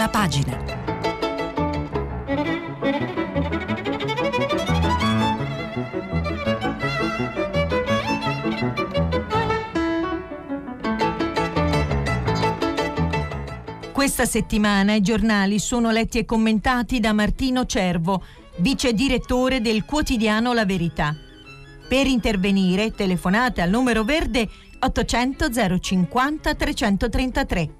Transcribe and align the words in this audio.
prima 0.00 0.08
pagina. 0.08 0.56
Questa 13.92 14.24
settimana 14.24 14.94
i 14.94 15.02
giornali 15.02 15.58
sono 15.58 15.90
letti 15.90 16.18
e 16.18 16.24
commentati 16.24 17.00
da 17.00 17.12
Martino 17.12 17.66
Cervo, 17.66 18.24
vice 18.56 18.94
direttore 18.94 19.60
del 19.60 19.84
quotidiano 19.84 20.54
La 20.54 20.64
Verità. 20.64 21.14
Per 21.86 22.06
intervenire 22.06 22.92
telefonate 22.92 23.60
al 23.60 23.68
numero 23.68 24.04
verde 24.04 24.48
800 24.78 25.78
050 25.78 26.54
333. 26.54 27.79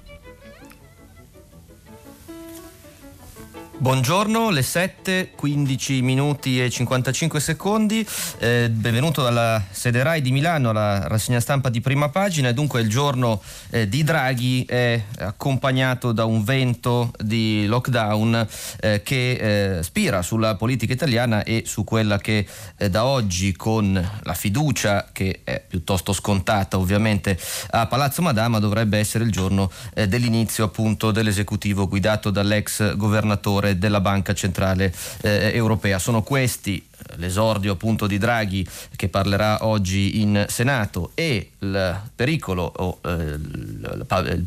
Buongiorno, 3.81 4.51
le 4.51 4.61
7, 4.61 5.31
15 5.35 6.03
minuti 6.03 6.61
e 6.61 6.69
55 6.69 7.39
secondi. 7.39 8.07
Eh, 8.37 8.69
benvenuto 8.69 9.23
dalla 9.23 9.59
sede 9.71 10.03
RAI 10.03 10.21
di 10.21 10.31
Milano 10.31 10.69
alla 10.69 11.07
rassegna 11.07 11.39
stampa 11.39 11.69
di 11.69 11.81
prima 11.81 12.09
pagina. 12.09 12.51
Dunque 12.51 12.81
il 12.81 12.89
giorno 12.89 13.41
eh, 13.71 13.89
di 13.89 14.03
Draghi 14.03 14.65
è 14.65 15.03
accompagnato 15.17 16.11
da 16.11 16.25
un 16.25 16.43
vento 16.43 17.11
di 17.17 17.65
lockdown 17.65 18.47
eh, 18.81 19.01
che 19.01 19.77
eh, 19.79 19.81
spira 19.81 20.21
sulla 20.21 20.53
politica 20.57 20.93
italiana 20.93 21.43
e 21.43 21.63
su 21.65 21.83
quella 21.83 22.19
che 22.19 22.45
eh, 22.77 22.87
da 22.87 23.05
oggi 23.05 23.55
con 23.55 23.93
la 24.21 24.33
fiducia 24.35 25.09
che 25.11 25.39
è 25.43 25.59
piuttosto 25.67 26.13
scontata 26.13 26.77
ovviamente 26.77 27.35
a 27.71 27.87
Palazzo 27.87 28.21
Madama 28.21 28.59
dovrebbe 28.59 28.99
essere 28.99 29.23
il 29.23 29.31
giorno 29.31 29.71
eh, 29.95 30.07
dell'inizio 30.07 30.65
appunto 30.65 31.09
dell'esecutivo 31.09 31.87
guidato 31.87 32.29
dall'ex 32.29 32.95
governatore 32.95 33.69
della 33.77 34.01
Banca 34.01 34.33
Centrale 34.33 34.93
eh, 35.21 35.51
Europea. 35.53 35.99
Sono 35.99 36.23
questi 36.23 36.77
eh, 36.77 37.17
l'esordio 37.17 37.73
appunto 37.73 38.07
di 38.07 38.17
Draghi 38.17 38.65
che 38.95 39.09
parlerà 39.09 39.65
oggi 39.65 40.21
in 40.21 40.45
Senato 40.47 41.11
e 41.15 41.51
il 41.59 42.01
pericolo 42.15 42.71
o 42.75 42.99
eh, 43.03 43.37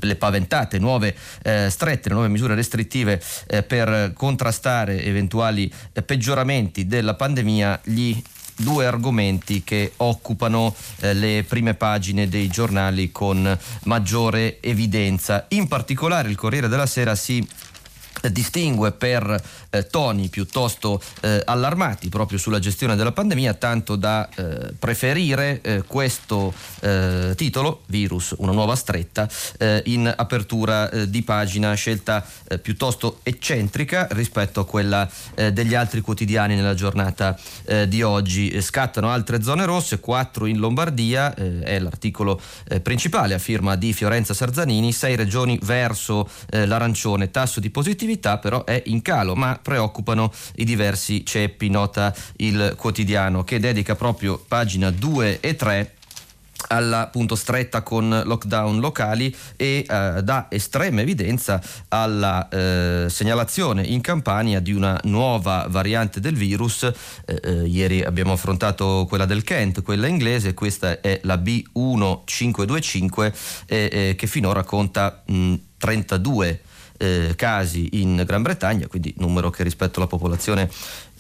le 0.01 0.17
paventate 0.17 0.79
nuove 0.79 1.15
eh, 1.43 1.69
strette, 1.71 2.09
le 2.09 2.15
nuove 2.15 2.31
misure 2.31 2.55
restrittive 2.55 3.23
eh, 3.47 3.63
per 3.63 4.13
contrastare 4.15 5.03
eventuali 5.05 5.73
eh, 5.93 6.03
peggioramenti 6.03 6.87
della 6.87 7.15
pandemia 7.15 7.81
gli 7.85 8.23
due 8.57 8.87
argomenti 8.87 9.63
che 9.65 9.93
occupano 9.97 10.75
eh, 11.01 11.13
le 11.15 11.45
prime 11.47 11.75
pagine 11.75 12.29
dei 12.29 12.49
giornali 12.49 13.11
con 13.11 13.59
maggiore 13.85 14.61
evidenza. 14.61 15.47
In 15.49 15.69
particolare 15.69 16.29
il 16.29 16.37
Corriere 16.37 16.69
della 16.69 16.87
Sera 16.87 17.15
si 17.15 17.47
distingue 18.33 18.93
per 18.93 19.43
eh, 19.71 19.87
toni 19.87 20.29
piuttosto 20.29 21.01
eh, 21.21 21.43
allarmati 21.45 22.09
proprio 22.09 22.39
sulla 22.39 22.59
gestione 22.59 22.97
della 22.97 23.13
pandemia, 23.13 23.55
tanto 23.55 23.97
da 23.97 24.29
eh, 24.35 24.73
preferire 24.79 25.61
eh, 25.61 25.83
questo 25.87 26.53
eh, 26.81 27.35
titolo, 27.37 27.83
Virus, 27.87 28.35
una 28.39 28.53
nuova 28.53 28.77
stretta, 28.77 29.29
eh, 29.59 29.83
in 29.87 30.13
apertura 30.15 30.89
di 31.05 31.23
pagina, 31.23 31.75
scelta 31.75 32.25
piuttosto 32.63 33.21
eccentrica 33.23 34.07
rispetto 34.13 34.61
a 34.61 34.67
quella 34.67 35.09
degli 35.53 35.75
altri 35.75 36.01
quotidiani 36.01 36.55
nella 36.55 36.75
giornata 36.75 37.39
di 37.87 38.03
oggi. 38.03 38.61
Scattano 38.61 39.11
altre 39.11 39.43
zone 39.43 39.65
rosse, 39.65 40.01
quattro 40.01 40.47
in 40.47 40.59
Lombardia, 40.59 41.35
è 41.35 41.79
l'articolo 41.79 42.41
principale 42.83 43.35
a 43.35 43.39
firma 43.39 43.77
di 43.77 43.93
Fiorenza 43.93 44.35
Sarzanini, 44.35 44.93
sei 44.93 45.17
regioni 45.17 45.59
verso 45.63 46.29
l'arancione, 46.51 47.31
tasso 47.31 47.61
di 47.61 47.71
positività 47.71 48.14
positività 48.15 48.39
però 48.39 48.65
è 48.65 48.83
in 48.87 49.03
calo, 49.03 49.35
ma 49.35 49.59
preoccupano 49.61 50.33
i 50.57 50.65
diversi 50.65 51.25
ceppi, 51.25 51.69
nota 51.69 52.15
il 52.37 52.75
quotidiano, 52.77 53.45
che 53.45 53.61
dedica 53.61 53.95
proprio 53.95 54.43
pagina 54.47 54.91
2 54.91 55.41
e 55.41 55.57
3 55.57 55.93
alla 56.69 57.01
appunto 57.01 57.35
stretta 57.35 57.83
con 57.83 58.23
lockdown 58.25 58.81
locali 58.81 59.37
e 59.55 59.85
eh, 59.87 60.23
dà 60.23 60.47
estrema 60.49 61.03
evidenza 61.03 61.61
alla 61.89 62.49
eh, 62.49 63.05
segnalazione 63.11 63.83
in 63.83 64.01
Campania 64.01 64.61
di 64.61 64.73
una 64.73 64.99
nuova 65.05 65.67
variante 65.69 66.21
del 66.21 66.35
virus. 66.35 66.85
Eh, 66.85 67.39
eh 67.43 67.65
ieri 67.67 68.03
abbiamo 68.03 68.33
affrontato 68.33 69.05
quella 69.07 69.27
del 69.27 69.45
Kent, 69.45 69.83
quella 69.83 70.07
inglese, 70.07 70.55
questa 70.55 71.03
è 71.03 71.21
la 71.25 71.37
B1525 71.37 73.33
che 73.67 74.27
finora 74.27 74.65
conta 74.65 75.23
mh, 75.27 75.55
32 75.77 76.63
eh, 76.99 77.35
casi 77.37 77.89
in 78.01 78.23
Gran 78.27 78.43
Bretagna, 78.43 78.87
quindi 78.87 79.15
numero 79.19 79.51
che 79.51 79.63
rispetto 79.63 79.99
alla 79.99 80.09
popolazione 80.09 80.71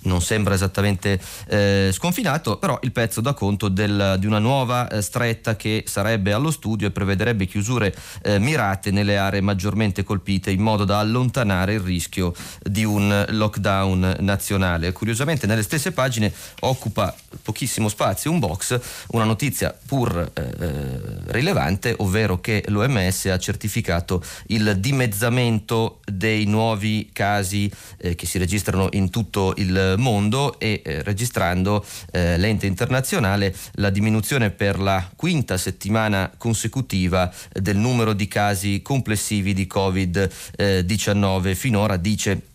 non 0.04 0.22
sembra 0.22 0.54
esattamente 0.54 1.20
eh, 1.48 1.90
sconfinato, 1.92 2.56
però 2.56 2.78
il 2.82 2.92
pezzo 2.92 3.20
dà 3.20 3.34
conto 3.34 3.68
del, 3.68 4.16
di 4.18 4.26
una 4.26 4.38
nuova 4.38 4.88
eh, 4.88 5.02
stretta 5.02 5.56
che 5.56 5.84
sarebbe 5.86 6.32
allo 6.32 6.50
studio 6.50 6.86
e 6.86 6.90
prevederebbe 6.90 7.46
chiusure 7.46 7.94
eh, 8.22 8.38
mirate 8.38 8.90
nelle 8.90 9.16
aree 9.16 9.40
maggiormente 9.40 10.02
colpite 10.02 10.50
in 10.50 10.60
modo 10.60 10.84
da 10.84 10.98
allontanare 10.98 11.74
il 11.74 11.80
rischio 11.80 12.34
di 12.62 12.84
un 12.84 13.24
lockdown 13.28 14.16
nazionale. 14.20 14.92
Curiosamente 14.92 15.46
nelle 15.46 15.62
stesse 15.62 15.92
pagine 15.92 16.32
occupa 16.60 17.14
pochissimo 17.42 17.88
spazio 17.88 18.30
un 18.30 18.38
box, 18.38 18.78
una 19.08 19.24
notizia 19.24 19.76
pur 19.86 20.30
eh, 20.32 20.42
eh, 20.42 21.00
rilevante, 21.26 21.94
ovvero 21.98 22.40
che 22.40 22.64
l'OMS 22.68 23.26
ha 23.26 23.38
certificato 23.38 24.22
il 24.48 24.76
dimezzamento 24.78 26.00
dei 26.04 26.44
nuovi 26.46 27.10
casi 27.12 27.70
eh, 27.98 28.14
che 28.14 28.26
si 28.26 28.38
registrano 28.38 28.88
in 28.92 29.10
tutto 29.10 29.54
il 29.56 29.93
mondo 29.98 30.58
e 30.58 30.82
eh, 30.84 31.02
registrando 31.02 31.84
eh, 32.10 32.36
l'ente 32.38 32.66
internazionale 32.66 33.54
la 33.74 33.90
diminuzione 33.90 34.50
per 34.50 34.78
la 34.78 35.10
quinta 35.16 35.56
settimana 35.56 36.32
consecutiva 36.36 37.32
del 37.52 37.76
numero 37.76 38.12
di 38.12 38.28
casi 38.28 38.82
complessivi 38.82 39.52
di 39.54 39.68
Covid-19. 39.72 41.54
Finora 41.54 41.96
dice 41.96 42.53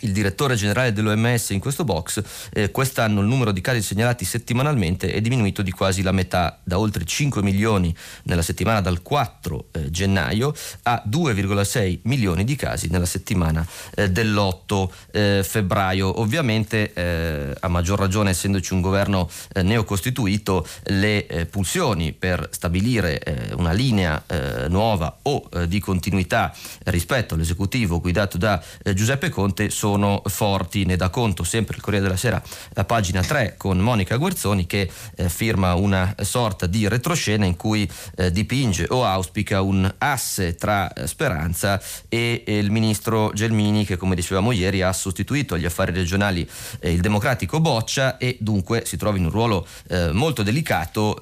il 0.00 0.12
direttore 0.12 0.54
generale 0.56 0.92
dell'OMS 0.92 1.50
in 1.50 1.60
questo 1.60 1.84
box, 1.84 2.22
eh, 2.52 2.70
quest'anno 2.70 3.20
il 3.20 3.26
numero 3.26 3.52
di 3.52 3.60
casi 3.60 3.80
segnalati 3.80 4.24
settimanalmente 4.24 5.12
è 5.12 5.20
diminuito 5.20 5.62
di 5.62 5.70
quasi 5.70 6.02
la 6.02 6.12
metà, 6.12 6.58
da 6.62 6.78
oltre 6.78 7.04
5 7.04 7.42
milioni 7.42 7.94
nella 8.24 8.42
settimana 8.42 8.80
dal 8.80 9.02
4 9.02 9.66
eh, 9.70 9.90
gennaio 9.90 10.54
a 10.82 11.02
2,6 11.08 12.00
milioni 12.02 12.44
di 12.44 12.56
casi 12.56 12.88
nella 12.90 13.06
settimana 13.06 13.66
eh, 13.94 14.10
dell'8 14.10 14.88
eh, 15.12 15.42
febbraio. 15.44 16.20
Ovviamente, 16.20 16.92
eh, 16.92 17.54
a 17.58 17.68
maggior 17.68 17.98
ragione 17.98 18.30
essendoci 18.30 18.72
un 18.72 18.80
governo 18.80 19.28
eh, 19.52 19.62
neocostituito, 19.62 20.66
le 20.84 21.46
pulsioni 21.50 22.12
per 22.12 22.48
stabilire 22.50 23.52
una 23.56 23.72
linea 23.72 24.22
nuova 24.68 25.18
o 25.22 25.48
di 25.66 25.78
continuità 25.80 26.54
rispetto 26.84 27.34
all'esecutivo 27.34 28.00
guidato 28.00 28.38
da 28.38 28.62
Giuseppe 28.92 29.28
Conte 29.28 29.70
sono 29.70 29.83
sono 29.84 30.22
forti, 30.24 30.86
ne 30.86 30.96
dà 30.96 31.10
conto 31.10 31.44
sempre 31.44 31.76
il 31.76 31.82
Corriere 31.82 32.06
della 32.06 32.16
Sera, 32.16 32.42
la 32.70 32.86
pagina 32.86 33.20
3 33.20 33.56
con 33.58 33.78
Monica 33.80 34.16
Guerzoni 34.16 34.64
che 34.64 34.90
eh, 35.14 35.28
firma 35.28 35.74
una 35.74 36.14
sorta 36.22 36.64
di 36.64 36.88
retroscena 36.88 37.44
in 37.44 37.54
cui 37.54 37.86
eh, 38.16 38.30
dipinge 38.32 38.86
o 38.88 39.04
auspica 39.04 39.60
un 39.60 39.92
asse 39.98 40.54
tra 40.54 40.90
eh, 40.90 41.06
Speranza 41.06 41.78
e 42.08 42.44
il 42.46 42.70
ministro 42.70 43.30
Gelmini 43.34 43.84
che 43.84 43.98
come 43.98 44.14
dicevamo 44.14 44.52
ieri 44.52 44.80
ha 44.80 44.90
sostituito 44.90 45.52
agli 45.52 45.66
affari 45.66 45.92
regionali 45.92 46.48
eh, 46.80 46.90
il 46.90 47.02
democratico 47.02 47.60
Boccia 47.60 48.16
e 48.16 48.38
dunque 48.40 48.86
si 48.86 48.96
trova 48.96 49.18
in 49.18 49.26
un 49.26 49.30
ruolo 49.30 49.66
eh, 49.88 50.12
molto 50.12 50.42
delicato 50.42 51.18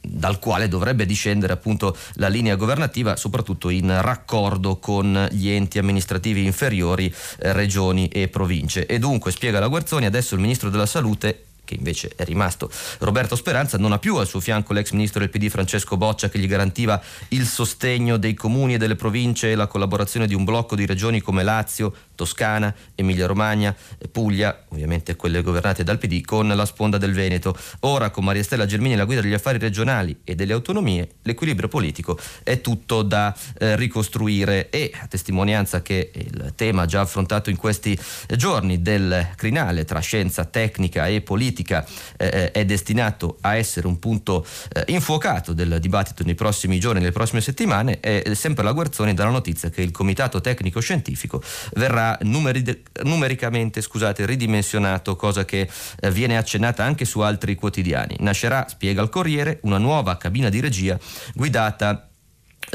dal 0.00 0.38
quale 0.38 0.68
dovrebbe 0.68 1.06
discendere 1.06 1.52
appunto 1.52 1.96
la 2.14 2.28
linea 2.28 2.56
governativa, 2.56 3.16
soprattutto 3.16 3.68
in 3.68 4.00
raccordo 4.00 4.76
con 4.76 5.28
gli 5.30 5.48
enti 5.48 5.78
amministrativi 5.78 6.44
inferiori, 6.44 7.12
eh, 7.38 7.52
regioni 7.52 8.08
e 8.08 8.28
province. 8.28 8.86
E 8.86 8.98
dunque, 8.98 9.30
spiega 9.30 9.60
la 9.60 9.68
Guerzoni, 9.68 10.06
adesso 10.06 10.34
il 10.34 10.40
ministro 10.40 10.70
della 10.70 10.86
Salute 10.86 11.44
che 11.70 11.76
invece 11.76 12.10
è 12.16 12.24
rimasto 12.24 12.68
Roberto 12.98 13.36
Speranza, 13.36 13.78
non 13.78 13.92
ha 13.92 13.98
più 13.98 14.16
al 14.16 14.26
suo 14.26 14.40
fianco 14.40 14.72
l'ex 14.72 14.90
ministro 14.90 15.20
del 15.20 15.30
PD 15.30 15.48
Francesco 15.48 15.96
Boccia 15.96 16.28
che 16.28 16.40
gli 16.40 16.48
garantiva 16.48 17.00
il 17.28 17.46
sostegno 17.46 18.16
dei 18.16 18.34
comuni 18.34 18.74
e 18.74 18.78
delle 18.78 18.96
province 18.96 19.52
e 19.52 19.54
la 19.54 19.68
collaborazione 19.68 20.26
di 20.26 20.34
un 20.34 20.42
blocco 20.42 20.74
di 20.74 20.84
regioni 20.84 21.20
come 21.20 21.44
Lazio, 21.44 21.94
Toscana, 22.20 22.74
Emilia 22.96 23.24
Romagna, 23.24 23.74
Puglia, 24.12 24.64
ovviamente 24.68 25.16
quelle 25.16 25.40
governate 25.40 25.84
dal 25.84 25.96
PD, 25.96 26.20
con 26.20 26.48
la 26.48 26.66
sponda 26.66 26.98
del 26.98 27.14
Veneto. 27.14 27.56
Ora 27.80 28.10
con 28.10 28.24
Maria 28.24 28.42
Stella 28.42 28.66
Germini 28.66 28.92
alla 28.92 29.06
guida 29.06 29.22
degli 29.22 29.32
affari 29.32 29.56
regionali 29.56 30.20
e 30.22 30.34
delle 30.34 30.52
autonomie, 30.52 31.12
l'equilibrio 31.22 31.68
politico 31.68 32.18
è 32.42 32.60
tutto 32.60 33.00
da 33.00 33.34
eh, 33.58 33.74
ricostruire 33.76 34.68
e 34.68 34.92
a 35.00 35.06
testimonianza 35.06 35.80
che 35.80 36.10
il 36.12 36.52
tema 36.54 36.84
già 36.84 37.00
affrontato 37.00 37.48
in 37.48 37.56
questi 37.56 37.98
giorni 38.36 38.82
del 38.82 39.28
crinale 39.34 39.86
tra 39.86 40.00
scienza, 40.00 40.44
tecnica 40.44 41.06
e 41.06 41.22
politica 41.22 41.86
eh, 42.18 42.26
eh 42.26 42.50
è 42.50 42.64
destinato 42.66 43.38
a 43.40 43.56
essere 43.56 43.86
un 43.86 43.98
punto 43.98 44.44
eh, 44.74 44.84
infuocato 44.88 45.54
del 45.54 45.78
dibattito 45.80 46.22
nei 46.24 46.34
prossimi 46.34 46.78
giorni, 46.78 47.00
nelle 47.00 47.12
prossime 47.12 47.40
settimane, 47.40 48.00
è 48.00 48.34
sempre 48.34 48.62
la 48.62 48.72
Guerzoni 48.72 49.14
dalla 49.14 49.30
notizia 49.30 49.70
che 49.70 49.80
il 49.80 49.90
Comitato 49.90 50.42
Tecnico 50.42 50.80
Scientifico 50.80 51.42
verrà 51.74 52.09
numeri- 52.22 52.82
numericamente 53.04 53.80
scusate, 53.80 54.26
ridimensionato, 54.26 55.16
cosa 55.16 55.44
che 55.44 55.68
eh, 56.00 56.10
viene 56.10 56.36
accennata 56.36 56.84
anche 56.84 57.04
su 57.04 57.20
altri 57.20 57.54
quotidiani. 57.54 58.16
Nascerà, 58.20 58.66
spiega 58.68 59.02
il 59.02 59.08
Corriere, 59.08 59.60
una 59.62 59.78
nuova 59.78 60.16
cabina 60.16 60.48
di 60.48 60.60
regia 60.60 60.98
guidata 61.34 62.09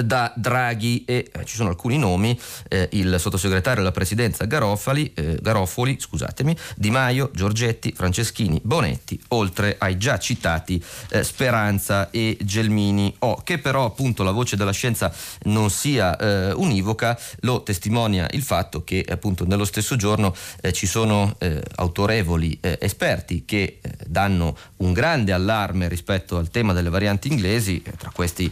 da 0.03 0.31
Draghi 0.35 1.03
e 1.05 1.29
eh, 1.31 1.45
ci 1.45 1.55
sono 1.55 1.69
alcuni 1.69 1.97
nomi, 1.97 2.37
eh, 2.67 2.89
il 2.93 3.15
sottosegretario 3.19 3.81
alla 3.81 3.91
presidenza 3.91 4.45
Garofali, 4.45 5.11
eh, 5.13 5.37
Garofoli, 5.41 5.97
scusatemi, 5.99 6.55
Di 6.75 6.91
Maio, 6.91 7.31
Giorgetti, 7.33 7.93
Franceschini, 7.95 8.59
Bonetti, 8.63 9.19
oltre 9.29 9.75
ai 9.79 9.97
già 9.97 10.17
citati 10.17 10.83
eh, 11.09 11.23
Speranza 11.23 12.09
e 12.11 12.37
Gelmini. 12.41 13.15
Oh, 13.19 13.41
che 13.43 13.59
però 13.59 13.85
appunto 13.85 14.23
la 14.23 14.31
voce 14.31 14.55
della 14.55 14.71
scienza 14.71 15.13
non 15.43 15.69
sia 15.69 16.17
eh, 16.17 16.51
univoca 16.51 17.17
lo 17.41 17.63
testimonia 17.63 18.27
il 18.31 18.43
fatto 18.43 18.83
che 18.83 19.05
appunto 19.07 19.45
nello 19.45 19.65
stesso 19.65 19.95
giorno 19.95 20.35
eh, 20.61 20.73
ci 20.73 20.87
sono 20.87 21.37
autorevoli 21.75 22.57
esperti 22.61 23.45
che 23.45 23.79
danno 24.05 24.55
un 24.77 24.93
grande 24.93 25.31
allarme 25.31 25.87
rispetto 25.87 26.37
al 26.37 26.49
tema 26.49 26.73
delle 26.73 26.89
varianti 26.89 27.27
inglesi, 27.27 27.81
tra 27.97 28.11
questi 28.13 28.51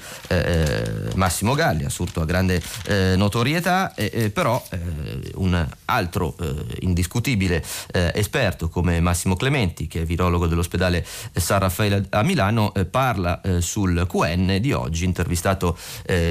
Massimo 1.15 1.32
Galli, 1.41 1.83
assurdo 1.83 2.21
a 2.21 2.25
grande 2.25 2.61
eh, 2.85 3.15
notorietà, 3.15 3.93
eh, 3.95 4.29
però 4.29 4.63
eh, 4.69 4.79
un 5.35 5.67
altro 5.85 6.35
eh, 6.39 6.77
indiscutibile 6.81 7.63
eh, 7.91 8.11
esperto 8.15 8.69
come 8.69 8.99
Massimo 8.99 9.35
Clementi, 9.35 9.87
che 9.87 10.01
è 10.01 10.05
virologo 10.05 10.45
dell'ospedale 10.45 11.05
San 11.33 11.59
Raffaele 11.59 12.05
a 12.09 12.21
Milano, 12.23 12.71
parla 12.89 13.41
sul 13.59 14.05
QN 14.07 14.57
di 14.59 14.71
oggi, 14.71 15.05
intervistato 15.05 15.77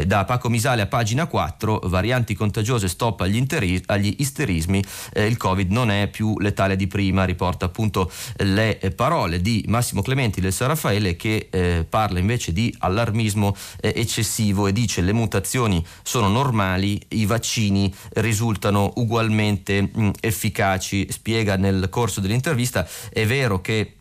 da 0.06 0.24
Paco 0.24 0.48
Misale 0.48 0.82
a 0.82 0.86
pagina 0.86 1.26
4, 1.26 1.80
varianti 1.84 2.34
contagiose, 2.34 2.88
stop 2.88 3.20
agli, 3.20 3.36
interi- 3.36 3.82
agli 3.86 4.14
isterismi, 4.18 4.84
il 5.14 5.36
Covid 5.36 5.70
non 5.70 5.90
è 5.90 6.08
più 6.08 6.38
letale 6.38 6.76
di 6.76 6.86
prima, 6.86 7.24
riporta 7.24 7.66
appunto 7.66 8.10
le 8.36 8.92
parole 8.94 9.40
di 9.40 9.64
Massimo 9.68 10.02
Clementi 10.02 10.40
del 10.40 10.52
San 10.52 10.68
Raffaele 10.68 11.16
che 11.16 11.86
parla 11.88 12.18
invece 12.18 12.52
di 12.52 12.74
allarmismo 12.78 13.56
eccessivo 13.80 14.66
e 14.66 14.72
di 14.72 14.86
dice 14.92 15.00
le 15.00 15.12
mutazioni 15.12 15.84
sono 16.02 16.28
normali, 16.28 17.00
i 17.08 17.24
vaccini 17.24 17.92
risultano 18.14 18.92
ugualmente 18.96 19.80
mh, 19.80 20.10
efficaci, 20.20 21.10
spiega 21.10 21.56
nel 21.56 21.88
corso 21.88 22.20
dell'intervista, 22.20 22.86
è 23.10 23.24
vero 23.24 23.62
che 23.62 23.94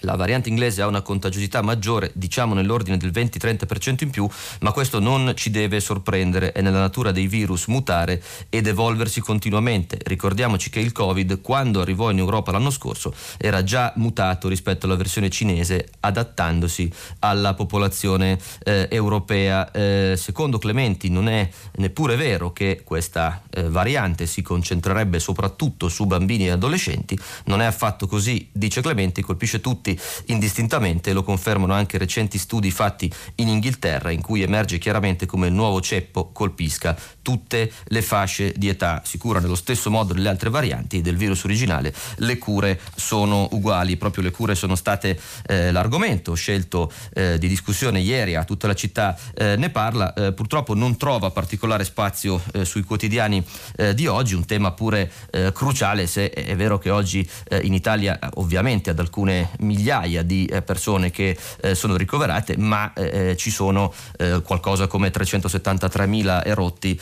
la 0.00 0.16
variante 0.16 0.48
inglese 0.48 0.82
ha 0.82 0.86
una 0.86 1.02
contagiosità 1.02 1.62
maggiore, 1.62 2.10
diciamo 2.14 2.54
nell'ordine 2.54 2.96
del 2.96 3.10
20-30% 3.10 4.04
in 4.04 4.10
più, 4.10 4.28
ma 4.60 4.72
questo 4.72 5.00
non 5.00 5.32
ci 5.34 5.50
deve 5.50 5.80
sorprendere, 5.80 6.52
è 6.52 6.60
nella 6.60 6.80
natura 6.80 7.12
dei 7.12 7.26
virus 7.26 7.66
mutare 7.66 8.22
ed 8.48 8.66
evolversi 8.66 9.20
continuamente. 9.20 9.98
Ricordiamoci 10.04 10.70
che 10.70 10.80
il 10.80 10.92
Covid, 10.92 11.40
quando 11.40 11.80
arrivò 11.80 12.10
in 12.10 12.18
Europa 12.18 12.52
l'anno 12.52 12.70
scorso, 12.70 13.12
era 13.36 13.62
già 13.64 13.92
mutato 13.96 14.48
rispetto 14.48 14.86
alla 14.86 14.96
versione 14.96 15.30
cinese, 15.30 15.88
adattandosi 16.00 16.90
alla 17.20 17.54
popolazione 17.54 18.38
eh, 18.64 18.88
europea. 18.90 19.70
Eh, 19.70 20.14
secondo 20.16 20.58
Clementi 20.58 21.08
non 21.08 21.28
è 21.28 21.48
neppure 21.76 22.16
vero 22.16 22.52
che 22.52 22.82
questa 22.84 23.42
eh, 23.50 23.68
variante 23.68 24.26
si 24.26 24.42
concentrerebbe 24.42 25.18
soprattutto 25.18 25.88
su 25.88 26.06
bambini 26.06 26.46
e 26.46 26.50
adolescenti, 26.50 27.18
non 27.44 27.60
è 27.60 27.64
affatto 27.64 28.06
così, 28.06 28.48
dice 28.52 28.80
Clementi, 28.80 29.22
colpisce 29.22 29.60
tutti 29.60 29.87
tutti 29.88 30.00
indistintamente, 30.26 31.12
lo 31.12 31.22
confermano 31.22 31.72
anche 31.72 31.96
recenti 31.96 32.38
studi 32.38 32.70
fatti 32.70 33.10
in 33.36 33.48
Inghilterra 33.48 34.10
in 34.10 34.20
cui 34.20 34.42
emerge 34.42 34.78
chiaramente 34.78 35.26
come 35.26 35.46
il 35.46 35.52
nuovo 35.52 35.80
ceppo 35.80 36.30
colpisca 36.32 36.96
tutte 37.22 37.70
le 37.84 38.02
fasce 38.02 38.52
di 38.56 38.68
età. 38.68 39.02
Si 39.04 39.16
cura 39.18 39.40
nello 39.40 39.54
stesso 39.54 39.90
modo 39.90 40.12
delle 40.12 40.28
altre 40.28 40.50
varianti 40.50 41.00
del 41.00 41.16
virus 41.16 41.44
originale, 41.44 41.94
le 42.16 42.38
cure 42.38 42.80
sono 42.94 43.48
uguali, 43.52 43.96
proprio 43.96 44.24
le 44.24 44.30
cure 44.30 44.54
sono 44.54 44.74
state 44.74 45.18
eh, 45.46 45.70
l'argomento 45.70 46.34
scelto 46.34 46.92
eh, 47.14 47.38
di 47.38 47.48
discussione 47.48 48.00
ieri 48.00 48.34
a 48.34 48.44
tutta 48.44 48.66
la 48.66 48.74
città 48.74 49.16
eh, 49.34 49.56
ne 49.56 49.70
parla, 49.70 50.12
eh, 50.12 50.32
purtroppo 50.32 50.74
non 50.74 50.96
trova 50.96 51.30
particolare 51.30 51.84
spazio 51.84 52.42
eh, 52.52 52.64
sui 52.64 52.82
quotidiani 52.82 53.44
eh, 53.76 53.94
di 53.94 54.06
oggi, 54.06 54.34
un 54.34 54.44
tema 54.44 54.72
pure 54.72 55.10
cruciale 55.52 56.06
se 56.06 56.30
è 56.30 56.56
vero 56.56 56.78
che 56.78 56.90
oggi 56.90 57.28
in 57.62 57.72
Italia 57.72 58.18
ovviamente 58.34 58.90
ad 58.90 58.98
alcune 58.98 59.50
migliaia 59.60 59.77
migliaia 59.78 60.22
di 60.22 60.46
eh, 60.46 60.62
persone 60.62 61.10
che 61.10 61.36
eh, 61.60 61.74
sono 61.74 61.96
ricoverate, 61.96 62.56
ma 62.56 62.92
eh, 62.92 63.36
ci 63.36 63.50
sono 63.50 63.94
qualcosa 64.42 64.86
come 64.86 65.10
373.000 65.10 66.44
erotti 66.44 67.00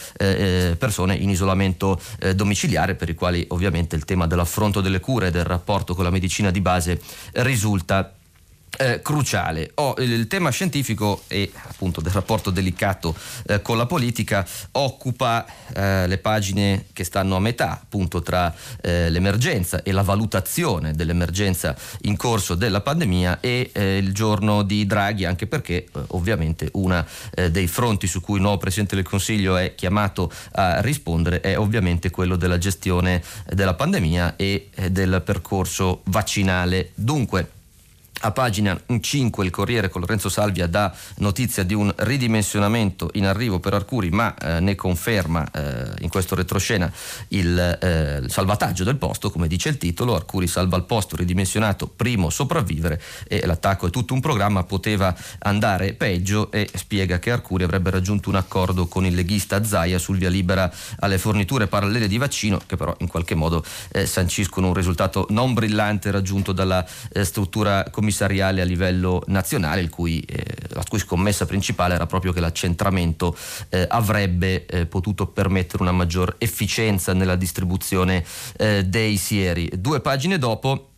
persone 0.78 1.14
in 1.14 1.30
isolamento 1.30 2.00
domiciliare 2.34 2.94
per 2.94 3.08
i 3.08 3.14
quali 3.14 3.44
ovviamente 3.48 3.96
il 3.96 4.04
tema 4.04 4.26
dell'affronto 4.26 4.80
delle 4.80 5.00
cure 5.00 5.28
e 5.28 5.30
del 5.30 5.44
rapporto 5.44 5.94
con 5.94 6.04
la 6.04 6.10
medicina 6.10 6.50
di 6.50 6.60
base 6.60 7.00
risulta 7.32 8.12
eh, 8.78 9.00
cruciale. 9.02 9.70
Oh, 9.74 9.94
il 9.98 10.26
tema 10.26 10.50
scientifico 10.50 11.22
e 11.28 11.50
appunto 11.68 12.00
del 12.00 12.12
rapporto 12.12 12.50
delicato 12.50 13.14
eh, 13.46 13.62
con 13.62 13.76
la 13.76 13.86
politica 13.86 14.46
occupa 14.72 15.46
eh, 15.74 16.06
le 16.06 16.18
pagine 16.18 16.86
che 16.92 17.04
stanno 17.04 17.36
a 17.36 17.40
metà 17.40 17.72
appunto 17.72 18.22
tra 18.22 18.54
eh, 18.82 19.10
l'emergenza 19.10 19.82
e 19.82 19.92
la 19.92 20.02
valutazione 20.02 20.92
dell'emergenza 20.92 21.74
in 22.02 22.16
corso 22.16 22.54
della 22.54 22.80
pandemia 22.80 23.40
e 23.40 23.70
eh, 23.72 23.98
il 23.98 24.12
giorno 24.12 24.62
di 24.62 24.86
Draghi 24.86 25.24
anche 25.24 25.46
perché 25.46 25.74
eh, 25.76 25.88
ovviamente 26.08 26.68
uno 26.72 27.04
dei 27.50 27.66
fronti 27.66 28.06
su 28.06 28.20
cui 28.20 28.36
il 28.36 28.42
nuovo 28.42 28.58
Presidente 28.58 28.94
del 28.94 29.04
Consiglio 29.04 29.56
è 29.56 29.74
chiamato 29.74 30.30
a 30.52 30.80
rispondere 30.80 31.40
è 31.40 31.58
ovviamente 31.58 32.10
quello 32.10 32.36
della 32.36 32.58
gestione 32.58 33.22
della 33.50 33.74
pandemia 33.74 34.36
e 34.36 34.68
del 34.90 35.22
percorso 35.24 36.02
vaccinale. 36.04 36.90
Dunque 36.94 37.55
a 38.20 38.30
pagina 38.30 38.80
5 39.00 39.44
il 39.44 39.50
Corriere 39.50 39.90
con 39.90 40.00
Lorenzo 40.00 40.28
Salvia 40.28 40.66
dà 40.66 40.94
notizia 41.16 41.62
di 41.62 41.74
un 41.74 41.92
ridimensionamento 41.94 43.10
in 43.14 43.26
arrivo 43.26 43.60
per 43.60 43.74
Arcuri, 43.74 44.08
ma 44.10 44.34
eh, 44.34 44.60
ne 44.60 44.74
conferma 44.74 45.48
eh, 45.50 45.92
in 46.00 46.08
questo 46.08 46.34
retroscena 46.34 46.90
il, 47.28 47.58
eh, 47.58 48.20
il, 48.22 48.30
salvataggio 48.30 48.84
del 48.84 48.96
posto, 48.96 49.30
come 49.30 49.48
dice 49.48 49.68
il 49.68 49.76
titolo. 49.76 50.14
Arcuri 50.14 50.46
salva 50.46 50.76
il 50.76 50.84
posto, 50.84 51.16
ridimensionato, 51.16 51.86
primo 51.88 52.30
sopravvivere 52.30 53.00
e 53.28 53.44
l'attacco 53.44 53.86
è 53.86 53.90
tutto 53.90 54.14
un 54.14 54.20
programma, 54.20 54.64
poteva 54.64 55.14
andare 55.40 55.92
peggio 55.92 56.50
e 56.50 56.68
spiega 56.72 57.18
che 57.18 57.30
Arcuri 57.30 57.64
avrebbe 57.64 57.90
raggiunto 57.90 58.30
un 58.30 58.36
accordo 58.36 58.86
con 58.86 59.04
il 59.04 59.14
leghista 59.14 59.62
Zaia 59.62 59.98
sul 59.98 60.16
via 60.16 60.30
libera 60.30 60.72
alle 61.00 61.18
forniture 61.18 61.66
parallele 61.66 62.08
di 62.08 62.16
vaccino, 62.16 62.60
che 62.66 62.76
però 62.76 62.94
in 63.00 63.08
qualche 63.08 63.34
modo 63.34 63.62
eh, 63.92 64.06
sanciscono 64.06 64.68
un 64.68 64.74
risultato 64.74 65.26
non 65.30 65.52
brillante 65.52 66.10
raggiunto 66.10 66.52
dalla 66.52 66.84
eh, 67.12 67.22
struttura 67.22 67.84
comunitaria 67.90 68.04
commissariale 68.06 68.60
a 68.60 68.64
livello 68.64 69.22
nazionale, 69.26 69.88
cui, 69.88 70.20
eh, 70.20 70.44
la 70.68 70.84
cui 70.88 71.00
scommessa 71.00 71.44
principale 71.44 71.94
era 71.94 72.06
proprio 72.06 72.32
che 72.32 72.38
l'accentramento 72.38 73.36
eh, 73.68 73.84
avrebbe 73.88 74.64
eh, 74.66 74.86
potuto 74.86 75.26
permettere 75.26 75.82
una 75.82 75.92
maggior 75.92 76.36
efficienza 76.38 77.12
nella 77.12 77.34
distribuzione 77.34 78.24
eh, 78.58 78.84
dei 78.84 79.16
sieri. 79.16 79.68
Due 79.74 80.00
pagine 80.00 80.38
dopo 80.38 80.90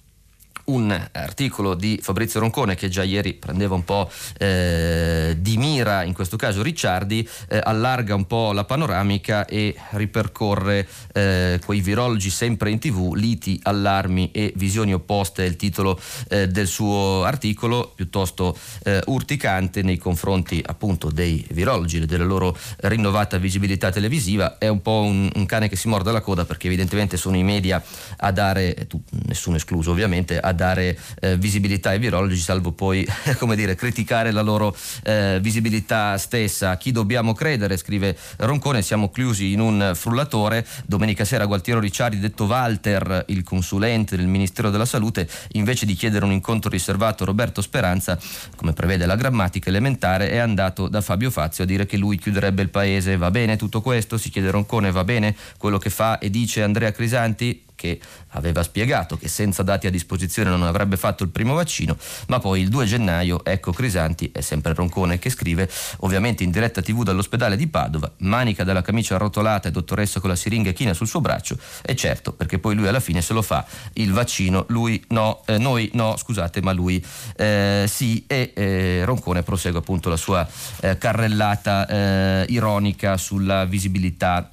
un 0.68 1.08
articolo 1.12 1.74
di 1.74 1.98
Fabrizio 2.02 2.40
Roncone 2.40 2.74
che 2.74 2.88
già 2.88 3.02
ieri 3.02 3.34
prendeva 3.34 3.74
un 3.74 3.84
po' 3.84 4.10
eh, 4.38 5.36
di 5.38 5.56
mira, 5.56 6.02
in 6.02 6.12
questo 6.12 6.36
caso 6.36 6.62
Ricciardi, 6.62 7.28
eh, 7.48 7.60
allarga 7.62 8.14
un 8.14 8.26
po' 8.26 8.52
la 8.52 8.64
panoramica 8.64 9.46
e 9.46 9.74
ripercorre 9.90 10.86
eh, 11.12 11.60
quei 11.64 11.80
virologi 11.80 12.30
sempre 12.30 12.70
in 12.70 12.78
tv, 12.78 13.14
liti, 13.14 13.58
allarmi 13.62 14.30
e 14.32 14.52
visioni 14.56 14.92
opposte, 14.92 15.44
è 15.44 15.48
il 15.48 15.56
titolo 15.56 15.98
eh, 16.28 16.48
del 16.48 16.66
suo 16.66 17.24
articolo, 17.24 17.92
piuttosto 17.94 18.56
eh, 18.84 19.00
urticante 19.06 19.82
nei 19.82 19.98
confronti 19.98 20.62
appunto 20.64 21.10
dei 21.10 21.46
virologi 21.50 21.98
e 21.98 22.06
della 22.06 22.24
loro 22.24 22.56
rinnovata 22.78 23.38
visibilità 23.38 23.90
televisiva, 23.90 24.58
è 24.58 24.68
un 24.68 24.82
po' 24.82 25.02
un, 25.02 25.30
un 25.34 25.46
cane 25.46 25.68
che 25.68 25.76
si 25.76 25.88
morde 25.88 26.12
la 26.12 26.20
coda 26.20 26.44
perché 26.44 26.66
evidentemente 26.66 27.16
sono 27.16 27.36
i 27.36 27.42
media 27.42 27.82
a 28.18 28.30
dare, 28.32 28.86
tu, 28.86 29.02
nessuno 29.26 29.56
escluso 29.56 29.90
ovviamente, 29.90 30.38
a 30.38 30.52
dare 30.58 30.98
eh, 31.20 31.36
visibilità 31.36 31.90
ai 31.90 32.00
virologi, 32.00 32.36
salvo 32.36 32.72
poi 32.72 33.06
come 33.38 33.54
dire, 33.54 33.76
criticare 33.76 34.32
la 34.32 34.42
loro 34.42 34.76
eh, 35.04 35.38
visibilità 35.40 36.18
stessa. 36.18 36.70
A 36.70 36.76
chi 36.76 36.90
dobbiamo 36.90 37.32
credere, 37.32 37.76
scrive 37.76 38.16
Roncone, 38.38 38.82
siamo 38.82 39.10
chiusi 39.10 39.52
in 39.52 39.60
un 39.60 39.92
frullatore. 39.94 40.66
Domenica 40.84 41.24
sera 41.24 41.46
Gualtiero 41.46 41.78
Ricciardi, 41.78 42.18
detto 42.18 42.44
Walter, 42.44 43.24
il 43.28 43.44
consulente 43.44 44.16
del 44.16 44.26
Ministero 44.26 44.70
della 44.70 44.84
Salute, 44.84 45.28
invece 45.52 45.86
di 45.86 45.94
chiedere 45.94 46.24
un 46.24 46.32
incontro 46.32 46.68
riservato 46.68 47.22
a 47.22 47.26
Roberto 47.26 47.62
Speranza, 47.62 48.18
come 48.56 48.72
prevede 48.72 49.06
la 49.06 49.14
grammatica 49.14 49.68
elementare, 49.68 50.30
è 50.30 50.38
andato 50.38 50.88
da 50.88 51.00
Fabio 51.00 51.30
Fazio 51.30 51.62
a 51.62 51.66
dire 51.66 51.86
che 51.86 51.96
lui 51.96 52.18
chiuderebbe 52.18 52.62
il 52.62 52.70
paese. 52.70 53.16
Va 53.16 53.30
bene 53.30 53.56
tutto 53.56 53.80
questo? 53.80 54.18
Si 54.18 54.28
chiede 54.28 54.50
Roncone, 54.50 54.90
va 54.90 55.04
bene 55.04 55.36
quello 55.56 55.78
che 55.78 55.90
fa 55.90 56.18
e 56.18 56.30
dice 56.30 56.62
Andrea 56.64 56.90
Crisanti? 56.90 57.66
Che 57.78 58.00
aveva 58.30 58.64
spiegato 58.64 59.16
che 59.16 59.28
senza 59.28 59.62
dati 59.62 59.86
a 59.86 59.90
disposizione 59.90 60.50
non 60.50 60.64
avrebbe 60.64 60.96
fatto 60.96 61.22
il 61.22 61.28
primo 61.30 61.54
vaccino, 61.54 61.96
ma 62.26 62.40
poi 62.40 62.60
il 62.60 62.68
2 62.68 62.84
gennaio, 62.86 63.44
ecco 63.44 63.72
Crisanti, 63.72 64.30
è 64.32 64.40
sempre 64.40 64.74
Roncone 64.74 65.20
che 65.20 65.30
scrive, 65.30 65.70
ovviamente 65.98 66.42
in 66.42 66.50
diretta 66.50 66.82
tv 66.82 67.04
dall'ospedale 67.04 67.56
di 67.56 67.68
Padova, 67.68 68.10
manica 68.18 68.64
della 68.64 68.82
camicia 68.82 69.14
arrotolata 69.14 69.68
e 69.68 69.70
dottoressa 69.70 70.18
con 70.18 70.30
la 70.30 70.34
siringa 70.36 70.72
china 70.72 70.92
sul 70.92 71.06
suo 71.06 71.20
braccio, 71.20 71.56
e 71.82 71.94
certo, 71.94 72.32
perché 72.32 72.58
poi 72.58 72.74
lui 72.74 72.88
alla 72.88 73.00
fine 73.00 73.22
se 73.22 73.32
lo 73.32 73.42
fa 73.42 73.64
il 73.94 74.12
vaccino, 74.12 74.64
lui 74.68 75.02
no, 75.10 75.42
eh, 75.46 75.58
noi 75.58 75.88
no, 75.94 76.16
scusate, 76.16 76.60
ma 76.60 76.72
lui 76.72 77.04
eh, 77.36 77.84
sì, 77.86 78.24
e 78.26 78.52
eh, 78.56 79.02
Roncone 79.04 79.44
prosegue 79.44 79.78
appunto 79.78 80.08
la 80.08 80.16
sua 80.16 80.46
eh, 80.80 80.98
carrellata 80.98 81.86
eh, 81.86 82.46
ironica 82.48 83.16
sulla 83.16 83.64
visibilità 83.64 84.50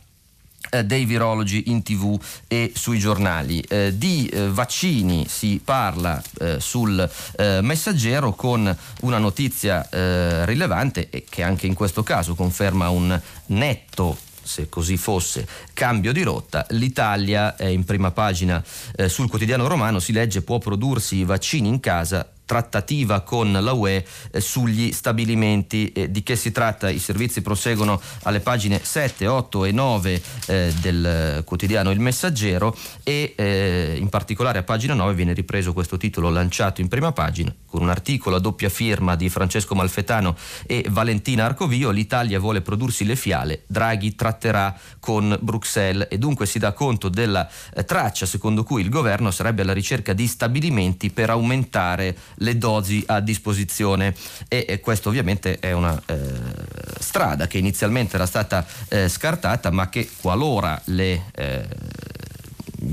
dei 0.84 1.06
virologi 1.06 1.70
in 1.70 1.84
tv 1.84 2.20
e 2.48 2.72
sui 2.76 3.00
giornali. 3.00 3.62
Eh, 3.62 3.98
di 3.98 4.28
eh, 4.28 4.50
vaccini 4.50 5.28
si 5.28 5.62
parla 5.64 6.22
eh, 6.40 6.60
sul 6.60 7.10
eh, 7.38 7.60
messaggero 7.62 8.34
con 8.34 8.76
una 9.02 9.18
notizia 9.18 9.88
eh, 9.90 10.46
rilevante 10.46 11.10
e 11.10 11.26
che 11.28 11.44
anche 11.44 11.68
in 11.68 11.74
questo 11.74 12.04
caso 12.04 12.36
conferma 12.36 12.90
un 12.90 13.20
netto 13.48 14.18
se 14.46 14.70
così 14.70 14.96
fosse, 14.96 15.48
cambio 15.74 16.14
di 16.14 16.22
rotta, 16.22 16.68
l'Italia 16.70 17.56
è 17.56 17.66
in 17.66 17.84
prima 17.84 18.12
pagina 18.12 18.64
eh, 18.96 19.10
sul 19.10 19.28
quotidiano 19.28 19.68
romano, 19.68 20.00
si 20.00 20.12
legge 20.12 20.44
può 20.44 20.60
prodursi 20.60 21.16
i 21.16 21.24
vaccini 21.24 21.68
in 21.68 21.80
casa 21.80 22.30
trattativa 22.46 23.22
con 23.22 23.52
la 23.52 23.74
UE 23.74 24.06
eh, 24.32 24.40
sugli 24.40 24.92
stabilimenti. 24.92 25.92
Eh, 25.92 26.12
di 26.12 26.24
che 26.24 26.36
si 26.36 26.52
tratta? 26.52 26.90
I 26.90 27.00
servizi 27.00 27.42
proseguono 27.42 28.00
alle 28.24 28.40
pagine 28.40 28.80
7, 28.82 29.28
8 29.28 29.66
e 29.66 29.72
9 29.72 30.22
eh, 30.48 30.74
del 30.80 31.44
quotidiano 31.46 31.92
Il 31.92 32.00
Messaggero 32.00 32.76
e 33.04 33.34
eh, 33.36 33.96
in 34.00 34.10
particolare 34.10 34.60
a 34.60 34.64
pagina 34.64 34.94
9 34.94 35.14
viene 35.14 35.34
ripreso 35.34 35.74
questo 35.74 35.98
titolo 35.98 36.30
lanciato 36.30 36.82
in 36.82 36.88
prima 36.88 37.12
pagina 37.12 37.54
con 37.76 37.82
un 37.82 37.90
articolo 37.90 38.38
a 38.38 38.40
doppia 38.40 38.70
firma 38.70 39.16
di 39.16 39.28
Francesco 39.28 39.76
Malfetano 39.76 40.38
e 40.66 40.86
Valentina 40.90 41.46
Arcovio. 41.46 41.90
L'Italia 41.90 42.40
vuole 42.40 42.62
prodursi 42.62 43.04
le 43.04 43.18
fiale, 43.18 43.64
Draghi 43.68 44.16
tratterà 44.16 44.74
con 45.00 45.38
Bruxelles 45.42 46.08
e 46.10 46.18
dunque 46.18 46.46
si 46.46 46.58
dà 46.58 46.72
conto 46.72 47.10
della 47.10 47.50
eh, 47.74 47.84
traccia 47.84 48.26
secondo 48.26 48.64
cui 48.64 48.82
il 48.82 48.90
governo 48.90 49.30
sarebbe 49.32 49.64
alla 49.64 49.74
ricerca 49.74 50.14
di 50.14 50.26
stabilimenti 50.26 51.10
per 51.10 51.30
aumentare 51.30 52.16
le 52.36 52.58
dosi 52.58 53.04
a 53.08 53.20
disposizione. 53.20 54.16
E, 54.48 54.66
e 54.68 54.80
questo 54.80 55.10
ovviamente 55.10 55.60
è 55.60 55.72
una 55.72 56.02
eh, 56.06 56.16
strada 57.00 57.48
che 57.48 57.58
inizialmente 57.58 58.16
era 58.16 58.26
stata 58.26 58.66
eh, 58.90 59.10
scartata 59.10 59.72
ma 59.72 59.90
che 59.90 60.10
qualora 60.22 60.80
le 60.86 61.26
eh, 61.34 61.68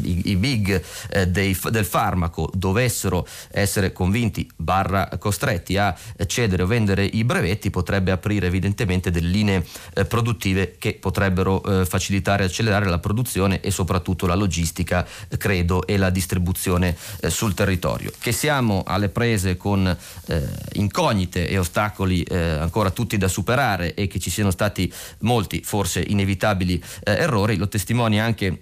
i, 0.02 0.30
i 0.30 0.36
big 0.36 0.82
eh, 1.10 1.28
dei, 1.28 1.56
del 1.70 1.84
farmaco 1.84 2.50
dovessero 2.52 3.26
essere 3.50 3.92
convinti 3.92 4.48
barra 4.56 5.08
costretti 5.18 5.76
a 5.76 5.96
cedere 6.26 6.62
o 6.62 6.66
vendere 6.66 7.04
i 7.04 7.24
brevetti 7.24 7.70
potrebbe 7.70 8.10
aprire 8.10 8.46
evidentemente 8.46 9.10
delle 9.10 9.28
linee 9.28 9.64
eh, 9.94 10.04
produttive 10.04 10.76
che 10.78 10.94
potrebbero 10.94 11.62
eh, 11.62 11.86
facilitare 11.86 12.44
e 12.44 12.46
accelerare 12.46 12.86
la 12.86 12.98
produzione 12.98 13.60
e 13.60 13.70
soprattutto 13.70 14.26
la 14.26 14.34
logistica 14.34 15.06
credo 15.38 15.86
e 15.86 15.96
la 15.96 16.10
distribuzione 16.10 16.96
eh, 17.20 17.30
sul 17.30 17.54
territorio. 17.54 18.12
Che 18.18 18.32
siamo 18.32 18.82
alle 18.86 19.08
prese 19.08 19.56
con 19.56 19.86
eh, 19.86 20.48
incognite 20.74 21.48
e 21.48 21.58
ostacoli 21.58 22.22
eh, 22.22 22.38
ancora 22.38 22.90
tutti 22.90 23.16
da 23.16 23.28
superare 23.28 23.94
e 23.94 24.06
che 24.06 24.18
ci 24.18 24.30
siano 24.30 24.50
stati 24.50 24.92
molti 25.20 25.62
forse 25.64 26.04
inevitabili 26.06 26.82
errori 27.04 27.56
lo 27.56 27.68
testimonia 27.68 28.24
anche 28.24 28.60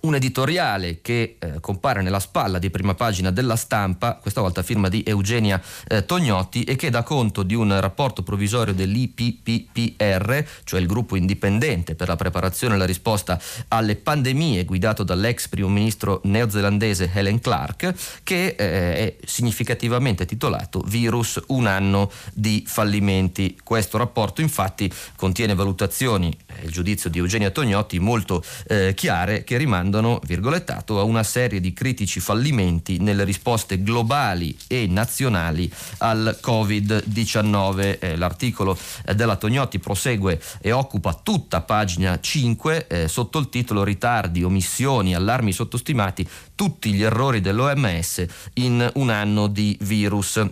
un 0.00 0.14
editoriale 0.14 1.00
che 1.02 1.36
eh, 1.38 1.60
compare 1.60 2.02
nella 2.02 2.20
spalla 2.20 2.58
di 2.58 2.70
prima 2.70 2.94
pagina 2.94 3.30
della 3.30 3.56
stampa, 3.56 4.14
questa 4.14 4.40
volta 4.40 4.62
firma 4.62 4.88
di 4.88 5.02
Eugenia 5.04 5.60
eh, 5.88 6.04
Tognotti, 6.04 6.62
e 6.64 6.76
che 6.76 6.90
dà 6.90 7.02
conto 7.02 7.42
di 7.42 7.54
un 7.54 7.78
rapporto 7.80 8.22
provvisorio 8.22 8.74
dell'IPPPR, 8.74 10.46
cioè 10.64 10.80
il 10.80 10.86
gruppo 10.86 11.16
indipendente 11.16 11.94
per 11.94 12.08
la 12.08 12.16
preparazione 12.16 12.74
e 12.76 12.78
la 12.78 12.84
risposta 12.84 13.40
alle 13.68 13.96
pandemie, 13.96 14.64
guidato 14.64 15.02
dall'ex 15.02 15.48
primo 15.48 15.68
ministro 15.68 16.20
neozelandese 16.24 17.10
Helen 17.12 17.40
Clark, 17.40 18.20
che 18.22 18.54
eh, 18.56 18.56
è 18.56 19.16
significativamente 19.24 20.26
titolato 20.26 20.80
Virus 20.86 21.40
un 21.48 21.66
anno 21.66 22.10
di 22.32 22.62
fallimenti. 22.66 23.58
Questo 23.64 23.98
rapporto 23.98 24.40
infatti 24.42 24.90
contiene 25.16 25.54
valutazioni, 25.54 26.36
il 26.62 26.70
giudizio 26.70 27.10
di 27.10 27.18
Eugenia 27.18 27.50
Tognotti, 27.50 27.98
molto 27.98 28.44
eh, 28.68 28.94
chiare 28.94 29.42
che 29.44 29.56
rimandano 29.56 29.87
rimandano, 29.88 30.20
virgolettato, 30.24 31.00
a 31.00 31.02
una 31.02 31.22
serie 31.22 31.60
di 31.60 31.72
critici 31.72 32.20
fallimenti 32.20 32.98
nelle 32.98 33.24
risposte 33.24 33.82
globali 33.82 34.56
e 34.66 34.86
nazionali 34.86 35.70
al 35.98 36.38
Covid-19. 36.40 37.98
Eh, 37.98 38.16
l'articolo 38.16 38.76
eh, 39.06 39.14
della 39.14 39.36
Tognotti 39.36 39.78
prosegue 39.78 40.40
e 40.60 40.72
occupa 40.72 41.18
tutta 41.22 41.62
pagina 41.62 42.20
5 42.20 42.86
eh, 42.86 43.08
sotto 43.08 43.38
il 43.38 43.48
titolo 43.48 43.82
Ritardi, 43.82 44.42
omissioni, 44.42 45.14
allarmi 45.14 45.52
sottostimati, 45.52 46.28
tutti 46.54 46.92
gli 46.92 47.02
errori 47.02 47.40
dell'OMS 47.40 48.26
in 48.54 48.88
un 48.94 49.10
anno 49.10 49.46
di 49.46 49.76
virus. 49.80 50.44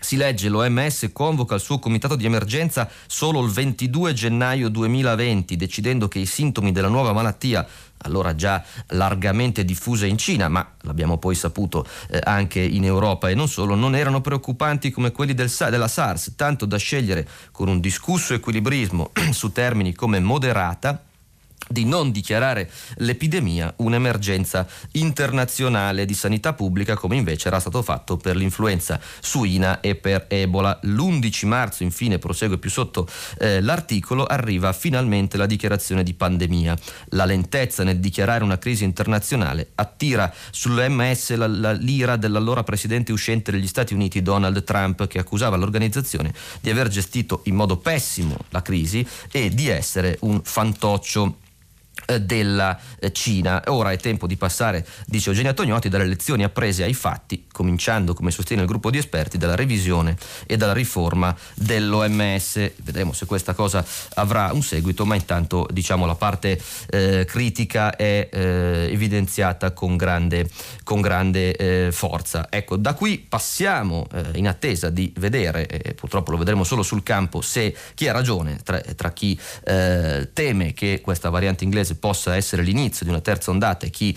Si 0.00 0.16
legge 0.16 0.48
l'OMS 0.48 1.10
convoca 1.12 1.54
il 1.54 1.60
suo 1.60 1.78
comitato 1.78 2.16
di 2.16 2.24
emergenza 2.24 2.88
solo 3.06 3.42
il 3.44 3.50
22 3.50 4.12
gennaio 4.12 4.68
2020, 4.68 5.56
decidendo 5.56 6.08
che 6.08 6.18
i 6.18 6.26
sintomi 6.26 6.72
della 6.72 6.88
nuova 6.88 7.12
malattia 7.12 7.66
allora 8.02 8.34
già 8.34 8.62
largamente 8.88 9.64
diffusa 9.64 10.06
in 10.06 10.18
Cina, 10.18 10.48
ma 10.48 10.74
l'abbiamo 10.82 11.18
poi 11.18 11.34
saputo 11.34 11.86
eh, 12.10 12.20
anche 12.22 12.60
in 12.60 12.84
Europa 12.84 13.28
e 13.28 13.34
non 13.34 13.48
solo, 13.48 13.74
non 13.74 13.94
erano 13.94 14.20
preoccupanti 14.20 14.90
come 14.90 15.10
quelli 15.10 15.34
del, 15.34 15.50
della 15.70 15.88
SARS, 15.88 16.34
tanto 16.36 16.64
da 16.64 16.76
scegliere 16.76 17.26
con 17.50 17.68
un 17.68 17.80
discusso 17.80 18.34
equilibrismo 18.34 19.10
su 19.32 19.50
termini 19.52 19.94
come 19.94 20.20
moderata 20.20 21.02
di 21.68 21.84
non 21.84 22.10
dichiarare 22.10 22.70
l'epidemia 22.96 23.72
un'emergenza 23.76 24.66
internazionale 24.92 26.04
di 26.04 26.14
sanità 26.14 26.52
pubblica 26.52 26.96
come 26.96 27.16
invece 27.16 27.48
era 27.48 27.60
stato 27.60 27.82
fatto 27.82 28.16
per 28.16 28.36
l'influenza 28.36 29.00
suina 29.20 29.80
e 29.80 29.94
per 29.94 30.26
Ebola. 30.28 30.78
L'11 30.82 31.46
marzo 31.46 31.82
infine, 31.82 32.18
prosegue 32.18 32.58
più 32.58 32.70
sotto 32.70 33.08
eh, 33.38 33.60
l'articolo, 33.60 34.24
arriva 34.24 34.72
finalmente 34.72 35.36
la 35.36 35.46
dichiarazione 35.46 36.02
di 36.02 36.14
pandemia. 36.14 36.76
La 37.10 37.24
lentezza 37.24 37.84
nel 37.84 37.98
dichiarare 37.98 38.44
una 38.44 38.58
crisi 38.58 38.84
internazionale 38.84 39.70
attira 39.74 40.32
sull'MS 40.50 41.34
la, 41.36 41.46
la 41.46 41.72
l'ira 41.72 42.16
dell'allora 42.16 42.64
presidente 42.64 43.12
uscente 43.12 43.50
degli 43.50 43.66
Stati 43.66 43.94
Uniti 43.94 44.22
Donald 44.22 44.64
Trump 44.64 45.06
che 45.06 45.18
accusava 45.18 45.56
l'organizzazione 45.56 46.32
di 46.60 46.70
aver 46.70 46.88
gestito 46.88 47.42
in 47.44 47.54
modo 47.54 47.76
pessimo 47.76 48.36
la 48.50 48.62
crisi 48.62 49.06
e 49.30 49.50
di 49.50 49.68
essere 49.68 50.18
un 50.20 50.40
fantoccio 50.42 51.36
della 52.20 52.78
eh, 52.98 53.12
Cina. 53.12 53.62
Ora 53.66 53.92
è 53.92 53.98
tempo 53.98 54.26
di 54.26 54.36
passare, 54.36 54.86
dice 55.06 55.30
Eugenia 55.30 55.52
Tognotti, 55.52 55.88
dalle 55.88 56.06
lezioni 56.06 56.44
apprese 56.44 56.84
ai 56.84 56.94
fatti, 56.94 57.46
cominciando, 57.50 58.14
come 58.14 58.30
sostiene 58.30 58.62
il 58.62 58.68
gruppo 58.68 58.90
di 58.90 58.98
esperti, 58.98 59.38
dalla 59.38 59.54
revisione 59.54 60.16
e 60.46 60.56
dalla 60.56 60.72
riforma 60.72 61.36
dell'OMS. 61.54 62.72
Vedremo 62.82 63.12
se 63.12 63.26
questa 63.26 63.54
cosa 63.54 63.84
avrà 64.14 64.50
un 64.52 64.62
seguito, 64.62 65.04
ma 65.04 65.14
intanto 65.14 65.66
diciamo 65.70 66.06
la 66.06 66.14
parte 66.14 66.60
eh, 66.90 67.24
critica 67.26 67.94
è 67.96 68.28
eh, 68.30 68.88
evidenziata 68.90 69.72
con 69.72 69.96
grande, 69.96 70.48
con 70.84 71.00
grande 71.00 71.54
eh, 71.56 71.92
forza. 71.92 72.46
Ecco, 72.50 72.76
da 72.76 72.94
qui 72.94 73.18
passiamo 73.18 74.06
eh, 74.12 74.38
in 74.38 74.48
attesa 74.48 74.90
di 74.90 75.12
vedere, 75.18 75.94
purtroppo 75.94 76.30
lo 76.30 76.38
vedremo 76.38 76.64
solo 76.64 76.82
sul 76.82 77.02
campo, 77.02 77.40
se 77.40 77.76
chi 77.94 78.08
ha 78.08 78.12
ragione 78.12 78.58
tra, 78.62 78.80
tra 78.80 79.12
chi 79.12 79.38
teme 79.62 80.72
che 80.72 81.00
questa 81.02 81.30
variante 81.30 81.64
inglese 81.64 81.87
paese 81.88 81.94
possa 81.94 82.36
essere 82.36 82.62
l'inizio 82.62 83.04
di 83.04 83.10
una 83.10 83.20
terza 83.20 83.50
ondata 83.50 83.86
e 83.86 83.90
chi 83.90 84.16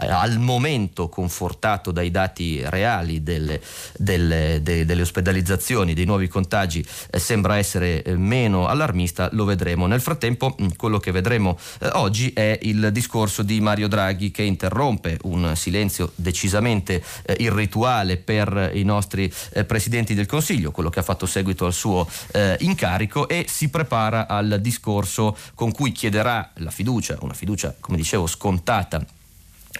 eh, 0.00 0.06
al 0.06 0.38
momento 0.38 1.08
confortato 1.08 1.92
dai 1.92 2.10
dati 2.10 2.60
reali 2.64 3.22
delle, 3.22 3.60
delle, 3.96 4.60
de, 4.62 4.84
delle 4.84 5.02
ospedalizzazioni, 5.02 5.94
dei 5.94 6.04
nuovi 6.04 6.28
contagi 6.28 6.84
eh, 7.10 7.18
sembra 7.18 7.58
essere 7.58 8.02
eh, 8.02 8.16
meno 8.16 8.66
allarmista, 8.66 9.28
lo 9.32 9.44
vedremo. 9.44 9.86
Nel 9.86 10.00
frattempo 10.00 10.56
mm, 10.60 10.68
quello 10.76 10.98
che 10.98 11.12
vedremo 11.12 11.58
oggi 11.92 12.32
è 12.32 12.58
il 12.62 12.90
discorso 12.92 13.42
di 13.42 13.60
Mario 13.60 13.88
Draghi 13.88 14.30
che 14.30 14.42
interrompe 14.42 15.18
un 15.22 15.54
silenzio 15.54 16.12
decisamente 16.14 17.02
irrituale 17.38 18.16
per 18.16 18.70
i 18.74 18.82
nostri 18.82 19.32
presidenti 19.66 20.14
del 20.14 20.26
Consiglio, 20.26 20.70
quello 20.70 20.90
che 20.90 21.00
ha 21.00 21.02
fatto 21.02 21.26
seguito 21.26 21.66
al 21.66 21.72
suo 21.72 22.08
incarico 22.58 23.28
e 23.28 23.46
si 23.48 23.68
prepara 23.68 24.26
al 24.28 24.58
discorso 24.60 25.36
con 25.54 25.72
cui 25.72 25.92
chiederà 25.92 26.50
la 26.56 26.70
fiducia, 26.70 27.11
una 27.20 27.34
fiducia 27.34 27.74
come 27.78 27.96
dicevo 27.96 28.26
scontata 28.26 29.04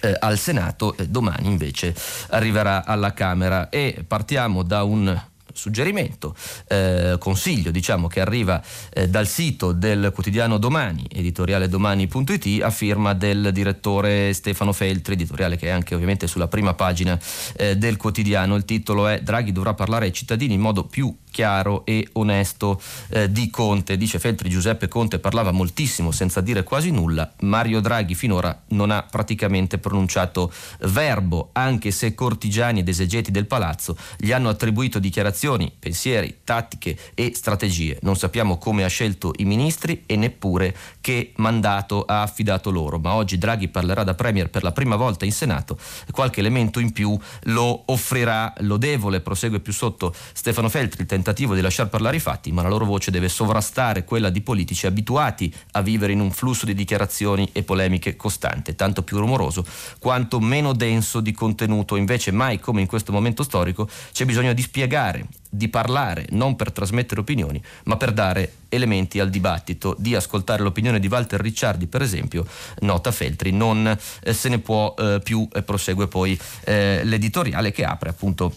eh, 0.01 0.15
al 0.19 0.37
Senato, 0.37 0.95
eh, 0.97 1.07
domani 1.07 1.47
invece 1.47 1.95
arriverà 2.29 2.85
alla 2.85 3.13
Camera 3.13 3.69
e 3.69 4.03
partiamo 4.07 4.63
da 4.63 4.83
un 4.83 5.21
suggerimento, 5.53 6.35
eh, 6.67 7.15
consiglio 7.19 7.71
diciamo 7.71 8.07
che 8.07 8.19
arriva 8.19 8.61
eh, 8.91 9.07
dal 9.07 9.27
sito 9.27 9.71
del 9.71 10.11
quotidiano 10.13 10.57
Domani, 10.57 11.07
editoriale 11.11 11.69
domani.it 11.69 12.61
a 12.63 12.69
firma 12.69 13.13
del 13.13 13.51
direttore 13.53 14.33
Stefano 14.33 14.73
Feltri, 14.73 15.13
editoriale 15.13 15.55
che 15.55 15.67
è 15.67 15.69
anche 15.69 15.93
ovviamente 15.95 16.27
sulla 16.27 16.47
prima 16.47 16.73
pagina 16.73 17.17
eh, 17.55 17.77
del 17.77 17.97
quotidiano. 17.97 18.55
Il 18.55 18.65
titolo 18.65 19.07
è 19.07 19.21
Draghi 19.21 19.51
dovrà 19.51 19.73
parlare 19.73 20.05
ai 20.05 20.13
cittadini 20.13 20.55
in 20.55 20.61
modo 20.61 20.85
più 20.85 21.15
chiaro 21.33 21.83
e 21.83 22.07
onesto 22.13 22.79
eh, 23.09 23.31
di 23.31 23.49
Conte. 23.49 23.97
Dice 23.97 24.19
Feltri, 24.19 24.49
Giuseppe 24.49 24.87
Conte 24.87 25.17
parlava 25.17 25.51
moltissimo 25.51 26.11
senza 26.11 26.41
dire 26.41 26.63
quasi 26.63 26.91
nulla. 26.91 27.33
Mario 27.39 27.79
Draghi 27.79 28.13
finora 28.13 28.61
non 28.67 28.91
ha 28.91 29.01
praticamente 29.01 29.79
pronunciato 29.79 30.53
verbo, 30.81 31.49
anche 31.53 31.89
se 31.89 32.13
cortigiani 32.13 32.81
ed 32.81 32.87
esegeti 32.87 33.31
del 33.31 33.47
palazzo 33.47 33.97
gli 34.15 34.31
hanno 34.31 34.49
attribuito 34.49 34.99
dichiarazioni, 34.99 35.73
pensieri, 35.77 36.41
tattiche 36.43 36.95
e 37.15 37.31
strategie. 37.33 37.97
Non 38.03 38.15
sappiamo 38.15 38.59
come 38.59 38.83
ha 38.83 38.87
scelto 38.87 39.33
i 39.37 39.45
ministri 39.45 40.03
e 40.05 40.15
neppure 40.15 40.75
che 41.01 41.33
mandato 41.37 42.03
ha 42.05 42.21
affidato 42.21 42.69
loro, 42.69 42.99
ma 42.99 43.15
oggi 43.15 43.39
Draghi 43.39 43.69
parlerà 43.69 44.03
da 44.03 44.13
Premier 44.13 44.51
per 44.51 44.61
la 44.61 44.71
prima 44.71 44.95
volta 44.95 45.25
in 45.25 45.31
Senato. 45.31 45.79
Qualche 46.11 46.41
elemento 46.41 46.79
in 46.79 46.91
più 46.91 47.17
lo 47.45 47.83
offrirà 47.85 48.53
lodevole, 48.59 49.21
prosegue 49.21 49.59
più 49.59 49.73
sotto 49.73 50.13
Stefano 50.33 50.69
Feltri, 50.69 51.01
il 51.01 51.07
tentativo 51.23 51.55
di 51.55 51.61
lasciar 51.61 51.87
parlare 51.87 52.17
i 52.17 52.19
fatti, 52.19 52.51
ma 52.51 52.61
la 52.63 52.67
loro 52.67 52.83
voce 52.83 53.09
deve 53.09 53.29
sovrastare 53.29 54.03
quella 54.03 54.29
di 54.29 54.41
politici 54.41 54.87
abituati 54.87 55.51
a 55.71 55.81
vivere 55.81 56.11
in 56.11 56.19
un 56.19 56.31
flusso 56.31 56.65
di 56.65 56.73
dichiarazioni 56.73 57.47
e 57.53 57.63
polemiche 57.63 58.17
costante, 58.17 58.75
tanto 58.75 59.03
più 59.03 59.17
rumoroso 59.19 59.65
quanto 59.99 60.41
meno 60.41 60.73
denso 60.73 61.21
di 61.21 61.31
contenuto. 61.31 61.95
Invece 61.95 62.31
mai 62.31 62.59
come 62.59 62.81
in 62.81 62.87
questo 62.87 63.13
momento 63.13 63.43
storico 63.43 63.87
c'è 64.11 64.25
bisogno 64.25 64.51
di 64.51 64.61
spiegare, 64.61 65.27
di 65.49 65.69
parlare, 65.69 66.25
non 66.31 66.57
per 66.57 66.73
trasmettere 66.73 67.21
opinioni, 67.21 67.63
ma 67.85 67.95
per 67.95 68.11
dare 68.11 68.55
elementi 68.67 69.21
al 69.21 69.29
dibattito, 69.29 69.95
di 69.97 70.15
ascoltare 70.15 70.61
l'opinione 70.61 70.99
di 70.99 71.07
Walter 71.07 71.39
Ricciardi, 71.39 71.87
per 71.87 72.01
esempio, 72.01 72.45
nota 72.81 73.13
Feltri, 73.13 73.51
non 73.51 73.97
eh, 74.23 74.33
se 74.33 74.49
ne 74.49 74.59
può 74.59 74.93
eh, 74.97 75.21
più, 75.23 75.47
e 75.53 75.63
prosegue 75.63 76.09
poi 76.09 76.37
eh, 76.65 76.99
l'editoriale 77.05 77.71
che 77.71 77.85
apre 77.85 78.09
appunto 78.09 78.53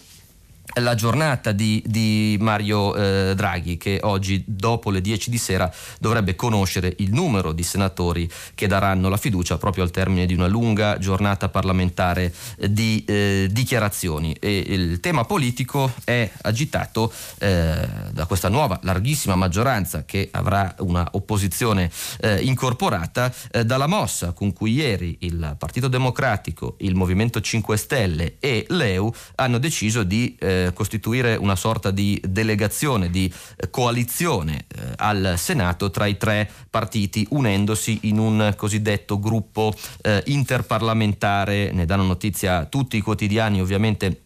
la 0.79 0.95
giornata 0.95 1.51
di, 1.51 1.81
di 1.85 2.37
Mario 2.39 2.95
eh, 2.95 3.33
Draghi 3.35 3.77
che 3.77 3.99
oggi 4.03 4.43
dopo 4.45 4.89
le 4.89 5.01
10 5.01 5.29
di 5.29 5.37
sera 5.37 5.71
dovrebbe 5.99 6.35
conoscere 6.35 6.93
il 6.97 7.13
numero 7.13 7.51
di 7.51 7.63
senatori 7.63 8.29
che 8.55 8.67
daranno 8.67 9.09
la 9.09 9.17
fiducia 9.17 9.57
proprio 9.57 9.83
al 9.83 9.91
termine 9.91 10.25
di 10.25 10.33
una 10.33 10.47
lunga 10.47 10.97
giornata 10.97 11.49
parlamentare 11.49 12.33
eh, 12.57 12.71
di 12.71 13.03
eh, 13.05 13.47
dichiarazioni. 13.51 14.33
E 14.39 14.57
il 14.67 14.99
tema 14.99 15.23
politico 15.23 15.91
è 16.03 16.29
agitato 16.41 17.11
eh, 17.39 17.87
da 18.11 18.25
questa 18.25 18.49
nuova 18.49 18.79
larghissima 18.83 19.35
maggioranza 19.35 20.05
che 20.05 20.29
avrà 20.31 20.75
una 20.79 21.07
opposizione 21.11 21.89
eh, 22.19 22.41
incorporata 22.41 23.33
eh, 23.51 23.65
dalla 23.65 23.87
mossa 23.87 24.31
con 24.31 24.53
cui 24.53 24.73
ieri 24.73 25.17
il 25.21 25.55
Partito 25.57 25.87
Democratico, 25.87 26.75
il 26.79 26.95
Movimento 26.95 27.41
5 27.41 27.77
Stelle 27.77 28.35
e 28.39 28.65
l'EU 28.69 29.11
hanno 29.35 29.57
deciso 29.57 30.03
di 30.03 30.35
eh, 30.39 30.66
costituire 30.73 31.35
una 31.35 31.55
sorta 31.55 31.91
di 31.91 32.21
delegazione, 32.27 33.09
di 33.09 33.31
eh, 33.55 33.69
coalizione 33.69 34.65
eh, 34.67 34.81
al 34.97 35.35
Senato 35.37 35.91
tra 35.91 36.05
i 36.05 36.17
tre 36.17 36.49
partiti 36.69 37.25
unendosi 37.31 37.99
in 38.03 38.19
un 38.19 38.53
cosiddetto 38.55 39.19
gruppo 39.19 39.73
eh, 40.01 40.23
interparlamentare. 40.27 41.71
Ne 41.71 41.85
danno 41.85 42.03
notizia 42.03 42.65
tutti 42.65 42.97
i 42.97 43.01
quotidiani 43.01 43.61
ovviamente 43.61 44.21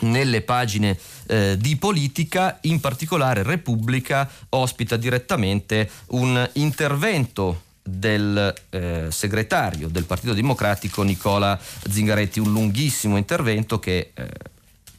nelle 0.00 0.42
pagine 0.42 0.98
eh, 1.26 1.56
di 1.58 1.76
politica, 1.76 2.58
in 2.62 2.80
particolare 2.80 3.42
Repubblica 3.42 4.28
ospita 4.50 4.96
direttamente 4.96 5.88
un 6.08 6.48
intervento 6.54 7.62
del 7.82 8.54
eh, 8.70 9.06
segretario 9.10 9.88
del 9.88 10.04
Partito 10.04 10.34
Democratico 10.34 11.02
Nicola 11.02 11.58
Zingaretti, 11.88 12.38
un 12.38 12.52
lunghissimo 12.52 13.16
intervento 13.16 13.78
che 13.78 14.12
eh, 14.14 14.28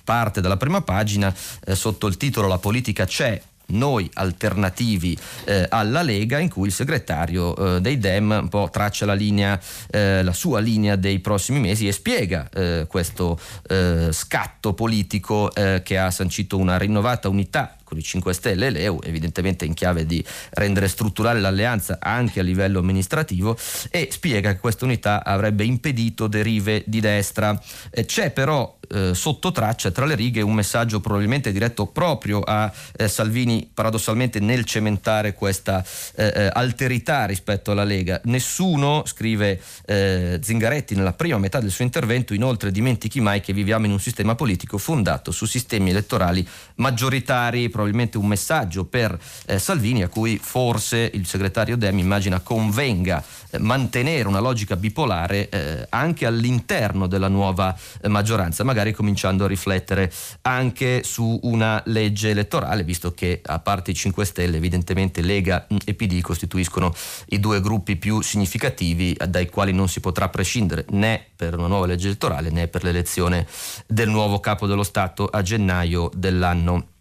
parte 0.04 0.42
dalla 0.42 0.58
prima 0.58 0.82
pagina 0.82 1.34
eh, 1.66 1.76
sotto 1.76 2.08
il 2.08 2.18
titolo 2.18 2.48
La 2.48 2.58
politica 2.58 3.06
c'è, 3.06 3.42
noi 3.66 4.10
alternativi 4.14 5.18
eh, 5.46 5.66
alla 5.70 6.02
Lega 6.02 6.40
in 6.40 6.50
cui 6.50 6.68
il 6.68 6.74
segretario 6.74 7.56
eh, 7.56 7.82
dei 7.82 7.98
Dem 7.98 8.40
un 8.42 8.50
po' 8.50 8.70
traccia 8.72 9.06
la, 9.06 9.14
linea, 9.14 9.60
eh, 9.90 10.22
la 10.22 10.34
sua 10.34 10.60
linea 10.60 10.96
dei 10.96 11.20
prossimi 11.20 11.60
mesi 11.60 11.88
e 11.88 11.92
spiega 11.92 12.50
eh, 12.54 12.86
questo 12.88 13.40
eh, 13.70 14.10
scatto 14.12 14.74
politico 14.74 15.54
eh, 15.54 15.82
che 15.84 15.98
ha 15.98 16.12
sancito 16.12 16.58
una 16.58 16.78
rinnovata 16.78 17.30
unità 17.30 17.78
con 17.94 18.02
i 18.02 18.04
5 18.04 18.34
Stelle 18.34 18.68
e 18.68 18.70
l'EU, 18.72 19.00
evidentemente 19.04 19.66
in 19.66 19.74
chiave 19.74 20.06
di 20.06 20.24
rendere 20.52 20.88
strutturale 20.88 21.40
l'alleanza 21.40 22.00
anche 22.02 22.40
a 22.40 22.44
livello 22.44 22.80
amministrativo 22.80 23.58
e 23.90 24.10
spiega 24.12 24.54
che 24.54 24.60
questa 24.60 24.86
unità 24.86 25.24
avrebbe 25.24 25.64
impedito 25.64 26.28
derive 26.28 26.84
di 26.86 27.00
destra. 27.00 27.60
c'è 28.06 28.32
però 28.32 28.78
eh, 28.90 29.14
sotto 29.14 29.52
traccia 29.52 29.92
tra 29.92 30.06
le 30.06 30.16
righe 30.16 30.42
un 30.42 30.54
messaggio 30.54 31.00
probabilmente 31.00 31.52
diretto 31.52 31.88
proprio 31.88 32.42
a 32.42 32.72
eh, 32.98 33.08
Salvini 33.08 33.70
paradossalmente 33.74 34.40
nel 34.40 34.66
cementare 34.66 35.34
questa 35.34 35.84
eh, 36.16 36.32
eh 36.36 36.50
alterità 36.54 37.26
rispetto 37.26 37.72
alla 37.72 37.84
Lega. 37.84 38.20
Nessuno, 38.26 39.04
scrive 39.06 39.60
eh, 39.86 40.40
Zingaretti 40.42 40.96
nella 40.96 41.14
prima 41.14 41.38
metà 41.38 41.60
del 41.60 41.72
suo 41.72 41.84
intervento, 41.84 42.34
inoltre 42.34 42.72
dimentichi 42.72 43.22
mai 43.22 43.42
che 43.42 43.54
viviamo 43.54 43.86
in 43.86 43.92
un 43.92 44.00
sistema 44.00 44.36
politico 44.36 44.78
fondato 44.78 45.32
su 45.32 45.46
sistemi 45.46 45.90
elettorali 45.90 46.46
maggioritari, 46.76 47.70
probabilmente 47.70 47.83
un 47.92 48.28
messaggio 48.28 48.86
per 48.86 49.18
eh, 49.46 49.60
Salvini 49.60 50.04
a 50.04 50.08
cui 50.08 50.40
forse 50.42 51.10
il 51.14 51.26
segretario 51.26 51.78
Dem 51.78 51.98
immagina 51.98 52.40
convenga 52.40 53.24
mantenere 53.60 54.28
una 54.28 54.40
logica 54.40 54.76
bipolare 54.76 55.88
anche 55.90 56.26
all'interno 56.26 57.08
della 57.08 57.28
nuova 57.28 57.76
maggioranza, 58.08 58.64
magari 58.64 58.94
cominciando 58.94 59.46
a 59.46 59.48
riflettere 59.48 60.12
anche 60.42 61.04
su 61.04 61.40
una 61.44 61.82
legge 61.86 62.30
elettorale, 62.30 62.84
visto 62.84 63.14
che 63.14 63.42
a 63.44 63.60
parte 63.60 63.92
i 63.92 63.94
5 63.94 64.26
Stelle 64.26 64.58
evidentemente 64.58 65.22
Lega 65.22 65.68
e 65.86 65.94
PD 65.94 66.22
costituiscono 66.22 66.94
i 67.28 67.40
due 67.40 67.62
gruppi 67.62 67.96
più 67.96 68.22
significativi 68.22 69.16
dai 69.28 69.50
quali 69.50 69.72
non 69.72 69.88
si 69.88 70.00
potrà 70.00 70.30
prescindere 70.30 70.86
né 70.90 71.24
per 71.36 71.58
una 71.58 71.68
nuova 71.68 71.86
legge 71.86 72.08
elettorale 72.08 72.50
né 72.50 72.68
per 72.68 72.84
l'elezione 72.84 73.48
del 73.88 74.10
nuovo 74.10 74.40
capo 74.40 74.68
dello 74.68 74.84
Stato 74.84 75.28
a 75.28 75.42
gennaio 75.42 76.10
dell'anno 76.14 76.93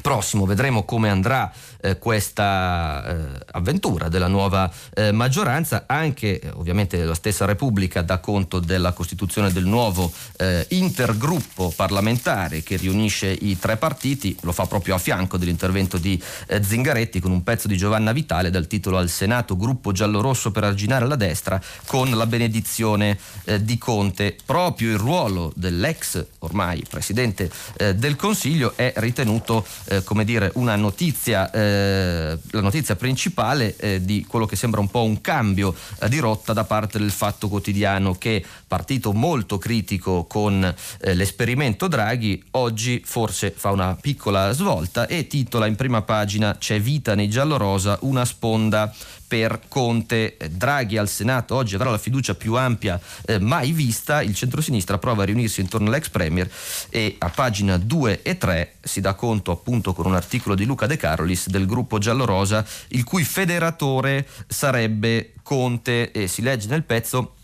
prossimo. 0.00 0.46
Vedremo 0.46 0.84
come 0.84 1.10
andrà 1.10 1.52
eh, 1.80 1.98
questa 1.98 3.04
eh, 3.04 3.44
avventura 3.52 4.08
della 4.08 4.28
nuova 4.28 4.70
eh, 4.94 5.12
maggioranza. 5.12 5.84
Anche 5.86 6.40
eh, 6.40 6.48
ovviamente 6.54 7.04
la 7.04 7.14
stessa 7.14 7.44
Repubblica 7.44 8.02
dà 8.02 8.18
conto 8.18 8.58
della 8.58 8.92
costituzione 8.92 9.52
del 9.52 9.66
nuovo 9.66 10.10
eh, 10.38 10.66
intergruppo 10.70 11.72
parlamentare 11.74 12.62
che 12.62 12.76
riunisce 12.76 13.30
i 13.30 13.58
tre 13.58 13.76
partiti. 13.76 14.36
Lo 14.42 14.52
fa 14.52 14.66
proprio 14.66 14.94
a 14.94 14.98
fianco 14.98 15.36
dell'intervento 15.36 15.98
di 15.98 16.20
eh, 16.46 16.62
Zingaretti 16.62 17.20
con 17.20 17.30
un 17.30 17.42
pezzo 17.42 17.68
di 17.68 17.76
Giovanna 17.76 18.12
Vitale 18.12 18.50
dal 18.50 18.66
titolo 18.66 18.96
Al 18.96 19.10
Senato 19.10 19.56
gruppo 19.56 19.92
giallorosso 19.92 20.50
per 20.50 20.64
arginare 20.64 21.06
la 21.06 21.16
destra 21.16 21.60
con 21.86 22.10
la 22.10 22.26
benedizione 22.26 23.18
di 23.60 23.76
Conte. 23.78 24.36
Proprio 24.44 24.90
il 24.90 24.98
ruolo 24.98 25.52
dell'ex 25.54 26.24
ormai 26.40 26.84
presidente 26.88 27.50
del 27.76 28.16
Consiglio 28.16 28.74
è 28.76 28.92
ritenuto 28.96 29.64
eh, 29.86 30.02
come 30.04 30.24
dire, 30.24 30.50
una 30.54 30.76
notizia, 30.76 31.50
eh, 31.50 32.38
la 32.50 32.60
notizia 32.60 32.96
principale 32.96 33.76
eh, 33.76 34.04
di 34.04 34.24
quello 34.26 34.46
che 34.46 34.56
sembra 34.56 34.80
un 34.80 34.88
po' 34.88 35.02
un 35.02 35.20
cambio 35.20 35.74
eh, 36.00 36.08
di 36.08 36.18
rotta 36.18 36.52
da 36.52 36.64
parte 36.64 36.98
del 36.98 37.10
Fatto 37.10 37.48
Quotidiano 37.48 38.14
che, 38.14 38.44
partito 38.66 39.12
molto 39.12 39.58
critico 39.58 40.24
con 40.24 40.62
eh, 40.64 41.14
l'esperimento 41.14 41.88
Draghi, 41.88 42.42
oggi 42.52 43.02
forse 43.04 43.52
fa 43.56 43.70
una 43.70 43.96
piccola 44.00 44.52
svolta 44.52 45.06
e 45.06 45.26
titola 45.26 45.66
in 45.66 45.76
prima 45.76 46.02
pagina 46.02 46.56
C'è 46.58 46.80
vita 46.80 47.14
nei 47.14 47.28
giallorosa, 47.28 47.98
una 48.02 48.24
sponda 48.24 48.92
per 49.32 49.60
Conte. 49.66 50.36
Draghi 50.50 50.98
al 50.98 51.08
Senato 51.08 51.54
oggi 51.54 51.74
avrà 51.74 51.90
la 51.90 51.96
fiducia 51.96 52.34
più 52.34 52.54
ampia 52.56 53.00
eh, 53.24 53.38
mai 53.38 53.72
vista, 53.72 54.20
il 54.20 54.34
centrosinistra 54.34 54.98
prova 54.98 55.22
a 55.22 55.24
riunirsi 55.24 55.62
intorno 55.62 55.88
all'ex 55.88 56.10
Premier 56.10 56.50
e 56.90 57.16
a 57.18 57.30
pagina 57.30 57.78
2 57.78 58.20
e 58.20 58.36
3 58.36 58.74
si 58.82 59.00
dà 59.00 59.14
conto 59.14 59.50
appunto 59.50 59.94
con 59.94 60.04
un 60.04 60.14
articolo 60.14 60.54
di 60.54 60.66
Luca 60.66 60.84
De 60.86 60.98
Carolis 60.98 61.48
del 61.48 61.64
gruppo 61.64 61.96
giallorosa 61.96 62.62
il 62.88 63.04
cui 63.04 63.24
federatore 63.24 64.26
sarebbe 64.46 65.32
Conte 65.42 66.10
e 66.12 66.26
si 66.26 66.42
legge 66.42 66.68
nel 66.68 66.82
pezzo 66.82 67.36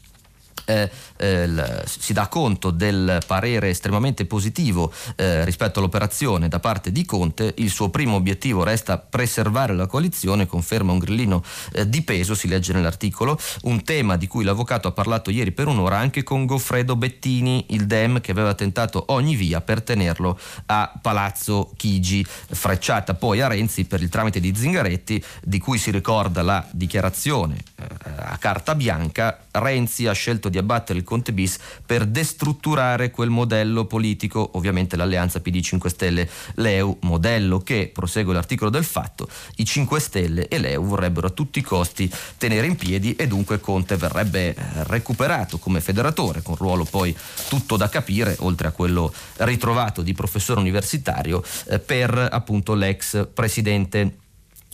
eh, 0.67 0.91
eh, 1.19 1.85
si 1.87 2.13
dà 2.13 2.29
conto 2.29 2.71
del 2.71 3.21
parere 3.27 3.71
estremamente 3.71 4.25
positivo 4.25 4.93
eh, 5.17 5.45
rispetto 5.45 5.81
all'operazione 5.81 6.49
da 6.49 6.61
parte 6.61 6.93
di 6.93 7.05
Conte, 7.05 7.55
il 7.59 7.71
suo 7.71 7.91
primo 7.91 8.15
obiettivo 8.15 8.65
resta 8.65 8.99
preservare 8.99 9.75
la 9.75 9.87
coalizione, 9.87 10.47
conferma 10.47 10.93
un 10.93 10.99
grillino 10.99 11.43
eh, 11.73 11.89
di 11.89 12.03
peso, 12.03 12.35
si 12.35 12.49
legge 12.49 12.73
nell'articolo, 12.73 13.39
un 13.63 13.83
tema 13.83 14.17
di 14.17 14.27
cui 14.27 14.45
l'avvocato 14.45 14.89
ha 14.89 14.93
parlato 14.93 15.31
ieri 15.31 15.53
per 15.53 15.67
un'ora 15.67 15.99
anche 15.99 16.23
con 16.23 16.47
Goffredo 16.47 16.97
Bettini, 16.97 17.67
il 17.71 17.87
Dem 17.87 18.21
che 18.21 18.31
aveva 18.31 18.55
tentato 18.55 19.05
ogni 19.09 19.35
via 19.35 19.61
per 19.61 19.83
tenerlo 19.83 20.39
a 20.67 20.93
Palazzo 21.01 21.73
Chigi, 21.77 22.25
frecciata 22.25 23.15
poi 23.15 23.41
a 23.41 23.49
Renzi 23.49 23.85
per 23.85 24.03
il 24.03 24.09
tramite 24.09 24.41
di 24.41 24.55
Zingaretti, 24.55 25.23
di 25.43 25.59
cui 25.59 25.79
si 25.79 25.91
ricorda 25.91 26.43
la 26.43 26.67
dichiarazione 26.71 27.57
eh, 27.77 27.85
a 28.17 28.37
carta 28.37 28.75
bianca, 28.75 29.47
Renzi 29.53 30.07
ha 30.07 30.13
scelto 30.13 30.49
di 30.49 30.59
abbattere 30.59 30.99
il 30.99 31.05
Conte 31.09 31.33
bis 31.33 31.57
per 31.87 32.05
destrutturare 32.05 33.11
quel 33.11 33.31
modello 33.31 33.87
politico, 33.87 34.51
ovviamente 34.57 34.95
l'alleanza 34.95 35.41
PD 35.41 35.63
5 35.63 35.89
Stelle 35.89 36.29
Leu, 36.57 36.99
modello 37.01 37.61
che, 37.61 37.91
prosegue 37.91 38.35
l'articolo 38.35 38.69
del 38.69 38.85
fatto, 38.85 39.27
i 39.57 39.65
5 39.65 40.01
Stelle 40.01 40.49
e 40.49 40.59
Leu 40.59 40.85
vorrebbero 40.85 41.29
a 41.29 41.31
tutti 41.31 41.61
i 41.61 41.63
costi 41.63 42.13
tenere 42.37 42.67
in 42.67 42.77
piedi 42.77 43.17
e 43.17 43.27
dunque 43.27 43.59
Conte 43.59 43.97
verrebbe 43.97 44.55
eh, 44.55 44.55
recuperato 44.85 45.57
come 45.57 45.81
federatore, 45.81 46.43
con 46.43 46.57
ruolo 46.57 46.85
poi 46.85 47.17
tutto 47.49 47.79
da 47.79 47.89
capire, 47.89 48.37
oltre 48.41 48.69
a 48.69 48.73
quello 48.73 49.11
ritrovato 49.39 50.03
di 50.03 50.13
professore 50.13 50.61
universitario, 50.61 51.43
eh, 51.71 51.79
per 51.79 52.29
appunto 52.31 52.75
l'ex 52.75 53.29
presidente 53.33 54.27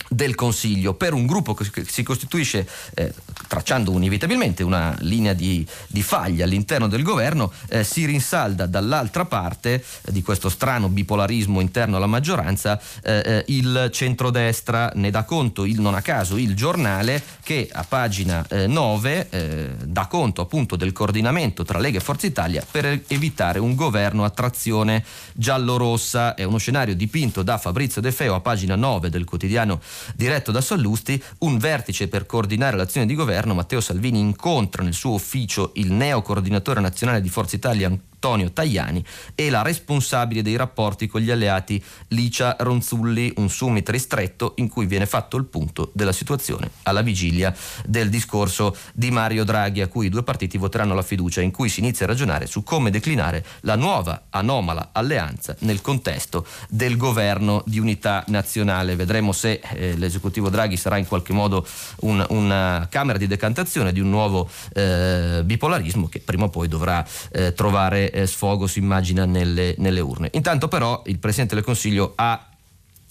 del 0.09 0.35
Consiglio 0.35 0.93
per 0.93 1.13
un 1.13 1.25
gruppo 1.25 1.53
che 1.53 1.85
si 1.85 2.03
costituisce 2.03 2.67
eh, 2.93 3.13
tracciando 3.47 3.91
inevitabilmente 3.91 4.63
una 4.63 4.95
linea 4.99 5.33
di, 5.33 5.65
di 5.87 6.01
faglia 6.01 6.45
all'interno 6.45 6.87
del 6.87 7.03
governo 7.03 7.51
eh, 7.69 7.83
si 7.83 8.05
rinsalda 8.05 8.65
dall'altra 8.65 9.25
parte 9.25 9.73
eh, 9.73 10.11
di 10.11 10.21
questo 10.21 10.49
strano 10.49 10.89
bipolarismo 10.89 11.59
interno 11.59 11.97
alla 11.97 12.05
maggioranza 12.05 12.79
eh, 13.03 13.21
eh, 13.25 13.43
il 13.47 13.89
centrodestra. 13.91 14.91
Ne 14.95 15.09
dà 15.09 15.23
conto 15.23 15.65
il, 15.65 15.79
non 15.79 15.95
a 15.95 16.01
caso 16.01 16.37
il 16.37 16.55
giornale 16.55 17.21
che 17.43 17.69
a 17.71 17.83
pagina 17.87 18.45
9 18.49 19.29
eh, 19.29 19.69
dà 19.83 20.07
conto 20.07 20.41
appunto 20.41 20.75
del 20.75 20.91
coordinamento 20.91 21.63
tra 21.63 21.79
Lega 21.79 21.97
e 21.97 22.01
Forza 22.01 22.25
Italia 22.25 22.65
per 22.69 23.03
evitare 23.07 23.59
un 23.59 23.75
governo 23.75 24.23
a 24.23 24.29
trazione 24.29 25.03
giallo-rossa. 25.33 26.33
È 26.35 26.43
uno 26.43 26.57
scenario 26.57 26.95
dipinto 26.95 27.43
da 27.43 27.57
Fabrizio 27.57 28.01
De 28.01 28.11
Feo 28.11 28.35
a 28.35 28.39
pagina 28.39 28.75
9 28.75 29.09
del 29.09 29.25
quotidiano 29.25 29.79
diretto 30.15 30.51
da 30.51 30.61
Sallusti, 30.61 31.21
un 31.39 31.57
vertice 31.57 32.07
per 32.07 32.25
coordinare 32.25 32.77
l'azione 32.77 33.05
di 33.05 33.15
governo. 33.15 33.53
Matteo 33.53 33.81
Salvini 33.81 34.19
incontra 34.19 34.83
nel 34.83 34.93
suo 34.93 35.13
ufficio 35.13 35.71
il 35.75 35.91
neo 35.91 36.21
coordinatore 36.21 36.79
nazionale 36.79 37.21
di 37.21 37.29
Forza 37.29 37.55
Italia 37.55 37.91
Antonio 38.15 38.51
Tajani 38.51 39.03
e 39.35 39.49
la 39.49 39.61
responsabile 39.61 40.41
dei 40.41 40.55
rapporti 40.55 41.07
con 41.07 41.21
gli 41.21 41.29
alleati 41.29 41.83
Licia 42.09 42.55
Ronzulli, 42.59 43.33
un 43.37 43.49
summit 43.49 43.87
ristretto 43.89 44.53
in 44.57 44.67
cui 44.67 44.87
viene 44.87 45.05
fatto 45.05 45.37
il 45.37 45.45
punto 45.45 45.91
della 45.93 46.11
situazione 46.11 46.71
alla 46.83 47.01
vigilia 47.01 47.55
del 47.85 48.09
discorso 48.09 48.75
di 48.93 49.11
Mario 49.11 49.43
Draghi 49.43 49.81
a 49.81 49.87
cui 49.87 50.07
i 50.07 50.09
due 50.09 50.23
partiti 50.23 50.57
voteranno 50.57 50.95
la 50.95 51.03
fiducia 51.03 51.41
in 51.41 51.51
cui 51.51 51.69
si 51.69 51.81
inizia 51.81 52.05
a 52.05 52.09
ragionare 52.09 52.47
su 52.47 52.63
come 52.63 52.89
declinare 52.89 53.45
la 53.61 53.75
nuova 53.75 54.23
anomala 54.31 54.89
alleanza 54.91 55.55
nel 55.59 55.81
contesto 55.81 56.47
del 56.69 56.97
governo 56.97 57.61
di 57.67 57.77
unità 57.77 58.23
nazionale. 58.27 58.95
Vedremo 58.95 59.33
se 59.33 59.61
eh, 59.73 59.95
l'esecutivo 59.97 60.49
Draghi 60.49 60.77
sarà 60.77 60.97
in 60.97 61.05
qualche 61.05 61.33
modo 61.33 61.65
un, 62.01 62.25
una 62.29 62.87
camera 62.89 63.19
di 63.19 63.27
decantazione 63.27 63.91
di 63.91 63.99
un 63.99 64.09
nuovo 64.09 64.49
eh, 64.73 65.41
bipolarismo 65.43 66.07
che 66.07 66.21
prima 66.21 66.45
o 66.45 66.49
poi 66.49 66.67
dovrà 66.67 67.05
eh, 67.31 67.53
trovare 67.53 68.13
eh, 68.15 68.27
sfogo, 68.27 68.65
si 68.67 68.79
immagina, 68.79 69.25
nelle, 69.25 69.75
nelle 69.77 69.99
urne. 69.99 70.29
Intanto 70.33 70.67
però 70.67 71.01
il 71.05 71.19
Presidente 71.19 71.55
del 71.55 71.63
Consiglio 71.63 72.13
ha 72.15 72.49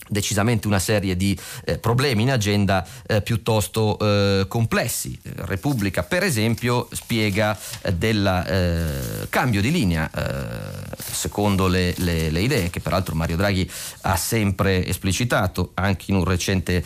decisamente 0.07 0.67
una 0.67 0.79
serie 0.79 1.17
di 1.17 1.39
eh, 1.65 1.79
problemi 1.79 2.23
in 2.23 2.31
agenda 2.31 2.87
eh, 3.07 3.23
piuttosto 3.23 3.99
eh, 3.99 4.47
complessi. 4.49 5.19
Repubblica, 5.23 6.03
per 6.03 6.23
esempio, 6.23 6.89
spiega 6.93 7.59
eh, 7.83 7.93
del 7.93 8.27
eh, 8.27 9.29
cambio 9.29 9.61
di 9.61 9.71
linea 9.71 10.11
eh, 10.11 10.97
secondo 10.99 11.69
le, 11.69 11.95
le, 11.99 12.31
le, 12.31 12.41
idee 12.41 12.71
che 12.71 12.81
peraltro 12.81 13.15
Mario 13.15 13.37
Draghi 13.37 13.71
ha 14.03 14.17
sempre 14.17 14.87
esplicitato 14.87 15.71
anche 15.75 16.07
in 16.09 16.17
un 16.17 16.25
recente 16.25 16.85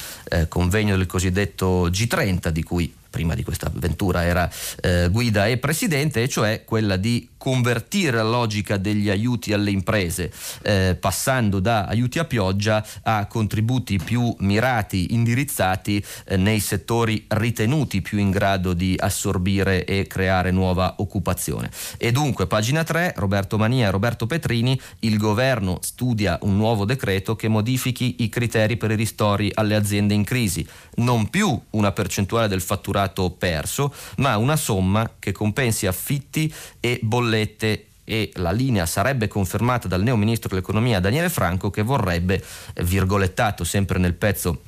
convegno 0.48 0.96
del 0.96 1.06
cosiddetto 1.06 1.88
G30 1.88 2.48
di 2.48 2.62
cui 2.62 2.94
prima 3.10 3.34
di 3.34 3.42
questa 3.42 3.66
avventura 3.66 4.24
era 4.24 4.50
eh, 4.80 5.08
guida 5.10 5.46
e 5.46 5.58
presidente, 5.58 6.22
e 6.22 6.28
cioè 6.28 6.64
quella 6.64 6.96
di 6.96 7.28
convertire 7.38 8.16
la 8.16 8.24
logica 8.24 8.76
degli 8.76 9.08
aiuti 9.08 9.52
alle 9.52 9.70
imprese, 9.70 10.30
eh, 10.62 10.96
passando 10.98 11.60
da 11.60 11.84
aiuti 11.86 12.18
a 12.18 12.24
pioggia 12.24 12.84
a 13.02 13.26
contributi 13.26 13.98
più 13.98 14.34
mirati, 14.40 15.14
indirizzati 15.14 16.04
eh, 16.26 16.36
nei 16.36 16.60
settori 16.60 17.24
ritenuti 17.28 18.02
più 18.02 18.18
in 18.18 18.30
grado 18.30 18.74
di 18.74 18.94
assorbire 18.98 19.84
e 19.84 20.06
creare 20.06 20.50
nuova 20.50 20.96
occupazione. 20.98 21.70
E 21.96 22.12
dunque, 22.12 22.46
pagina 22.46 22.84
3, 22.84 23.14
Roberto 23.16 23.56
Mania 23.56 23.88
e 23.88 23.90
Roberto 23.90 24.26
Petrini, 24.26 24.78
il 25.00 25.16
governo 25.16 25.78
studia 25.80 26.38
un 26.42 26.56
nuovo 26.56 26.84
decreto 26.84 27.36
che 27.36 27.48
modifichi 27.48 28.16
i 28.18 28.28
criteri 28.28 28.76
per 28.76 28.90
i 28.90 28.96
ristori 28.96 29.50
alle 29.54 29.76
aziende 29.76 30.14
in 30.14 30.24
crisi, 30.24 30.66
non 30.96 31.30
più 31.30 31.58
una 31.70 31.92
percentuale 31.92 32.48
del 32.48 32.60
fatturato 32.60 32.97
perso, 33.38 33.94
ma 34.16 34.36
una 34.36 34.56
somma 34.56 35.10
che 35.18 35.32
compensi 35.32 35.86
affitti 35.86 36.52
e 36.80 36.98
bollette 37.02 37.84
e 38.04 38.30
la 38.36 38.52
linea 38.52 38.86
sarebbe 38.86 39.28
confermata 39.28 39.86
dal 39.86 40.02
neo 40.02 40.16
ministro 40.16 40.48
dell'economia 40.48 40.98
Daniele 40.98 41.28
Franco 41.28 41.68
che 41.68 41.82
vorrebbe, 41.82 42.42
virgolettato 42.76 43.64
sempre 43.64 43.98
nel 43.98 44.14
pezzo 44.14 44.62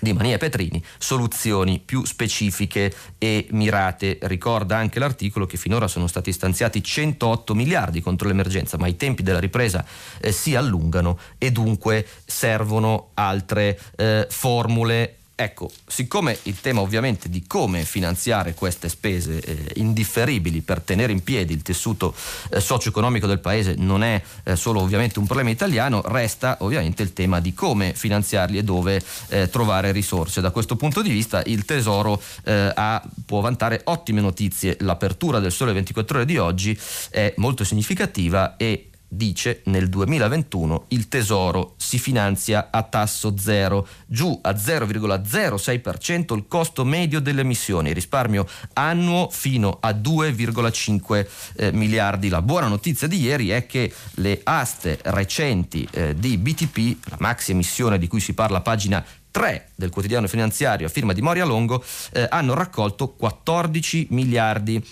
di 0.00 0.12
Mania 0.14 0.38
Petrini, 0.38 0.82
soluzioni 0.98 1.80
più 1.84 2.04
specifiche 2.04 2.92
e 3.18 3.46
mirate. 3.50 4.18
Ricorda 4.22 4.76
anche 4.76 4.98
l'articolo 4.98 5.46
che 5.46 5.56
finora 5.56 5.86
sono 5.86 6.06
stati 6.06 6.32
stanziati 6.32 6.82
108 6.82 7.54
miliardi 7.54 8.00
contro 8.00 8.26
l'emergenza, 8.26 8.78
ma 8.78 8.86
i 8.86 8.96
tempi 8.96 9.22
della 9.22 9.38
ripresa 9.38 9.84
eh, 10.20 10.32
si 10.32 10.54
allungano 10.54 11.18
e 11.38 11.52
dunque 11.52 12.06
servono 12.24 13.10
altre 13.14 13.78
eh, 13.96 14.26
formule 14.30 15.18
Ecco, 15.42 15.72
siccome 15.88 16.38
il 16.44 16.60
tema 16.60 16.82
ovviamente 16.82 17.28
di 17.28 17.42
come 17.48 17.84
finanziare 17.84 18.54
queste 18.54 18.88
spese 18.88 19.40
eh, 19.40 19.72
indifferibili 19.74 20.60
per 20.60 20.80
tenere 20.80 21.10
in 21.10 21.24
piedi 21.24 21.52
il 21.52 21.62
tessuto 21.62 22.14
eh, 22.50 22.60
socio-economico 22.60 23.26
del 23.26 23.40
paese 23.40 23.74
non 23.76 24.04
è 24.04 24.22
eh, 24.44 24.54
solo 24.54 24.80
ovviamente 24.80 25.18
un 25.18 25.26
problema 25.26 25.50
italiano, 25.50 26.00
resta 26.04 26.58
ovviamente 26.60 27.02
il 27.02 27.12
tema 27.12 27.40
di 27.40 27.54
come 27.54 27.92
finanziarli 27.92 28.58
e 28.58 28.62
dove 28.62 29.02
eh, 29.30 29.50
trovare 29.50 29.90
risorse. 29.90 30.40
Da 30.40 30.52
questo 30.52 30.76
punto 30.76 31.02
di 31.02 31.10
vista 31.10 31.42
il 31.46 31.64
Tesoro 31.64 32.22
eh, 32.44 32.72
ha, 32.72 33.02
può 33.26 33.40
vantare 33.40 33.80
ottime 33.86 34.20
notizie. 34.20 34.76
L'apertura 34.78 35.40
del 35.40 35.50
Sole 35.50 35.72
24 35.72 36.18
ore 36.18 36.24
di 36.24 36.38
oggi 36.38 36.78
è 37.10 37.34
molto 37.38 37.64
significativa 37.64 38.54
e 38.56 38.91
dice 39.14 39.60
nel 39.64 39.90
2021 39.90 40.86
il 40.88 41.08
tesoro 41.08 41.74
si 41.76 41.98
finanzia 41.98 42.68
a 42.70 42.82
tasso 42.82 43.36
zero, 43.36 43.86
giù 44.06 44.38
a 44.42 44.52
0,06% 44.52 46.34
il 46.34 46.46
costo 46.48 46.84
medio 46.84 47.20
delle 47.20 47.42
emissioni, 47.42 47.92
risparmio 47.92 48.48
annuo 48.72 49.28
fino 49.30 49.76
a 49.80 49.90
2,5 49.90 51.26
eh, 51.56 51.72
miliardi. 51.72 52.30
La 52.30 52.40
buona 52.40 52.68
notizia 52.68 53.06
di 53.06 53.20
ieri 53.20 53.50
è 53.50 53.66
che 53.66 53.92
le 54.14 54.40
aste 54.42 54.98
recenti 55.02 55.86
eh, 55.90 56.14
di 56.14 56.38
BTP, 56.38 57.08
la 57.10 57.16
maxi 57.20 57.50
emissione 57.50 57.98
di 57.98 58.08
cui 58.08 58.20
si 58.20 58.32
parla 58.32 58.58
a 58.58 58.62
pagina 58.62 59.04
3 59.30 59.70
del 59.74 59.90
quotidiano 59.90 60.26
finanziario 60.26 60.86
a 60.86 60.90
firma 60.90 61.12
di 61.12 61.20
Moria 61.20 61.44
Longo, 61.44 61.84
eh, 62.12 62.26
hanno 62.30 62.54
raccolto 62.54 63.08
14 63.08 64.08
miliardi 64.10 64.82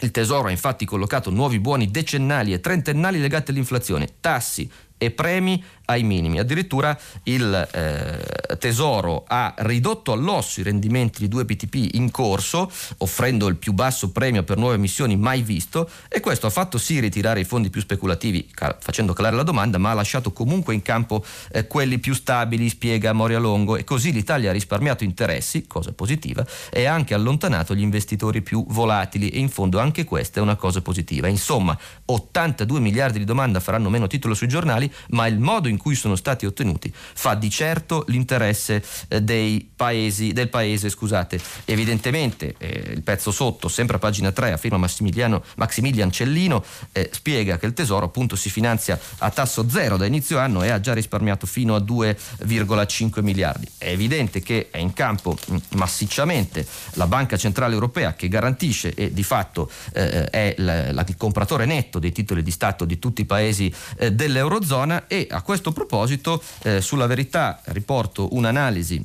il 0.00 0.10
Tesoro 0.10 0.48
ha 0.48 0.50
infatti 0.50 0.84
collocato 0.84 1.30
nuovi 1.30 1.60
buoni 1.60 1.90
decennali 1.90 2.52
e 2.52 2.60
trentennali 2.60 3.20
legati 3.20 3.50
all'inflazione, 3.50 4.16
tassi 4.20 4.70
e 4.98 5.10
premi 5.10 5.62
ai 5.86 6.02
minimi. 6.02 6.38
Addirittura 6.38 6.98
il 7.24 7.68
eh, 7.72 8.56
Tesoro 8.56 9.24
ha 9.26 9.54
ridotto 9.58 10.12
all'osso 10.12 10.60
i 10.60 10.62
rendimenti 10.62 11.20
di 11.20 11.28
due 11.28 11.44
BTP 11.44 11.94
in 11.94 12.10
corso, 12.10 12.70
offrendo 12.98 13.48
il 13.48 13.56
più 13.56 13.72
basso 13.72 14.10
premio 14.10 14.42
per 14.42 14.58
nuove 14.58 14.74
emissioni 14.74 15.16
mai 15.16 15.42
visto 15.42 15.90
e 16.08 16.20
questo 16.20 16.46
ha 16.46 16.50
fatto 16.50 16.78
sì 16.78 17.00
ritirare 17.00 17.40
i 17.40 17.44
fondi 17.44 17.70
più 17.70 17.80
speculativi, 17.80 18.48
cal- 18.52 18.76
facendo 18.80 19.12
calare 19.12 19.36
la 19.36 19.42
domanda, 19.42 19.78
ma 19.78 19.90
ha 19.90 19.94
lasciato 19.94 20.32
comunque 20.32 20.74
in 20.74 20.82
campo 20.82 21.24
eh, 21.52 21.66
quelli 21.66 21.98
più 21.98 22.14
stabili, 22.14 22.68
spiega 22.68 23.12
Moria 23.12 23.38
Longo, 23.38 23.76
e 23.76 23.84
così 23.84 24.12
l'Italia 24.12 24.50
ha 24.50 24.52
risparmiato 24.52 25.04
interessi, 25.04 25.66
cosa 25.66 25.92
positiva, 25.92 26.46
e 26.70 26.84
ha 26.84 26.94
anche 26.94 27.14
allontanato 27.14 27.74
gli 27.74 27.82
investitori 27.82 28.42
più 28.42 28.64
volatili 28.68 29.28
e 29.28 29.38
in 29.38 29.48
fondo 29.48 29.78
anche 29.78 30.04
questa 30.04 30.40
è 30.40 30.42
una 30.42 30.56
cosa 30.56 30.80
positiva. 30.80 31.28
Insomma, 31.28 31.76
82 32.06 32.80
miliardi 32.80 33.18
di 33.18 33.24
domanda 33.24 33.60
faranno 33.60 33.90
meno 33.90 34.06
titolo 34.06 34.34
sui 34.34 34.48
giornali, 34.48 34.90
ma 35.08 35.26
il 35.26 35.38
modo 35.38 35.68
in 35.68 35.73
cui 35.78 35.94
sono 35.94 36.16
stati 36.16 36.46
ottenuti 36.46 36.92
fa 37.14 37.34
di 37.34 37.50
certo 37.50 38.04
l'interesse 38.08 38.82
eh, 39.08 39.66
paesi, 39.74 40.32
del 40.32 40.48
paese. 40.48 40.88
Scusate. 40.88 41.40
Evidentemente 41.64 42.54
eh, 42.58 42.92
il 42.94 43.02
pezzo 43.02 43.30
sotto, 43.30 43.68
sempre 43.68 43.96
a 43.96 43.98
pagina 43.98 44.32
3, 44.32 44.52
a 44.52 44.56
firma 44.56 44.78
Maximilian 44.78 46.10
Cellino, 46.10 46.64
eh, 46.92 47.10
spiega 47.12 47.58
che 47.58 47.66
il 47.66 47.72
Tesoro 47.72 48.06
appunto 48.06 48.36
si 48.36 48.50
finanzia 48.50 48.98
a 49.18 49.30
tasso 49.30 49.68
zero 49.68 49.96
da 49.96 50.06
inizio 50.06 50.38
anno 50.38 50.62
e 50.62 50.70
ha 50.70 50.80
già 50.80 50.92
risparmiato 50.92 51.46
fino 51.46 51.74
a 51.74 51.78
2,5 51.78 53.22
miliardi. 53.22 53.68
È 53.78 53.88
evidente 53.88 54.40
che 54.40 54.68
è 54.70 54.78
in 54.78 54.92
campo 54.92 55.36
mm, 55.50 55.56
massicciamente 55.74 56.66
la 56.94 57.06
Banca 57.06 57.36
Centrale 57.36 57.74
Europea 57.74 58.14
che 58.14 58.28
garantisce 58.28 58.94
e 58.94 59.12
di 59.12 59.22
fatto 59.22 59.70
eh, 59.92 60.28
è 60.30 60.54
la, 60.58 60.92
la, 60.92 61.04
il 61.06 61.16
compratore 61.16 61.64
netto 61.64 61.98
dei 61.98 62.12
titoli 62.12 62.42
di 62.42 62.50
Stato 62.50 62.84
di 62.84 62.98
tutti 62.98 63.22
i 63.22 63.24
paesi 63.24 63.72
eh, 63.96 64.12
dell'Eurozona 64.12 65.06
e 65.06 65.26
a 65.30 65.42
questo 65.42 65.63
proposito 65.72 66.42
eh, 66.62 66.80
sulla 66.80 67.06
verità 67.06 67.60
riporto 67.66 68.34
un'analisi 68.34 69.02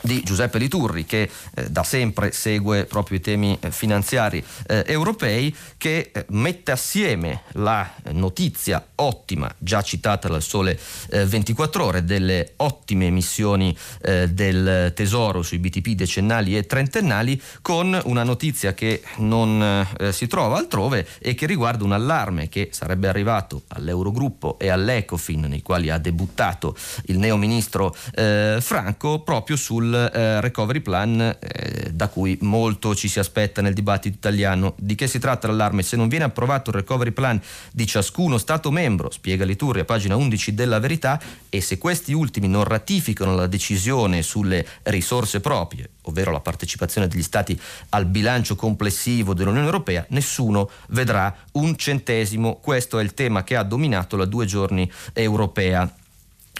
di 0.00 0.22
Giuseppe 0.22 0.58
Liturri 0.58 1.04
che 1.04 1.30
eh, 1.54 1.70
da 1.70 1.82
sempre 1.82 2.32
segue 2.32 2.84
proprio 2.84 3.18
i 3.18 3.20
temi 3.20 3.56
eh, 3.60 3.70
finanziari 3.70 4.42
eh, 4.66 4.84
europei 4.86 5.54
che 5.76 6.10
eh, 6.12 6.24
mette 6.30 6.72
assieme 6.72 7.42
la 7.52 7.88
notizia 8.12 8.84
ottima 8.96 9.52
già 9.58 9.82
citata 9.82 10.28
dal 10.28 10.42
Sole 10.42 10.78
24 11.08 11.82
eh, 11.82 11.86
ore 11.86 12.04
delle 12.04 12.52
ottime 12.56 13.06
emissioni 13.06 13.76
eh, 14.02 14.28
del 14.28 14.92
Tesoro 14.94 15.42
sui 15.42 15.58
BTP 15.58 15.90
decennali 15.90 16.56
e 16.56 16.66
trentennali 16.66 17.40
con 17.60 17.98
una 18.04 18.22
notizia 18.22 18.74
che 18.74 19.02
non 19.16 19.86
si 20.10 20.26
trova 20.26 20.58
altrove 20.58 21.06
e 21.18 21.34
che 21.34 21.46
riguarda 21.46 21.84
un 21.84 21.92
allarme 21.92 22.48
che 22.48 22.68
sarebbe 22.72 23.08
arrivato 23.08 23.62
all'Eurogruppo 23.68 24.58
e 24.58 24.68
all'Ecofin 24.68 25.40
nei 25.42 25.62
quali 25.62 25.90
ha 25.90 25.98
debuttato 25.98 26.76
il 27.06 27.18
neo 27.18 27.36
ministro 27.36 27.94
Franco 28.14 29.20
proprio 29.20 29.56
sul 29.56 29.81
sul 29.82 30.10
eh, 30.14 30.40
recovery 30.40 30.80
plan 30.80 31.20
eh, 31.20 31.90
da 31.92 32.06
cui 32.08 32.38
molto 32.42 32.94
ci 32.94 33.08
si 33.08 33.18
aspetta 33.18 33.60
nel 33.60 33.74
dibattito 33.74 34.16
italiano. 34.16 34.74
Di 34.78 34.94
che 34.94 35.08
si 35.08 35.18
tratta 35.18 35.48
l'allarme? 35.48 35.82
Se 35.82 35.96
non 35.96 36.06
viene 36.08 36.24
approvato 36.24 36.70
il 36.70 36.76
recovery 36.76 37.10
plan 37.10 37.40
di 37.72 37.86
ciascuno 37.86 38.38
Stato 38.38 38.70
membro, 38.70 39.10
spiega 39.10 39.44
Liturri 39.44 39.80
a 39.80 39.84
pagina 39.84 40.14
11 40.14 40.54
della 40.54 40.78
verità, 40.78 41.20
e 41.48 41.60
se 41.60 41.78
questi 41.78 42.12
ultimi 42.12 42.46
non 42.46 42.64
ratificano 42.64 43.34
la 43.34 43.48
decisione 43.48 44.22
sulle 44.22 44.64
risorse 44.84 45.40
proprie, 45.40 45.90
ovvero 46.02 46.30
la 46.30 46.40
partecipazione 46.40 47.08
degli 47.08 47.22
Stati 47.22 47.58
al 47.90 48.06
bilancio 48.06 48.54
complessivo 48.54 49.34
dell'Unione 49.34 49.66
Europea, 49.66 50.06
nessuno 50.10 50.70
vedrà 50.88 51.34
un 51.52 51.76
centesimo. 51.76 52.56
Questo 52.62 52.98
è 52.98 53.02
il 53.02 53.14
tema 53.14 53.42
che 53.42 53.56
ha 53.56 53.64
dominato 53.64 54.16
la 54.16 54.26
due 54.26 54.46
giorni 54.46 54.90
europea 55.12 55.92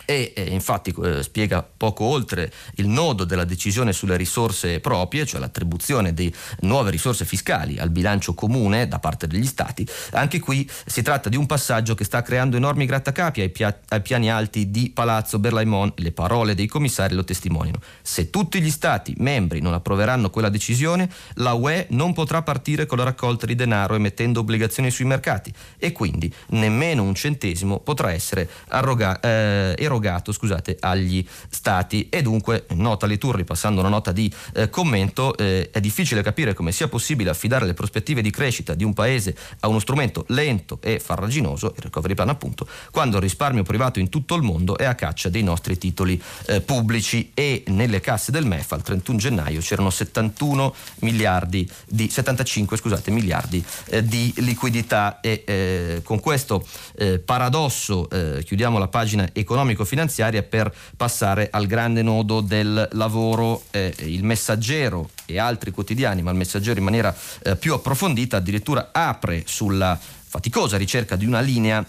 e 0.04 0.32
eh, 0.34 0.42
infatti 0.50 0.94
eh, 1.02 1.22
spiega 1.22 1.62
poco 1.62 2.04
oltre 2.04 2.52
il 2.76 2.88
nodo 2.88 3.24
della 3.24 3.44
decisione 3.44 3.92
sulle 3.92 4.16
risorse 4.16 4.80
proprie, 4.80 5.26
cioè 5.26 5.40
l'attribuzione 5.40 6.12
di 6.12 6.32
nuove 6.60 6.90
risorse 6.90 7.24
fiscali 7.24 7.78
al 7.78 7.90
bilancio 7.90 8.34
comune 8.34 8.88
da 8.88 8.98
parte 8.98 9.26
degli 9.26 9.46
Stati. 9.46 9.86
Anche 10.12 10.40
qui 10.40 10.68
si 10.86 11.02
tratta 11.02 11.28
di 11.28 11.36
un 11.36 11.46
passaggio 11.46 11.94
che 11.94 12.04
sta 12.04 12.22
creando 12.22 12.56
enormi 12.56 12.86
grattacapi 12.86 13.40
ai, 13.40 13.50
pia- 13.50 13.80
ai 13.88 14.02
piani 14.02 14.30
alti 14.30 14.70
di 14.70 14.90
Palazzo 14.90 15.38
Berlaimon. 15.38 15.94
Le 15.96 16.12
parole 16.12 16.54
dei 16.54 16.66
commissari 16.66 17.14
lo 17.14 17.24
testimoniano. 17.24 17.80
Se 18.02 18.30
tutti 18.30 18.60
gli 18.60 18.70
Stati 18.70 19.14
membri 19.18 19.60
non 19.60 19.74
approveranno 19.74 20.30
quella 20.30 20.48
decisione, 20.48 21.10
la 21.34 21.52
UE 21.52 21.86
non 21.90 22.12
potrà 22.12 22.42
partire 22.42 22.86
con 22.86 22.98
la 22.98 23.04
raccolta 23.04 23.46
di 23.46 23.54
denaro 23.54 23.94
emettendo 23.94 24.40
obbligazioni 24.40 24.90
sui 24.90 25.04
mercati 25.04 25.52
e 25.78 25.92
quindi 25.92 26.32
nemmeno 26.50 27.02
un 27.02 27.14
centesimo 27.14 27.78
potrà 27.80 28.12
essere 28.12 28.48
arroga- 28.68 29.20
eh, 29.20 29.74
erogato 29.78 29.91
scusate, 30.32 30.76
agli 30.80 31.24
stati. 31.48 32.08
E 32.08 32.22
dunque, 32.22 32.66
nota 32.70 33.06
Liturri, 33.06 33.44
passando 33.44 33.80
una 33.80 33.88
nota 33.88 34.12
di 34.12 34.32
eh, 34.54 34.70
commento, 34.70 35.36
eh, 35.36 35.70
è 35.70 35.80
difficile 35.80 36.22
capire 36.22 36.54
come 36.54 36.72
sia 36.72 36.88
possibile 36.88 37.30
affidare 37.30 37.66
le 37.66 37.74
prospettive 37.74 38.22
di 38.22 38.30
crescita 38.30 38.74
di 38.74 38.84
un 38.84 38.94
paese 38.94 39.36
a 39.60 39.68
uno 39.68 39.78
strumento 39.78 40.24
lento 40.28 40.78
e 40.82 40.98
farraginoso, 40.98 41.74
il 41.76 41.82
recovery 41.82 42.14
plan 42.14 42.28
appunto, 42.28 42.66
quando 42.90 43.16
il 43.16 43.22
risparmio 43.22 43.62
privato 43.62 43.98
in 43.98 44.08
tutto 44.08 44.34
il 44.34 44.42
mondo 44.42 44.76
è 44.76 44.84
a 44.84 44.94
caccia 44.94 45.28
dei 45.28 45.42
nostri 45.42 45.78
titoli 45.78 46.20
eh, 46.46 46.60
pubblici. 46.60 47.30
E 47.34 47.64
nelle 47.68 48.00
casse 48.00 48.30
del 48.30 48.46
MEF 48.46 48.72
al 48.72 48.82
31 48.82 49.18
gennaio 49.18 49.60
c'erano 49.60 49.90
71 49.90 50.74
miliardi 51.00 51.68
di 51.86 52.08
75 52.08 52.76
scusate, 52.76 53.10
miliardi 53.10 53.64
eh, 53.86 54.04
di 54.04 54.32
liquidità. 54.38 55.20
E 55.20 55.42
eh, 55.46 56.00
con 56.02 56.20
questo 56.20 56.66
eh, 56.96 57.18
paradosso 57.18 58.08
chiudiamo 58.44 58.78
la 58.78 58.88
pagina 58.88 59.28
economico 59.32 59.81
economico-finanziaria 59.82 60.42
per 60.42 60.72
passare 60.96 61.48
al 61.50 61.66
grande 61.66 62.02
nodo 62.02 62.40
del 62.40 62.88
lavoro. 62.92 63.64
Eh, 63.70 63.94
il 63.98 64.24
messaggero 64.24 65.10
e 65.26 65.38
altri 65.38 65.70
quotidiani, 65.70 66.22
ma 66.22 66.30
il 66.30 66.36
messaggero 66.36 66.78
in 66.78 66.84
maniera 66.84 67.14
eh, 67.42 67.56
più 67.56 67.74
approfondita 67.74 68.38
addirittura 68.38 68.90
apre 68.92 69.42
sulla 69.46 69.98
faticosa 69.98 70.76
ricerca 70.76 71.16
di 71.16 71.26
una 71.26 71.40
linea 71.40 71.84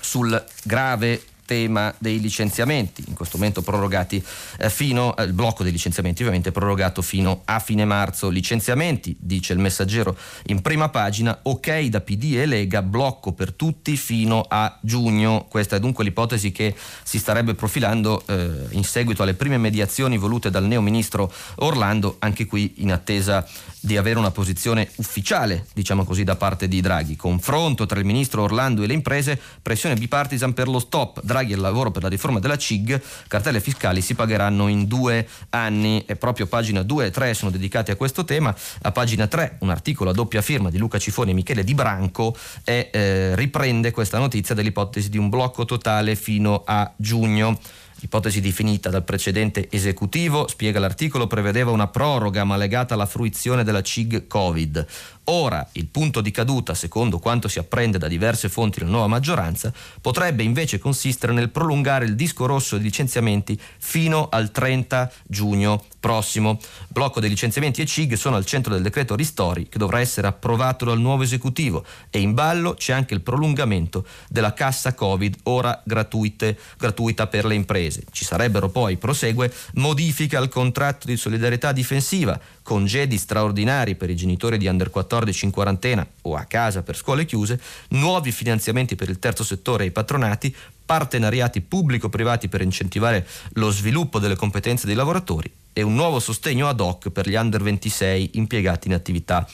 sul 0.00 0.42
grave 0.62 1.22
tema 1.48 1.94
dei 1.96 2.20
licenziamenti, 2.20 3.02
in 3.08 3.14
questo 3.14 3.38
momento 3.38 3.62
prorogati 3.62 4.22
eh, 4.58 4.68
fino 4.68 5.12
al 5.12 5.32
blocco 5.32 5.62
dei 5.62 5.72
licenziamenti, 5.72 6.20
ovviamente 6.20 6.52
prorogato 6.52 7.00
fino 7.00 7.40
a 7.46 7.58
fine 7.58 7.86
marzo. 7.86 8.28
Licenziamenti, 8.28 9.16
dice 9.18 9.54
il 9.54 9.58
messaggero 9.58 10.14
in 10.48 10.60
prima 10.60 10.90
pagina, 10.90 11.38
ok 11.40 11.84
da 11.84 12.02
PD 12.02 12.34
e 12.34 12.44
Lega, 12.44 12.82
blocco 12.82 13.32
per 13.32 13.54
tutti 13.54 13.96
fino 13.96 14.44
a 14.46 14.78
giugno. 14.82 15.46
Questa 15.48 15.76
è 15.76 15.80
dunque 15.80 16.04
l'ipotesi 16.04 16.52
che 16.52 16.74
si 17.02 17.18
starebbe 17.18 17.54
profilando 17.54 18.22
eh, 18.26 18.66
in 18.70 18.84
seguito 18.84 19.22
alle 19.22 19.32
prime 19.32 19.56
mediazioni 19.56 20.18
volute 20.18 20.50
dal 20.50 20.66
neo 20.66 20.82
ministro 20.82 21.32
Orlando, 21.56 22.16
anche 22.18 22.44
qui 22.44 22.74
in 22.78 22.92
attesa 22.92 23.46
di 23.88 23.96
avere 23.96 24.18
una 24.18 24.30
posizione 24.30 24.90
ufficiale, 24.96 25.64
diciamo 25.72 26.04
così, 26.04 26.22
da 26.22 26.36
parte 26.36 26.68
di 26.68 26.82
Draghi. 26.82 27.16
Confronto 27.16 27.86
tra 27.86 27.98
il 27.98 28.04
ministro 28.04 28.42
Orlando 28.42 28.82
e 28.82 28.86
le 28.86 28.92
imprese, 28.92 29.40
pressione 29.62 29.94
bipartisan 29.94 30.52
per 30.52 30.68
lo 30.68 30.78
stop. 30.78 31.22
Draghi 31.22 31.52
il 31.52 31.58
lavoro 31.58 31.90
per 31.90 32.02
la 32.02 32.10
riforma 32.10 32.38
della 32.38 32.58
CIG, 32.58 33.00
cartelle 33.28 33.60
fiscali 33.60 34.02
si 34.02 34.14
pagheranno 34.14 34.68
in 34.68 34.86
due 34.86 35.26
anni 35.50 36.04
e 36.04 36.16
proprio 36.16 36.46
pagina 36.46 36.82
2 36.82 37.06
e 37.06 37.10
3 37.10 37.32
sono 37.32 37.50
dedicati 37.50 37.90
a 37.90 37.96
questo 37.96 38.26
tema. 38.26 38.54
A 38.82 38.92
pagina 38.92 39.26
3 39.26 39.56
un 39.60 39.70
articolo 39.70 40.10
a 40.10 40.12
doppia 40.12 40.42
firma 40.42 40.68
di 40.68 40.76
Luca 40.76 40.98
Cifoni 40.98 41.30
e 41.30 41.34
Michele 41.34 41.64
Di 41.64 41.72
Branco 41.72 42.36
e 42.64 42.90
eh, 42.92 43.34
riprende 43.36 43.90
questa 43.90 44.18
notizia 44.18 44.54
dell'ipotesi 44.54 45.08
di 45.08 45.16
un 45.16 45.30
blocco 45.30 45.64
totale 45.64 46.14
fino 46.14 46.62
a 46.66 46.92
giugno. 46.94 47.58
L'ipotesi 48.00 48.40
definita 48.40 48.90
dal 48.90 49.02
precedente 49.02 49.68
esecutivo, 49.70 50.46
spiega 50.46 50.78
l'articolo, 50.78 51.26
prevedeva 51.26 51.72
una 51.72 51.88
proroga 51.88 52.44
ma 52.44 52.56
legata 52.56 52.94
alla 52.94 53.06
fruizione 53.06 53.64
della 53.64 53.82
CIG 53.82 54.28
Covid. 54.28 54.86
Ora 55.30 55.66
il 55.72 55.86
punto 55.86 56.22
di 56.22 56.30
caduta, 56.30 56.72
secondo 56.74 57.18
quanto 57.18 57.48
si 57.48 57.58
apprende 57.58 57.98
da 57.98 58.08
diverse 58.08 58.48
fonti 58.48 58.78
della 58.78 58.92
nuova 58.92 59.08
maggioranza, 59.08 59.70
potrebbe 60.00 60.42
invece 60.42 60.78
consistere 60.78 61.34
nel 61.34 61.50
prolungare 61.50 62.06
il 62.06 62.14
disco 62.14 62.46
rosso 62.46 62.78
di 62.78 62.84
licenziamenti 62.84 63.58
fino 63.78 64.28
al 64.30 64.50
30 64.50 65.12
giugno 65.26 65.84
prossimo. 66.00 66.58
Blocco 66.88 67.20
dei 67.20 67.28
licenziamenti 67.28 67.82
e 67.82 67.86
CIG 67.86 68.14
sono 68.14 68.36
al 68.36 68.46
centro 68.46 68.72
del 68.72 68.82
decreto 68.82 69.14
Ristori 69.14 69.68
che 69.68 69.76
dovrà 69.76 70.00
essere 70.00 70.28
approvato 70.28 70.86
dal 70.86 70.98
nuovo 70.98 71.24
esecutivo 71.24 71.84
e 72.08 72.20
in 72.20 72.32
ballo 72.32 72.72
c'è 72.74 72.94
anche 72.94 73.12
il 73.12 73.20
prolungamento 73.20 74.06
della 74.28 74.54
cassa 74.54 74.94
Covid 74.94 75.36
ora 75.44 75.82
gratuite, 75.84 76.58
gratuita 76.78 77.26
per 77.26 77.44
le 77.44 77.54
imprese. 77.54 78.04
Ci 78.10 78.24
sarebbero 78.24 78.70
poi, 78.70 78.96
prosegue, 78.96 79.52
modifiche 79.74 80.36
al 80.36 80.48
contratto 80.48 81.06
di 81.06 81.18
solidarietà 81.18 81.72
difensiva, 81.72 82.40
congedi 82.68 83.16
straordinari 83.16 83.94
per 83.94 84.10
i 84.10 84.16
genitori 84.16 84.58
di 84.58 84.66
under 84.66 84.90
14 84.90 85.06
14 85.08 85.44
in 85.46 85.50
quarantena 85.50 86.06
o 86.22 86.34
a 86.34 86.44
casa 86.44 86.82
per 86.82 86.96
scuole 86.96 87.24
chiuse, 87.24 87.60
nuovi 87.90 88.30
finanziamenti 88.30 88.94
per 88.94 89.08
il 89.08 89.18
terzo 89.18 89.42
settore 89.42 89.84
e 89.84 89.86
i 89.88 89.90
patronati, 89.90 90.54
partenariati 90.84 91.62
pubblico-privati 91.62 92.48
per 92.48 92.60
incentivare 92.60 93.26
lo 93.54 93.70
sviluppo 93.70 94.18
delle 94.18 94.36
competenze 94.36 94.86
dei 94.86 94.94
lavoratori 94.94 95.50
e 95.72 95.82
un 95.82 95.94
nuovo 95.94 96.18
sostegno 96.18 96.68
ad 96.68 96.80
hoc 96.80 97.10
per 97.10 97.28
gli 97.28 97.34
under 97.34 97.62
26 97.62 98.30
impiegati 98.34 98.88
in 98.88 98.94
attività 98.94 99.46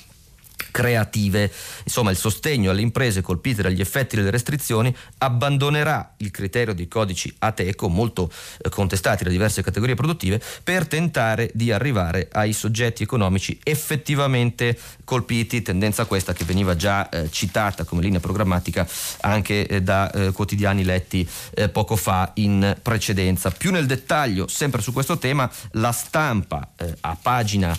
creative. 0.70 1.50
Insomma, 1.84 2.10
il 2.10 2.16
sostegno 2.16 2.70
alle 2.70 2.80
imprese 2.80 3.20
colpite 3.20 3.62
dagli 3.62 3.80
effetti 3.80 4.16
delle 4.16 4.30
restrizioni 4.30 4.94
abbandonerà 5.18 6.14
il 6.18 6.30
criterio 6.30 6.74
dei 6.74 6.88
codici 6.88 7.34
ATECO, 7.38 7.88
molto 7.88 8.30
eh, 8.58 8.68
contestati 8.68 9.24
da 9.24 9.30
diverse 9.30 9.62
categorie 9.62 9.94
produttive, 9.94 10.40
per 10.62 10.86
tentare 10.86 11.50
di 11.54 11.72
arrivare 11.72 12.28
ai 12.32 12.52
soggetti 12.52 13.02
economici 13.02 13.58
effettivamente 13.62 14.78
colpiti, 15.04 15.62
tendenza 15.62 16.04
questa 16.04 16.32
che 16.32 16.44
veniva 16.44 16.76
già 16.76 17.08
eh, 17.08 17.30
citata 17.30 17.84
come 17.84 18.02
linea 18.02 18.20
programmatica 18.20 18.86
anche 19.20 19.66
eh, 19.66 19.82
da 19.82 20.10
eh, 20.10 20.32
quotidiani 20.32 20.84
letti 20.84 21.28
eh, 21.54 21.68
poco 21.68 21.96
fa 21.96 22.30
in 22.34 22.76
precedenza. 22.80 23.50
Più 23.50 23.70
nel 23.70 23.86
dettaglio, 23.86 24.48
sempre 24.48 24.82
su 24.82 24.92
questo 24.92 25.18
tema, 25.18 25.50
la 25.72 25.92
stampa 25.92 26.70
eh, 26.76 26.94
a 27.00 27.16
pagina 27.20 27.76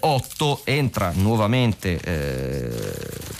8 0.00 0.62
entra 0.64 1.12
nuovamente 1.14 2.00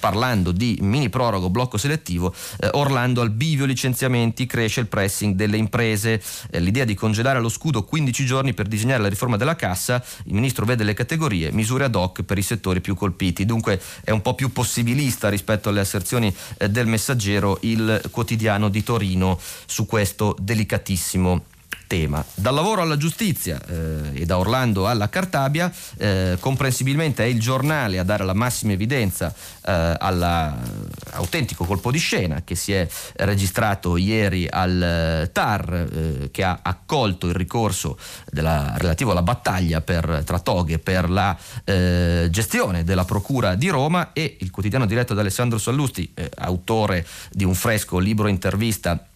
parlando 0.06 0.52
di 0.52 0.78
mini 0.82 1.08
prorogo 1.08 1.50
blocco 1.50 1.78
selettivo, 1.78 2.32
eh, 2.60 2.68
Orlando 2.74 3.22
al 3.22 3.30
bivio 3.30 3.64
licenziamenti, 3.64 4.46
cresce 4.46 4.80
il 4.80 4.86
pressing 4.86 5.34
delle 5.34 5.56
imprese, 5.56 6.22
eh, 6.50 6.60
l'idea 6.60 6.84
di 6.84 6.94
congelare 6.94 7.40
lo 7.40 7.48
scudo 7.48 7.82
15 7.82 8.24
giorni 8.24 8.54
per 8.54 8.68
disegnare 8.68 9.02
la 9.02 9.08
riforma 9.08 9.36
della 9.36 9.56
cassa, 9.56 10.02
il 10.26 10.34
ministro 10.34 10.64
vede 10.64 10.84
le 10.84 10.94
categorie, 10.94 11.50
misure 11.50 11.84
ad 11.84 11.96
hoc 11.96 12.22
per 12.22 12.38
i 12.38 12.42
settori 12.42 12.80
più 12.80 12.94
colpiti, 12.94 13.44
dunque 13.44 13.80
è 14.04 14.12
un 14.12 14.22
po' 14.22 14.34
più 14.34 14.52
possibilista 14.52 15.28
rispetto 15.28 15.70
alle 15.70 15.80
asserzioni 15.80 16.32
eh, 16.58 16.68
del 16.68 16.86
messaggero 16.86 17.58
il 17.62 18.00
quotidiano 18.10 18.68
di 18.68 18.82
Torino 18.84 19.40
su 19.66 19.86
questo 19.86 20.36
delicatissimo 20.38 21.54
tema. 21.86 22.24
Dal 22.34 22.54
lavoro 22.54 22.82
alla 22.82 22.96
giustizia 22.96 23.60
eh, 23.66 24.22
e 24.22 24.26
da 24.26 24.38
Orlando 24.38 24.88
alla 24.88 25.08
Cartabia, 25.08 25.72
eh, 25.96 26.36
comprensibilmente 26.40 27.24
è 27.24 27.26
il 27.26 27.40
giornale 27.40 27.98
a 27.98 28.04
dare 28.04 28.24
la 28.24 28.34
massima 28.34 28.72
evidenza 28.72 29.32
eh, 29.64 29.94
all'autentico 29.98 31.64
colpo 31.64 31.90
di 31.90 31.98
scena 31.98 32.42
che 32.44 32.54
si 32.54 32.72
è 32.72 32.86
registrato 33.16 33.96
ieri 33.96 34.46
al 34.48 34.82
eh, 34.82 35.30
TAR 35.32 35.72
eh, 35.72 36.30
che 36.30 36.42
ha 36.44 36.60
accolto 36.62 37.26
il 37.26 37.34
ricorso 37.34 37.98
della, 38.30 38.74
relativo 38.76 39.12
alla 39.12 39.22
battaglia 39.22 39.80
per, 39.80 40.22
tra 40.24 40.38
toghe 40.38 40.78
per 40.78 41.08
la 41.10 41.36
eh, 41.64 42.28
gestione 42.30 42.84
della 42.84 43.04
Procura 43.04 43.54
di 43.54 43.68
Roma 43.68 44.12
e 44.12 44.36
il 44.40 44.50
quotidiano 44.50 44.86
diretto 44.86 45.14
da 45.14 45.20
Alessandro 45.20 45.58
Sallusti, 45.58 46.12
autore 46.36 47.06
di 47.30 47.44
un 47.44 47.54
fresco 47.54 47.98
libro 47.98 48.28
intervista 48.28 49.06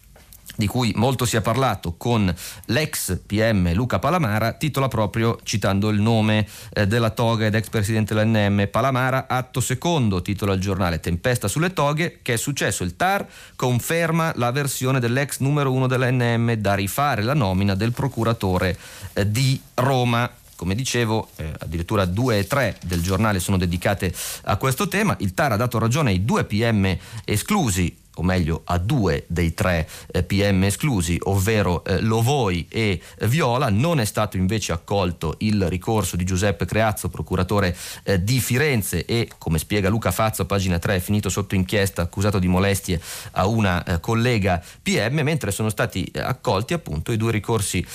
di 0.55 0.67
cui 0.67 0.91
molto 0.95 1.25
si 1.25 1.37
è 1.37 1.41
parlato 1.41 1.95
con 1.97 2.33
l'ex 2.65 3.19
PM 3.25 3.73
Luca 3.73 3.99
Palamara, 3.99 4.53
titola 4.53 4.87
proprio 4.87 5.39
citando 5.43 5.89
il 5.89 6.01
nome 6.01 6.47
eh, 6.73 6.87
della 6.87 7.09
toga 7.09 7.45
ed 7.45 7.55
ex 7.55 7.69
presidente 7.69 8.13
dell'NM. 8.13 8.67
Palamara, 8.69 9.27
atto 9.27 9.59
secondo, 9.59 10.21
titola 10.21 10.53
il 10.53 10.59
giornale 10.59 10.99
Tempesta 10.99 11.47
sulle 11.47 11.73
toghe, 11.73 12.19
che 12.21 12.33
è 12.33 12.37
successo 12.37 12.83
il 12.83 12.95
TAR, 12.95 13.25
conferma 13.55 14.33
la 14.35 14.51
versione 14.51 14.99
dell'ex 14.99 15.39
numero 15.39 15.71
uno 15.71 15.87
dell'NM 15.87 16.53
da 16.53 16.75
rifare 16.75 17.23
la 17.23 17.33
nomina 17.33 17.75
del 17.75 17.91
procuratore 17.91 18.77
eh, 19.13 19.29
di 19.29 19.59
Roma 19.75 20.29
come 20.61 20.75
dicevo, 20.75 21.29
eh, 21.37 21.51
addirittura 21.57 22.05
due 22.05 22.37
e 22.37 22.45
tre 22.45 22.77
del 22.85 23.01
giornale 23.01 23.39
sono 23.39 23.57
dedicate 23.57 24.13
a 24.43 24.57
questo 24.57 24.87
tema. 24.87 25.15
Il 25.21 25.33
TAR 25.33 25.53
ha 25.53 25.55
dato 25.55 25.79
ragione 25.79 26.11
ai 26.11 26.23
due 26.23 26.43
PM 26.43 26.95
esclusi, 27.25 27.97
o 28.15 28.23
meglio 28.23 28.61
a 28.65 28.77
due 28.77 29.23
dei 29.27 29.53
tre 29.53 29.87
eh, 30.11 30.23
PM 30.23 30.63
esclusi, 30.63 31.17
ovvero 31.23 31.83
eh, 31.83 32.01
Lovoi 32.01 32.67
e 32.69 33.01
Viola. 33.21 33.69
Non 33.69 33.99
è 33.99 34.05
stato 34.05 34.37
invece 34.37 34.71
accolto 34.71 35.35
il 35.39 35.67
ricorso 35.69 36.15
di 36.15 36.23
Giuseppe 36.23 36.65
Creazzo, 36.65 37.09
procuratore 37.09 37.75
eh, 38.03 38.23
di 38.23 38.39
Firenze 38.39 39.05
e, 39.05 39.29
come 39.37 39.57
spiega 39.57 39.89
Luca 39.89 40.11
Fazzo, 40.11 40.45
pagina 40.45 40.79
3, 40.79 40.95
è 40.95 40.99
finito 40.99 41.29
sotto 41.29 41.55
inchiesta 41.55 42.01
accusato 42.01 42.39
di 42.39 42.47
molestie 42.47 42.99
a 43.31 43.47
una 43.47 43.99
collega 44.01 44.61
PM, 44.81 45.21
mentre 45.21 45.51
sono 45.51 45.69
stati 45.69 46.09
accolti 46.15 46.73
appunto 46.73 47.11
i 47.11 47.17
due 47.17 47.31
ricorsi 47.31 47.85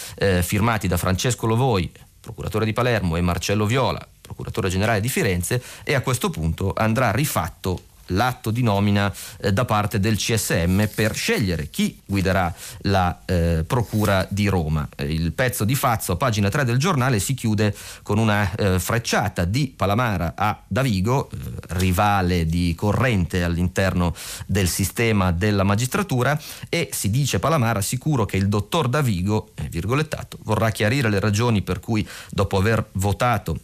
firmati 0.42 0.88
da 0.88 0.96
Francesco 0.96 1.46
Lovoi, 1.46 1.90
procuratore 2.20 2.64
di 2.64 2.72
Palermo, 2.72 3.16
e 3.16 3.20
Marcello 3.20 3.66
Viola, 3.66 4.06
procuratore 4.20 4.68
generale 4.68 5.00
di 5.00 5.08
Firenze, 5.08 5.62
e 5.84 5.94
a 5.94 6.00
questo 6.00 6.30
punto 6.30 6.72
andrà 6.74 7.10
rifatto 7.10 7.80
l'atto 8.08 8.50
di 8.50 8.62
nomina 8.62 9.12
eh, 9.40 9.52
da 9.52 9.64
parte 9.64 9.98
del 10.00 10.16
CSM 10.16 10.84
per 10.94 11.14
scegliere 11.14 11.68
chi 11.68 12.00
guiderà 12.04 12.52
la 12.82 13.20
eh, 13.24 13.64
Procura 13.66 14.26
di 14.30 14.48
Roma. 14.48 14.88
Eh, 14.96 15.12
il 15.12 15.32
pezzo 15.32 15.64
di 15.64 15.74
Fazzo 15.74 16.16
pagina 16.16 16.48
3 16.48 16.64
del 16.64 16.78
giornale 16.78 17.18
si 17.18 17.34
chiude 17.34 17.74
con 18.02 18.18
una 18.18 18.54
eh, 18.54 18.78
frecciata 18.78 19.44
di 19.44 19.72
Palamara 19.74 20.34
a 20.36 20.60
Davigo, 20.66 21.30
eh, 21.30 21.36
rivale 21.68 22.46
di 22.46 22.74
corrente 22.76 23.42
all'interno 23.42 24.14
del 24.46 24.68
sistema 24.68 25.32
della 25.32 25.64
magistratura 25.64 26.38
e 26.68 26.90
si 26.92 27.10
dice 27.10 27.38
Palamara 27.38 27.80
sicuro 27.80 28.24
che 28.24 28.36
il 28.36 28.48
dottor 28.48 28.88
Davigo, 28.88 29.50
eh, 29.54 29.68
virgolettato, 29.68 30.38
vorrà 30.42 30.70
chiarire 30.70 31.08
le 31.08 31.20
ragioni 31.20 31.62
per 31.62 31.80
cui 31.80 32.06
dopo 32.30 32.58
aver 32.58 32.84
votato 32.92 33.58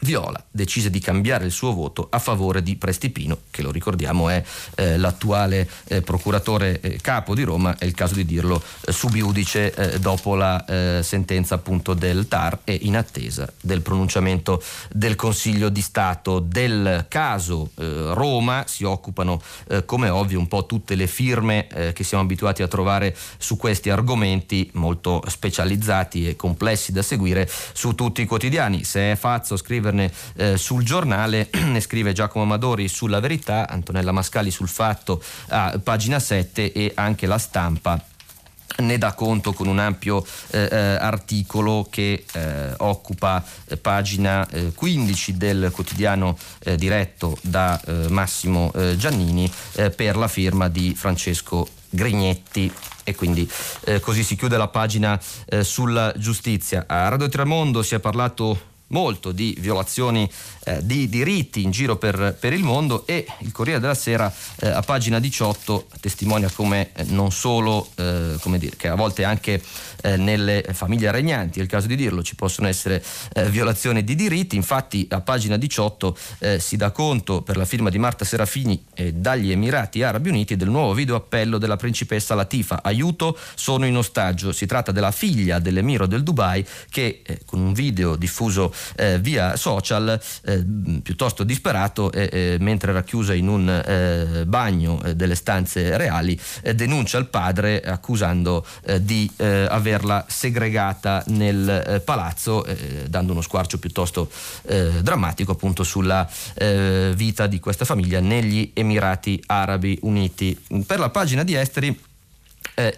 Viola 0.00 0.42
decise 0.50 0.90
di 0.90 0.98
cambiare 1.00 1.44
il 1.44 1.50
suo 1.50 1.72
voto 1.72 2.08
a 2.10 2.18
favore 2.18 2.62
di 2.62 2.76
Prestipino, 2.76 3.38
che 3.50 3.62
lo 3.62 3.70
ricordiamo 3.70 4.28
è 4.28 4.42
eh, 4.76 4.96
l'attuale 4.96 5.68
eh, 5.88 6.02
procuratore 6.02 6.80
eh, 6.80 6.98
capo 7.00 7.34
di 7.34 7.42
Roma, 7.42 7.76
è 7.76 7.84
il 7.84 7.94
caso 7.94 8.14
di 8.14 8.24
dirlo, 8.24 8.62
eh, 8.86 8.92
subiudice 8.92 9.74
eh, 9.74 9.98
dopo 9.98 10.34
la 10.34 10.64
eh, 10.64 11.02
sentenza 11.02 11.54
appunto 11.56 11.94
del 11.94 12.28
TAR 12.28 12.60
e 12.64 12.78
in 12.82 12.96
attesa 12.96 13.50
del 13.60 13.82
pronunciamento 13.82 14.62
del 14.90 15.16
Consiglio 15.16 15.68
di 15.68 15.80
Stato. 15.80 16.38
Del 16.40 17.06
caso 17.08 17.70
Roma 17.74 18.64
si 18.66 18.84
occupano 18.84 19.40
come 19.84 20.08
ovvio 20.08 20.38
un 20.38 20.48
po' 20.48 20.66
tutte 20.66 20.94
le 20.94 21.06
firme 21.06 21.66
che 21.94 22.04
siamo 22.04 22.22
abituati 22.22 22.62
a 22.62 22.68
trovare 22.68 23.16
su 23.38 23.56
questi 23.56 23.90
argomenti 23.90 24.70
molto 24.74 25.22
specializzati 25.26 26.28
e 26.28 26.36
complessi 26.36 26.92
da 26.92 27.02
seguire 27.02 27.48
su 27.72 27.94
tutti 27.94 28.22
i 28.22 28.26
quotidiani. 28.26 28.84
Se 28.84 29.12
è 29.12 29.16
Fazzo 29.16 29.56
scrive 29.56 29.89
scriverne 29.90 30.12
eh, 30.36 30.56
sul 30.56 30.84
giornale, 30.84 31.50
ne 31.66 31.80
scrive 31.80 32.12
Giacomo 32.12 32.44
Amadori 32.44 32.88
sulla 32.88 33.20
verità, 33.20 33.68
Antonella 33.68 34.12
Mascali 34.12 34.50
sul 34.50 34.68
fatto 34.68 35.22
a 35.48 35.78
pagina 35.82 36.18
7 36.18 36.72
e 36.72 36.92
anche 36.94 37.26
la 37.26 37.38
stampa 37.38 38.02
ne 38.78 38.96
dà 38.98 39.12
conto 39.12 39.52
con 39.52 39.66
un 39.66 39.78
ampio 39.78 40.24
eh, 40.52 40.68
eh 40.70 40.76
articolo 40.76 41.88
che 41.90 42.24
eh, 42.32 42.72
occupa 42.78 43.44
eh, 43.66 43.76
pagina 43.76 44.48
15 44.74 45.30
eh, 45.30 45.34
del 45.34 45.70
quotidiano 45.72 46.38
eh, 46.60 46.76
diretto 46.76 47.36
da 47.42 47.78
Massimo 48.08 48.72
Giannini 48.96 49.50
per 49.96 50.16
la 50.16 50.28
firma 50.28 50.68
di 50.68 50.94
Francesco 50.94 51.68
Grignetti 51.90 52.72
e 53.04 53.14
quindi 53.14 53.50
così 54.00 54.22
si 54.22 54.36
chiude 54.36 54.56
la 54.56 54.68
pagina 54.68 55.20
sulla 55.62 56.12
giustizia. 56.16 56.84
A 56.86 57.08
Radio 57.08 57.28
Tramondo 57.28 57.82
si 57.82 57.94
è 57.94 57.98
parlato 57.98 58.69
molto 58.90 59.32
di 59.32 59.56
violazioni 59.58 60.28
eh, 60.64 60.84
di 60.84 61.08
diritti 61.08 61.62
in 61.62 61.70
giro 61.70 61.96
per, 61.96 62.36
per, 62.38 62.52
il 62.52 62.62
mondo 62.62 63.06
e 63.06 63.26
il 63.38 63.50
Corriere 63.50 63.80
della 63.80 63.94
Sera 63.94 64.30
eh, 64.60 64.68
a 64.68 64.82
pagina 64.82 65.18
18 65.18 65.86
testimonia 66.00 66.50
come 66.50 66.90
eh, 66.94 67.04
non 67.04 67.32
solo, 67.32 67.88
eh, 67.94 68.36
come 68.40 68.58
dire, 68.58 68.76
che 68.76 68.88
a 68.88 68.94
volte 68.94 69.24
anche 69.24 69.62
eh, 70.02 70.16
nelle 70.16 70.64
famiglie 70.72 71.10
regnanti, 71.10 71.60
è 71.60 71.62
il 71.62 71.68
caso 71.68 71.86
di 71.86 71.96
dirlo, 71.96 72.22
ci 72.22 72.34
possono 72.34 72.68
essere 72.68 73.02
violazioni 73.48 74.04
di 74.04 74.14
diritti, 74.14 74.56
infatti 74.56 75.06
a 75.10 75.20
pagina 75.20 75.56
18 75.56 76.16
si 76.58 76.76
dà 76.76 76.90
conto 76.90 77.42
per 77.42 77.56
la 77.56 77.64
firma 77.64 77.90
di 77.90 77.98
Marta 77.98 78.24
Serafini 78.24 78.82
dagli 79.12 79.50
Emirati 79.50 80.02
Arabi 80.02 80.28
Uniti 80.28 80.56
del 80.56 80.68
nuovo 80.68 80.94
video 80.94 81.16
appello 81.16 81.58
della 81.58 81.76
principessa 81.76 82.34
Latifa, 82.34 82.82
aiuto 82.82 83.36
sono 83.54 83.86
in 83.86 83.96
ostaggio, 83.96 84.52
si 84.52 84.66
tratta 84.66 84.92
della 84.92 85.10
figlia 85.10 85.58
dell'emiro 85.58 86.06
del 86.06 86.22
Dubai 86.22 86.66
che 86.88 87.22
con 87.44 87.60
un 87.60 87.72
video 87.72 88.16
diffuso 88.16 88.72
via 89.20 89.56
social 89.56 90.20
eh, 90.50 91.00
piuttosto 91.02 91.44
disperato 91.44 92.10
eh, 92.10 92.56
mentre 92.60 92.90
era 92.90 93.02
chiusa 93.02 93.34
in 93.34 93.48
un 93.48 93.68
eh, 93.68 94.44
bagno 94.46 95.02
eh, 95.02 95.14
delle 95.14 95.34
stanze 95.34 95.96
reali 95.96 96.38
denuncia 96.74 97.18
il 97.18 97.26
padre 97.26 97.80
accusando 97.80 98.66
di 99.00 99.30
averla 99.38 100.24
segregata 100.28 101.22
nel 101.28 102.02
palazzo 102.04 102.66
dando 103.08 103.32
uno 103.32 103.40
squarcio 103.40 103.78
piuttosto 103.78 104.30
drammatico 104.62 105.52
appunto 105.52 105.82
sulla 105.82 106.28
vita 107.14 107.46
di 107.46 107.60
questa 107.60 107.84
famiglia 107.84 108.20
negli 108.20 108.70
Emirati 108.74 109.42
Arabi 109.46 109.98
Uniti. 110.02 110.58
Per 110.86 110.98
la 110.98 111.10
pagina 111.10 111.44
di 111.44 111.54
esteri 111.54 111.98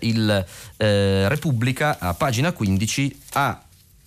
il 0.01 0.47
Repubblica 0.77 1.99
a 1.99 2.15
pagina 2.15 2.53
15 2.53 3.21
ha 3.33 3.63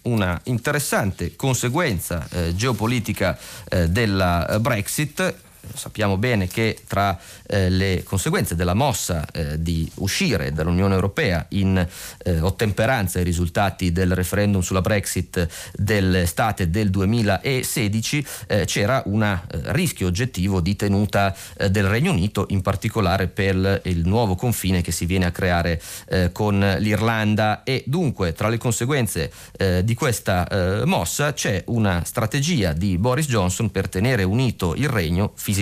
una 0.05 0.39
interessante 0.45 1.35
conseguenza 1.35 2.27
eh, 2.31 2.55
geopolitica 2.55 3.37
eh, 3.69 3.89
della 3.89 4.57
Brexit 4.59 5.43
sappiamo 5.73 6.17
bene 6.17 6.47
che 6.47 6.77
tra 6.87 7.17
eh, 7.47 7.69
le 7.69 8.03
conseguenze 8.03 8.55
della 8.55 8.73
mossa 8.73 9.25
eh, 9.31 9.61
di 9.61 9.89
uscire 9.95 10.51
dall'Unione 10.51 10.93
Europea 10.93 11.45
in 11.49 11.85
eh, 12.23 12.39
ottemperanza 12.39 13.19
ai 13.19 13.23
risultati 13.23 13.91
del 13.91 14.13
referendum 14.13 14.61
sulla 14.61 14.81
Brexit 14.81 15.47
dell'estate 15.73 16.69
del 16.69 16.89
2016 16.89 18.25
eh, 18.47 18.65
c'era 18.65 19.01
un 19.05 19.23
eh, 19.23 19.39
rischio 19.73 20.07
oggettivo 20.07 20.61
di 20.61 20.75
tenuta 20.75 21.35
eh, 21.57 21.69
del 21.69 21.85
Regno 21.85 22.11
Unito, 22.11 22.45
in 22.49 22.61
particolare 22.61 23.27
per 23.27 23.81
il 23.85 24.07
nuovo 24.07 24.35
confine 24.35 24.81
che 24.81 24.91
si 24.91 25.05
viene 25.05 25.25
a 25.25 25.31
creare 25.31 25.81
con 26.31 26.75
l'Irlanda. 26.79 27.63
E 27.63 27.83
dunque 27.85 28.33
tra 28.33 28.47
le 28.49 28.57
conseguenze 28.57 29.31
di 29.83 29.93
questa 29.93 30.83
mossa 30.85 31.33
c'è 31.33 31.63
una 31.67 32.03
strategia 32.05 32.73
di 32.73 32.97
Boris 32.97 33.27
Johnson 33.27 33.71
per 33.71 33.89
tenere 33.89 34.23
unito 34.23 34.75
il 34.75 34.89
Regno 34.89 35.31
fisicamente, 35.35 35.54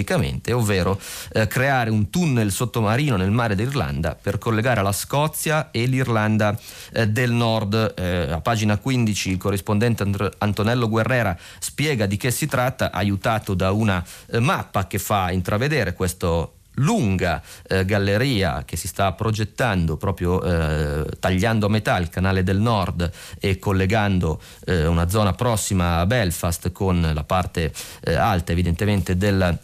ovvero 0.51 0.99
eh, 1.33 1.47
creare 1.47 1.89
un 1.89 2.09
tunnel 2.09 2.51
sottomarino 2.51 3.15
nel 3.15 3.31
mare 3.31 3.55
d'Irlanda 3.55 4.17
per 4.19 4.37
collegare 4.37 4.81
la 4.81 4.91
Scozia 4.91 5.69
e 5.71 5.85
l'Irlanda 5.85 6.57
eh, 6.91 7.07
del 7.07 7.31
Nord. 7.31 7.93
Eh, 7.95 8.31
a 8.31 8.41
pagina 8.41 8.77
15 8.77 9.29
il 9.29 9.37
corrispondente 9.37 10.03
Ant- 10.03 10.35
Antonello 10.39 10.89
Guerrera 10.89 11.37
spiega 11.59 12.05
di 12.05 12.17
che 12.17 12.31
si 12.31 12.47
tratta, 12.47 12.91
aiutato 12.91 13.53
da 13.53 13.71
una 13.71 14.03
eh, 14.27 14.39
mappa 14.39 14.87
che 14.87 14.99
fa 14.99 15.31
intravedere 15.31 15.93
questo 15.93 16.53
lunga 16.75 17.41
eh, 17.67 17.85
galleria 17.85 18.63
che 18.65 18.77
si 18.77 18.87
sta 18.87 19.11
progettando 19.11 19.97
proprio 19.97 20.41
eh, 20.41 21.05
tagliando 21.19 21.65
a 21.65 21.69
metà 21.69 21.97
il 21.97 22.09
canale 22.09 22.43
del 22.43 22.59
nord 22.59 23.11
e 23.39 23.59
collegando 23.59 24.41
eh, 24.65 24.87
una 24.87 25.09
zona 25.09 25.33
prossima 25.33 25.99
a 25.99 26.05
Belfast 26.05 26.71
con 26.71 27.11
la 27.13 27.23
parte 27.23 27.71
eh, 28.01 28.13
alta 28.15 28.51
evidentemente 28.51 29.17
del 29.17 29.57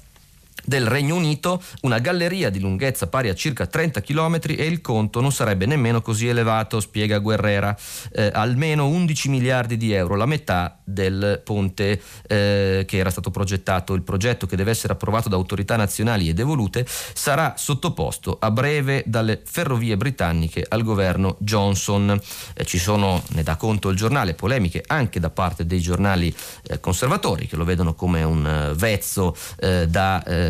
del 0.64 0.88
Regno 0.88 1.16
Unito, 1.16 1.62
una 1.82 2.00
galleria 2.00 2.50
di 2.50 2.60
lunghezza 2.60 3.08
pari 3.08 3.30
a 3.30 3.36
circa 3.36 3.66
30 3.66 4.02
km 4.02 4.40
e 4.46 4.66
il 4.66 4.82
conto 4.82 5.22
non 5.22 5.32
sarebbe 5.32 5.66
nemmeno 5.66 6.02
così 6.02 6.28
elevato, 6.28 6.80
spiega 6.80 7.20
Guerrera, 7.20 7.76
eh, 8.12 8.30
almeno 8.34 8.88
11 8.88 9.30
miliardi 9.30 9.78
di 9.78 9.94
euro, 9.94 10.16
la 10.16 10.26
metà 10.26 10.80
del 10.84 11.42
ponte 11.44 12.02
eh, 12.28 12.84
che 12.88 12.98
era 12.98 13.10
stato 13.10 13.32
progettato. 13.32 13.94
Il 13.94 14.02
progetto 14.02 14.46
che 14.46 14.56
deve 14.56 14.72
essere 14.72 14.94
approvato 14.94 15.30
da 15.30 15.36
autorità 15.36 15.76
nazionali 15.76 16.30
ed 16.30 16.40
evolute 16.40 16.86
sarà 16.88 17.54
sottoposto 17.58 18.38
a 18.40 18.52
breve 18.52 19.04
dalle 19.06 19.42
ferrovie 19.44 19.98
britanniche 19.98 20.66
al 20.68 20.84
governo 20.84 21.38
Johnson. 21.40 22.20
Eh, 22.54 22.66
ci 22.66 22.80
sono, 22.80 23.24
ne 23.30 23.44
dà 23.44 23.56
conto 23.56 23.90
il 23.90 23.98
giornale, 23.98 24.34
polemiche 24.34 24.84
anche 24.88 25.20
da 25.20 25.30
parte 25.30 25.66
dei 25.66 25.80
giornali 25.80 26.34
eh, 26.64 26.80
conservatori 26.80 27.48
che 27.48 27.56
lo 27.56 27.64
vedono 27.64 27.94
come 27.94 28.24
un 28.24 28.46
eh, 28.46 28.74
vezzo 28.74 29.36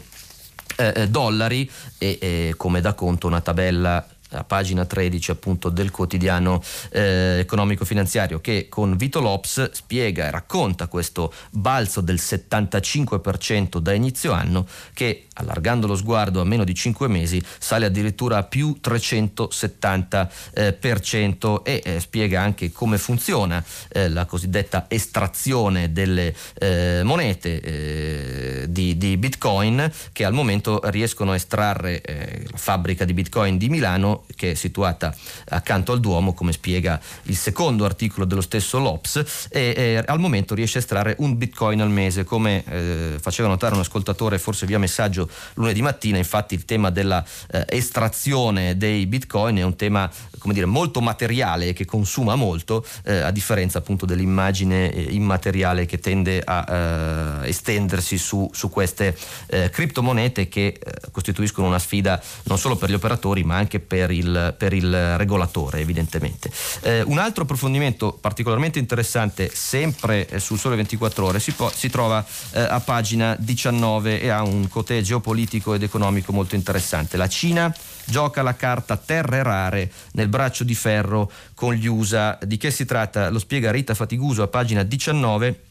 eh, 0.78 0.94
eh, 0.96 1.10
dollari 1.10 1.70
e 1.98 2.54
come 2.58 2.82
da 2.82 2.94
conto 2.94 3.28
una 3.28 3.42
tabella 3.42 4.06
a 4.32 4.44
pagina 4.44 4.86
13 4.86 5.32
appunto 5.32 5.70
del 5.70 5.92
quotidiano 5.92 6.62
eh, 6.92 7.40
economico-finanziario 7.40 8.40
che 8.40 8.68
con 8.70 8.96
Vito 8.96 9.20
Lops 9.20 9.72
spiega 9.72 10.28
e 10.28 10.32
racconta 10.32 10.88
questo 10.88 11.34
balzo 11.50 12.02
del 12.02 12.16
75% 12.16 13.80
da 13.80 13.94
inizio 13.94 14.32
anno 14.32 14.68
che 14.94 15.28
allargando 15.42 15.88
lo 15.88 15.96
sguardo 15.96 16.42
a 16.42 16.46
meno 16.46 16.64
di 16.64 16.74
5 16.74 17.08
mesi 17.08 17.40
sale 17.60 17.86
addirittura 17.86 18.38
a 18.38 18.44
più 18.44 18.80
370% 18.82 21.64
eh, 21.64 21.72
e 21.72 21.82
eh, 21.84 22.00
spiega 22.00 22.42
anche 22.42 22.72
come 22.72 22.98
funziona 22.98 23.64
eh, 23.90 24.10
la 24.10 24.26
cosiddetta 24.26 24.86
estrazione 24.88 25.92
delle 25.92 26.34
eh, 26.60 27.02
monete 27.04 27.62
eh, 27.62 28.66
di, 28.70 28.98
di, 28.98 29.18
Bitcoin 29.18 29.92
che 30.12 30.26
al 30.26 30.34
momento 30.34 30.82
riescono 30.86 31.32
a 31.32 31.36
estrarre 31.36 32.02
la 32.50 32.58
fabbrica 32.58 33.06
di 33.06 33.14
Bitcoin 33.14 33.58
di 33.58 33.70
Milano 33.70 34.26
che 34.36 34.52
è 34.52 34.54
situata 34.54 35.14
accanto 35.50 35.92
al 35.92 36.00
Duomo, 36.00 36.34
come 36.34 36.52
spiega 36.52 37.00
il 37.24 37.36
secondo 37.36 37.86
articolo 37.86 38.26
dello 38.26 38.42
stesso 38.42 38.80
Lops, 38.80 39.48
e, 39.50 39.74
e 39.76 40.04
al 40.06 40.20
momento 40.20 40.56
riesce 40.56 40.78
a 40.78 40.82
estrarre 40.82 41.16
un 41.20 41.38
bitcoin 41.38 41.82
al 41.82 41.90
mese, 41.90 42.24
come 42.24 42.64
eh, 42.68 43.18
faceva 43.20 43.48
notare 43.48 43.74
un 43.74 43.82
ascoltatore 43.82 44.38
forse 44.38 44.66
via 44.66 44.80
messaggio 44.80 45.30
lunedì 45.56 45.82
mattina, 45.82 46.18
infatti 46.18 46.54
il 46.54 46.66
tema 46.66 46.90
della 46.90 47.24
eh, 47.52 47.66
estrazione 47.70 48.78
dei 48.78 49.06
bitcoin 49.06 49.58
è 49.58 49.64
un 49.64 49.76
tema 49.76 50.10
come 50.38 50.54
dire, 50.54 50.66
molto 50.66 51.02
materiale 51.02 51.72
che 51.74 51.86
consuma 51.86 52.36
molto, 52.36 52.84
eh, 53.04 53.18
a 53.18 53.32
differenza 53.32 53.78
appunto 53.78 54.06
dell'immagine 54.06 54.92
eh, 54.92 55.02
immateriale 55.12 55.86
che 55.86 56.00
tende 56.00 56.42
a 56.44 57.42
eh, 57.44 57.50
estendersi 57.50 58.18
su, 58.18 58.50
su 58.52 58.70
queste 58.70 59.16
eh, 59.48 59.70
criptomonete 59.70 60.50
che 60.50 60.80
costituiscono 61.12 61.68
una 61.68 61.80
sfida 61.80 62.22
non 62.44 62.58
solo 62.58 62.76
per 62.76 62.90
gli 62.90 62.94
operatori 62.94 63.44
ma 63.44 63.56
anche 63.56 63.80
per 63.80 64.10
il, 64.12 64.56
per 64.58 64.74
il 64.74 65.18
regolatore 65.18 65.80
evidentemente. 65.80 66.52
Eh, 66.82 67.02
un 67.02 67.20
altro 67.20 67.44
approfondimento 67.44 68.18
particolarmente 68.20 68.80
interessante 68.80 69.52
sempre 69.54 70.28
eh, 70.28 70.40
sul 70.40 70.58
Sole 70.58 70.76
24 70.76 71.26
ore 71.26 71.40
si, 71.40 71.52
po- 71.52 71.72
si 71.74 71.90
trova 71.90 72.26
eh, 72.52 72.60
a 72.60 72.80
pagina 72.80 73.36
19 73.38 74.22
e 74.22 74.30
ha 74.30 74.42
un 74.42 74.68
cotè 74.68 75.02
geopolitico 75.22 75.76
ed 75.76 75.84
economico 75.84 76.34
molto 76.34 76.56
interessante. 76.56 77.16
La 77.16 77.30
Cina 77.30 77.74
gioca 78.06 78.42
la 78.42 78.56
carta 78.56 78.98
terre 78.98 79.44
rare 79.44 79.92
nel 80.14 80.28
braccio 80.28 80.64
di 80.64 80.76
ferro 80.76 81.32
con 81.54 81.74
gli 81.74 81.86
USA. 81.86 82.38
Di 82.42 82.58
che 82.58 82.72
si 82.72 82.86
tratta? 82.86 83.30
Lo 83.30 83.40
spiega 83.40 83.72
Rita 83.72 83.94
Fatiguso 83.94 84.42
a 84.42 84.48
pagina 84.48 84.84
19 84.84 85.70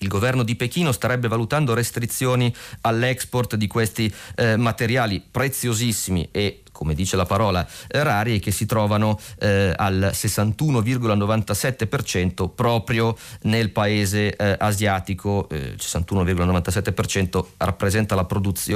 il 0.00 0.08
governo 0.08 0.42
di 0.42 0.56
Pechino 0.56 0.92
starebbe 0.92 1.26
valutando 1.26 1.72
restrizioni 1.72 2.54
all'export 2.82 3.54
di 3.54 3.66
questi 3.66 4.12
eh, 4.34 4.56
materiali 4.56 5.22
preziosissimi 5.28 6.28
e 6.32 6.64
come 6.76 6.94
dice 6.94 7.16
la 7.16 7.24
parola, 7.24 7.66
rari 7.88 8.34
e 8.34 8.38
che 8.38 8.50
si 8.50 8.66
trovano 8.66 9.18
eh, 9.38 9.72
al 9.74 10.10
61,97% 10.12 12.50
proprio 12.54 13.16
nel 13.42 13.70
paese 13.70 14.36
eh, 14.36 14.56
asiatico. 14.58 15.48
Eh, 15.48 15.76
61,97% 15.76 17.44
rappresenta 17.56 18.14
la, 18.14 18.26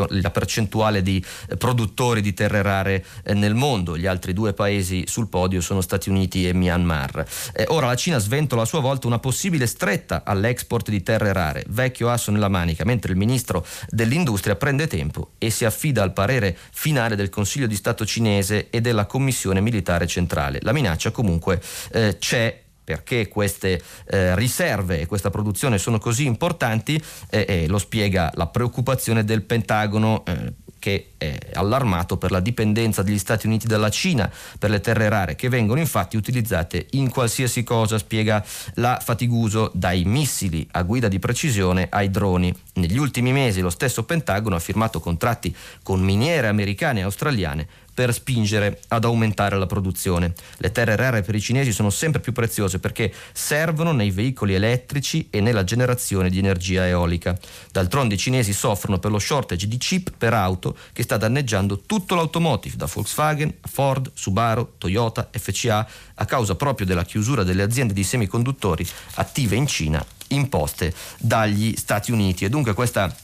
la 0.09 0.31
percentuale 0.31 1.03
di 1.03 1.23
eh, 1.49 1.57
produttori 1.57 2.23
di 2.23 2.33
terre 2.33 2.63
rare 2.63 3.05
eh, 3.23 3.35
nel 3.35 3.55
mondo. 3.55 3.99
Gli 3.99 4.07
altri 4.07 4.33
due 4.33 4.55
paesi 4.55 5.05
sul 5.07 5.29
podio 5.29 5.61
sono 5.61 5.83
Stati 5.83 6.09
Uniti 6.09 6.49
e 6.49 6.55
Myanmar. 6.55 7.27
Eh, 7.53 7.67
ora 7.69 7.89
la 7.89 7.97
Cina 7.97 8.17
sventola 8.19 8.63
a 8.63 8.65
sua 8.65 8.81
volta 8.81 9.07
una 9.07 9.19
possibile 9.19 9.67
stretta 9.67 10.23
all'export 10.25 10.89
di 10.89 11.03
terre 11.03 11.35
rare, 11.35 11.67
vecchio 11.69 12.09
asso 12.09 12.31
nella 12.31 12.49
manica, 12.49 12.87
mentre 12.87 13.13
il 13.13 13.19
ministro 13.19 13.67
dell'industria 13.89 14.57
prende 14.57 14.87
tempo 14.87 15.33
e 15.37 15.51
si 15.51 15.67
affida 15.67 16.03
al 16.03 16.15
parere 16.15 16.57
finale 16.73 17.15
del 17.15 17.29
Consiglio 17.29 17.67
di 17.67 17.75
Stato 17.75 17.89
cinese 18.05 18.69
e 18.71 18.81
della 18.81 19.07
Commissione 19.07 19.61
Militare 19.61 20.07
Centrale. 20.07 20.59
La 20.63 20.73
minaccia 20.73 21.11
comunque 21.11 21.61
eh, 21.93 22.17
c'è 22.19 22.63
perché 22.83 23.29
queste 23.29 23.81
eh, 24.09 24.35
riserve 24.35 25.01
e 25.01 25.07
questa 25.07 25.31
produzione 25.31 25.79
sono 25.79 25.99
così 25.99 26.27
importanti 26.27 27.01
eh, 27.31 27.45
eh, 27.49 27.67
lo 27.69 27.79
spiega 27.79 28.33
la 28.35 28.49
preoccupazione 28.49 29.25
del 29.25 29.43
Pentagono 29.43 30.25
eh, 30.27 30.55
che 30.81 31.11
è 31.17 31.39
allarmato 31.53 32.17
per 32.17 32.33
la 32.33 32.41
dipendenza 32.41 33.03
degli 33.03 33.19
Stati 33.19 33.47
Uniti 33.47 33.69
dalla 33.69 33.91
Cina 33.91 34.29
per 34.59 34.71
le 34.71 34.81
terre 34.81 35.09
rare 35.09 35.37
che 35.37 35.49
vengono 35.49 35.79
infatti 35.79 36.17
utilizzate 36.17 36.89
in 36.93 37.09
qualsiasi 37.09 37.63
cosa, 37.63 37.99
spiega 37.99 38.45
la 38.75 39.01
Fatiguso, 39.01 39.71
dai 39.73 40.03
missili 40.05 40.67
a 40.73 40.83
guida 40.83 41.07
di 41.07 41.21
precisione 41.21 41.87
ai 41.89 42.11
droni. 42.11 42.53
Negli 42.75 42.99
ultimi 42.99 43.31
mesi 43.31 43.61
lo 43.61 43.71
stesso 43.71 44.03
Pentagono 44.03 44.57
ha 44.57 44.61
firmato 44.61 44.99
contratti 44.99 45.55
con 45.85 46.01
miniere 46.01 46.49
americane 46.49 47.01
e 47.01 47.05
australiane 47.05 47.69
per 48.01 48.15
spingere 48.15 48.81
ad 48.89 49.05
aumentare 49.05 49.59
la 49.59 49.67
produzione. 49.67 50.33
Le 50.57 50.73
terre 50.73 50.97
rare 50.97 51.21
per 51.21 51.35
i 51.35 51.41
cinesi 51.41 51.71
sono 51.71 51.91
sempre 51.91 52.19
più 52.19 52.33
preziose 52.33 52.79
perché 52.79 53.13
servono 53.35 53.93
nei 53.93 54.11
veicoli 54.11 54.55
elettrici 54.55 55.29
e 55.29 55.43
nella 55.43 55.65
generazione 55.65 56.31
di 56.31 56.39
energia 56.39 56.87
eolica. 56.87 57.39
D'altronde 57.71 58.15
i 58.15 58.17
cinesi 58.17 58.55
soffrono 58.55 58.99
per 58.99 59.11
lo 59.11 59.19
shortage 59.19 59.69
di 59.69 59.77
chip 59.77 60.13
per 60.17 60.33
auto 60.33 60.79
che 60.95 61.03
sta 61.03 61.19
danneggiando 61.19 61.81
tutto 61.81 62.15
l'automotive, 62.15 62.77
da 62.77 62.89
Volkswagen, 62.91 63.57
Ford, 63.61 64.13
Subaru, 64.15 64.77
Toyota, 64.79 65.29
FCA, 65.31 65.87
a 66.15 66.25
causa 66.25 66.55
proprio 66.55 66.87
della 66.87 67.05
chiusura 67.05 67.43
delle 67.43 67.63
aziende 67.63 67.93
di 67.93 68.03
semiconduttori 68.03 68.87
attive 69.17 69.57
in 69.57 69.67
Cina 69.67 70.03
imposte 70.29 70.95
dagli 71.19 71.75
Stati 71.77 72.13
Uniti. 72.13 72.47
E 72.47 72.49
dunque 72.49 72.73
questa 72.73 73.15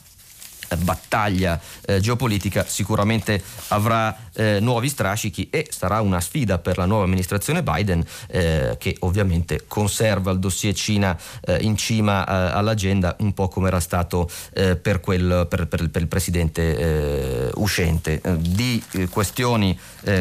battaglia 0.78 1.60
eh, 1.84 2.00
geopolitica 2.00 2.64
sicuramente 2.66 3.42
avrà 3.68 4.16
eh, 4.34 4.58
nuovi 4.60 4.88
strascichi 4.88 5.48
e 5.50 5.68
sarà 5.70 6.00
una 6.00 6.20
sfida 6.20 6.58
per 6.58 6.78
la 6.78 6.86
nuova 6.86 7.04
amministrazione 7.04 7.62
Biden 7.62 8.04
eh, 8.28 8.76
che 8.78 8.96
ovviamente 9.00 9.64
conserva 9.66 10.30
il 10.30 10.38
dossier 10.38 10.74
Cina 10.74 11.16
eh, 11.44 11.58
in 11.60 11.76
cima 11.76 12.26
eh, 12.26 12.56
all'agenda 12.56 13.16
un 13.20 13.32
po' 13.32 13.48
come 13.48 13.68
era 13.68 13.80
stato 13.80 14.28
eh, 14.52 14.76
per, 14.76 15.00
quel, 15.00 15.46
per, 15.48 15.66
per, 15.66 15.88
per, 15.88 16.00
il 16.00 16.08
presidente 16.08 17.50
uscente. 17.54 18.20
di 18.38 18.82
questioni 19.10 19.78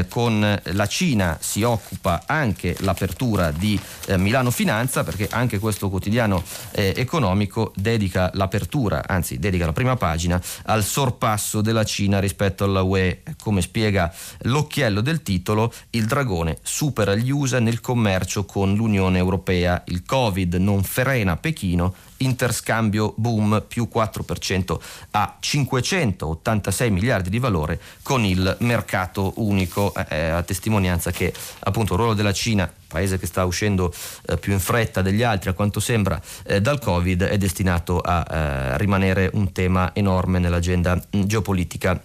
con 0.10 0.62
la 0.64 0.88
Cina 0.88 1.38
si 1.40 1.64
occupa 1.64 2.24
anche 2.26 2.76
l'apertura 2.80 3.52
di 3.52 3.80
Milano 4.18 4.52
Finanza 4.52 5.04
perché 5.04 5.28
anche 5.30 5.60
questo 5.60 5.90
quotidiano 5.90 6.44
economico 6.72 7.72
dedica 7.76 8.32
l'apertura, 8.34 9.04
anzi 9.08 9.38
dedica 9.38 9.66
la 9.66 9.74
prima 9.74 9.96
pagina 9.96 10.42
al 10.66 10.84
sorpasso 10.84 11.62
della 11.62 11.84
Cina 11.84 12.20
rispetto 12.20 12.64
alla 12.64 12.82
UE. 12.82 13.22
Come 13.42 13.62
spiega 13.62 14.14
l'occhiello 14.44 15.02
del 15.02 15.22
titolo, 15.22 15.72
il 15.92 16.06
dragone 16.06 16.58
supera 16.62 17.16
gli 17.16 17.30
USA 17.30 17.60
nel 17.60 17.82
commercio 17.82 18.46
con 18.46 18.74
l'Unione 18.74 19.18
Europea. 19.18 19.84
Il 19.88 20.04
Covid 20.06 20.56
non 20.56 20.84
frena 20.84 21.38
Pechino 21.38 21.94
interscambio 22.18 23.14
boom 23.18 23.64
più 23.68 23.90
4% 23.94 24.78
a 25.12 25.38
586 25.40 26.92
miliardi 26.92 27.30
di 27.30 27.40
valore 27.40 27.80
con 28.02 28.24
il 28.24 28.56
mercato 28.60 29.34
unico, 29.38 29.94
eh, 30.10 30.30
a 30.30 30.44
testimonianza 30.44 31.12
che 31.12 31.34
appunto 31.60 31.94
il 31.94 32.00
ruolo 32.00 32.14
della 32.14 32.34
Cina 32.34 32.72
paese 32.88 33.20
che 33.20 33.26
sta 33.26 33.44
uscendo 33.44 33.94
eh, 34.28 34.38
più 34.38 34.54
in 34.54 34.60
fretta 34.60 35.02
degli 35.02 35.22
altri, 35.22 35.50
a 35.50 35.54
quanto 35.54 35.82
sembra, 35.82 36.22
eh, 36.44 36.62
dal 36.62 36.80
Covid, 36.80 37.24
è 37.24 37.38
destinato 37.38 38.00
a 38.00 38.26
eh, 38.30 38.78
rimanere 38.78 39.30
un 39.34 39.52
tema 39.52 39.94
enorme 39.94 40.40
nell'agenda 40.40 40.96
mh, 40.96 41.24
geopolitica 41.24 42.02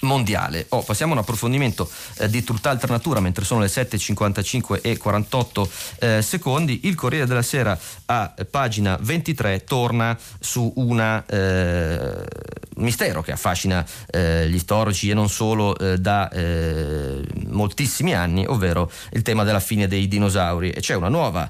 mondiale. 0.00 0.66
Oh, 0.70 0.82
passiamo 0.82 1.12
a 1.12 1.16
un 1.16 1.22
approfondimento 1.22 1.88
eh, 2.18 2.28
di 2.28 2.42
tutt'altra 2.44 2.92
natura, 2.92 3.20
mentre 3.20 3.44
sono 3.44 3.60
le 3.60 3.66
7.55 3.66 4.80
e 4.82 4.96
48 4.96 5.70
eh, 5.98 6.22
secondi. 6.22 6.80
Il 6.84 6.94
Corriere 6.94 7.26
della 7.26 7.42
Sera 7.42 7.78
a 8.06 8.34
pagina 8.50 8.98
23 9.00 9.64
torna 9.64 10.16
su 10.38 10.72
un 10.76 11.22
eh, 11.26 12.24
mistero 12.76 13.22
che 13.22 13.32
affascina 13.32 13.84
eh, 14.10 14.48
gli 14.48 14.58
storici 14.58 15.10
e 15.10 15.14
non 15.14 15.28
solo 15.28 15.76
eh, 15.78 15.98
da 15.98 16.30
moltissimi 17.48 18.14
anni, 18.14 18.44
ovvero 18.46 18.90
il 19.12 19.22
tema 19.22 19.44
della 19.44 19.60
fine 19.60 19.86
dei 19.86 20.08
dinosauri. 20.08 20.70
E 20.70 20.80
c'è 20.80 20.94
una 20.94 21.08
nuova 21.08 21.48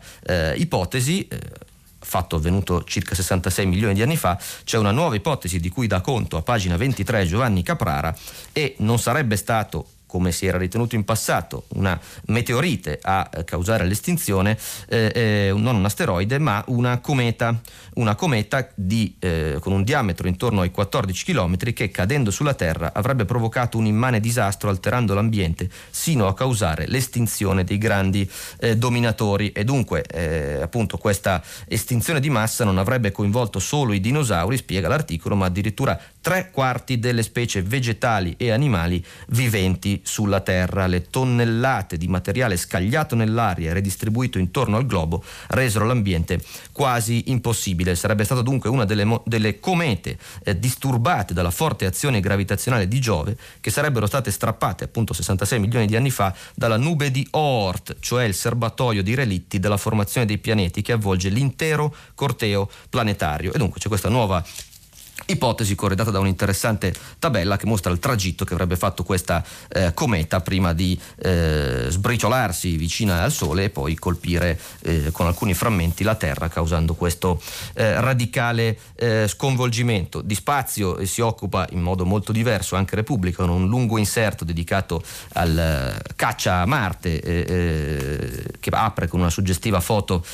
ipotesi 0.54 1.26
fatto 2.06 2.36
avvenuto 2.36 2.84
circa 2.84 3.16
66 3.16 3.66
milioni 3.66 3.94
di 3.94 4.02
anni 4.02 4.16
fa, 4.16 4.38
c'è 4.62 4.78
una 4.78 4.92
nuova 4.92 5.16
ipotesi 5.16 5.58
di 5.58 5.68
cui 5.68 5.88
dà 5.88 6.00
conto 6.00 6.36
a 6.36 6.42
pagina 6.42 6.76
23 6.76 7.26
Giovanni 7.26 7.64
Caprara 7.64 8.14
e 8.52 8.76
non 8.78 9.00
sarebbe 9.00 9.36
stato 9.36 9.88
come 10.16 10.32
si 10.32 10.46
era 10.46 10.56
ritenuto 10.56 10.94
in 10.94 11.04
passato, 11.04 11.66
una 11.74 12.00
meteorite 12.28 12.98
a 13.02 13.28
causare 13.44 13.84
l'estinzione, 13.84 14.56
eh, 14.88 15.12
eh, 15.14 15.52
non 15.54 15.76
un 15.76 15.84
asteroide, 15.84 16.38
ma 16.38 16.64
una 16.68 17.00
cometa, 17.00 17.60
una 17.96 18.14
cometa 18.14 18.66
di, 18.74 19.14
eh, 19.18 19.58
con 19.60 19.74
un 19.74 19.84
diametro 19.84 20.26
intorno 20.26 20.62
ai 20.62 20.70
14 20.70 21.22
km 21.22 21.56
che 21.74 21.90
cadendo 21.90 22.30
sulla 22.30 22.54
Terra 22.54 22.92
avrebbe 22.94 23.26
provocato 23.26 23.76
un 23.76 23.84
immane 23.84 24.18
disastro 24.18 24.70
alterando 24.70 25.12
l'ambiente 25.12 25.68
sino 25.90 26.28
a 26.28 26.34
causare 26.34 26.86
l'estinzione 26.88 27.62
dei 27.62 27.76
grandi 27.76 28.26
eh, 28.60 28.78
dominatori. 28.78 29.52
E 29.52 29.64
dunque 29.64 30.02
eh, 30.02 30.62
appunto 30.62 30.96
questa 30.96 31.42
estinzione 31.68 32.20
di 32.20 32.30
massa 32.30 32.64
non 32.64 32.78
avrebbe 32.78 33.12
coinvolto 33.12 33.58
solo 33.58 33.92
i 33.92 34.00
dinosauri, 34.00 34.56
spiega 34.56 34.88
l'articolo, 34.88 35.36
ma 35.36 35.44
addirittura 35.44 36.00
tre 36.26 36.50
quarti 36.50 36.98
delle 36.98 37.22
specie 37.22 37.62
vegetali 37.62 38.34
e 38.36 38.50
animali 38.50 39.00
viventi 39.28 40.00
sulla 40.02 40.40
Terra. 40.40 40.88
Le 40.88 41.02
tonnellate 41.02 41.96
di 41.96 42.08
materiale 42.08 42.56
scagliato 42.56 43.14
nell'aria 43.14 43.70
e 43.70 43.74
redistribuito 43.74 44.36
intorno 44.36 44.76
al 44.76 44.86
globo 44.86 45.22
resero 45.50 45.84
l'ambiente 45.84 46.42
quasi 46.72 47.30
impossibile. 47.30 47.94
Sarebbe 47.94 48.24
stata 48.24 48.42
dunque 48.42 48.68
una 48.68 48.84
delle, 48.84 49.04
mo- 49.04 49.22
delle 49.24 49.60
comete 49.60 50.18
eh, 50.42 50.58
disturbate 50.58 51.32
dalla 51.32 51.52
forte 51.52 51.86
azione 51.86 52.18
gravitazionale 52.18 52.88
di 52.88 52.98
Giove 52.98 53.36
che 53.60 53.70
sarebbero 53.70 54.06
state 54.06 54.32
strappate 54.32 54.82
appunto 54.82 55.12
66 55.12 55.60
milioni 55.60 55.86
di 55.86 55.94
anni 55.94 56.10
fa 56.10 56.34
dalla 56.56 56.76
nube 56.76 57.12
di 57.12 57.24
Oort, 57.30 57.98
cioè 58.00 58.24
il 58.24 58.34
serbatoio 58.34 59.04
di 59.04 59.14
relitti 59.14 59.60
della 59.60 59.76
formazione 59.76 60.26
dei 60.26 60.38
pianeti 60.38 60.82
che 60.82 60.90
avvolge 60.90 61.28
l'intero 61.28 61.94
corteo 62.16 62.68
planetario. 62.90 63.52
E 63.52 63.58
dunque 63.58 63.78
c'è 63.78 63.86
questa 63.86 64.08
nuova 64.08 64.44
Ipotesi 65.28 65.74
corredata 65.74 66.12
da 66.12 66.20
un'interessante 66.20 66.94
tabella 67.18 67.56
che 67.56 67.66
mostra 67.66 67.90
il 67.90 67.98
tragitto 67.98 68.44
che 68.44 68.52
avrebbe 68.52 68.76
fatto 68.76 69.02
questa 69.02 69.44
eh, 69.68 69.92
cometa 69.92 70.40
prima 70.40 70.72
di 70.72 70.96
eh, 71.16 71.86
sbriciolarsi 71.88 72.76
vicina 72.76 73.22
al 73.22 73.32
Sole 73.32 73.64
e 73.64 73.70
poi 73.70 73.96
colpire 73.96 74.56
eh, 74.82 75.10
con 75.10 75.26
alcuni 75.26 75.52
frammenti 75.52 76.04
la 76.04 76.14
Terra 76.14 76.48
causando 76.48 76.94
questo 76.94 77.42
eh, 77.74 78.00
radicale 78.00 78.78
eh, 78.94 79.26
sconvolgimento. 79.26 80.20
Di 80.20 80.36
spazio 80.36 81.04
si 81.04 81.20
occupa 81.22 81.66
in 81.70 81.80
modo 81.80 82.04
molto 82.04 82.30
diverso 82.30 82.76
anche 82.76 82.94
Repubblica 82.94 83.42
con 83.42 83.50
un 83.50 83.66
lungo 83.66 83.98
inserto 83.98 84.44
dedicato 84.44 85.02
al 85.32 85.58
eh, 85.58 86.14
caccia 86.14 86.60
a 86.60 86.66
Marte 86.66 87.20
che 88.60 88.70
apre 88.70 89.08
con 89.08 89.20
una 89.20 89.30
suggestiva 89.30 89.80
foto 89.80 90.24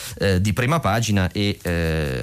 di 0.40 0.52
prima 0.52 0.80
pagina 0.80 1.30
e 1.32 1.58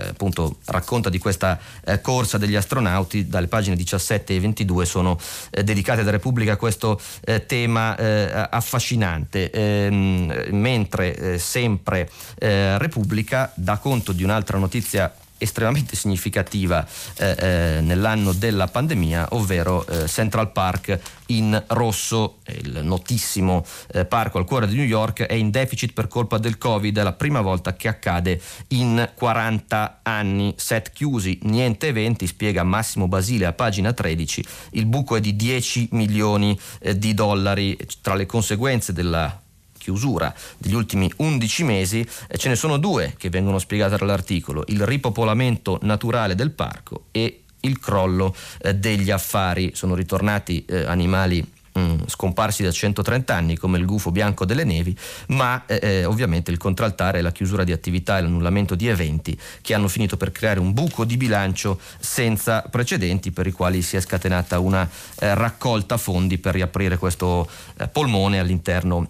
appunto 0.10 0.58
racconta 0.66 1.10
di 1.10 1.18
questa 1.18 1.60
corsa 2.02 2.38
degli 2.38 2.56
astronauti, 2.60 3.28
dalle 3.28 3.48
pagine 3.48 3.76
17 3.76 4.36
e 4.36 4.40
22 4.40 4.86
sono 4.86 5.18
eh, 5.50 5.64
dedicate 5.64 6.04
da 6.04 6.12
Repubblica 6.12 6.54
a 6.54 6.58
questo 6.58 7.00
eh, 7.22 7.46
tema 7.46 7.96
eh, 7.96 8.48
affascinante, 8.50 9.50
ehm, 9.50 10.48
mentre 10.52 11.16
eh, 11.16 11.40
sempre 11.40 12.10
eh, 12.38 12.78
Repubblica 12.78 13.52
dà 13.56 13.78
conto 13.78 14.12
di 14.12 14.24
un'altra 14.24 14.58
notizia 14.58 15.14
estremamente 15.40 15.96
significativa 15.96 16.86
eh, 17.18 17.36
eh, 17.38 17.82
nell'anno 17.82 18.34
della 18.34 18.68
pandemia, 18.68 19.30
ovvero 19.32 19.86
eh, 19.88 20.08
Central 20.08 20.52
Park 20.52 21.00
in 21.28 21.62
rosso, 21.68 22.40
il 22.46 22.82
notissimo 22.84 23.66
eh, 23.92 24.06
parco 24.06 24.38
al 24.38 24.46
cuore 24.46 24.68
di 24.68 24.76
New 24.76 24.86
York, 24.86 25.24
è 25.24 25.34
in 25.34 25.50
deficit 25.50 25.94
per 25.94 26.08
colpa 26.08 26.38
del 26.38 26.58
Covid, 26.58 26.98
è 26.98 27.04
la 27.04 27.14
prima 27.14 27.42
volta 27.42 27.76
che 27.76 27.88
accade 27.88 28.40
in 28.70 29.10
40 29.16 30.02
anni. 30.04 30.54
Set 30.58 30.92
chiusi, 30.92 31.40
niente 31.44 31.88
eventi, 31.88 32.28
spiega 32.28 32.64
Massimo 32.64 33.08
Basile 33.08 33.46
a 33.46 33.54
pagina 33.54 33.94
13, 33.94 34.46
il 34.72 34.86
buco 34.86 35.16
è 35.16 35.20
di 35.20 35.36
10 35.36 35.90
milioni 35.92 36.60
di 36.96 37.14
dollari. 37.14 37.78
Tra 38.02 38.16
le 38.16 38.26
conseguenze 38.26 38.94
della 38.94 39.42
chiusura 39.80 40.32
degli 40.60 40.76
ultimi 40.76 41.12
11 41.16 41.64
mesi, 41.64 42.08
ce 42.36 42.50
ne 42.50 42.56
sono 42.56 42.78
due 42.78 43.16
che 43.18 43.30
vengono 43.32 43.58
spiegate 43.58 43.98
dall'articolo, 43.98 44.66
il 44.68 44.86
ripopolamento 44.86 45.80
naturale 45.82 46.36
del 46.36 46.52
parco 46.52 47.06
e 47.10 47.46
il 47.62 47.80
crollo 47.80 48.36
eh, 48.62 48.76
degli 48.76 49.10
affari. 49.10 49.72
Sono 49.74 49.96
ritornati 49.96 50.64
eh, 50.66 50.86
animali 50.86 51.46
mm, 51.78 52.02
scomparsi 52.08 52.64
da 52.64 52.72
130 52.72 53.34
anni 53.34 53.58
come 53.58 53.78
il 53.78 53.86
gufo 53.86 54.12
bianco 54.12 54.46
delle 54.46 54.64
nevi, 54.64 54.96
ma 55.30 55.66
eh, 55.66 55.80
eh, 55.82 56.06
ovviamente 56.06 56.52
il 56.52 56.58
contraltare 56.58 57.22
la 57.22 57.32
chiusura 57.32 57.64
di 57.64 57.72
attività 57.72 58.18
e 58.18 58.22
l'annullamento 58.22 58.76
di 58.76 58.88
eventi 58.88 59.38
che 59.62 59.74
hanno 59.74 59.88
finito 59.88 60.18
per 60.18 60.32
creare 60.32 60.60
un 60.60 60.74
buco 60.74 61.06
di 61.06 61.18
bilancio 61.18 61.80
senza 62.00 62.62
precedenti 62.62 63.32
per 63.32 63.48
i 63.48 63.52
quali 63.52 63.82
si 63.82 63.98
è 63.98 64.02
scatenata 64.02 64.60
una 64.60 64.88
eh, 65.20 65.34
raccolta 65.34 65.98
fondi 65.98 66.38
per 66.38 66.54
riaprire 66.54 66.98
questo 66.98 67.50
eh, 67.78 67.88
polmone 67.88 68.40
all'interno 68.40 69.08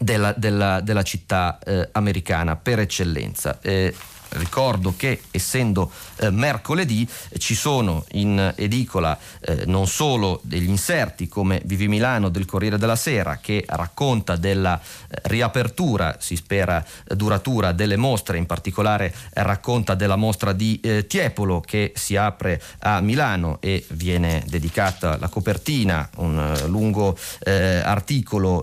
della, 0.00 0.32
della, 0.32 0.80
della 0.80 1.02
città 1.02 1.58
eh, 1.62 1.88
americana 1.92 2.56
per 2.56 2.78
eccellenza. 2.78 3.58
Eh, 3.60 3.94
ricordo 4.30 4.94
che 4.96 5.22
essendo 5.30 5.90
eh, 6.16 6.30
mercoledì 6.30 7.08
ci 7.38 7.54
sono 7.54 8.04
in 8.12 8.52
edicola 8.56 9.18
eh, 9.40 9.64
non 9.66 9.86
solo 9.86 10.40
degli 10.42 10.68
inserti 10.68 11.28
come 11.28 11.60
Vivi 11.64 11.88
Milano 11.88 12.28
del 12.28 12.44
Corriere 12.44 12.78
della 12.78 12.96
Sera 12.96 13.38
che 13.40 13.64
racconta 13.66 14.36
della 14.36 14.78
eh, 14.78 15.18
riapertura, 15.24 16.16
si 16.20 16.36
spera 16.36 16.84
duratura, 17.06 17.72
delle 17.72 17.96
mostre, 17.96 18.38
in 18.38 18.46
particolare 18.46 19.06
eh, 19.32 19.42
racconta 19.42 19.94
della 19.94 20.16
mostra 20.16 20.52
di 20.52 20.78
eh, 20.82 21.06
Tiepolo 21.06 21.60
che 21.60 21.92
si 21.94 22.16
apre 22.16 22.62
a 22.80 23.00
Milano 23.00 23.58
e 23.60 23.84
viene 23.90 24.44
dedicata 24.46 25.18
la 25.18 25.28
copertina, 25.28 26.08
un 26.16 26.38
eh, 26.38 26.66
lungo 26.66 27.16
articolo 27.50 28.62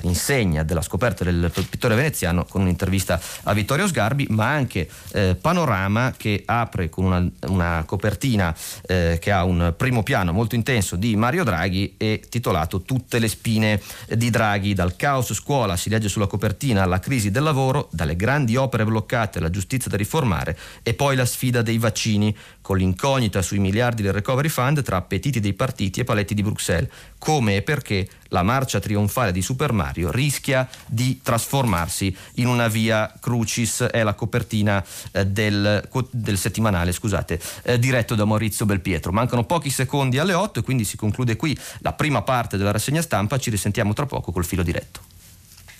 all'insegna 0.00 0.62
della 0.62 0.82
scoperta 0.82 1.24
del 1.24 1.50
pittore 1.68 1.94
veneziano 1.94 2.44
con 2.44 2.62
un'intervista 2.62 3.20
a 3.44 3.52
Vittorio 3.52 3.86
Sgarbi 3.86 3.99
Sgarbi, 4.00 4.26
ma 4.30 4.46
anche 4.46 4.88
eh, 5.12 5.36
Panorama 5.38 6.14
che 6.16 6.42
apre 6.46 6.88
con 6.88 7.04
una, 7.04 7.30
una 7.48 7.82
copertina 7.86 8.54
eh, 8.86 9.18
che 9.20 9.30
ha 9.30 9.44
un 9.44 9.74
primo 9.76 10.02
piano 10.02 10.32
molto 10.32 10.54
intenso 10.54 10.96
di 10.96 11.16
Mario 11.16 11.44
Draghi 11.44 11.94
e 11.98 12.22
titolato 12.28 12.80
Tutte 12.80 13.18
le 13.18 13.28
spine 13.28 13.80
di 14.08 14.30
Draghi, 14.30 14.72
dal 14.72 14.96
caos 14.96 15.34
scuola 15.34 15.76
si 15.76 15.90
legge 15.90 16.08
sulla 16.08 16.26
copertina 16.26 16.82
alla 16.82 16.98
crisi 16.98 17.30
del 17.30 17.42
lavoro, 17.42 17.88
dalle 17.92 18.16
grandi 18.16 18.56
opere 18.56 18.84
bloccate 18.84 19.38
alla 19.38 19.50
giustizia 19.50 19.90
da 19.90 19.98
riformare 19.98 20.56
e 20.82 20.94
poi 20.94 21.14
la 21.14 21.26
sfida 21.26 21.60
dei 21.60 21.78
vaccini 21.78 22.34
con 22.60 22.76
l'incognita 22.76 23.42
sui 23.42 23.58
miliardi 23.58 24.02
del 24.02 24.12
recovery 24.12 24.48
fund 24.48 24.82
tra 24.82 24.96
appetiti 24.96 25.40
dei 25.40 25.54
partiti 25.54 26.00
e 26.00 26.04
paletti 26.04 26.34
di 26.34 26.42
Bruxelles, 26.42 26.90
come 27.18 27.56
e 27.56 27.62
perché 27.62 28.08
la 28.28 28.42
marcia 28.42 28.80
trionfale 28.80 29.32
di 29.32 29.42
Super 29.42 29.72
Mario 29.72 30.10
rischia 30.10 30.68
di 30.86 31.20
trasformarsi 31.22 32.14
in 32.34 32.46
una 32.46 32.68
via 32.68 33.12
crucis, 33.20 33.82
è 33.82 34.02
la 34.02 34.14
copertina 34.14 34.84
eh, 35.12 35.26
del, 35.26 35.88
del, 36.10 36.38
settimanale 36.38 36.92
scusate, 36.92 37.40
eh, 37.62 37.78
diretto 37.78 38.14
da 38.14 38.24
Maurizio 38.24 38.66
Belpietro. 38.66 39.12
Mancano 39.12 39.44
pochi 39.44 39.70
secondi 39.70 40.18
alle 40.18 40.34
8 40.34 40.60
e 40.60 40.62
quindi 40.62 40.84
si 40.84 40.96
conclude 40.96 41.36
qui 41.36 41.56
la 41.78 41.92
prima 41.92 42.22
parte 42.22 42.56
della 42.56 42.70
rassegna 42.70 43.02
stampa, 43.02 43.38
ci 43.38 43.50
risentiamo 43.50 43.92
tra 43.92 44.06
poco 44.06 44.32
col 44.32 44.44
filo 44.44 44.62
diretto. 44.62 45.09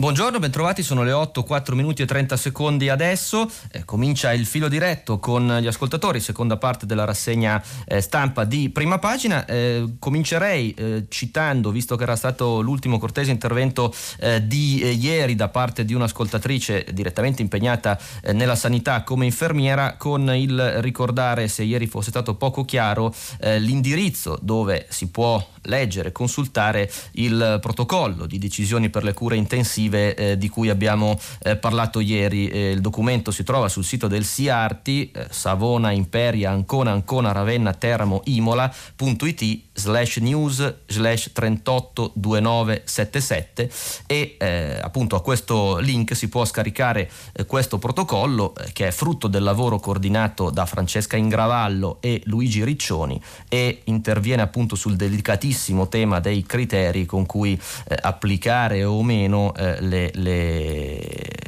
Buongiorno, 0.01 0.38
bentrovati, 0.38 0.82
sono 0.82 1.03
le 1.03 1.12
8, 1.12 1.42
4 1.42 1.76
minuti 1.76 2.01
e 2.01 2.07
30 2.07 2.34
secondi 2.38 2.88
adesso. 2.88 3.46
Eh, 3.70 3.84
comincia 3.84 4.32
il 4.32 4.46
filo 4.46 4.66
diretto 4.66 5.18
con 5.18 5.59
gli 5.61 5.66
ascoltatori, 5.66 6.20
seconda 6.20 6.57
parte 6.57 6.86
della 6.86 7.05
rassegna 7.05 7.62
eh, 7.84 8.01
stampa 8.01 8.44
di 8.44 8.70
prima 8.70 8.98
pagina. 8.98 9.44
Eh, 9.44 9.96
comincerei 9.98 10.72
eh, 10.72 11.05
citando, 11.11 11.70
visto 11.70 11.96
che 11.96 12.05
era 12.05 12.16
stato 12.16 12.62
l'ultimo 12.62 12.98
cortese 12.98 13.30
intervento 13.30 13.94
eh, 14.20 14.46
di 14.46 14.80
eh, 14.80 14.92
ieri 14.92 15.34
da 15.34 15.51
parte 15.51 15.84
di 15.84 15.92
un'ascoltatrice 15.92 16.86
direttamente 16.94 17.42
impegnata 17.42 17.98
nella 18.32 18.57
sanità 18.57 19.03
come 19.03 19.26
infermiera, 19.26 19.96
con 19.98 20.34
il 20.34 20.80
ricordare, 20.80 21.46
se 21.46 21.62
ieri 21.64 21.86
fosse 21.86 22.09
stato 22.09 22.36
poco 22.36 22.64
chiaro, 22.64 23.14
l'indirizzo 23.40 24.38
dove 24.40 24.86
si 24.88 25.11
può 25.11 25.46
leggere, 25.64 26.11
consultare 26.11 26.90
il 27.12 27.59
protocollo 27.61 28.24
di 28.24 28.38
decisioni 28.38 28.88
per 28.88 29.05
le 29.05 29.12
cure 29.12 29.36
intensive 29.36 29.89
eh, 29.95 30.38
di 30.38 30.49
cui 30.49 30.68
abbiamo 30.68 31.18
eh, 31.43 31.57
parlato 31.57 32.01
ieri. 32.01 32.49
Eh, 32.49 32.70
il 32.72 32.80
documento 32.80 33.30
si 33.30 33.43
trova 33.45 33.68
sul 33.68 33.84
sito 33.84 34.09
del 34.09 34.24
SIARTI, 34.24 35.11
eh, 35.12 35.26
Savona, 35.30 35.91
Imperia, 35.91 36.51
Ancona, 36.51 36.93
Ancona, 36.93 37.32
Ravenna, 37.32 37.72
Teramo, 37.74 38.22
Imola.it 38.24 39.68
slash 39.80 40.18
news 40.18 40.74
slash 40.86 41.32
382977 41.32 43.70
e 44.06 44.36
eh, 44.38 44.78
appunto 44.80 45.16
a 45.16 45.22
questo 45.22 45.78
link 45.78 46.14
si 46.14 46.28
può 46.28 46.44
scaricare 46.44 47.10
eh, 47.32 47.46
questo 47.46 47.78
protocollo 47.78 48.52
che 48.72 48.86
è 48.88 48.90
frutto 48.90 49.26
del 49.26 49.42
lavoro 49.42 49.80
coordinato 49.80 50.50
da 50.50 50.66
Francesca 50.66 51.16
Ingravallo 51.16 51.96
e 52.00 52.20
Luigi 52.26 52.62
Riccioni 52.62 53.18
e 53.48 53.80
interviene 53.84 54.42
appunto 54.42 54.76
sul 54.76 54.96
delicatissimo 54.96 55.88
tema 55.88 56.20
dei 56.20 56.44
criteri 56.44 57.06
con 57.06 57.24
cui 57.26 57.60
eh, 57.88 57.96
applicare 58.00 58.84
o 58.84 59.02
meno 59.02 59.54
eh, 59.54 59.80
le, 59.80 60.10
le, 60.14 61.00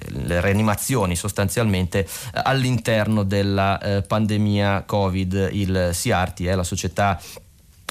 le, 0.06 0.40
rianimazioni 0.40 1.16
sostanzialmente 1.16 2.00
eh, 2.00 2.06
all'interno 2.32 3.22
della 3.22 3.78
eh, 3.78 4.02
pandemia 4.02 4.84
Covid. 4.86 5.50
Il 5.52 5.90
SIARTI 5.92 6.46
è 6.46 6.54
la 6.54 6.64
società 6.64 7.20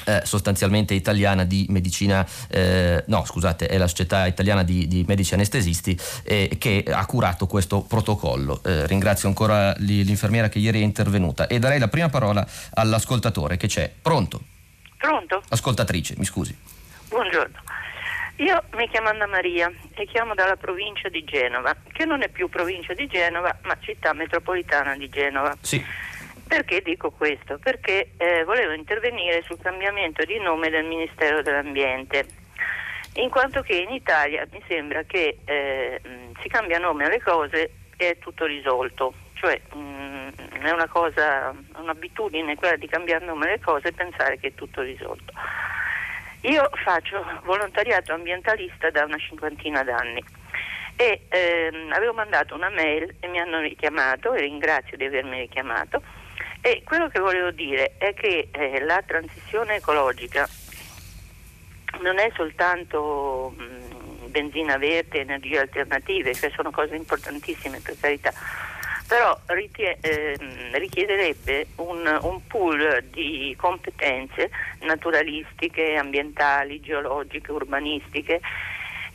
eh, 0.05 0.21
sostanzialmente 0.23 0.93
italiana 0.93 1.43
di 1.43 1.65
medicina, 1.69 2.25
eh, 2.49 3.03
no 3.07 3.25
scusate, 3.25 3.67
è 3.67 3.77
la 3.77 3.87
società 3.87 4.25
italiana 4.25 4.63
di, 4.63 4.87
di 4.87 5.03
medici 5.07 5.33
anestesisti 5.33 5.97
eh, 6.23 6.55
che 6.57 6.85
ha 6.87 7.05
curato 7.05 7.47
questo 7.47 7.81
protocollo. 7.81 8.61
Eh, 8.63 8.87
ringrazio 8.87 9.27
ancora 9.27 9.73
l'infermiera 9.77 10.49
che 10.49 10.59
ieri 10.59 10.81
è 10.81 10.83
intervenuta 10.83 11.47
e 11.47 11.59
darei 11.59 11.79
la 11.79 11.87
prima 11.87 12.09
parola 12.09 12.45
all'ascoltatore 12.73 13.57
che 13.57 13.67
c'è. 13.67 13.91
Pronto? 14.01 14.41
Pronto? 14.97 15.41
Ascoltatrice, 15.49 16.15
mi 16.17 16.25
scusi. 16.25 16.55
Buongiorno. 17.09 17.59
Io 18.37 18.63
mi 18.75 18.87
chiamo 18.89 19.09
Anna 19.09 19.27
Maria 19.27 19.71
e 19.93 20.05
chiamo 20.07 20.33
dalla 20.33 20.55
provincia 20.55 21.09
di 21.09 21.23
Genova, 21.23 21.75
che 21.91 22.05
non 22.05 22.23
è 22.23 22.29
più 22.29 22.49
provincia 22.49 22.93
di 22.93 23.05
Genova, 23.07 23.55
ma 23.63 23.77
città 23.79 24.13
metropolitana 24.13 24.95
di 24.95 25.09
Genova. 25.09 25.55
Sì. 25.61 25.83
Perché 26.51 26.81
dico 26.81 27.11
questo? 27.11 27.59
Perché 27.59 28.09
eh, 28.17 28.43
volevo 28.43 28.73
intervenire 28.73 29.41
sul 29.43 29.57
cambiamento 29.61 30.25
di 30.25 30.37
nome 30.37 30.69
del 30.69 30.83
Ministero 30.83 31.41
dell'Ambiente, 31.41 32.25
in 33.13 33.29
quanto 33.29 33.61
che 33.61 33.75
in 33.75 33.89
Italia 33.89 34.45
mi 34.51 34.61
sembra 34.67 35.01
che 35.03 35.37
eh, 35.45 36.01
si 36.41 36.49
cambia 36.49 36.77
nome 36.77 37.05
alle 37.05 37.21
cose 37.21 37.71
e 37.95 38.09
è 38.09 38.17
tutto 38.17 38.43
risolto, 38.43 39.13
cioè 39.35 39.61
mh, 39.73 40.59
è 40.59 40.71
una 40.71 40.89
cosa, 40.89 41.55
un'abitudine 41.77 42.57
quella 42.57 42.75
di 42.75 42.87
cambiare 42.89 43.23
nome 43.23 43.45
alle 43.45 43.61
cose 43.61 43.87
e 43.87 43.93
pensare 43.93 44.37
che 44.37 44.47
è 44.47 44.53
tutto 44.53 44.81
risolto. 44.81 45.31
Io 46.41 46.69
faccio 46.83 47.25
volontariato 47.43 48.11
ambientalista 48.11 48.89
da 48.89 49.05
una 49.05 49.17
cinquantina 49.17 49.83
d'anni 49.83 50.21
e 50.97 51.21
ehm, 51.29 51.93
avevo 51.93 52.11
mandato 52.11 52.55
una 52.55 52.69
mail 52.69 53.15
e 53.21 53.27
mi 53.29 53.39
hanno 53.39 53.61
richiamato 53.61 54.33
e 54.33 54.41
ringrazio 54.41 54.97
di 54.97 55.05
avermi 55.05 55.39
richiamato 55.39 56.19
e 56.61 56.83
quello 56.85 57.09
che 57.09 57.19
volevo 57.19 57.51
dire 57.51 57.95
è 57.97 58.13
che 58.13 58.49
eh, 58.51 58.79
la 58.83 59.01
transizione 59.05 59.75
ecologica 59.75 60.47
non 62.01 62.19
è 62.19 62.31
soltanto 62.35 63.53
mh, 63.57 64.27
benzina 64.27 64.77
verde, 64.77 65.21
energie 65.21 65.59
alternative, 65.59 66.31
che 66.31 66.51
sono 66.55 66.71
cose 66.71 66.95
importantissime 66.95 67.79
per 67.79 67.97
carità, 67.99 68.31
però 69.07 69.37
ritie- 69.47 69.97
eh, 69.99 70.37
richiederebbe 70.71 71.67
un, 71.77 72.19
un, 72.21 72.47
pool 72.47 73.03
di 73.11 73.53
competenze 73.57 74.49
naturalistiche, 74.81 75.95
ambientali, 75.95 76.79
geologiche, 76.79 77.51
urbanistiche 77.51 78.39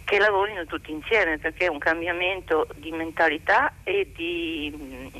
che 0.06 0.18
lavorino 0.18 0.64
tutti 0.66 0.92
insieme 0.92 1.36
perché 1.36 1.66
è 1.66 1.68
un 1.68 1.80
cambiamento 1.80 2.68
di 2.76 2.92
mentalità 2.92 3.72
e 3.82 4.08
di, 4.14 4.72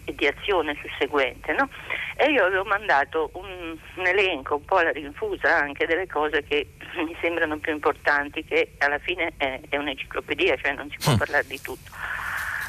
e 0.05 0.14
di 0.14 0.26
azione 0.28 0.78
susseguente. 0.80 1.53
No? 1.55 1.68
E 2.16 2.30
io 2.30 2.45
avevo 2.45 2.62
mandato 2.64 3.30
un, 3.32 3.76
un, 3.97 4.07
elenco 4.07 4.55
un 4.55 4.64
po' 4.64 4.76
alla 4.76 4.93
rinfusa 4.93 5.57
anche 5.57 5.87
delle 5.87 6.07
cose 6.07 6.45
che 6.45 6.74
mi 7.05 7.16
sembrano 7.20 7.59
più 7.59 7.72
importanti, 7.72 8.45
che 8.45 8.74
alla 8.78 9.01
fine 9.01 9.32
è, 9.37 9.61
è 9.68 9.76
un'enciclopedia, 9.76 10.57
cioè 10.57 10.74
non 10.74 10.89
si 10.89 10.99
può 11.03 11.14
mm. 11.14 11.16
parlare 11.16 11.47
di 11.49 11.61
tutto. 11.61 11.91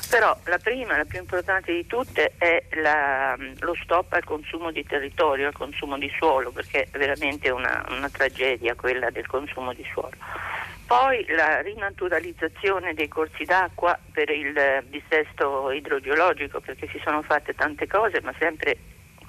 Però 0.09 0.35
la 0.45 0.57
prima, 0.57 0.97
la 0.97 1.05
più 1.05 1.19
importante 1.19 1.71
di 1.71 1.85
tutte, 1.85 2.33
è 2.39 2.63
la, 2.81 3.35
lo 3.59 3.75
stop 3.83 4.13
al 4.13 4.23
consumo 4.23 4.71
di 4.71 4.83
territorio, 4.83 5.47
al 5.47 5.53
consumo 5.53 5.99
di 5.99 6.11
suolo, 6.17 6.49
perché 6.49 6.87
è 6.89 6.97
veramente 6.97 7.51
una, 7.51 7.85
una 7.89 8.09
tragedia 8.09 8.73
quella 8.73 9.11
del 9.11 9.27
consumo 9.27 9.73
di 9.73 9.85
suolo. 9.91 10.15
Poi 10.87 11.25
la 11.35 11.61
rinaturalizzazione 11.61 12.93
dei 12.93 13.09
corsi 13.09 13.43
d'acqua 13.43 13.99
per 14.13 14.29
il 14.29 14.85
dissesto 14.87 15.69
idrogeologico, 15.69 16.61
perché 16.61 16.87
si 16.87 17.01
sono 17.03 17.21
fatte 17.23 17.53
tante 17.53 17.87
cose, 17.87 18.21
ma 18.21 18.33
sempre 18.39 18.77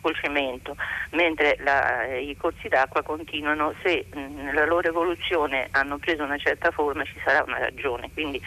col 0.00 0.14
cemento, 0.14 0.76
mentre 1.10 1.56
la, 1.64 2.04
i 2.16 2.36
corsi 2.36 2.68
d'acqua 2.68 3.02
continuano, 3.02 3.74
se 3.82 4.06
nella 4.12 4.66
loro 4.66 4.86
evoluzione 4.86 5.66
hanno 5.72 5.98
preso 5.98 6.22
una 6.22 6.38
certa 6.38 6.70
forma 6.70 7.02
ci 7.02 7.18
sarà 7.24 7.42
una 7.44 7.58
ragione, 7.58 8.08
quindi 8.12 8.40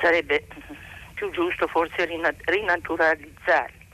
sarebbe 0.00 0.46
più 1.14 1.30
giusto 1.30 1.66
forse 1.66 2.04
rinaturalizzarli. 2.04 3.86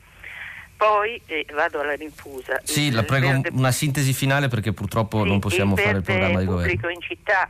Poi 0.76 1.18
eh, 1.24 1.46
vado 1.54 1.80
alla 1.80 1.94
rinfusa. 1.94 2.60
Sì, 2.62 2.90
la 2.90 3.04
prego 3.04 3.28
verde... 3.28 3.48
una 3.52 3.72
sintesi 3.72 4.12
finale 4.12 4.48
perché 4.48 4.74
purtroppo 4.74 5.22
sì, 5.22 5.28
non 5.28 5.38
possiamo 5.38 5.76
il 5.76 5.80
fare 5.80 5.96
il 5.96 6.02
programma 6.02 6.40
di 6.40 6.44
governo. 6.44 6.70
pubblico 6.70 6.88
in 6.90 7.00
città 7.00 7.48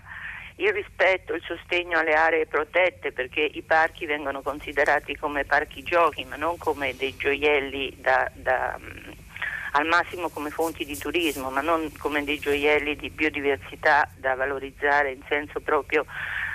il 0.56 0.72
rispetto, 0.72 1.34
il 1.34 1.42
sostegno 1.44 1.98
alle 1.98 2.14
aree 2.14 2.46
protette 2.46 3.12
perché 3.12 3.40
i 3.40 3.62
parchi 3.62 4.06
vengono 4.06 4.40
considerati 4.42 5.16
come 5.16 5.44
parchi 5.44 5.82
giochi 5.82 6.24
ma 6.24 6.36
non 6.36 6.58
come 6.58 6.94
dei 6.96 7.16
gioielli 7.16 7.96
da, 8.00 8.30
da, 8.34 8.78
mm, 8.78 9.10
al 9.72 9.86
massimo 9.86 10.28
come 10.28 10.50
fonti 10.50 10.84
di 10.84 10.96
turismo 10.96 11.50
ma 11.50 11.60
non 11.60 11.90
come 11.98 12.22
dei 12.22 12.38
gioielli 12.38 12.94
di 12.94 13.10
biodiversità 13.10 14.08
da 14.16 14.34
valorizzare 14.34 15.10
in 15.10 15.22
senso 15.28 15.60
proprio 15.60 16.06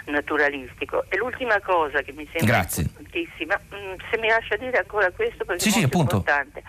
naturalistico. 0.05 1.05
E 1.09 1.17
l'ultima 1.17 1.59
cosa 1.59 2.01
che 2.01 2.13
mi 2.13 2.27
sembra 2.31 2.59
Grazie. 2.59 2.83
importantissima, 2.83 3.59
mm, 3.75 3.93
se 4.09 4.17
mi 4.17 4.27
lascia 4.27 4.55
dire 4.55 4.77
ancora 4.77 5.11
questo 5.11 5.43
perché 5.45 5.69
sì, 5.69 5.69
è 5.69 5.81
molto 5.81 5.97
sì, 5.97 5.99
importante, 5.99 6.63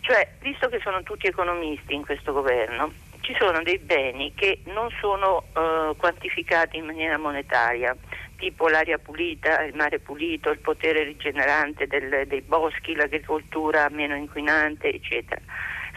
cioè 0.00 0.28
visto 0.40 0.68
che 0.68 0.78
sono 0.80 1.02
tutti 1.02 1.26
economisti 1.26 1.92
in 1.94 2.04
questo 2.04 2.32
governo, 2.32 2.92
ci 3.26 3.34
sono 3.40 3.60
dei 3.64 3.78
beni 3.78 4.32
che 4.36 4.60
non 4.66 4.88
sono 5.00 5.46
uh, 5.52 5.96
quantificati 5.96 6.76
in 6.76 6.84
maniera 6.84 7.18
monetaria, 7.18 7.96
tipo 8.36 8.68
l'aria 8.68 8.98
pulita, 8.98 9.64
il 9.64 9.74
mare 9.74 9.98
pulito, 9.98 10.50
il 10.50 10.60
potere 10.60 11.02
rigenerante 11.02 11.88
del, 11.88 12.28
dei 12.28 12.40
boschi, 12.42 12.94
l'agricoltura 12.94 13.88
meno 13.88 14.14
inquinante, 14.14 14.92
eccetera. 14.92 15.40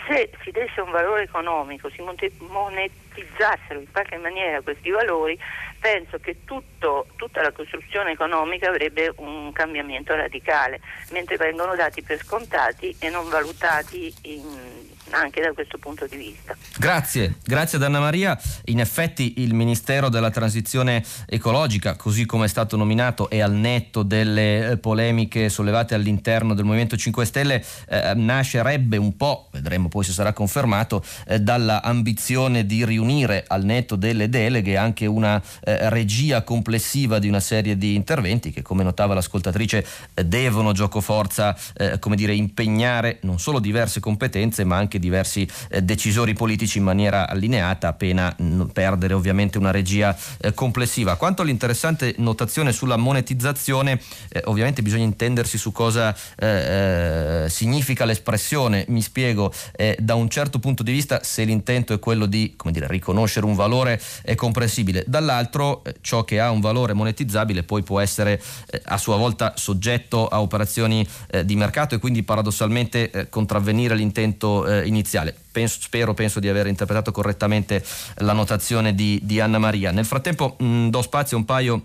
Se 0.07 0.31
si 0.41 0.49
desse 0.49 0.81
un 0.81 0.89
valore 0.89 1.23
economico, 1.23 1.91
si 1.91 2.01
monetizzassero 2.01 3.79
in 3.79 3.91
qualche 3.91 4.17
maniera 4.17 4.61
questi 4.61 4.89
valori, 4.89 5.37
penso 5.79 6.17
che 6.17 6.45
tutto, 6.45 7.05
tutta 7.15 7.43
la 7.43 7.51
costruzione 7.51 8.13
economica 8.13 8.69
avrebbe 8.69 9.13
un 9.17 9.51
cambiamento 9.51 10.15
radicale, 10.15 10.79
mentre 11.11 11.37
vengono 11.37 11.75
dati 11.75 12.01
per 12.01 12.17
scontati 12.17 12.95
e 12.99 13.09
non 13.11 13.29
valutati 13.29 14.11
in, 14.23 14.87
anche 15.11 15.41
da 15.41 15.53
questo 15.53 15.77
punto 15.77 16.05
di 16.07 16.17
vista. 16.17 16.55
Grazie, 16.77 17.35
grazie 17.43 17.77
ad 17.77 17.83
Anna 17.83 17.99
Maria. 17.99 18.39
In 18.65 18.79
effetti 18.79 19.41
il 19.41 19.53
Ministero 19.53 20.09
della 20.09 20.29
Transizione 20.29 21.03
Ecologica, 21.25 21.95
così 21.95 22.25
come 22.25 22.45
è 22.45 22.47
stato 22.47 22.77
nominato 22.77 23.29
e 23.29 23.41
al 23.41 23.53
netto 23.53 24.03
delle 24.03 24.71
eh, 24.71 24.77
polemiche 24.77 25.49
sollevate 25.49 25.95
all'interno 25.95 26.53
del 26.53 26.65
Movimento 26.65 26.95
5 26.95 27.25
Stelle, 27.25 27.63
eh, 27.87 28.13
nascerebbe 28.15 28.97
un 28.97 29.15
po', 29.15 29.47
vedremo 29.51 29.87
poi 29.87 30.03
se 30.03 30.11
sarà 30.11 30.33
confermato, 30.33 31.03
eh, 31.27 31.39
dalla 31.39 31.81
ambizione 31.81 32.65
di 32.65 32.85
riunire 32.85 33.43
al 33.47 33.63
netto 33.63 33.95
delle 33.95 34.29
deleghe 34.29 34.77
anche 34.77 35.05
una 35.05 35.41
eh, 35.61 35.89
regia 35.89 36.43
complessiva 36.43 37.19
di 37.19 37.27
una 37.27 37.39
serie 37.39 37.77
di 37.77 37.95
interventi 37.95 38.51
che, 38.51 38.61
come 38.61 38.83
notava 38.83 39.13
l'ascoltatrice, 39.13 39.85
eh, 40.13 40.25
devono 40.25 40.71
gioco 40.71 41.01
forza, 41.01 41.57
eh, 41.75 41.99
come 41.99 42.15
dire, 42.15 42.33
impegnare 42.33 43.19
non 43.21 43.39
solo 43.39 43.59
diverse 43.59 43.99
competenze 43.99 44.63
ma 44.63 44.77
anche 44.77 44.98
diversi 44.99 45.47
eh, 45.69 45.81
decisori 45.81 46.33
politici 46.33 46.77
in 46.77 46.83
maniera 46.83 47.27
allineata, 47.27 47.87
appena 47.87 48.35
perdere 48.71 49.13
ovviamente 49.13 49.57
una 49.57 49.71
regia 49.71 50.15
eh, 50.39 50.53
complessiva. 50.53 51.15
Quanto 51.15 51.41
all'interessante 51.41 52.15
notazione 52.17 52.71
sulla 52.71 52.97
monetizzazione, 52.97 53.99
eh, 54.29 54.41
ovviamente 54.45 54.81
bisogna 54.81 55.03
intendersi 55.03 55.57
su 55.57 55.71
cosa 55.71 56.15
eh, 56.37 57.45
eh, 57.45 57.49
significa 57.49 58.05
l'espressione. 58.05 58.85
Mi 58.87 59.01
spiego, 59.01 59.51
eh, 59.75 59.97
da 59.99 60.15
un 60.15 60.29
certo 60.29 60.59
punto 60.59 60.83
di 60.83 60.91
vista, 60.91 61.21
se 61.23 61.43
l'intento 61.43 61.93
è 61.93 61.99
quello 61.99 62.25
di 62.25 62.55
dire, 62.65 62.87
riconoscere 62.87 63.45
un 63.45 63.55
valore 63.55 64.01
è 64.21 64.35
comprensibile, 64.35 65.03
dall'altro 65.07 65.81
ciò 66.01 66.23
che 66.23 66.39
ha 66.39 66.51
un 66.51 66.59
valore 66.59 66.93
monetizzabile 66.93 67.63
poi 67.63 67.83
può 67.83 67.99
essere 67.99 68.41
a 68.85 68.97
sua 68.97 69.17
volta 69.17 69.53
soggetto 69.55 70.27
a 70.27 70.41
operazioni 70.41 71.07
di 71.43 71.55
mercato 71.55 71.95
e 71.95 71.99
quindi 71.99 72.23
paradossalmente 72.23 73.27
contravvenire 73.29 73.95
l'intento 73.95 74.65
iniziale. 74.89 75.33
Penso, 75.51 75.79
spero, 75.81 76.13
penso 76.13 76.39
di 76.39 76.49
aver 76.49 76.67
interpretato 76.67 77.11
correttamente 77.11 77.83
la 78.17 78.33
notazione 78.33 78.93
di, 78.93 79.19
di 79.23 79.39
Anna 79.39 79.57
Maria. 79.57 79.91
Nel 79.91 80.05
frattempo 80.05 80.57
mh, 80.59 80.89
do 80.89 81.01
spazio 81.01 81.37
a 81.37 81.39
un 81.39 81.45
paio 81.45 81.83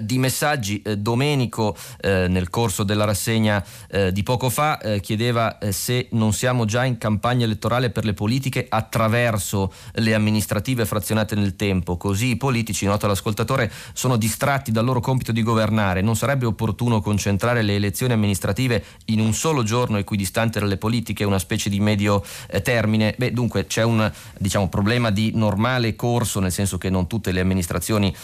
di 0.00 0.18
messaggi. 0.18 0.82
Eh, 0.82 0.98
Domenico 0.98 1.76
eh, 2.00 2.26
nel 2.28 2.50
corso 2.50 2.82
della 2.82 3.04
rassegna 3.04 3.64
eh, 3.90 4.12
di 4.12 4.22
poco 4.22 4.50
fa 4.50 4.78
eh, 4.78 5.00
chiedeva 5.00 5.58
eh, 5.58 5.72
se 5.72 6.08
non 6.12 6.32
siamo 6.32 6.64
già 6.64 6.84
in 6.84 6.98
campagna 6.98 7.44
elettorale 7.44 7.90
per 7.90 8.04
le 8.04 8.14
politiche 8.14 8.66
attraverso 8.68 9.72
le 9.92 10.14
amministrative 10.14 10.84
frazionate 10.84 11.34
nel 11.34 11.56
tempo, 11.56 11.96
così 11.96 12.30
i 12.30 12.36
politici, 12.36 12.84
nota 12.84 13.06
l'ascoltatore, 13.06 13.70
sono 13.92 14.16
distratti 14.16 14.70
dal 14.70 14.84
loro 14.84 15.00
compito 15.00 15.32
di 15.32 15.42
governare. 15.42 16.02
Non 16.02 16.16
sarebbe 16.16 16.46
opportuno 16.46 17.00
concentrare 17.00 17.62
le 17.62 17.74
elezioni 17.74 18.12
amministrative 18.12 18.84
in 19.06 19.20
un 19.20 19.32
solo 19.32 19.62
giorno 19.62 19.96
equidistante 19.96 20.60
dalle 20.60 20.76
politiche, 20.76 21.24
una 21.24 21.38
specie 21.38 21.70
di 21.70 21.80
medio 21.80 22.24
termine? 22.62 23.14
Beh, 23.16 23.32
dunque 23.32 23.66
c'è 23.66 23.82
un 23.82 24.10
diciamo, 24.38 24.68
problema 24.68 25.10
di 25.10 25.32
normale 25.34 25.96
corso, 25.96 26.40
nel 26.40 26.52
senso 26.52 26.78
che 26.78 26.90
non 26.90 27.06
tutte 27.06 27.32
le 27.32 27.40
amministrazioni 27.40 28.14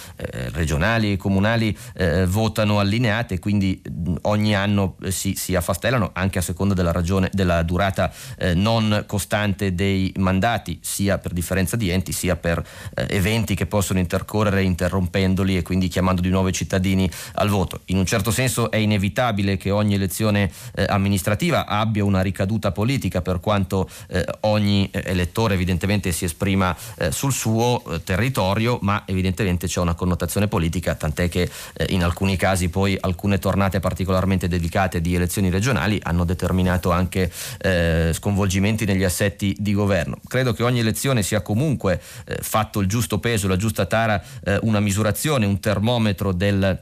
regionali 0.52 1.12
e 1.12 1.16
comunali 1.16 1.53
comunali 1.54 1.76
eh, 1.94 2.26
votano 2.26 2.78
allineate, 2.78 3.38
quindi 3.38 3.80
ogni 4.22 4.54
anno 4.54 4.96
eh, 5.02 5.10
si, 5.10 5.34
si, 5.34 5.54
affastellano 5.54 6.10
anche 6.12 6.38
a 6.38 6.42
seconda 6.42 6.74
della, 6.74 6.92
ragione, 6.92 7.30
della 7.32 7.62
durata 7.62 8.12
eh, 8.38 8.54
non 8.54 9.04
costante 9.06 9.74
dei 9.74 10.12
mandati, 10.18 10.78
sia 10.82 11.18
per 11.18 11.32
differenza 11.32 11.76
di 11.76 11.90
enti, 11.90 12.12
sia 12.12 12.36
per 12.36 12.62
eh, 12.94 13.06
eventi 13.08 13.54
che 13.54 13.66
possono 13.66 13.98
intercorrere 13.98 14.62
interrompendoli 14.62 15.56
e 15.56 15.62
quindi 15.62 15.88
chiamando 15.88 16.20
di 16.20 16.28
nuovo 16.28 16.48
i 16.48 16.52
cittadini 16.52 17.08
al 17.34 17.48
voto. 17.48 17.82
In 17.86 17.98
un 17.98 18.06
certo 18.06 18.30
senso 18.30 18.70
è 18.70 18.76
inevitabile 18.76 19.56
che 19.56 19.70
ogni 19.70 19.94
elezione 19.94 20.50
eh, 20.74 20.84
amministrativa 20.88 21.66
abbia 21.66 22.04
una 22.04 22.20
ricaduta 22.20 22.72
politica 22.72 23.22
per 23.22 23.40
quanto 23.40 23.88
eh, 24.08 24.24
ogni 24.40 24.88
elettore 24.92 25.54
evidentemente 25.54 26.12
si 26.12 26.24
esprima 26.24 26.76
sul 27.10 27.32
suo 27.32 27.82
territorio, 28.04 28.78
ma 28.82 29.04
evidentemente 29.06 29.66
c'è 29.66 29.80
una 29.80 29.94
connotazione 29.94 30.48
politica, 30.48 30.94
tant'è 30.94 31.28
che 31.28 31.33
eh, 31.42 31.86
in 31.88 32.02
alcuni 32.02 32.36
casi 32.36 32.68
poi 32.68 32.96
alcune 33.00 33.38
tornate 33.38 33.80
particolarmente 33.80 34.48
dedicate 34.48 35.00
di 35.00 35.14
elezioni 35.14 35.50
regionali 35.50 35.98
hanno 36.02 36.24
determinato 36.24 36.90
anche 36.90 37.30
eh, 37.58 38.10
sconvolgimenti 38.12 38.84
negli 38.84 39.04
assetti 39.04 39.56
di 39.58 39.74
governo. 39.74 40.18
Credo 40.26 40.52
che 40.52 40.62
ogni 40.62 40.80
elezione 40.80 41.22
sia 41.22 41.40
comunque 41.40 42.00
eh, 42.24 42.38
fatto 42.40 42.80
il 42.80 42.88
giusto 42.88 43.18
peso, 43.18 43.48
la 43.48 43.56
giusta 43.56 43.86
tara, 43.86 44.22
eh, 44.44 44.58
una 44.62 44.80
misurazione, 44.80 45.46
un 45.46 45.60
termometro 45.60 46.32
del 46.32 46.78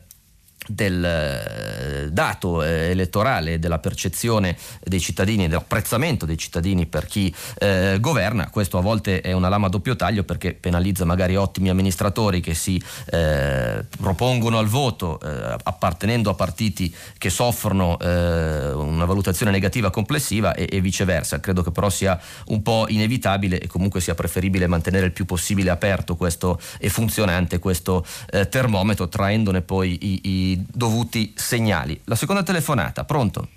del 0.74 1.04
eh, 1.04 2.08
dato 2.10 2.62
eh, 2.62 2.90
elettorale, 2.90 3.58
della 3.58 3.78
percezione 3.78 4.56
dei 4.82 5.00
cittadini, 5.00 5.48
dell'apprezzamento 5.48 6.26
dei 6.26 6.38
cittadini 6.38 6.86
per 6.86 7.06
chi 7.06 7.32
eh, 7.58 7.98
governa, 8.00 8.48
questo 8.50 8.78
a 8.78 8.80
volte 8.80 9.20
è 9.20 9.32
una 9.32 9.48
lama 9.48 9.66
a 9.66 9.70
doppio 9.70 9.96
taglio 9.96 10.24
perché 10.24 10.54
penalizza 10.54 11.04
magari 11.04 11.36
ottimi 11.36 11.68
amministratori 11.68 12.40
che 12.40 12.54
si 12.54 12.82
eh, 13.06 13.84
propongono 14.00 14.58
al 14.58 14.66
voto 14.66 15.20
eh, 15.20 15.56
appartenendo 15.62 16.30
a 16.30 16.34
partiti 16.34 16.94
che 17.18 17.30
soffrono 17.30 17.98
eh, 17.98 18.72
una 18.72 19.04
valutazione 19.04 19.52
negativa 19.52 19.90
complessiva 19.90 20.54
e, 20.54 20.68
e, 20.70 20.80
viceversa. 20.80 21.40
Credo 21.40 21.62
che 21.62 21.70
però 21.70 21.90
sia 21.90 22.18
un 22.46 22.62
po' 22.62 22.86
inevitabile 22.88 23.60
e 23.60 23.66
comunque 23.66 24.00
sia 24.00 24.14
preferibile 24.14 24.66
mantenere 24.66 25.06
il 25.06 25.12
più 25.12 25.24
possibile 25.24 25.70
aperto 25.70 26.16
questo, 26.16 26.60
e 26.78 26.88
funzionante 26.88 27.58
questo 27.58 28.04
termometro, 28.48 29.08
traendone 29.08 29.62
poi 29.62 29.98
i, 30.00 30.20
i 30.22 30.61
dovuti 30.70 31.32
segnali. 31.36 32.00
La 32.04 32.14
seconda 32.14 32.42
telefonata, 32.42 33.04
pronto? 33.04 33.48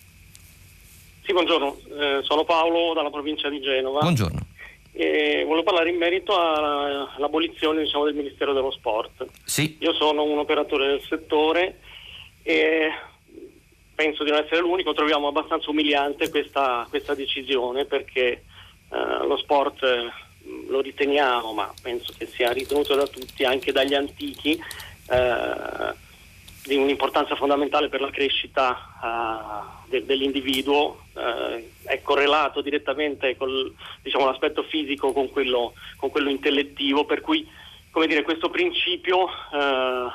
Sì, 1.24 1.32
buongiorno, 1.34 1.78
eh, 2.00 2.20
sono 2.24 2.44
Paolo 2.44 2.94
dalla 2.94 3.10
provincia 3.10 3.50
di 3.50 3.60
Genova. 3.60 4.00
Buongiorno. 4.00 4.40
E 4.92 5.44
volevo 5.46 5.64
parlare 5.64 5.90
in 5.90 5.98
merito 5.98 6.38
all'abolizione 6.38 7.84
diciamo, 7.84 8.06
del 8.06 8.14
Ministero 8.14 8.54
dello 8.54 8.72
Sport. 8.72 9.26
Sì. 9.44 9.76
Io 9.80 9.94
sono 9.94 10.24
un 10.24 10.38
operatore 10.38 10.88
del 10.88 11.02
settore 11.02 11.80
e 12.44 12.90
penso 13.96 14.24
di 14.24 14.30
non 14.30 14.44
essere 14.44 14.62
l'unico, 14.62 14.94
troviamo 14.94 15.28
abbastanza 15.28 15.70
umiliante 15.70 16.30
questa, 16.30 16.86
questa 16.90 17.16
decisione 17.16 17.86
perché 17.86 18.44
eh, 18.90 19.26
lo 19.26 19.38
sport 19.38 19.82
eh, 19.84 20.12
lo 20.68 20.82
riteniamo, 20.82 21.54
ma 21.54 21.74
penso 21.82 22.14
che 22.18 22.28
sia 22.28 22.52
ritenuto 22.52 22.94
da 22.96 23.08
tutti, 23.08 23.44
anche 23.44 23.72
dagli 23.72 23.96
antichi, 23.96 24.52
eh, 24.52 25.94
di 26.66 26.76
un'importanza 26.76 27.36
fondamentale 27.36 27.90
per 27.90 28.02
la 28.02 28.10
crescita 28.10 28.98
uh, 29.02 29.90
de- 29.90 30.06
dell'individuo, 30.06 31.04
uh, 31.14 31.64
è 31.84 32.02
correlato 32.02 32.62
direttamente 32.62 33.38
con 33.38 33.74
diciamo, 34.02 34.26
l'aspetto 34.26 34.64
fisico 34.64 35.14
con 35.14 35.30
quello, 35.30 35.74
con 35.98 36.10
quello, 36.10 36.30
intellettivo, 36.30 37.06
per 37.06 37.22
cui 37.22 37.48
dire, 38.08 38.24
questo 38.24 38.50
principio 38.50 39.24
uh, 39.26 40.12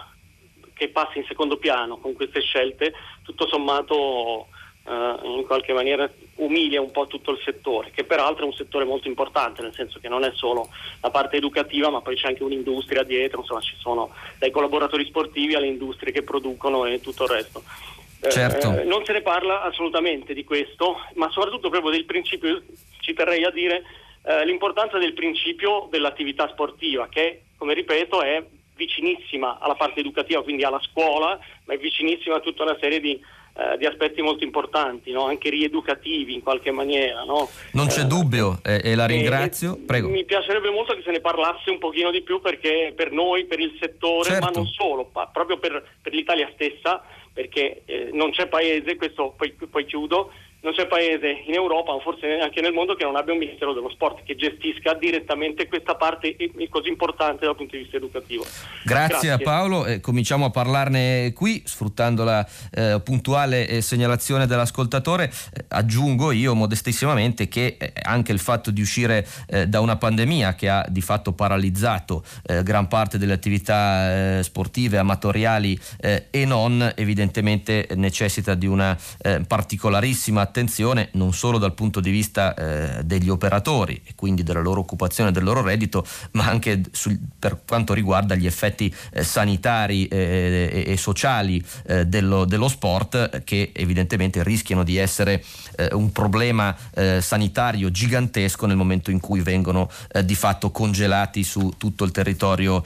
che 0.74 0.88
passa 0.88 1.18
in 1.18 1.24
secondo 1.26 1.56
piano 1.56 1.98
con 1.98 2.14
queste 2.14 2.40
scelte, 2.40 2.92
tutto 3.22 3.46
sommato 3.46 4.48
in 4.86 5.44
qualche 5.46 5.72
maniera 5.72 6.10
umilia 6.36 6.80
un 6.80 6.90
po' 6.90 7.06
tutto 7.06 7.30
il 7.32 7.40
settore, 7.44 7.90
che 7.94 8.04
peraltro 8.04 8.44
è 8.44 8.46
un 8.46 8.54
settore 8.54 8.84
molto 8.84 9.08
importante, 9.08 9.62
nel 9.62 9.74
senso 9.74 10.00
che 10.00 10.08
non 10.08 10.24
è 10.24 10.32
solo 10.34 10.68
la 11.00 11.10
parte 11.10 11.36
educativa, 11.36 11.90
ma 11.90 12.00
poi 12.00 12.16
c'è 12.16 12.28
anche 12.28 12.42
un'industria 12.42 13.02
dietro, 13.02 13.40
insomma 13.40 13.60
ci 13.60 13.76
sono 13.78 14.10
dai 14.38 14.50
collaboratori 14.50 15.04
sportivi 15.04 15.54
alle 15.54 15.66
industrie 15.66 16.12
che 16.12 16.22
producono 16.22 16.86
e 16.86 17.00
tutto 17.00 17.24
il 17.24 17.30
resto. 17.30 17.62
Eh, 18.22 18.30
certo. 18.30 18.80
Eh, 18.80 18.84
non 18.84 19.04
se 19.04 19.12
ne 19.12 19.22
parla 19.22 19.62
assolutamente 19.62 20.34
di 20.34 20.44
questo, 20.44 20.96
ma 21.14 21.30
soprattutto 21.30 21.70
proprio 21.70 21.90
del 21.90 22.04
principio, 22.04 22.62
ci 23.00 23.12
terrei 23.14 23.44
a 23.44 23.50
dire, 23.50 23.82
eh, 24.24 24.44
l'importanza 24.44 24.98
del 24.98 25.14
principio 25.14 25.88
dell'attività 25.90 26.48
sportiva, 26.48 27.08
che 27.08 27.42
come 27.56 27.74
ripeto 27.74 28.22
è 28.22 28.44
vicinissima 28.74 29.58
alla 29.60 29.74
parte 29.74 30.00
educativa, 30.00 30.42
quindi 30.42 30.64
alla 30.64 30.80
scuola, 30.80 31.38
ma 31.64 31.74
è 31.74 31.78
vicinissima 31.78 32.36
a 32.36 32.40
tutta 32.40 32.62
una 32.62 32.76
serie 32.80 33.00
di 33.00 33.20
eh, 33.52 33.76
di 33.78 33.86
aspetti 33.86 34.22
molto 34.22 34.44
importanti, 34.44 35.10
no? 35.10 35.26
anche 35.26 35.50
rieducativi 35.50 36.34
in 36.34 36.42
qualche 36.42 36.70
maniera. 36.70 37.24
No? 37.24 37.48
Non 37.72 37.88
c'è 37.88 38.02
eh, 38.02 38.06
dubbio 38.06 38.58
eh, 38.62 38.80
e 38.82 38.94
la 38.94 39.06
ringrazio. 39.06 39.78
Prego. 39.84 40.08
Mi 40.08 40.24
piacerebbe 40.24 40.70
molto 40.70 40.94
che 40.94 41.02
se 41.02 41.10
ne 41.10 41.20
parlasse 41.20 41.70
un 41.70 41.78
pochino 41.78 42.10
di 42.10 42.22
più 42.22 42.40
perché 42.40 42.92
per 42.94 43.10
noi, 43.10 43.46
per 43.46 43.60
il 43.60 43.76
settore, 43.80 44.30
certo. 44.30 44.44
ma 44.44 44.50
non 44.54 44.66
solo, 44.66 45.04
pa- 45.04 45.28
proprio 45.32 45.58
per, 45.58 45.84
per, 46.00 46.12
l'Italia 46.12 46.48
stessa, 46.54 47.02
perché 47.32 47.82
eh, 47.84 48.10
non 48.12 48.30
c'è 48.30 48.46
paese, 48.46 48.96
questo 48.96 49.34
poi, 49.36 49.52
poi 49.52 49.84
chiudo, 49.84 50.32
non 50.62 50.74
c'è 50.74 50.86
paese 50.86 51.42
in 51.46 51.54
Europa 51.54 51.92
o 51.92 52.00
forse 52.00 52.38
anche 52.38 52.60
nel 52.60 52.72
mondo 52.72 52.94
che 52.94 53.04
non 53.04 53.16
abbia 53.16 53.32
un 53.32 53.38
Ministero 53.38 53.72
dello 53.72 53.88
Sport 53.90 54.22
che 54.24 54.36
gestisca 54.36 54.94
direttamente 54.94 55.66
questa 55.66 55.94
parte 55.94 56.36
così 56.68 56.88
importante 56.88 57.46
dal 57.46 57.56
punto 57.56 57.76
di 57.76 57.82
vista 57.82 57.96
educativo. 57.96 58.44
Grazie, 58.84 59.28
Grazie. 59.28 59.30
a 59.30 59.38
Paolo, 59.38 59.86
eh, 59.86 60.00
cominciamo 60.00 60.44
a 60.44 60.50
parlarne 60.50 61.32
qui 61.34 61.62
sfruttando 61.64 62.24
la 62.24 62.46
eh, 62.72 63.00
puntuale 63.02 63.66
eh, 63.66 63.80
segnalazione 63.80 64.46
dell'ascoltatore. 64.46 65.24
Eh, 65.24 65.64
aggiungo 65.68 66.30
io 66.30 66.54
modestissimamente 66.54 67.48
che 67.48 67.76
eh, 67.78 67.92
anche 68.02 68.32
il 68.32 68.38
fatto 68.38 68.70
di 68.70 68.80
uscire 68.80 69.26
da 69.66 69.80
una 69.80 69.96
pandemia 69.96 70.54
che 70.54 70.68
ha 70.68 70.84
di 70.88 71.00
fatto 71.00 71.32
paralizzato 71.32 72.22
gran 72.62 72.88
parte 72.88 73.18
delle 73.18 73.32
attività 73.32 74.42
sportive, 74.42 74.98
amatoriali 74.98 75.78
e 75.98 76.44
non, 76.44 76.92
evidentemente 76.96 77.88
necessita 77.94 78.54
di 78.54 78.66
una 78.66 78.96
particolarissima 79.46 80.49
attenzione 80.50 81.08
non 81.12 81.32
solo 81.32 81.58
dal 81.58 81.74
punto 81.74 82.00
di 82.00 82.10
vista 82.10 82.54
eh, 82.54 83.04
degli 83.04 83.28
operatori 83.28 84.02
e 84.04 84.12
quindi 84.16 84.42
della 84.42 84.60
loro 84.60 84.80
occupazione 84.80 85.30
e 85.30 85.32
del 85.32 85.44
loro 85.44 85.62
reddito, 85.62 86.04
ma 86.32 86.46
anche 86.46 86.82
sul, 86.90 87.18
per 87.38 87.62
quanto 87.66 87.94
riguarda 87.94 88.34
gli 88.34 88.46
effetti 88.46 88.92
eh, 89.12 89.22
sanitari 89.22 90.06
eh, 90.08 90.84
e, 90.86 90.92
e, 90.92 90.96
sociali 90.96 91.64
eh, 91.86 92.06
dello, 92.06 92.44
dello, 92.44 92.68
sport 92.68 93.44
che 93.44 93.70
evidentemente 93.72 94.42
rischiano 94.42 94.82
di 94.82 94.96
essere 94.96 95.42
eh, 95.76 95.88
un 95.92 96.12
problema 96.12 96.76
sanitario 97.20 97.90
gigantesco 97.90 98.66
nel 98.66 98.76
momento 98.76 99.10
in 99.10 99.20
cui 99.20 99.40
vengono 99.40 99.88
di 100.24 100.34
fatto 100.34 100.70
congelati 100.70 101.44
su 101.44 101.74
tutto 101.76 102.04
il 102.04 102.10
territorio 102.10 102.84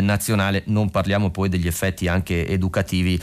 nazionale. 0.00 0.62
Non 0.66 0.90
parliamo 0.90 1.30
poi 1.30 1.48
degli 1.48 1.66
effetti 1.66 2.08
anche 2.08 2.46
educativi, 2.46 3.20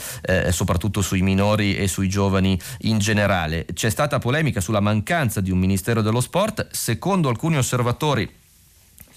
soprattutto 0.50 1.02
sui 1.02 1.22
minori 1.22 1.76
e 1.76 1.88
sui 1.88 2.08
giovani 2.08 2.58
in 2.82 2.98
generale 2.98 3.66
c'è 3.78 3.90
stata 3.90 4.18
polemica 4.18 4.60
sulla 4.60 4.80
mancanza 4.80 5.40
di 5.40 5.52
un 5.52 5.58
Ministero 5.58 6.02
dello 6.02 6.20
Sport. 6.20 6.66
Secondo 6.72 7.28
alcuni 7.28 7.58
osservatori 7.58 8.28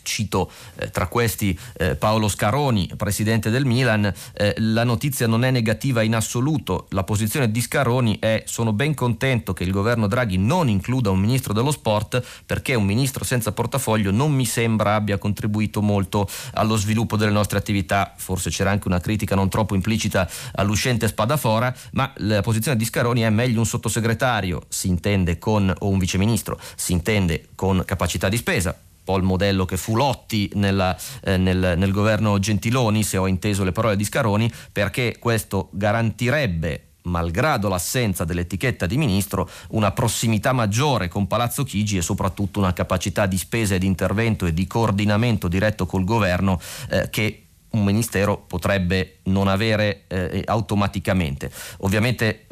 cito 0.04 0.52
eh, 0.76 0.89
tra 0.89 1.08
questi 1.08 1.58
eh, 1.78 1.95
Paolo 1.95 2.28
Scaroni, 2.28 2.89
presidente 2.97 3.49
del 3.49 3.66
Milan, 3.66 4.12
eh, 4.34 4.54
la 4.58 4.84
notizia 4.84 5.28
non 5.28 5.43
è 5.43 5.52
negativa 5.52 6.02
in 6.02 6.16
assoluto, 6.16 6.88
la 6.89 7.04
posizione 7.04 7.52
di 7.52 7.62
Scaroni 7.62 8.18
è 8.20 8.43
sono 8.45 8.74
ben 8.74 8.93
contento 8.93 9.54
che 9.54 9.64
il 9.64 9.72
governo 9.72 10.08
Draghi 10.08 10.38
non 10.38 10.70
includa 10.70 11.10
un 11.10 11.20
ministro 11.20 11.54
dello 11.54 11.72
sport 11.72 12.24
perché 12.45 12.76
un 12.76 12.86
ministro 12.86 13.24
senza 13.24 13.52
portafoglio 13.52 14.12
non 14.12 14.32
mi 14.32 14.45
sembra 14.45 14.95
abbia 14.95 15.18
contribuito 15.18 15.82
molto 15.82 16.28
allo 16.54 16.76
sviluppo 16.76 17.18
delle 17.18 17.32
nostre 17.32 17.58
attività, 17.58 18.14
forse 18.18 18.49
c'era 18.49 18.72
anche 18.72 18.88
una 18.88 18.99
critica 18.99 19.36
non 19.36 19.49
troppo 19.49 19.76
implicita 19.76 20.30
all'uscente 20.56 21.08
Spadafora, 21.08 21.74
ma 21.93 22.12
la 22.18 22.41
posizione 22.41 22.78
di 22.78 22.86
Scaroni 22.86 23.22
è 23.22 23.30
meglio 23.30 23.60
un 23.60 23.66
sottosegretario, 23.66 24.64
si 24.68 24.88
intende 24.88 25.38
con, 25.38 25.74
o 25.80 25.88
un 25.88 25.99
viceministro, 25.99 26.60
si 26.76 26.93
intende 26.93 27.49
con 27.56 27.84
capacità 27.86 28.30
di 28.30 28.38
spesa, 28.38 28.78
il 29.06 29.24
modello 29.24 29.66
che 29.66 29.78
fu 29.78 29.95
Lotti 29.95 30.49
nella, 30.56 30.97
eh, 31.24 31.38
nel, 31.38 31.74
nel 31.78 31.91
governo 31.91 32.39
Gentiloni, 32.39 33.04
se 33.04 33.18
ho 33.18 33.28
inteso 33.28 33.64
le 33.64 33.72
parole 33.72 33.95
di 33.95 34.04
Scaroni, 34.04 34.52
perché 34.72 35.18
questo 35.20 35.70
garantirebbe 35.72 36.86
malgrado 37.04 37.68
l'assenza 37.68 38.26
dell'etichetta 38.26 38.86
di 38.86 38.97
ministro, 38.97 39.49
una 39.70 39.91
prossimità 39.91 40.54
maggiore 40.54 41.08
con 41.08 41.28
Palazzo 41.28 41.64
Chigi 41.64 41.97
e 41.97 42.02
soprattutto 42.02 42.60
una 42.60 42.74
capacità 42.74 43.26
di 43.26 43.38
spesa 43.38 43.76
e 43.76 43.80
di 43.80 43.88
intervento 43.88 44.45
e 44.45 44.54
di 44.54 44.68
coordinamento 44.68 45.47
diretto 45.47 45.86
col 45.86 46.04
governo 46.04 46.60
eh, 46.89 47.10
che 47.10 47.45
un 47.72 47.84
ministero 47.84 48.38
potrebbe 48.38 49.20
non 49.24 49.47
avere 49.47 50.04
eh, 50.08 50.43
automaticamente. 50.45 51.49
Ovviamente 51.80 52.47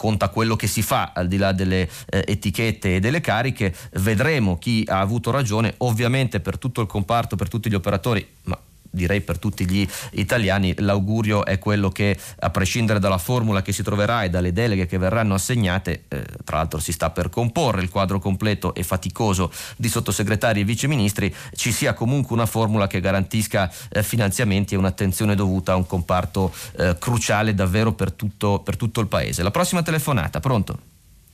conta 0.00 0.30
quello 0.30 0.56
che 0.56 0.66
si 0.66 0.80
fa 0.80 1.12
al 1.14 1.28
di 1.28 1.36
là 1.36 1.52
delle 1.52 1.86
eh, 2.08 2.24
etichette 2.26 2.96
e 2.96 3.00
delle 3.00 3.20
cariche, 3.20 3.74
vedremo 3.96 4.56
chi 4.56 4.82
ha 4.88 4.98
avuto 4.98 5.30
ragione, 5.30 5.74
ovviamente 5.78 6.40
per 6.40 6.56
tutto 6.56 6.80
il 6.80 6.86
comparto, 6.86 7.36
per 7.36 7.50
tutti 7.50 7.68
gli 7.68 7.74
operatori, 7.74 8.26
ma 8.44 8.58
direi 8.90 9.20
per 9.20 9.38
tutti 9.38 9.68
gli 9.68 9.86
italiani 10.12 10.74
l'augurio 10.78 11.44
è 11.44 11.58
quello 11.58 11.90
che 11.90 12.16
a 12.40 12.50
prescindere 12.50 12.98
dalla 12.98 13.18
formula 13.18 13.62
che 13.62 13.72
si 13.72 13.82
troverà 13.82 14.24
e 14.24 14.30
dalle 14.30 14.52
deleghe 14.52 14.86
che 14.86 14.98
verranno 14.98 15.34
assegnate 15.34 16.04
eh, 16.08 16.24
tra 16.44 16.56
l'altro 16.56 16.80
si 16.80 16.92
sta 16.92 17.10
per 17.10 17.30
comporre 17.30 17.82
il 17.82 17.88
quadro 17.88 18.18
completo 18.18 18.74
e 18.74 18.82
faticoso 18.82 19.52
di 19.76 19.88
sottosegretari 19.88 20.60
e 20.60 20.64
viceministri 20.64 21.34
ci 21.54 21.72
sia 21.72 21.94
comunque 21.94 22.34
una 22.34 22.46
formula 22.46 22.86
che 22.86 23.00
garantisca 23.00 23.70
eh, 23.90 24.02
finanziamenti 24.02 24.74
e 24.74 24.76
un'attenzione 24.76 25.34
dovuta 25.34 25.72
a 25.72 25.76
un 25.76 25.86
comparto 25.86 26.52
eh, 26.76 26.96
cruciale 26.98 27.54
davvero 27.54 27.92
per 27.92 28.12
tutto, 28.12 28.60
per 28.60 28.76
tutto 28.76 29.00
il 29.00 29.06
paese 29.06 29.42
la 29.42 29.50
prossima 29.50 29.82
telefonata 29.82 30.40
pronto? 30.40 30.78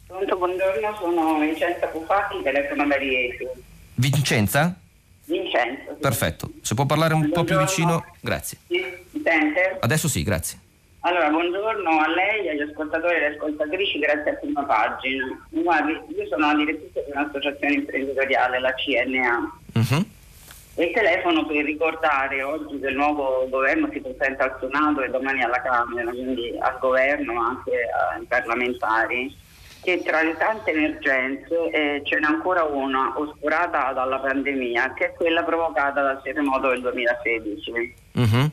Pronto 0.06 0.36
buongiorno 0.36 0.96
sono 0.98 1.38
Vincenza 1.38 1.86
Pufatti 1.86 2.42
telefono 2.42 2.86
da 2.86 2.96
Rieti 2.96 3.46
Vincenza? 3.94 4.76
Vincenzo. 5.26 5.94
Sì. 5.94 6.00
Perfetto, 6.00 6.50
se 6.62 6.74
può 6.74 6.86
parlare 6.86 7.14
un 7.14 7.20
buongiorno. 7.20 7.44
po' 7.44 7.54
più 7.54 7.64
vicino, 7.64 8.04
grazie. 8.20 8.58
Sì, 8.66 8.84
sente? 9.22 9.76
Adesso 9.80 10.08
sì, 10.08 10.22
grazie. 10.22 10.58
Allora, 11.00 11.30
buongiorno 11.30 12.00
a 12.00 12.08
lei, 12.08 12.48
agli 12.48 12.62
ascoltatori 12.62 13.14
e 13.14 13.26
alle 13.26 13.34
ascoltatrici, 13.36 13.98
grazie 14.00 14.30
a 14.32 14.34
prima 14.34 14.64
pagina. 14.64 15.46
Guardi, 15.50 15.92
io 15.92 16.26
sono 16.26 16.46
la 16.48 16.54
direttrice 16.54 17.04
di 17.04 17.12
un'associazione 17.12 17.74
imprenditoriale, 17.74 18.58
la 18.58 18.74
CNA. 18.74 19.58
Uh-huh. 19.74 20.04
E 20.78 20.90
telefono 20.92 21.46
per 21.46 21.64
ricordare 21.64 22.42
oggi 22.42 22.80
che 22.80 22.88
il 22.88 22.96
nuovo 22.96 23.46
governo 23.48 23.88
si 23.92 24.00
presenta 24.00 24.44
al 24.44 24.56
Senato 24.60 25.02
e 25.02 25.08
domani 25.08 25.42
alla 25.42 25.62
Camera, 25.62 26.10
quindi 26.10 26.56
al 26.58 26.76
governo, 26.80 27.40
anche 27.40 27.70
ai 28.16 28.24
parlamentari 28.24 29.34
che 29.86 30.02
tra 30.02 30.20
le 30.20 30.36
tante 30.36 30.72
emergenze 30.72 31.70
eh, 31.70 32.02
ce 32.04 32.18
n'è 32.18 32.26
ancora 32.26 32.64
una 32.64 33.12
oscurata 33.14 33.92
dalla 33.92 34.18
pandemia, 34.18 34.94
che 34.94 35.04
è 35.06 35.12
quella 35.12 35.44
provocata 35.44 36.02
dal 36.02 36.20
terremoto 36.22 36.70
del 36.70 36.80
2016. 36.80 37.94
Uh-huh. 38.14 38.50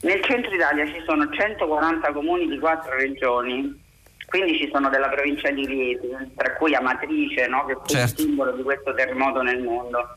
Nel 0.00 0.24
centro 0.24 0.52
Italia 0.52 0.84
ci 0.86 1.00
sono 1.06 1.30
140 1.30 2.12
comuni 2.12 2.48
di 2.48 2.58
quattro 2.58 2.96
regioni, 2.96 3.80
quindi 4.26 4.58
ci 4.58 4.68
sono 4.72 4.88
della 4.88 5.08
provincia 5.08 5.52
di 5.52 5.64
Rieti, 5.64 6.08
tra 6.34 6.54
cui 6.54 6.74
Amatrice, 6.74 7.46
no, 7.46 7.64
che 7.66 7.74
fu 7.74 7.86
certo. 7.86 8.22
il 8.22 8.26
simbolo 8.26 8.50
di 8.50 8.64
questo 8.64 8.92
terremoto 8.92 9.42
nel 9.42 9.62
mondo, 9.62 10.16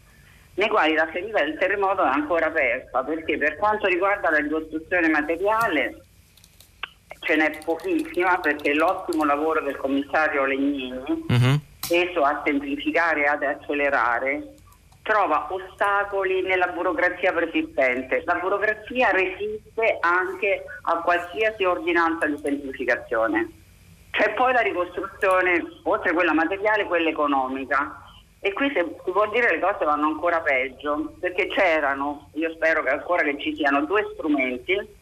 nei 0.55 0.67
quali 0.67 0.95
la 0.95 1.05
ferita 1.11 1.43
del 1.43 1.59
terremoto 1.59 2.03
è 2.03 2.07
ancora 2.07 2.47
aperta, 2.47 3.03
perché 3.03 3.37
per 3.37 3.55
quanto 3.57 3.85
riguarda 3.85 4.31
la 4.31 4.39
ricostruzione 4.39 5.09
materiale 5.09 6.05
ce 7.29 7.35
n'è 7.35 7.59
pochissima 7.63 8.39
perché 8.39 8.73
l'ottimo 8.73 9.23
lavoro 9.23 9.61
del 9.61 9.77
commissario 9.77 10.45
Legnini, 10.45 11.25
uh-huh. 11.27 11.59
teso 11.87 12.23
a 12.23 12.41
semplificare 12.43 13.21
e 13.21 13.27
ad 13.27 13.43
accelerare, 13.43 14.55
trova 15.03 15.47
ostacoli 15.51 16.41
nella 16.41 16.67
burocrazia 16.67 17.31
persistente. 17.31 18.23
La 18.25 18.39
burocrazia 18.41 19.11
resiste 19.11 19.97
anche 19.99 20.63
a 20.83 20.95
qualsiasi 21.01 21.63
ordinanza 21.65 22.25
di 22.25 22.39
semplificazione. 22.41 23.47
C'è 24.09 24.33
poi 24.33 24.51
la 24.53 24.61
ricostruzione, 24.61 25.63
oltre 25.83 26.09
a 26.09 26.13
quella 26.13 26.33
materiale, 26.33 26.85
quella 26.85 27.09
economica. 27.09 28.05
E 28.39 28.53
qui 28.53 28.71
se 28.73 28.83
si 29.05 29.11
può 29.11 29.29
dire 29.29 29.51
le 29.51 29.59
cose 29.59 29.85
vanno 29.85 30.07
ancora 30.07 30.39
peggio, 30.39 31.13
perché 31.19 31.47
c'erano, 31.47 32.29
io 32.33 32.51
spero 32.53 32.81
che 32.81 32.89
ancora 32.89 33.21
che 33.21 33.37
ci 33.39 33.53
siano 33.53 33.85
due 33.85 34.07
strumenti 34.13 34.97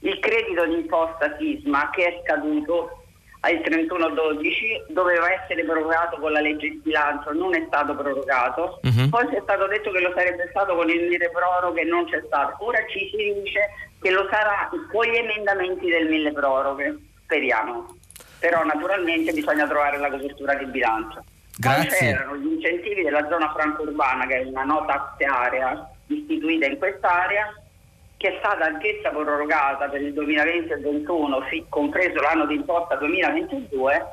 il 0.00 0.18
credito 0.20 0.64
d'imposta 0.66 1.36
sisma 1.38 1.90
che 1.90 2.04
è 2.06 2.20
scaduto 2.24 3.02
al 3.40 3.54
31-12 3.54 4.92
doveva 4.92 5.32
essere 5.32 5.64
prorogato 5.64 6.18
con 6.18 6.32
la 6.32 6.40
legge 6.40 6.70
di 6.70 6.80
bilancio, 6.82 7.32
non 7.32 7.54
è 7.54 7.62
stato 7.66 7.94
prorogato, 7.94 8.80
uh-huh. 8.82 9.08
poi 9.08 9.26
è 9.28 9.40
stato 9.42 9.66
detto 9.66 9.90
che 9.92 10.00
lo 10.00 10.12
sarebbe 10.14 10.48
stato 10.50 10.74
con 10.74 10.88
il 10.88 11.08
mille 11.08 11.30
proroghe, 11.30 11.84
non 11.84 12.04
c'è 12.06 12.20
stato, 12.26 12.64
ora 12.64 12.78
ci 12.88 13.08
si 13.10 13.40
dice 13.40 13.60
che 14.00 14.10
lo 14.10 14.26
sarà 14.30 14.68
con 14.90 15.04
gli 15.04 15.16
emendamenti 15.16 15.88
del 15.88 16.08
mille 16.08 16.32
proroghe, 16.32 16.98
speriamo, 17.22 17.96
però 18.40 18.64
naturalmente 18.64 19.32
bisogna 19.32 19.66
trovare 19.66 19.98
la 19.98 20.10
copertura 20.10 20.54
di 20.54 20.66
bilancio. 20.66 21.22
Grazie. 21.56 21.88
Poi 21.88 21.98
c'erano 21.98 22.36
gli 22.36 22.52
incentivi 22.52 23.02
della 23.02 23.26
zona 23.28 23.52
franco-urbana, 23.52 24.26
che 24.26 24.40
è 24.40 24.44
una 24.44 24.64
nota 24.64 25.16
area 25.18 25.90
istituita 26.06 26.66
in 26.66 26.78
quest'area, 26.78 27.52
che 28.18 28.34
è 28.34 28.36
stata 28.38 28.64
anch'essa 28.64 29.10
prorogata 29.10 29.88
per 29.88 30.02
il 30.02 30.12
2020 30.12 30.72
e 30.72 30.80
2021, 30.80 31.38
compreso 31.68 32.20
l'anno 32.20 32.46
di 32.46 32.56
imposta 32.56 32.96
2022, 32.96 34.06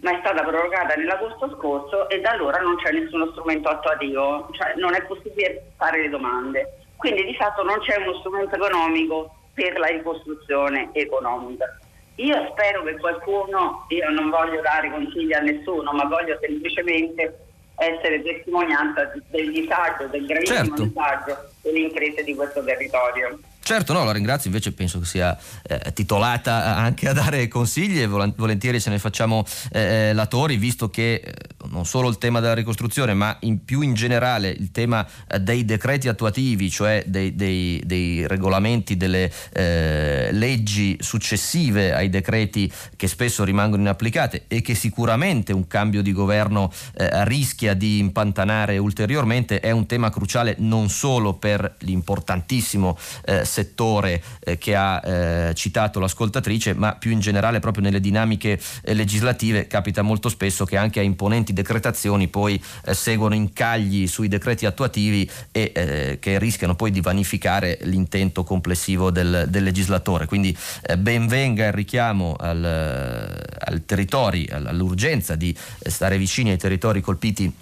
ma 0.00 0.12
è 0.12 0.18
stata 0.20 0.44
prorogata 0.44 0.94
nell'agosto 0.94 1.50
scorso 1.56 2.08
e 2.08 2.20
da 2.20 2.30
allora 2.30 2.60
non 2.60 2.76
c'è 2.76 2.92
nessuno 2.92 3.32
strumento 3.32 3.68
attuativo, 3.68 4.48
cioè 4.52 4.74
non 4.76 4.94
è 4.94 5.02
possibile 5.02 5.72
fare 5.76 6.02
le 6.02 6.08
domande. 6.08 6.78
Quindi 6.96 7.24
di 7.24 7.34
fatto 7.34 7.64
non 7.64 7.80
c'è 7.80 7.96
uno 7.96 8.18
strumento 8.20 8.54
economico 8.54 9.34
per 9.54 9.76
la 9.76 9.88
ricostruzione 9.88 10.90
economica. 10.92 11.78
Io 12.16 12.48
spero 12.52 12.84
che 12.84 12.96
qualcuno, 12.98 13.86
io 13.88 14.08
non 14.10 14.30
voglio 14.30 14.60
dare 14.60 14.90
consigli 14.90 15.32
a 15.32 15.40
nessuno, 15.40 15.92
ma 15.92 16.04
voglio 16.04 16.38
semplicemente 16.40 17.46
essere 17.76 18.22
testimonianza 18.22 19.12
del 19.30 19.52
disagio, 19.52 20.06
del 20.06 20.26
gravissimo 20.26 20.64
certo. 20.64 20.82
disagio 20.82 21.50
delle 21.62 21.78
imprese 21.80 22.22
di 22.22 22.34
questo 22.34 22.62
territorio. 22.62 23.38
Certo, 23.68 23.92
no, 23.92 24.02
la 24.02 24.12
ringrazio, 24.12 24.48
invece 24.48 24.72
penso 24.72 24.98
che 24.98 25.04
sia 25.04 25.38
eh, 25.64 25.92
titolata 25.92 26.74
anche 26.74 27.06
a 27.06 27.12
dare 27.12 27.48
consigli 27.48 28.00
e 28.00 28.06
volentieri 28.06 28.80
se 28.80 28.88
ne 28.88 28.98
facciamo 28.98 29.44
eh, 29.72 30.08
eh, 30.08 30.12
latori, 30.14 30.56
visto 30.56 30.88
che 30.88 31.22
eh, 31.22 31.32
non 31.68 31.84
solo 31.84 32.08
il 32.08 32.16
tema 32.16 32.40
della 32.40 32.54
ricostruzione, 32.54 33.12
ma 33.12 33.36
in 33.40 33.66
più 33.66 33.82
in 33.82 33.92
generale 33.92 34.48
il 34.48 34.70
tema 34.70 35.06
eh, 35.26 35.38
dei 35.40 35.66
decreti 35.66 36.08
attuativi, 36.08 36.70
cioè 36.70 37.04
dei, 37.06 37.34
dei, 37.34 37.82
dei 37.84 38.26
regolamenti, 38.26 38.96
delle 38.96 39.30
eh, 39.52 40.30
leggi 40.32 40.96
successive 41.00 41.92
ai 41.92 42.08
decreti 42.08 42.72
che 42.96 43.06
spesso 43.06 43.44
rimangono 43.44 43.82
inapplicate 43.82 44.44
e 44.48 44.62
che 44.62 44.74
sicuramente 44.74 45.52
un 45.52 45.66
cambio 45.66 46.00
di 46.00 46.12
governo 46.14 46.72
rischia 46.94 47.74
di 47.74 47.98
impantanare 47.98 48.78
ulteriormente, 48.78 49.60
è 49.60 49.72
un 49.72 49.84
tema 49.84 50.08
cruciale 50.08 50.54
non 50.58 50.88
solo 50.88 51.34
per 51.34 51.76
l'importantissimo 51.80 52.96
eh, 53.26 53.44
settore 53.58 54.22
eh, 54.38 54.56
che 54.56 54.76
ha 54.76 55.02
eh, 55.04 55.54
citato 55.54 55.98
l'ascoltatrice, 55.98 56.74
ma 56.74 56.94
più 56.94 57.10
in 57.10 57.18
generale 57.18 57.58
proprio 57.58 57.82
nelle 57.82 57.98
dinamiche 58.00 58.60
eh, 58.82 58.94
legislative 58.94 59.66
capita 59.66 60.02
molto 60.02 60.28
spesso 60.28 60.64
che 60.64 60.76
anche 60.76 61.00
a 61.00 61.02
imponenti 61.02 61.52
decretazioni 61.52 62.28
poi 62.28 62.62
seguono 62.90 63.34
incagli 63.34 64.06
sui 64.06 64.28
decreti 64.28 64.66
attuativi 64.66 65.28
e 65.50 66.18
che 66.20 66.38
rischiano 66.38 66.74
poi 66.74 66.90
di 66.90 67.00
vanificare 67.00 67.78
l'intento 67.82 68.44
complessivo 68.44 69.10
del, 69.10 69.46
del 69.48 69.62
legislatore. 69.62 70.26
Quindi 70.26 70.56
ben 70.98 71.26
venga 71.26 71.66
il 71.66 71.72
richiamo 71.72 72.36
al, 72.38 72.64
al 72.64 73.82
territori, 73.84 74.48
all'urgenza 74.50 75.34
di 75.34 75.56
stare 75.78 76.18
vicini 76.18 76.50
ai 76.50 76.58
territori 76.58 77.00
colpiti 77.00 77.52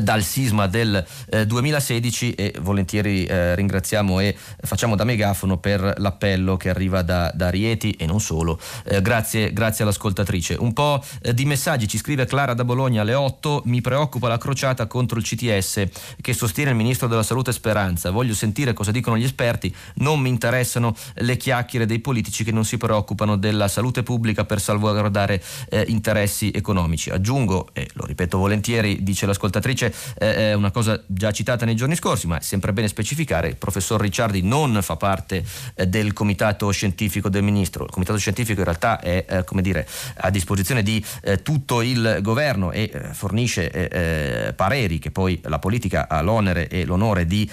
dal 0.00 0.22
sisma 0.22 0.66
del 0.66 1.04
eh, 1.30 1.46
2016 1.46 2.32
e 2.32 2.54
volentieri 2.60 3.24
eh, 3.24 3.54
ringraziamo 3.54 4.20
e 4.20 4.36
facciamo 4.60 4.96
da 4.96 5.04
megafono 5.04 5.58
per 5.58 5.94
l'appello 5.98 6.56
che 6.56 6.70
arriva 6.70 7.02
da, 7.02 7.30
da 7.34 7.50
Rieti 7.50 7.92
e 7.92 8.06
non 8.06 8.20
solo. 8.20 8.58
Eh, 8.84 9.00
grazie, 9.02 9.52
grazie, 9.52 9.84
all'ascoltatrice. 9.84 10.56
Un 10.58 10.72
po' 10.72 11.02
eh, 11.22 11.34
di 11.34 11.44
messaggi, 11.44 11.88
ci 11.88 11.98
scrive 11.98 12.26
Clara 12.26 12.54
da 12.54 12.64
Bologna 12.64 13.02
alle 13.02 13.14
8, 13.14 13.62
mi 13.66 13.80
preoccupa 13.80 14.28
la 14.28 14.38
crociata 14.38 14.86
contro 14.86 15.18
il 15.18 15.24
CTS 15.24 15.84
che 16.20 16.32
sostiene 16.32 16.70
il 16.70 16.76
Ministro 16.76 17.08
della 17.08 17.22
Salute 17.22 17.52
Speranza. 17.52 18.10
Voglio 18.10 18.34
sentire 18.34 18.72
cosa 18.72 18.90
dicono 18.90 19.16
gli 19.16 19.24
esperti, 19.24 19.74
non 19.96 20.20
mi 20.20 20.28
interessano 20.28 20.94
le 21.14 21.36
chiacchiere 21.36 21.86
dei 21.86 22.00
politici 22.00 22.44
che 22.44 22.52
non 22.52 22.64
si 22.64 22.76
preoccupano 22.76 23.36
della 23.36 23.68
salute 23.68 24.02
pubblica 24.02 24.44
per 24.44 24.60
salvaguardare 24.60 25.42
eh, 25.68 25.84
interessi 25.88 26.50
economici. 26.54 27.10
Aggiungo, 27.10 27.68
e 27.72 27.88
lo 27.94 28.04
ripeto 28.04 28.38
volentieri, 28.38 29.02
dice 29.02 29.26
l'ascoltatrice, 29.26 29.85
invece 29.86 29.94
eh, 30.18 30.54
una 30.54 30.70
cosa 30.70 31.00
già 31.06 31.30
citata 31.30 31.64
nei 31.64 31.76
giorni 31.76 31.94
scorsi, 31.94 32.26
ma 32.26 32.38
è 32.38 32.42
sempre 32.42 32.72
bene 32.72 32.88
specificare, 32.88 33.48
il 33.48 33.56
professor 33.56 34.00
Ricciardi 34.00 34.42
non 34.42 34.78
fa 34.82 34.96
parte 34.96 35.44
eh, 35.74 35.86
del 35.86 36.12
comitato 36.12 36.70
scientifico 36.70 37.28
del 37.28 37.42
ministro, 37.42 37.84
il 37.84 37.90
comitato 37.90 38.18
scientifico 38.18 38.58
in 38.60 38.64
realtà 38.64 39.00
è 39.00 39.24
eh, 39.28 39.44
come 39.44 39.62
dire, 39.62 39.86
a 40.16 40.30
disposizione 40.30 40.82
di 40.82 41.04
eh, 41.22 41.42
tutto 41.42 41.82
il 41.82 42.18
governo 42.20 42.72
e 42.72 42.90
eh, 42.92 43.00
fornisce 43.12 43.70
eh, 43.70 44.52
pareri 44.52 44.98
che 44.98 45.10
poi 45.10 45.40
la 45.44 45.58
politica 45.58 46.08
ha 46.08 46.20
l'onere 46.20 46.68
e 46.68 46.84
l'onore 46.84 47.26
di 47.26 47.48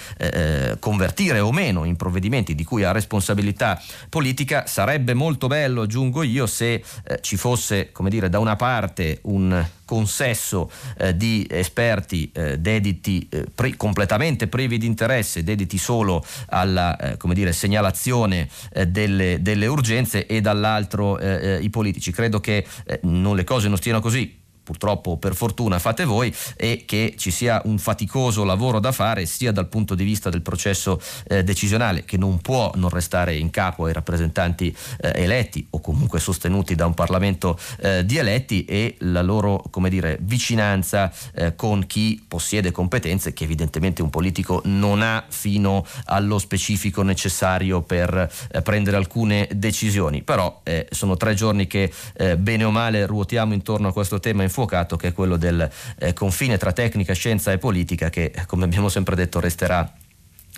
convertire 0.78 1.40
o 1.40 1.52
meno 1.52 1.84
in 1.84 1.96
provvedimenti 1.96 2.54
di 2.54 2.64
cui 2.64 2.84
ha 2.84 2.92
responsabilità 2.92 3.80
politica, 4.08 4.66
sarebbe 4.66 5.14
molto 5.14 5.46
bello, 5.46 5.82
aggiungo 5.82 6.22
io, 6.22 6.46
se 6.46 6.82
ci 7.20 7.36
fosse 7.36 7.92
come 7.92 8.10
dire, 8.10 8.28
da 8.28 8.38
una 8.38 8.56
parte 8.56 9.18
un 9.22 9.64
consesso 9.84 10.70
eh, 10.98 11.16
di 11.16 11.46
esperti 11.48 12.13
eh, 12.32 12.58
dediti 12.58 13.26
eh, 13.30 13.46
pri- 13.54 13.76
completamente 13.76 14.46
privi 14.46 14.78
di 14.78 14.86
interesse, 14.86 15.42
dediti 15.42 15.78
solo 15.78 16.24
alla 16.48 16.96
eh, 16.96 17.16
dire, 17.32 17.52
segnalazione 17.52 18.48
eh, 18.72 18.86
delle, 18.86 19.38
delle, 19.40 19.66
urgenze 19.66 20.26
e 20.26 20.40
dall'altro 20.40 21.18
eh, 21.18 21.58
i 21.60 21.70
politici. 21.70 22.12
Credo 22.12 22.40
che 22.40 22.66
non 23.02 23.36
le 23.36 23.44
cose 23.44 23.68
non 23.68 23.76
stiano 23.76 24.00
così 24.00 24.42
purtroppo 24.64 25.16
per 25.18 25.34
fortuna 25.34 25.78
fate 25.78 26.04
voi 26.04 26.34
e 26.56 26.84
che 26.86 27.14
ci 27.16 27.30
sia 27.30 27.60
un 27.66 27.78
faticoso 27.78 28.44
lavoro 28.44 28.80
da 28.80 28.90
fare 28.90 29.26
sia 29.26 29.52
dal 29.52 29.68
punto 29.68 29.94
di 29.94 30.02
vista 30.02 30.30
del 30.30 30.42
processo 30.42 31.00
eh, 31.28 31.44
decisionale 31.44 32.04
che 32.04 32.16
non 32.16 32.40
può 32.40 32.72
non 32.74 32.88
restare 32.88 33.36
in 33.36 33.50
capo 33.50 33.84
ai 33.84 33.92
rappresentanti 33.92 34.74
eh, 35.00 35.12
eletti 35.22 35.66
o 35.70 35.80
comunque 35.80 36.18
sostenuti 36.18 36.74
da 36.74 36.86
un 36.86 36.94
Parlamento 36.94 37.58
eh, 37.80 38.04
di 38.04 38.16
eletti 38.16 38.64
e 38.64 38.96
la 39.00 39.22
loro 39.22 39.62
come 39.70 39.90
dire, 39.90 40.18
vicinanza 40.22 41.12
eh, 41.34 41.54
con 41.54 41.86
chi 41.86 42.24
possiede 42.26 42.70
competenze 42.70 43.32
che 43.32 43.44
evidentemente 43.44 44.02
un 44.02 44.10
politico 44.10 44.62
non 44.64 45.02
ha 45.02 45.24
fino 45.28 45.84
allo 46.06 46.38
specifico 46.38 47.02
necessario 47.02 47.82
per 47.82 48.32
eh, 48.50 48.62
prendere 48.62 48.96
alcune 48.96 49.48
decisioni. 49.52 50.22
Però 50.22 50.60
eh, 50.62 50.88
sono 50.90 51.16
tre 51.16 51.34
giorni 51.34 51.66
che 51.66 51.92
bene 52.38 52.64
o 52.64 52.70
male 52.70 53.06
ruotiamo 53.06 53.52
intorno 53.52 53.88
a 53.88 53.92
questo 53.92 54.20
tema 54.20 54.42
in 54.42 54.48
infuocato 54.54 54.96
che 54.96 55.08
è 55.08 55.12
quello 55.12 55.36
del 55.36 55.68
eh, 55.98 56.12
confine 56.12 56.56
tra 56.56 56.72
tecnica, 56.72 57.12
scienza 57.12 57.50
e 57.50 57.58
politica 57.58 58.08
che 58.08 58.32
come 58.46 58.64
abbiamo 58.64 58.88
sempre 58.88 59.16
detto 59.16 59.40
resterà 59.40 59.92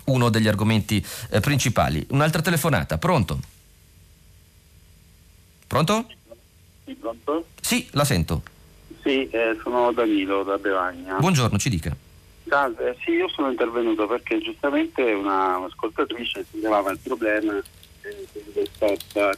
uno 0.05 0.29
degli 0.29 0.47
argomenti 0.47 1.03
eh, 1.31 1.39
principali. 1.39 2.05
Un'altra 2.11 2.41
telefonata, 2.41 2.99
pronto? 2.99 3.39
Pronto? 5.65 6.07
Sì, 6.85 6.93
pronto? 6.93 7.47
Sì, 7.59 7.87
la 7.91 8.05
sento. 8.05 8.43
Sì, 9.01 9.27
eh, 9.29 9.57
sono 9.63 9.91
Danilo 9.91 10.43
da 10.43 10.57
Bevagna. 10.57 11.17
Buongiorno, 11.17 11.57
ci 11.57 11.69
dica. 11.69 11.95
Salve, 12.47 12.95
sì, 13.03 13.11
io 13.11 13.27
sono 13.27 13.49
intervenuto 13.49 14.07
perché 14.07 14.39
giustamente 14.39 15.01
una 15.01 15.65
ascoltatrice 15.65 16.45
segnalava 16.49 16.91
il 16.91 16.99
problema 16.99 17.61
del 18.53 18.69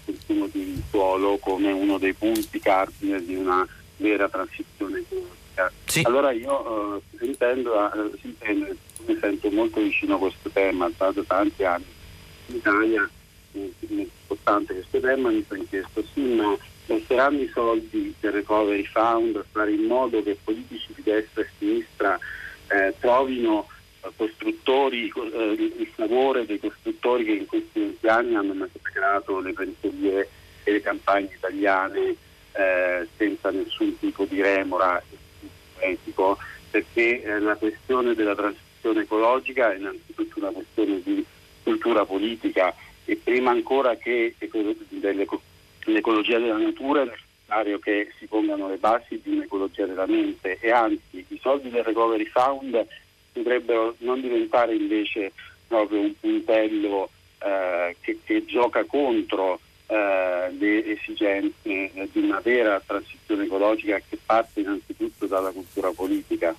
consumo 0.06 0.48
di 0.52 0.84
suolo 0.90 1.38
come 1.40 1.72
uno 1.72 1.98
dei 1.98 2.14
punti 2.14 2.60
cardine 2.60 3.24
di 3.24 3.34
una 3.34 3.66
vera 4.00 4.28
transizione 4.30 5.00
ecologica. 5.00 5.72
Sì. 5.86 6.02
Allora 6.06 6.32
io 6.32 6.98
eh, 6.98 7.02
sentendo, 7.18 7.92
eh, 7.94 8.76
mi 9.06 9.18
sento 9.20 9.50
molto 9.52 9.80
vicino 9.82 10.16
a 10.16 10.20
questo 10.20 10.50
tema 10.50 10.90
da 10.98 11.14
tanti 11.28 11.64
anni. 11.64 11.86
In 12.48 12.56
Italia 12.56 13.10
eh, 13.54 13.74
importante 13.88 14.74
questo 14.74 15.00
tema, 15.00 15.30
mi 15.30 15.46
sono 15.48 15.64
chiesto 15.70 16.04
sì 16.14 16.22
ma 16.22 16.58
basteranno 16.86 17.42
i 17.42 17.52
soldi 17.54 18.14
del 18.20 18.32
recovery 18.32 18.84
fund 18.86 19.36
a 19.36 19.46
fare 19.52 19.72
in 19.72 19.84
modo 19.84 20.24
che 20.24 20.38
politici 20.44 20.92
di 20.96 21.04
destra 21.04 21.42
e 21.44 21.50
sinistra 21.58 22.18
eh, 22.68 22.96
trovino 23.00 23.68
eh, 24.02 24.10
costruttori, 24.16 25.12
eh, 25.16 25.74
il 25.78 25.90
favore 25.94 26.46
dei 26.46 26.60
costruttori 26.60 27.26
che 27.26 27.32
in 27.32 27.46
questi 27.46 27.98
anni 28.08 28.36
hanno 28.36 28.54
massacrato 28.54 29.40
le 29.40 29.54
pensieri 29.54 30.28
e 30.64 30.72
le 30.72 30.82
campagne 30.82 31.30
italiane 31.36 32.16
eh, 32.60 33.08
senza 33.16 33.52
nessun 33.52 33.98
tipo 34.00 34.26
di 34.26 34.42
remora 34.42 35.02
etico, 35.78 36.38
perché 36.70 37.24
eh, 37.24 37.40
la 37.40 37.56
questione 37.56 38.14
della 38.14 38.36
transizione 38.36 39.04
ecologica 39.04 39.72
è 39.72 39.78
innanzitutto 39.78 40.40
una 40.40 40.50
questione 40.50 41.02
di 41.02 41.26
cultura 41.64 42.04
politica 42.04 42.76
e 43.06 43.16
prima 43.16 43.52
ancora 43.52 43.96
che 43.96 44.36
dell'ecologia 44.40 46.38
della 46.38 46.58
natura 46.58 47.04
è 47.04 47.06
necessario 47.06 47.80
che 47.80 48.12
si 48.20 48.28
pongano 48.28 48.68
le 48.68 48.78
basi 48.78 49.22
di 49.24 49.32
un'ecologia 49.38 49.86
della 49.86 50.06
mente 50.06 50.58
e 50.60 50.70
anzi 50.70 51.26
i 51.30 51.40
soldi 51.42 51.70
del 51.70 51.86
Recovery 51.86 52.26
Fund 52.26 52.86
potrebbero 53.32 53.96
non 54.00 54.20
diventare 54.20 54.76
invece 54.76 55.32
proprio 55.66 56.02
un 56.02 56.14
puntello 56.20 57.10
eh, 57.40 57.96
che, 58.02 58.20
che, 58.24 58.44
gioca 58.46 58.84
contro 58.84 59.62
eh, 59.92 60.56
le 60.60 60.86
esigenze 60.86 61.92
di 62.12 62.20
una 62.20 62.40
vera 62.44 62.80
transizione 62.86 63.46
ecologica 63.46 64.00
che 64.08 64.20
parte 64.24 64.60
innanzitutto 64.60 65.26
dalla 65.26 65.50
cultura 65.50 65.90
politica. 65.92 66.56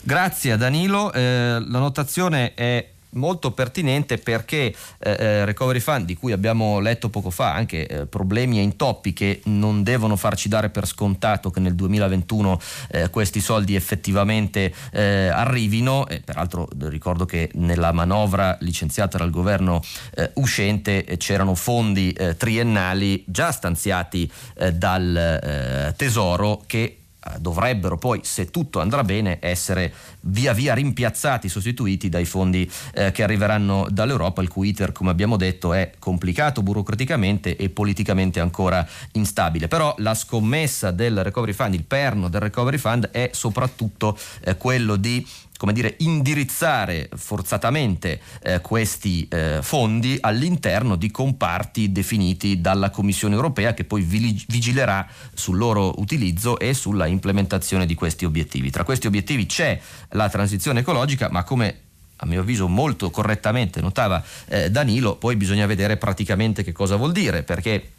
Grazie 0.00 0.56
Danilo, 0.56 1.12
eh, 1.12 1.58
la 1.58 1.78
notazione 1.78 2.54
è 2.54 2.86
molto 3.18 3.50
pertinente 3.50 4.16
perché 4.16 4.74
eh, 4.98 5.10
eh, 5.10 5.44
Recovery 5.44 5.80
Fund 5.80 6.06
di 6.06 6.16
cui 6.16 6.32
abbiamo 6.32 6.80
letto 6.80 7.10
poco 7.10 7.30
fa 7.30 7.52
anche 7.52 7.86
eh, 7.86 8.06
problemi 8.06 8.58
e 8.58 8.62
intoppi 8.62 9.12
che 9.12 9.40
non 9.44 9.82
devono 9.82 10.16
farci 10.16 10.48
dare 10.48 10.70
per 10.70 10.86
scontato 10.86 11.50
che 11.50 11.60
nel 11.60 11.74
2021 11.74 12.60
eh, 12.90 13.10
questi 13.10 13.40
soldi 13.40 13.74
effettivamente 13.74 14.72
eh, 14.92 15.28
arrivino 15.28 16.06
e 16.06 16.20
peraltro 16.20 16.68
ricordo 16.82 17.26
che 17.26 17.50
nella 17.54 17.92
manovra 17.92 18.56
licenziata 18.60 19.18
dal 19.18 19.30
governo 19.30 19.82
eh, 20.14 20.30
uscente 20.34 21.04
c'erano 21.18 21.54
fondi 21.54 22.16
triennali 22.36 23.24
già 23.26 23.50
stanziati 23.50 24.30
dal 24.72 25.94
Tesoro 25.96 26.62
che 26.66 26.97
dovrebbero 27.38 27.98
poi, 27.98 28.20
se 28.22 28.50
tutto 28.50 28.80
andrà 28.80 29.02
bene, 29.02 29.38
essere 29.40 29.92
via 30.22 30.52
via 30.52 30.74
rimpiazzati, 30.74 31.48
sostituiti 31.48 32.08
dai 32.08 32.24
fondi 32.24 32.70
eh, 32.94 33.12
che 33.12 33.22
arriveranno 33.22 33.86
dall'Europa, 33.90 34.40
il 34.42 34.48
cui 34.48 34.68
iter, 34.68 34.92
come 34.92 35.10
abbiamo 35.10 35.36
detto, 35.36 35.72
è 35.72 35.92
complicato 35.98 36.62
burocraticamente 36.62 37.56
e 37.56 37.68
politicamente 37.68 38.40
ancora 38.40 38.86
instabile. 39.12 39.68
Però 39.68 39.94
la 39.98 40.14
scommessa 40.14 40.90
del 40.90 41.22
Recovery 41.22 41.52
Fund, 41.52 41.74
il 41.74 41.84
perno 41.84 42.28
del 42.28 42.40
Recovery 42.40 42.78
Fund 42.78 43.10
è 43.10 43.30
soprattutto 43.32 44.16
eh, 44.40 44.56
quello 44.56 44.96
di 44.96 45.26
come 45.58 45.72
dire, 45.72 45.96
indirizzare 45.98 47.10
forzatamente 47.14 48.20
eh, 48.42 48.60
questi 48.60 49.26
eh, 49.28 49.58
fondi 49.60 50.16
all'interno 50.20 50.94
di 50.94 51.10
comparti 51.10 51.90
definiti 51.90 52.60
dalla 52.60 52.90
Commissione 52.90 53.34
europea 53.34 53.74
che 53.74 53.82
poi 53.82 54.02
vigilerà 54.02 55.06
sul 55.34 55.58
loro 55.58 55.98
utilizzo 55.98 56.60
e 56.60 56.72
sulla 56.74 57.06
implementazione 57.06 57.86
di 57.86 57.94
questi 57.94 58.24
obiettivi. 58.24 58.70
Tra 58.70 58.84
questi 58.84 59.08
obiettivi 59.08 59.46
c'è 59.46 59.78
la 60.10 60.28
transizione 60.28 60.80
ecologica, 60.80 61.28
ma 61.28 61.42
come 61.42 61.80
a 62.20 62.26
mio 62.26 62.40
avviso 62.40 62.68
molto 62.68 63.10
correttamente 63.10 63.80
notava 63.80 64.22
eh, 64.46 64.70
Danilo, 64.70 65.16
poi 65.16 65.34
bisogna 65.34 65.66
vedere 65.66 65.96
praticamente 65.96 66.62
che 66.62 66.72
cosa 66.72 66.94
vuol 66.94 67.10
dire, 67.10 67.42
perché 67.42 67.90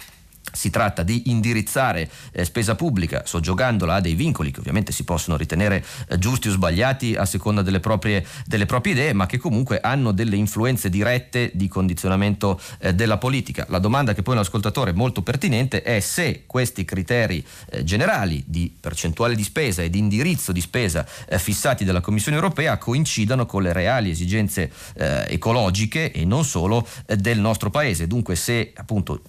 si 0.52 0.70
tratta 0.70 1.04
di 1.04 1.30
indirizzare 1.30 2.10
eh, 2.32 2.45
spesa 2.45 2.76
pubblica 2.76 3.24
soggiogandola 3.26 3.95
a 3.95 4.02
dei 4.02 4.16
vincoli 4.16 4.52
che 4.52 4.60
ovviamente 4.60 4.91
si 4.91 5.04
possono 5.04 5.38
ritenere 5.38 5.84
eh, 6.08 6.18
giusti 6.18 6.50
o 6.50 6.52
sbagliati 6.52 7.16
a 7.16 7.26
seconda 7.26 7.62
delle 7.62 7.80
proprie, 7.80 8.26
delle 8.45 8.66
proprie, 8.66 8.93
idee, 8.93 9.14
ma 9.14 9.26
che 9.26 9.38
comunque 9.38 9.80
hanno 9.80 10.12
delle 10.12 10.36
influenze 10.36 10.89
dirette 10.89 11.52
di 11.54 11.68
condizionamento 11.68 12.60
eh, 12.80 12.93
della 12.93 13.18
politica. 13.18 13.66
La 13.70 13.80
domanda 13.80 14.14
che 14.14 14.22
pone 14.22 14.38
l'ascoltatore 14.38 14.93
molto 14.93 15.22
pertinente 15.22 15.82
è 15.82 16.00
se 16.00 16.43
questi 16.45 16.86
criteri 16.86 17.45
eh, 17.70 17.84
generali 17.84 18.43
di 18.45 18.74
percentuale 18.80 19.36
di 19.36 19.43
spesa 19.43 19.82
e 19.82 19.89
di 19.89 20.00
indirizzo 20.00 20.52
di 20.52 20.62
spesa 20.62 21.06
eh, 21.28 21.39
fissati 21.39 21.86
dalla 21.86 22.02
Commissione 22.02 22.38
europea 22.38 22.78
coincidano 22.78 23.45
con 23.45 23.64
le 23.64 23.74
reali 23.74 24.10
esigenze 24.10 24.72
eh, 24.95 25.26
ecologiche 25.30 26.12
e 26.12 26.26
non 26.26 26.43
solo 26.43 26.88
del 27.06 27.39
nostro 27.39 27.70
Paese. 27.70 28.08
Dunque 28.08 28.36
se 28.36 28.72
appunto 28.76 29.22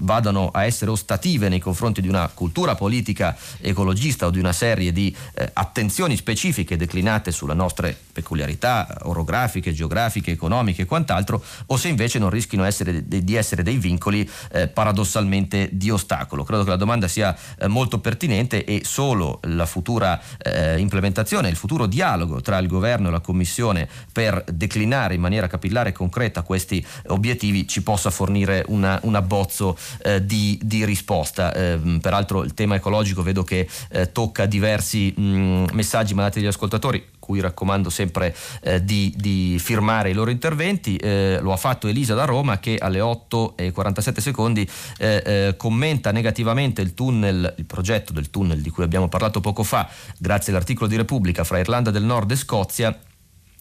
vadano 0.00 0.50
a 0.52 0.64
essere 0.64 0.90
ostative 0.90 1.48
nei 1.48 1.60
confronti 1.60 2.00
di 2.00 2.08
una 2.08 2.28
cultura 2.28 2.74
politica 2.74 3.36
ecologista 3.60 4.26
o 4.26 4.30
di 4.30 4.38
una 4.38 4.52
serie 4.52 4.92
di 4.92 5.14
eh, 5.34 5.50
attenzioni 5.52 6.16
specifiche 6.16 6.76
declinate 6.76 7.32
sulle 7.32 7.54
nostre 7.54 7.96
peculiarità 8.12 8.98
orografiche, 9.02 9.72
geografiche, 9.72 10.30
economiche 10.30 10.82
e 10.82 10.84
quant'altro, 10.86 11.42
o 11.66 11.76
se 11.76 11.88
invece 11.88 12.18
non 12.18 12.30
rischino 12.30 12.64
essere 12.64 13.04
di 13.06 13.34
essere 13.34 13.62
dei 13.62 13.76
vincoli 13.76 14.28
eh, 14.52 14.68
paradossalmente 14.68 15.68
di 15.72 15.90
ostacolo. 15.90 16.44
Credo 16.44 16.64
che 16.64 16.70
la 16.70 16.76
domanda 16.76 17.08
sia 17.08 17.36
eh, 17.58 17.66
molto 17.68 17.98
pertinente 17.98 18.64
e 18.64 18.82
solo 18.84 19.40
la 19.44 19.66
futura 19.66 20.20
eh, 20.38 20.78
implementazione, 20.78 21.48
il 21.48 21.56
futuro 21.56 21.86
dialogo 21.86 22.40
tra 22.40 22.58
il 22.58 22.68
governo 22.68 23.08
e 23.08 23.10
la 23.10 23.20
Commissione 23.20 23.88
per 24.12 24.44
declinare 24.52 25.14
in 25.14 25.20
maniera 25.20 25.46
capillare 25.46 25.90
e 25.90 25.92
concreta 25.92 26.42
questi 26.42 26.84
obiettivi 27.08 27.66
ci 27.66 27.82
possa 27.82 28.10
fornire 28.10 28.64
una, 28.68 28.98
un 29.02 29.14
abbozzo 29.14 29.65
senso 29.66 29.76
eh, 30.02 30.24
di, 30.24 30.58
di, 30.62 30.84
risposta. 30.84 31.52
Eh, 31.52 31.98
peraltro 32.00 32.44
il 32.44 32.54
tema 32.54 32.76
ecologico 32.76 33.22
vedo 33.22 33.42
che 33.42 33.66
eh, 33.90 34.12
tocca 34.12 34.46
diversi 34.46 35.12
mh, 35.16 35.70
messaggi 35.72 36.14
mandati 36.14 36.38
dagli 36.38 36.48
ascoltatori 36.48 37.04
cui 37.18 37.40
raccomando 37.40 37.90
sempre 37.90 38.36
eh, 38.60 38.84
di, 38.84 39.12
di, 39.16 39.58
firmare 39.58 40.10
i 40.10 40.12
loro 40.12 40.30
interventi. 40.30 40.96
Eh, 40.96 41.38
lo 41.40 41.52
ha 41.52 41.56
fatto 41.56 41.88
Elisa 41.88 42.14
da 42.14 42.24
Roma 42.24 42.60
che 42.60 42.76
alle 42.78 43.00
8 43.00 43.56
e 43.56 43.72
47 43.72 44.20
secondi 44.20 44.68
eh, 44.98 45.54
commenta 45.56 46.12
negativamente 46.12 46.82
il 46.82 46.94
tunnel, 46.94 47.54
il 47.56 47.64
progetto 47.64 48.12
del 48.12 48.30
tunnel 48.30 48.60
di 48.60 48.70
cui 48.70 48.84
abbiamo 48.84 49.08
parlato 49.08 49.40
poco 49.40 49.64
fa, 49.64 49.88
grazie 50.18 50.52
all'articolo 50.52 50.88
di 50.88 50.94
Repubblica 50.94 51.42
fra 51.42 51.58
Irlanda 51.58 51.90
del 51.90 52.04
Nord 52.04 52.30
e 52.30 52.36
Scozia 52.36 52.96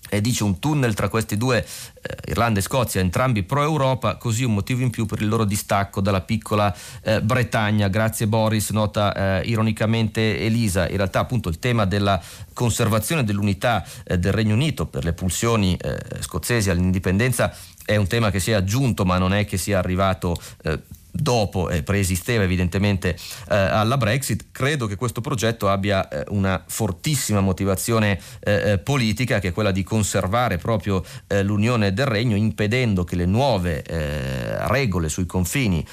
e 0.10 0.22
dice 0.22 0.44
un 0.44 0.60
tunnel 0.60 0.94
tra 0.94 1.10
questi 1.10 1.38
due, 1.38 1.66
eh, 2.02 2.32
Irlanda 2.32 2.60
e 2.60 2.62
Scozia, 2.62 3.02
entrambi 3.02 3.44
pro-Europa, 3.44 4.16
così 4.16 4.44
un 4.44 4.54
motivo 4.54 4.82
in 4.82 4.90
più 4.90 5.06
per 5.06 5.22
il 5.22 5.28
loro 5.28 5.46
distacco 5.46 6.02
dalla 6.02 6.22
piccola 6.22 6.76
eh, 7.04 7.22
Bretagna. 7.22 7.88
Grazie 7.88 8.28
Boris, 8.28 8.70
nota 8.70 9.40
eh, 9.42 9.48
ironicamente 9.48 10.40
Elisa. 10.40 10.88
In 10.90 10.98
realtà 10.98 11.20
appunto 11.20 11.50
il 11.50 11.60
tema 11.60 11.86
della 11.86 12.22
conservazione 12.54 13.24
dell'unità 13.24 13.86
eh, 14.04 14.18
del 14.18 14.32
Regno 14.32 14.54
Unito 14.54 14.86
per 14.86 15.04
le 15.04 15.14
pulsioni 15.14 15.76
eh, 15.76 15.98
scozzesi 16.22 16.70
all'indipendenza 16.70 17.54
è 17.86 17.98
un 17.98 18.08
tema 18.08 18.32
che 18.32 18.40
si 18.40 18.52
è 18.52 18.56
aggiunto 18.56 19.06
ma 19.06 19.20
non 19.20 19.32
è 19.32 19.46
che 19.46 19.58
sia 19.58 19.78
arrivato 19.78 20.36
dopo 21.16 21.70
eh, 21.70 21.82
preesisteva 21.82 22.44
evidentemente 22.44 23.18
eh, 23.50 23.56
alla 23.56 23.98
Brexit, 23.98 24.48
credo 24.52 24.86
che 24.86 24.96
questo 24.96 25.22
progetto 25.22 25.70
abbia 25.70 26.08
eh, 26.08 26.24
una 26.30 26.62
fortissima 26.68 27.40
motivazione 27.40 28.20
eh, 28.42 28.72
eh, 28.72 28.78
politica 28.80 29.40
che 29.40 29.50
è 29.50 29.52
quella 29.54 29.72
di 29.72 29.84
conservare 29.84 30.58
proprio 30.58 31.04
eh, 31.28 31.42
l'Unione 31.42 31.94
del 31.94 32.06
Regno 32.06 32.36
impedendo 32.36 33.04
che 33.04 33.16
le 33.16 33.26
nuove 33.26 33.84
regole 33.86 35.10
sui 35.10 35.26
confini 35.26 35.86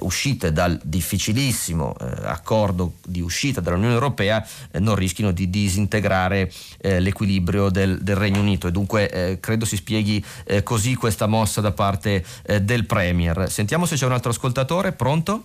uscite 0.00 0.52
dal 0.52 0.78
difficilissimo 0.82 1.94
accordo 2.22 2.94
di 3.04 3.20
uscita 3.20 3.60
dall'Unione 3.60 3.94
Europea 3.94 4.46
non 4.78 4.94
rischino 4.94 5.32
di 5.32 5.50
disintegrare 5.50 6.50
l'equilibrio 6.80 7.70
del, 7.70 8.02
del, 8.02 8.16
Regno 8.16 8.40
Unito 8.40 8.68
e 8.68 8.70
dunque 8.70 9.38
credo 9.40 9.64
si 9.64 9.76
spieghi 9.76 10.24
così 10.62 10.94
questa 10.94 11.26
mossa 11.26 11.60
da 11.60 11.72
parte 11.72 12.24
del 12.60 12.86
Premier. 12.86 13.50
Sentiamo 13.50 13.86
se 13.86 13.96
c'è 13.96 14.06
un 14.06 14.12
altro 14.12 14.30
ascoltatore 14.30 14.69
ascoltatore, 14.70 14.92
pronto? 14.92 15.44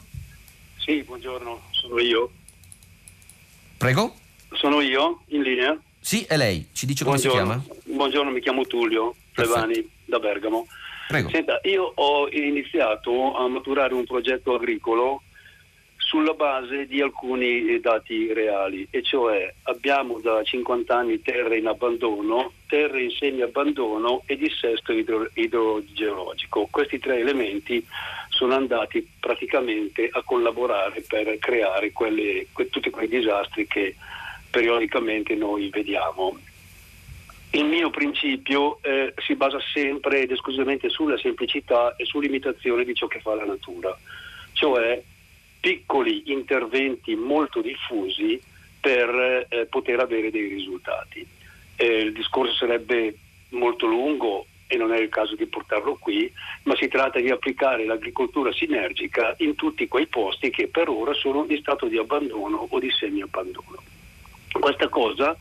Sì, 0.78 1.02
buongiorno, 1.02 1.62
sono 1.72 2.00
io. 2.00 2.30
Prego? 3.78 4.14
Sono 4.54 4.82
io, 4.82 5.22
in 5.28 5.42
linea? 5.42 5.78
Sì, 6.00 6.24
è 6.24 6.38
lei. 6.38 6.68
Ci 6.72 6.86
dice 6.86 7.04
come 7.04 7.18
buongiorno. 7.18 7.54
si 7.54 7.70
chiama? 7.70 7.96
Buongiorno, 7.98 8.32
mi 8.32 8.40
chiamo 8.40 8.66
Tullio 8.66 9.16
Plevani 9.34 9.90
da 10.06 10.20
Bergamo. 10.20 10.68
Prego. 11.08 11.30
Senta, 11.30 11.60
io 11.64 11.92
ho 11.96 12.30
iniziato 12.30 13.36
a 13.36 13.48
maturare 13.48 13.96
un 13.96 14.06
progetto 14.06 14.54
agricolo 14.54 15.24
sulla 15.98 16.34
base 16.34 16.86
di 16.86 17.02
alcuni 17.02 17.80
dati 17.80 18.32
reali, 18.32 18.88
e 18.92 19.02
cioè 19.02 19.52
abbiamo 19.64 20.20
da 20.20 20.44
50 20.44 20.96
anni 20.96 21.22
terre 21.22 21.58
in 21.58 21.68
abbandono, 21.68 22.52
terre 22.68 23.02
in 23.02 23.10
semi-abbandono 23.10 24.22
e 24.28 24.38
dissesto 24.38 24.94
idro- 24.94 25.30
idrogeologico. 25.34 26.68
Questi 26.70 27.00
tre 27.00 27.20
elementi 27.20 27.84
sono 28.36 28.54
andati 28.54 29.08
praticamente 29.20 30.10
a 30.12 30.22
collaborare 30.22 31.02
per 31.08 31.38
creare 31.40 31.92
quelle, 31.92 32.48
que- 32.52 32.70
tutti 32.70 32.90
quei 32.90 33.08
disastri 33.08 33.66
che 33.66 33.96
periodicamente 34.50 35.36
noi 35.36 35.70
vediamo. 35.70 36.38
Il 37.52 37.66
mio 37.66 37.90
principio 37.90 38.80
eh, 38.82 39.14
si 39.26 39.36
basa 39.36 39.60
sempre 39.74 40.22
ed 40.22 40.32
esclusivamente 40.32 40.90
sulla 40.90 41.18
semplicità 41.18 41.96
e 41.96 42.04
sull'imitazione 42.04 42.84
di 42.84 42.94
ciò 42.94 43.08
che 43.08 43.22
fa 43.22 43.36
la 43.36 43.46
natura, 43.46 43.98
cioè 44.52 45.02
piccoli 45.62 46.24
interventi 46.32 47.16
molto 47.16 47.62
diffusi 47.62 48.40
per 48.82 49.48
eh, 49.50 49.66
poter 49.68 50.00
avere 50.00 50.30
dei 50.30 50.48
risultati. 50.48 51.26
Eh, 51.78 51.86
il 51.86 52.12
discorso 52.12 52.54
sarebbe 52.54 53.16
molto 53.50 53.88
lungo 53.88 54.46
e 54.68 54.78
non 54.78 54.94
è 54.94 55.00
il 55.00 55.10
caso 55.10 55.36
di 55.36 55.46
portarlo 55.46 55.96
qui, 55.96 56.32
ma 56.64 56.76
si 56.76 56.88
tratta 56.88 57.20
di 57.20 57.30
applicare 57.30 57.86
l'agricoltura 57.86 58.52
sinergica 58.52 59.36
in 59.40 59.56
tutti 59.56 59.88
quei 59.88 60.08
posti 60.08 60.50
che 60.50 60.68
per 60.68 60.90
ora 60.90 61.14
sono 61.14 61.46
in 61.48 61.58
stato 61.60 61.88
di 61.88 61.98
abbandono 61.98 62.68
o 62.70 62.80
di 62.80 62.90
semi-abbandono. 62.90 63.84
Questa 64.52 64.88
cosa 64.90 65.38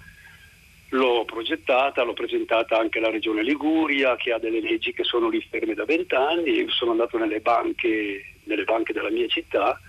l'ho 0.90 1.24
progettata, 1.24 2.02
l'ho 2.02 2.12
presentata 2.12 2.78
anche 2.78 2.98
alla 2.98 3.10
Regione 3.10 3.42
Liguria 3.42 4.16
che 4.16 4.32
ha 4.32 4.38
delle 4.38 4.60
leggi 4.60 4.92
che 4.92 5.04
sono 5.04 5.28
lì 5.28 5.40
ferme 5.48 5.74
da 5.74 5.84
vent'anni, 5.84 6.68
sono 6.68 6.92
andato 6.92 7.18
nelle 7.18 7.40
banche, 7.40 8.34
nelle 8.44 8.64
banche 8.64 8.92
della 8.92 9.10
mia 9.10 9.26
città 9.26 9.80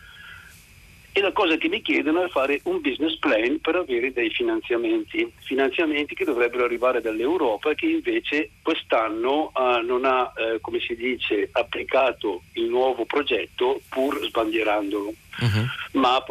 e 1.18 1.22
la 1.22 1.32
cosa 1.32 1.55
che 1.55 1.70
mi 1.70 1.82
chiedono 1.82 2.26
è 2.26 2.28
fare 2.28 2.59
un 2.66 2.82
business 2.82 3.18
plan 3.20 3.61
per 3.61 3.78
avere 3.78 4.11
dei 4.11 4.30
finanziamenti, 4.32 5.32
finanziamenti 5.43 6.13
che 6.13 6.26
dovrebbero 6.26 6.66
arrivare 6.66 6.99
dall'Europa 6.99 7.74
che 7.74 7.86
invece 7.86 8.49
quest'anno 8.61 9.49
uh, 9.55 9.86
non 9.86 10.03
ha, 10.03 10.24
uh, 10.24 10.59
come 10.59 10.82
si 10.82 10.93
dice, 10.93 11.47
applicato 11.53 12.41
il 12.55 12.66
nuovo 12.66 13.05
progetto 13.05 13.80
pur 13.88 14.22
sbandierandolo, 14.26 15.13
uh-huh. 15.39 15.99
ma 16.01 16.18
ha 16.18 16.26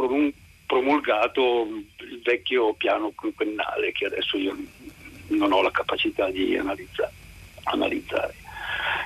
promulgato 0.67 1.67
il 2.01 2.21
vecchio 2.23 2.75
piano 2.75 3.11
quinquennale 3.15 3.91
che 3.93 4.05
adesso 4.05 4.37
io 4.37 4.55
non 5.29 5.51
ho 5.51 5.63
la 5.63 5.71
capacità 5.71 6.29
di 6.29 6.59
analizza- 6.59 7.11
analizzare. 7.63 8.35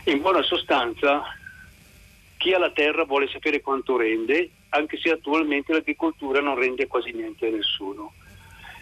In 0.07 0.23
buona 0.23 0.43
sostanza, 0.43 1.23
chi 2.37 2.53
ha 2.53 2.59
la 2.59 2.73
terra 2.73 3.05
vuole 3.05 3.29
sapere 3.29 3.61
quanto 3.61 3.97
rende 3.97 4.51
anche 4.71 4.99
se 4.99 5.11
attualmente 5.11 5.73
l'agricoltura 5.73 6.41
non 6.41 6.59
rende 6.59 6.87
quasi 6.87 7.13
niente 7.13 7.47
a 7.47 7.51
nessuno. 7.51 8.13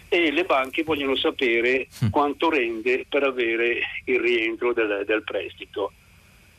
E 0.09 0.31
le 0.31 0.45
banche 0.45 0.83
vogliono 0.83 1.15
sapere 1.15 1.87
mm. 2.03 2.09
quanto 2.09 2.49
rende 2.49 3.05
per 3.07 3.23
avere 3.23 3.79
il 4.05 4.19
rientro 4.19 4.73
del, 4.73 5.03
del 5.05 5.23
prestito. 5.23 5.91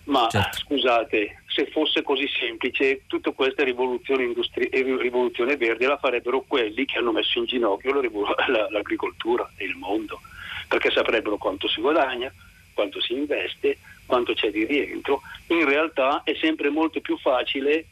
Ma 0.04 0.26
certo. 0.28 0.58
scusate, 0.58 1.42
se 1.46 1.66
fosse 1.66 2.02
così 2.02 2.26
semplice, 2.28 3.02
tutta 3.06 3.30
questa 3.32 3.62
rivoluzione, 3.62 4.24
industri- 4.24 4.70
rivoluzione 4.70 5.56
verde 5.56 5.86
la 5.86 5.98
farebbero 5.98 6.44
quelli 6.46 6.84
che 6.86 6.98
hanno 6.98 7.12
messo 7.12 7.38
in 7.38 7.44
ginocchio 7.44 8.00
la, 8.00 8.68
l'agricoltura 8.70 9.50
e 9.56 9.64
il 9.64 9.76
mondo, 9.76 10.20
perché 10.66 10.90
saprebbero 10.90 11.36
quanto 11.36 11.68
si 11.68 11.80
guadagna, 11.80 12.32
quanto 12.72 13.00
si 13.00 13.12
investe, 13.12 13.78
quanto 14.06 14.32
c'è 14.32 14.50
di 14.50 14.64
rientro. 14.64 15.20
In 15.48 15.64
realtà 15.64 16.22
è 16.24 16.34
sempre 16.40 16.70
molto 16.70 17.00
più 17.00 17.18
facile 17.18 17.84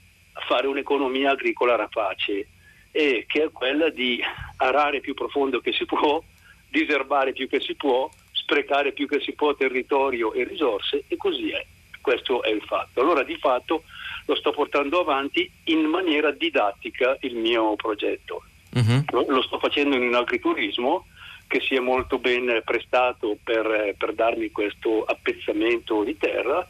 fare 0.46 0.66
un'economia 0.66 1.30
agricola 1.30 1.76
rapace, 1.76 2.48
e 2.90 3.24
che 3.28 3.44
è 3.44 3.50
quella 3.50 3.90
di 3.90 4.22
arare 4.56 5.00
più 5.00 5.14
profondo 5.14 5.60
che 5.60 5.72
si 5.72 5.84
può, 5.84 6.22
diserbare 6.68 7.32
più 7.32 7.48
che 7.48 7.60
si 7.60 7.74
può, 7.74 8.08
sprecare 8.32 8.92
più 8.92 9.06
che 9.06 9.20
si 9.20 9.32
può 9.32 9.54
territorio 9.54 10.32
e 10.32 10.44
risorse 10.44 11.04
e 11.08 11.16
così 11.16 11.50
è. 11.50 11.64
Questo 12.00 12.42
è 12.42 12.50
il 12.50 12.62
fatto. 12.62 13.00
Allora 13.00 13.22
di 13.22 13.36
fatto 13.36 13.82
lo 14.26 14.34
sto 14.36 14.52
portando 14.52 15.00
avanti 15.00 15.50
in 15.64 15.80
maniera 15.84 16.30
didattica 16.30 17.16
il 17.20 17.34
mio 17.34 17.74
progetto. 17.76 18.44
Uh-huh. 18.74 19.26
Lo 19.28 19.42
sto 19.42 19.58
facendo 19.58 19.96
in 19.96 20.02
un 20.02 20.14
agriturismo 20.14 21.06
che 21.48 21.60
sia 21.60 21.80
molto 21.80 22.18
ben 22.18 22.62
prestato 22.64 23.36
per, 23.42 23.94
per 23.96 24.14
darmi 24.14 24.50
questo 24.50 25.04
appezzamento 25.04 26.02
di 26.02 26.16
terra 26.16 26.66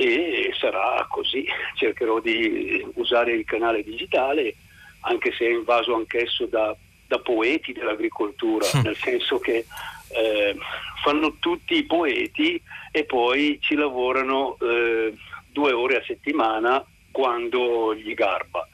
e 0.00 0.50
sarà 0.58 1.04
così. 1.10 1.46
Cercherò 1.74 2.20
di 2.20 2.82
usare 2.94 3.32
il 3.32 3.44
canale 3.44 3.84
digitale, 3.84 4.54
anche 5.00 5.30
se 5.32 5.44
è 5.44 5.50
invaso 5.50 5.94
anch'esso 5.94 6.46
da, 6.46 6.74
da 7.06 7.18
poeti 7.18 7.72
dell'agricoltura, 7.72 8.66
nel 8.82 8.96
senso 8.96 9.38
che 9.38 9.66
eh, 10.08 10.56
fanno 11.02 11.36
tutti 11.38 11.76
i 11.76 11.84
poeti 11.84 12.60
e 12.90 13.04
poi 13.04 13.58
ci 13.60 13.74
lavorano 13.74 14.56
eh, 14.60 15.12
due 15.52 15.72
ore 15.72 15.96
a 15.98 16.04
settimana 16.06 16.82
quando 17.10 17.94
gli 17.94 18.14
garba. 18.14 18.66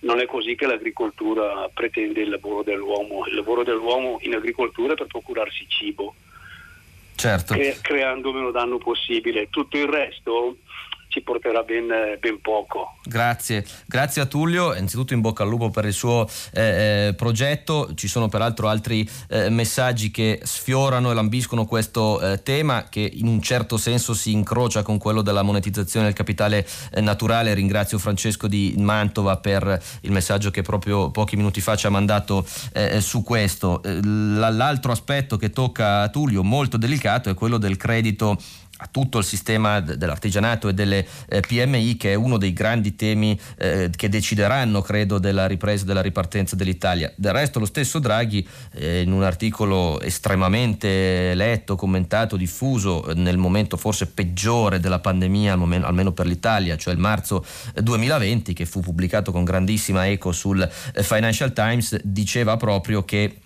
Non 0.00 0.18
è 0.18 0.26
così 0.26 0.56
che 0.56 0.66
l'agricoltura 0.66 1.70
pretende 1.72 2.22
il 2.22 2.30
lavoro 2.30 2.64
dell'uomo. 2.64 3.24
Il 3.26 3.36
lavoro 3.36 3.62
dell'uomo 3.62 4.18
in 4.22 4.34
agricoltura 4.34 4.94
è 4.94 4.96
per 4.96 5.06
procurarsi 5.06 5.64
cibo 5.68 6.14
certo. 7.26 7.54
cre- 7.54 7.78
creando 7.80 8.32
meno 8.32 8.50
danno 8.50 8.78
possibile. 8.78 9.48
Tutto 9.50 9.76
il 9.76 9.88
resto 9.88 10.56
ci 11.08 11.22
porterà 11.22 11.62
ben, 11.62 11.86
ben, 12.20 12.40
poco. 12.40 12.94
Grazie, 13.04 13.64
grazie 13.86 14.22
a 14.22 14.26
Tullio, 14.26 14.72
innanzitutto 14.72 15.14
in 15.14 15.20
bocca 15.20 15.42
al 15.42 15.48
lupo 15.48 15.70
per 15.70 15.84
il 15.84 15.92
suo 15.92 16.28
eh, 16.52 17.08
eh, 17.08 17.14
progetto, 17.14 17.94
ci 17.94 18.08
sono 18.08 18.28
peraltro 18.28 18.68
altri 18.68 19.08
eh, 19.28 19.48
messaggi 19.48 20.10
che 20.10 20.40
sfiorano 20.42 21.10
e 21.10 21.14
lambiscono 21.14 21.64
questo 21.64 22.20
eh, 22.20 22.42
tema 22.42 22.88
che 22.88 23.08
in 23.14 23.26
un 23.26 23.40
certo 23.40 23.76
senso 23.76 24.14
si 24.14 24.32
incrocia 24.32 24.82
con 24.82 24.98
quello 24.98 25.22
della 25.22 25.42
monetizzazione 25.42 26.06
del 26.06 26.14
capitale 26.14 26.66
eh, 26.92 27.00
naturale, 27.00 27.54
ringrazio 27.54 27.98
Francesco 27.98 28.46
di 28.48 28.74
Mantova 28.76 29.36
per 29.38 29.82
il 30.02 30.10
messaggio 30.10 30.50
che 30.50 30.62
proprio 30.62 31.10
pochi 31.10 31.36
minuti 31.36 31.60
fa 31.60 31.76
ci 31.76 31.86
ha 31.86 31.90
mandato 31.90 32.46
eh, 32.72 33.00
su 33.00 33.22
questo. 33.22 33.80
l'altro 33.82 34.92
aspetto 34.92 35.36
che 35.36 35.50
tocca 35.50 36.02
a 36.02 36.08
Tullio 36.08 36.42
molto 36.42 36.76
delicato 36.76 37.30
è 37.30 37.34
quello 37.34 37.58
del 37.58 37.76
credito 37.76 38.38
a 38.78 38.88
tutto 38.90 39.18
il 39.18 39.24
sistema 39.24 39.80
dell'artigianato 39.80 40.68
e 40.68 40.74
delle 40.74 41.06
eh, 41.28 41.40
PMI 41.40 41.96
che 41.96 42.12
è 42.12 42.14
uno 42.14 42.36
dei 42.36 42.52
grandi 42.52 42.94
temi 42.94 43.38
eh, 43.56 43.90
che 43.94 44.08
decideranno 44.08 44.82
credo 44.82 45.18
della 45.18 45.46
ripresa 45.46 45.84
e 45.84 45.86
della 45.86 46.02
ripartenza 46.02 46.56
dell'Italia. 46.56 47.10
Del 47.16 47.32
resto 47.32 47.58
lo 47.58 47.64
stesso 47.64 47.98
Draghi 47.98 48.46
eh, 48.74 49.00
in 49.00 49.12
un 49.12 49.22
articolo 49.22 50.00
estremamente 50.00 51.32
letto, 51.34 51.76
commentato, 51.76 52.36
diffuso 52.36 53.12
nel 53.14 53.38
momento 53.38 53.76
forse 53.76 54.08
peggiore 54.08 54.78
della 54.78 54.98
pandemia 54.98 55.52
almeno, 55.52 56.12
per 56.12 56.26
l'Italia, 56.26 56.76
cioè 56.76 56.92
il 56.92 57.00
marzo 57.00 57.44
2020 57.74 58.52
che 58.52 58.66
fu 58.66 58.80
pubblicato 58.80 59.32
con 59.32 59.44
grandissima 59.44 60.06
eco 60.06 60.32
sul 60.32 60.68
Financial 60.70 61.52
Times, 61.52 61.98
diceva 62.02 62.56
proprio 62.56 63.04
che 63.04 63.40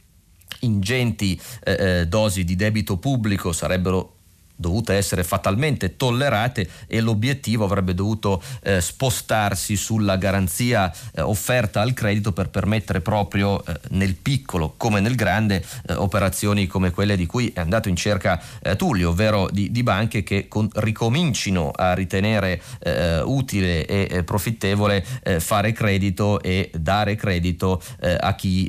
ingenti 0.60 1.40
eh, 1.64 2.06
dosi 2.06 2.44
di 2.44 2.56
debito 2.56 2.98
pubblico 2.98 3.52
sarebbero 3.52 4.16
dovute 4.60 4.94
essere 4.94 5.24
fatalmente 5.24 5.96
tollerate 5.96 6.68
e 6.86 7.00
l'obiettivo 7.00 7.64
avrebbe 7.64 7.94
dovuto 7.94 8.42
eh, 8.62 8.80
spostarsi 8.80 9.74
sulla 9.74 10.16
garanzia 10.16 10.92
eh, 11.14 11.22
offerta 11.22 11.80
al 11.80 11.94
credito 11.94 12.32
per 12.32 12.50
permettere 12.50 13.00
proprio 13.00 13.64
eh, 13.64 13.80
nel 13.90 14.14
piccolo 14.14 14.74
come 14.76 15.00
nel 15.00 15.14
grande 15.14 15.64
eh, 15.88 15.94
operazioni 15.94 16.66
come 16.66 16.90
quelle 16.90 17.16
di 17.16 17.24
cui 17.24 17.50
è 17.54 17.60
andato 17.60 17.88
in 17.88 17.96
cerca 17.96 18.40
eh, 18.62 18.76
Tullio, 18.76 19.10
ovvero 19.10 19.48
di, 19.50 19.70
di 19.70 19.82
banche 19.82 20.22
che 20.22 20.46
con, 20.46 20.68
ricomincino 20.74 21.70
a 21.70 21.94
ritenere 21.94 22.60
eh, 22.80 23.20
utile 23.22 23.86
e 23.86 24.22
profittevole 24.24 25.04
fare 25.38 25.72
credito 25.72 26.40
e 26.42 26.70
dare 26.74 27.14
credito 27.14 27.82
a 28.00 28.34
chi 28.34 28.68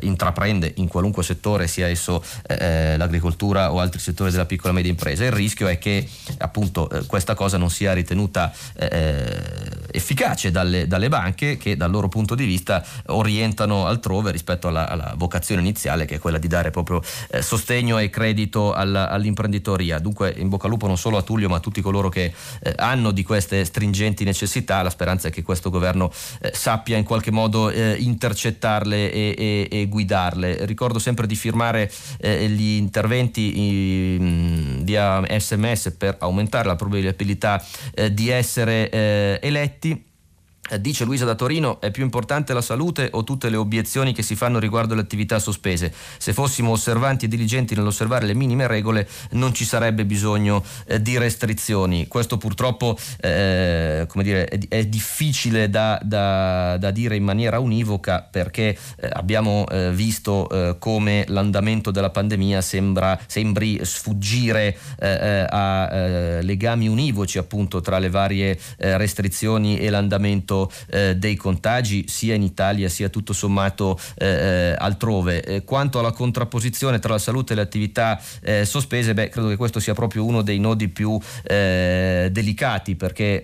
intraprende 0.00 0.72
in 0.76 0.88
qualunque 0.88 1.22
settore, 1.22 1.66
sia 1.66 1.86
esso 1.88 2.22
l'agricoltura 2.46 3.72
o 3.72 3.80
altri 3.80 4.00
settori 4.00 4.30
della 4.30 4.46
piccola 4.46 4.72
e 4.72 4.76
media 4.76 4.90
impresa 4.90 5.24
il 5.30 5.36
rischio 5.36 5.68
è 5.68 5.78
che 5.78 6.06
appunto 6.38 6.90
eh, 6.90 7.06
questa 7.06 7.34
cosa 7.34 7.56
non 7.56 7.70
sia 7.70 7.92
ritenuta 7.92 8.52
eh, 8.76 9.78
efficace 9.92 10.50
dalle, 10.50 10.86
dalle, 10.86 11.08
banche 11.08 11.56
che 11.56 11.76
dal 11.76 11.90
loro 11.90 12.08
punto 12.08 12.34
di 12.34 12.44
vista 12.44 12.84
orientano 13.06 13.86
altrove 13.86 14.30
rispetto 14.30 14.68
alla, 14.68 14.88
alla 14.88 15.14
vocazione 15.16 15.60
iniziale 15.60 16.04
che 16.04 16.16
è 16.16 16.18
quella 16.18 16.38
di 16.38 16.46
dare 16.48 16.70
proprio 16.70 17.02
eh, 17.30 17.42
sostegno 17.42 17.98
e 17.98 18.10
credito 18.10 18.72
alla, 18.72 19.08
all'imprenditoria. 19.08 19.98
Dunque 19.98 20.34
in 20.36 20.48
bocca 20.48 20.64
al 20.64 20.70
lupo 20.70 20.86
non 20.86 20.98
solo 20.98 21.16
a 21.16 21.22
Tullio 21.22 21.48
ma 21.48 21.56
a 21.56 21.60
tutti 21.60 21.80
coloro 21.80 22.08
che 22.08 22.32
eh, 22.62 22.74
hanno 22.76 23.10
di 23.10 23.22
queste 23.22 23.64
stringenti 23.64 24.24
necessità, 24.24 24.82
la 24.82 24.90
speranza 24.90 25.28
è 25.28 25.30
che 25.30 25.42
questo 25.42 25.70
governo 25.70 26.12
eh, 26.40 26.52
sappia 26.54 26.96
in 26.96 27.04
qualche 27.04 27.30
modo 27.30 27.70
eh, 27.70 27.96
intercettarle 27.98 29.12
e, 29.12 29.34
e, 29.36 29.68
e, 29.70 29.86
guidarle. 29.86 30.64
Ricordo 30.66 30.98
sempre 30.98 31.26
di 31.26 31.34
firmare 31.34 31.90
gli 32.20 32.76
interventi 32.76 33.58
in, 33.58 34.80
via 34.84 35.19
sms 35.28 35.94
per 35.96 36.16
aumentare 36.20 36.66
la 36.66 36.76
probabilità 36.76 37.62
eh, 37.94 38.12
di 38.12 38.28
essere 38.30 38.88
eh, 38.90 39.38
eletti 39.42 40.09
dice 40.78 41.04
Luisa 41.04 41.24
da 41.24 41.34
Torino, 41.34 41.80
è 41.80 41.90
più 41.90 42.02
importante 42.02 42.52
la 42.52 42.60
salute 42.60 43.08
o 43.12 43.24
tutte 43.24 43.48
le 43.48 43.56
obiezioni 43.56 44.12
che 44.12 44.22
si 44.22 44.36
fanno 44.36 44.58
riguardo 44.58 44.94
le 44.94 45.00
attività 45.00 45.38
sospese? 45.38 45.92
Se 46.18 46.32
fossimo 46.32 46.70
osservanti 46.70 47.24
e 47.24 47.28
diligenti 47.28 47.74
nell'osservare 47.74 48.26
le 48.26 48.34
minime 48.34 48.66
regole 48.66 49.08
non 49.32 49.52
ci 49.54 49.64
sarebbe 49.64 50.04
bisogno 50.04 50.62
eh, 50.86 51.00
di 51.00 51.18
restrizioni. 51.18 52.06
Questo 52.06 52.38
purtroppo 52.38 52.96
eh, 53.20 54.06
dire, 54.16 54.46
è, 54.46 54.58
è, 54.68 54.86
difficile 54.86 55.70
da, 55.70 55.98
da, 56.02 56.76
da, 56.76 56.90
dire 56.90 57.16
in 57.16 57.24
maniera 57.24 57.58
univoca 57.58 58.26
perché 58.28 58.76
eh, 58.96 59.08
abbiamo 59.12 59.66
eh, 59.68 59.92
visto 59.92 60.48
eh, 60.48 60.76
come 60.78 61.24
l'andamento 61.28 61.90
della 61.90 62.10
pandemia 62.10 62.60
sembra, 62.60 63.18
sembri 63.26 63.80
sfuggire 63.82 64.76
a 65.00 66.38
legami 66.42 66.88
univoci 66.88 67.38
appunto 67.38 67.80
tra 67.80 67.98
le 67.98 68.10
varie 68.10 68.58
restrizioni 68.78 69.78
e 69.78 69.90
l'andamento 69.90 70.59
eh, 70.88 71.16
dei 71.16 71.36
contagi 71.36 72.04
sia 72.08 72.34
in 72.34 72.42
Italia 72.42 72.88
sia 72.88 73.08
tutto 73.08 73.32
sommato 73.32 73.98
eh, 74.16 74.26
eh 74.26 74.74
altrove. 74.78 75.42
Eh, 75.42 75.64
quanto 75.64 75.98
alla 75.98 76.12
contrapposizione 76.12 76.98
tra 76.98 77.12
la 77.12 77.18
salute 77.18 77.52
e 77.52 77.56
le 77.56 77.62
attività 77.62 78.20
eh, 78.42 78.64
sospese, 78.64 79.14
beh, 79.14 79.28
credo 79.28 79.48
che 79.48 79.56
questo 79.56 79.80
sia 79.80 79.94
proprio 79.94 80.24
uno 80.24 80.42
dei 80.42 80.58
nodi 80.58 80.88
più 80.88 81.18
delicati 81.50 82.94
perché 82.96 83.42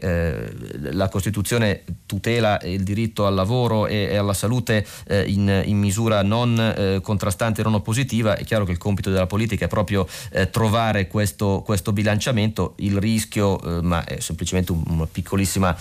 la 0.80 1.08
Costituzione 1.08 1.82
tutela 2.06 2.58
il 2.62 2.82
diritto 2.82 3.26
al 3.26 3.34
lavoro 3.34 3.86
e, 3.86 4.08
e 4.10 4.16
alla 4.16 4.32
salute 4.34 4.86
in, 5.08 5.62
in, 5.64 5.78
misura 5.78 6.22
non 6.22 7.00
contrastante 7.02 7.60
e 7.60 7.64
non 7.64 7.74
oppositiva. 7.74 8.36
È 8.36 8.44
chiaro 8.44 8.64
che 8.64 8.72
il 8.72 8.78
compito 8.78 9.10
della 9.10 9.26
politica 9.26 9.64
è 9.66 9.68
proprio 9.68 10.06
trovare 10.50 11.06
questo, 11.06 11.62
questo, 11.64 11.92
bilanciamento. 11.92 12.74
Il 12.78 12.98
rischio, 12.98 13.58
ma 13.82 14.04
è 14.04 14.20
semplicemente 14.20 14.72
un, 14.72 14.82
una 14.86 15.06
piccolissima 15.10 15.76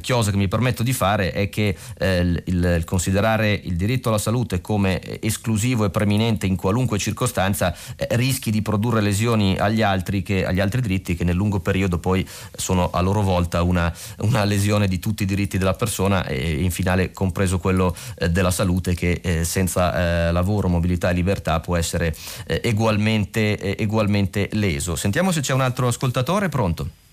chiosa 0.00 0.30
che 0.30 0.36
mi 0.36 0.45
mi 0.46 0.48
permetto 0.48 0.82
di 0.82 0.92
fare 0.92 1.32
è 1.32 1.48
che 1.48 1.76
eh, 1.98 2.18
il, 2.18 2.42
il, 2.46 2.82
considerare 2.84 3.52
il 3.52 3.76
diritto 3.76 4.08
alla 4.08 4.18
salute 4.18 4.60
come 4.60 5.20
esclusivo 5.20 5.84
e 5.84 5.90
preminente 5.90 6.46
in 6.46 6.56
qualunque 6.56 6.98
circostanza 6.98 7.74
eh, 7.96 8.06
rischi 8.10 8.50
di 8.50 8.62
produrre 8.62 9.00
lesioni 9.00 9.56
agli 9.58 9.82
altri, 9.82 10.22
che, 10.22 10.46
agli 10.46 10.60
altri, 10.60 10.80
diritti 10.80 11.16
che 11.16 11.24
nel 11.24 11.34
lungo 11.34 11.60
periodo 11.60 11.98
poi 11.98 12.26
sono 12.56 12.90
a 12.90 13.00
loro 13.00 13.22
volta 13.22 13.62
una, 13.62 13.92
una 14.18 14.44
lesione 14.44 14.86
di 14.86 14.98
tutti 14.98 15.24
i 15.24 15.26
diritti 15.26 15.58
della 15.58 15.74
persona 15.74 16.24
e 16.24 16.62
in 16.62 16.70
finale 16.70 17.10
compreso 17.10 17.58
quello 17.58 17.94
eh, 18.18 18.30
della 18.30 18.50
salute 18.50 18.94
che 18.94 19.20
eh, 19.22 19.44
senza 19.44 20.28
eh, 20.28 20.32
lavoro, 20.32 20.68
mobilità 20.68 21.10
e 21.10 21.14
libertà 21.14 21.60
può 21.60 21.76
essere 21.76 22.14
eh, 22.46 22.60
ugualmente, 22.64 23.76
ugualmente 23.80 24.48
leso. 24.52 24.94
Sentiamo 24.94 25.32
se 25.32 25.40
c'è 25.40 25.52
un 25.52 25.62
altro 25.62 25.88
ascoltatore 25.88 26.48
pronto. 26.48 27.04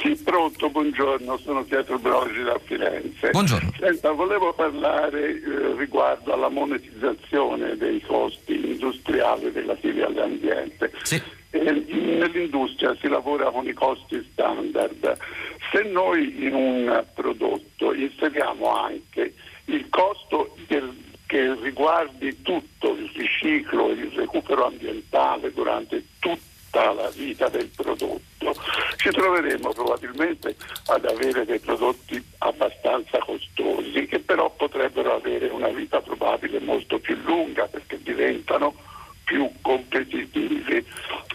Sì, 0.00 0.14
pronto, 0.22 0.70
buongiorno, 0.70 1.36
sono 1.38 1.64
Pietro 1.64 1.98
Brogi 1.98 2.42
da 2.42 2.58
Firenze. 2.62 3.30
Buongiorno. 3.30 3.72
Senta, 3.78 4.12
volevo 4.12 4.52
parlare 4.52 5.30
eh, 5.30 5.74
riguardo 5.76 6.32
alla 6.32 6.48
monetizzazione 6.48 7.76
dei 7.76 8.00
costi 8.02 8.54
industriali 8.54 9.50
relativi 9.50 10.00
all'ambiente. 10.02 10.92
Sì. 11.02 11.20
Eh, 11.50 11.60
nell'industria 11.60 12.96
si 13.00 13.08
lavora 13.08 13.50
con 13.50 13.66
i 13.66 13.72
costi 13.72 14.24
standard. 14.30 15.16
Se 15.72 15.82
noi 15.82 16.44
in 16.44 16.54
un 16.54 17.04
prodotto 17.14 17.92
inseriamo 17.92 18.72
anche 18.72 19.34
il 19.64 19.88
costo 19.88 20.54
del, 20.68 20.94
che 21.26 21.56
riguardi 21.60 22.40
tutto 22.42 22.94
il 22.94 23.10
riciclo, 23.16 23.90
il 23.90 24.12
recupero 24.14 24.66
ambientale 24.66 25.52
durante 25.52 26.04
tutto 26.20 26.56
tutta 26.68 26.92
la 26.92 27.08
vita 27.10 27.48
del 27.48 27.68
prodotto, 27.74 28.54
ci 28.96 29.10
troveremo 29.10 29.72
probabilmente 29.72 30.54
ad 30.86 31.04
avere 31.04 31.44
dei 31.44 31.58
prodotti 31.58 32.22
abbastanza 32.38 33.18
costosi 33.18 34.06
che 34.06 34.20
però 34.20 34.50
potrebbero 34.50 35.14
avere 35.14 35.48
una 35.48 35.68
vita 35.68 36.00
probabile 36.00 36.60
molto 36.60 36.98
più 36.98 37.16
lunga 37.24 37.66
perché 37.66 37.98
diventano 38.02 38.74
più 39.24 39.50
competitivi 39.62 40.84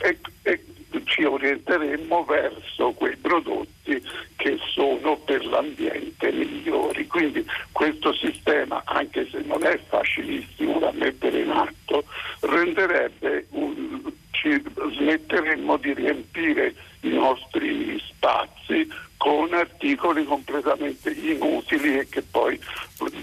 e, 0.02 0.20
e 0.44 0.64
ci 1.06 1.24
orienteremo 1.24 2.24
verso 2.26 2.92
quei 2.92 3.16
prodotti 3.18 4.02
che 4.36 4.58
sono 4.74 5.18
per 5.18 5.46
l'ambiente 5.46 6.32
migliori. 6.32 7.06
Quindi 7.08 7.46
questo 7.72 8.14
sistema, 8.14 8.82
anche 8.86 9.28
se 9.32 9.42
non 9.46 9.64
è 9.66 9.80
facilissimo 9.88 10.80
da 10.80 10.92
mettere 10.92 11.42
in 11.42 11.50
atto, 11.50 12.04
renderebbe 12.42 13.48
un, 13.52 14.12
ci 14.34 14.62
smetteremmo 14.98 15.78
di 15.78 15.94
riempire 15.94 16.76
i 17.02 17.10
nostri 17.10 18.02
spazi 18.08 18.88
con 19.18 19.54
articoli 19.54 20.26
completamente 20.26 21.12
inutili 21.12 22.00
e 22.00 22.10
che 22.10 22.22
poi 22.22 22.60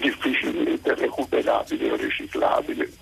difficilmente 0.00 0.94
recuperabili 0.94 1.90
o 1.90 1.96
riciclabili. 1.96 2.98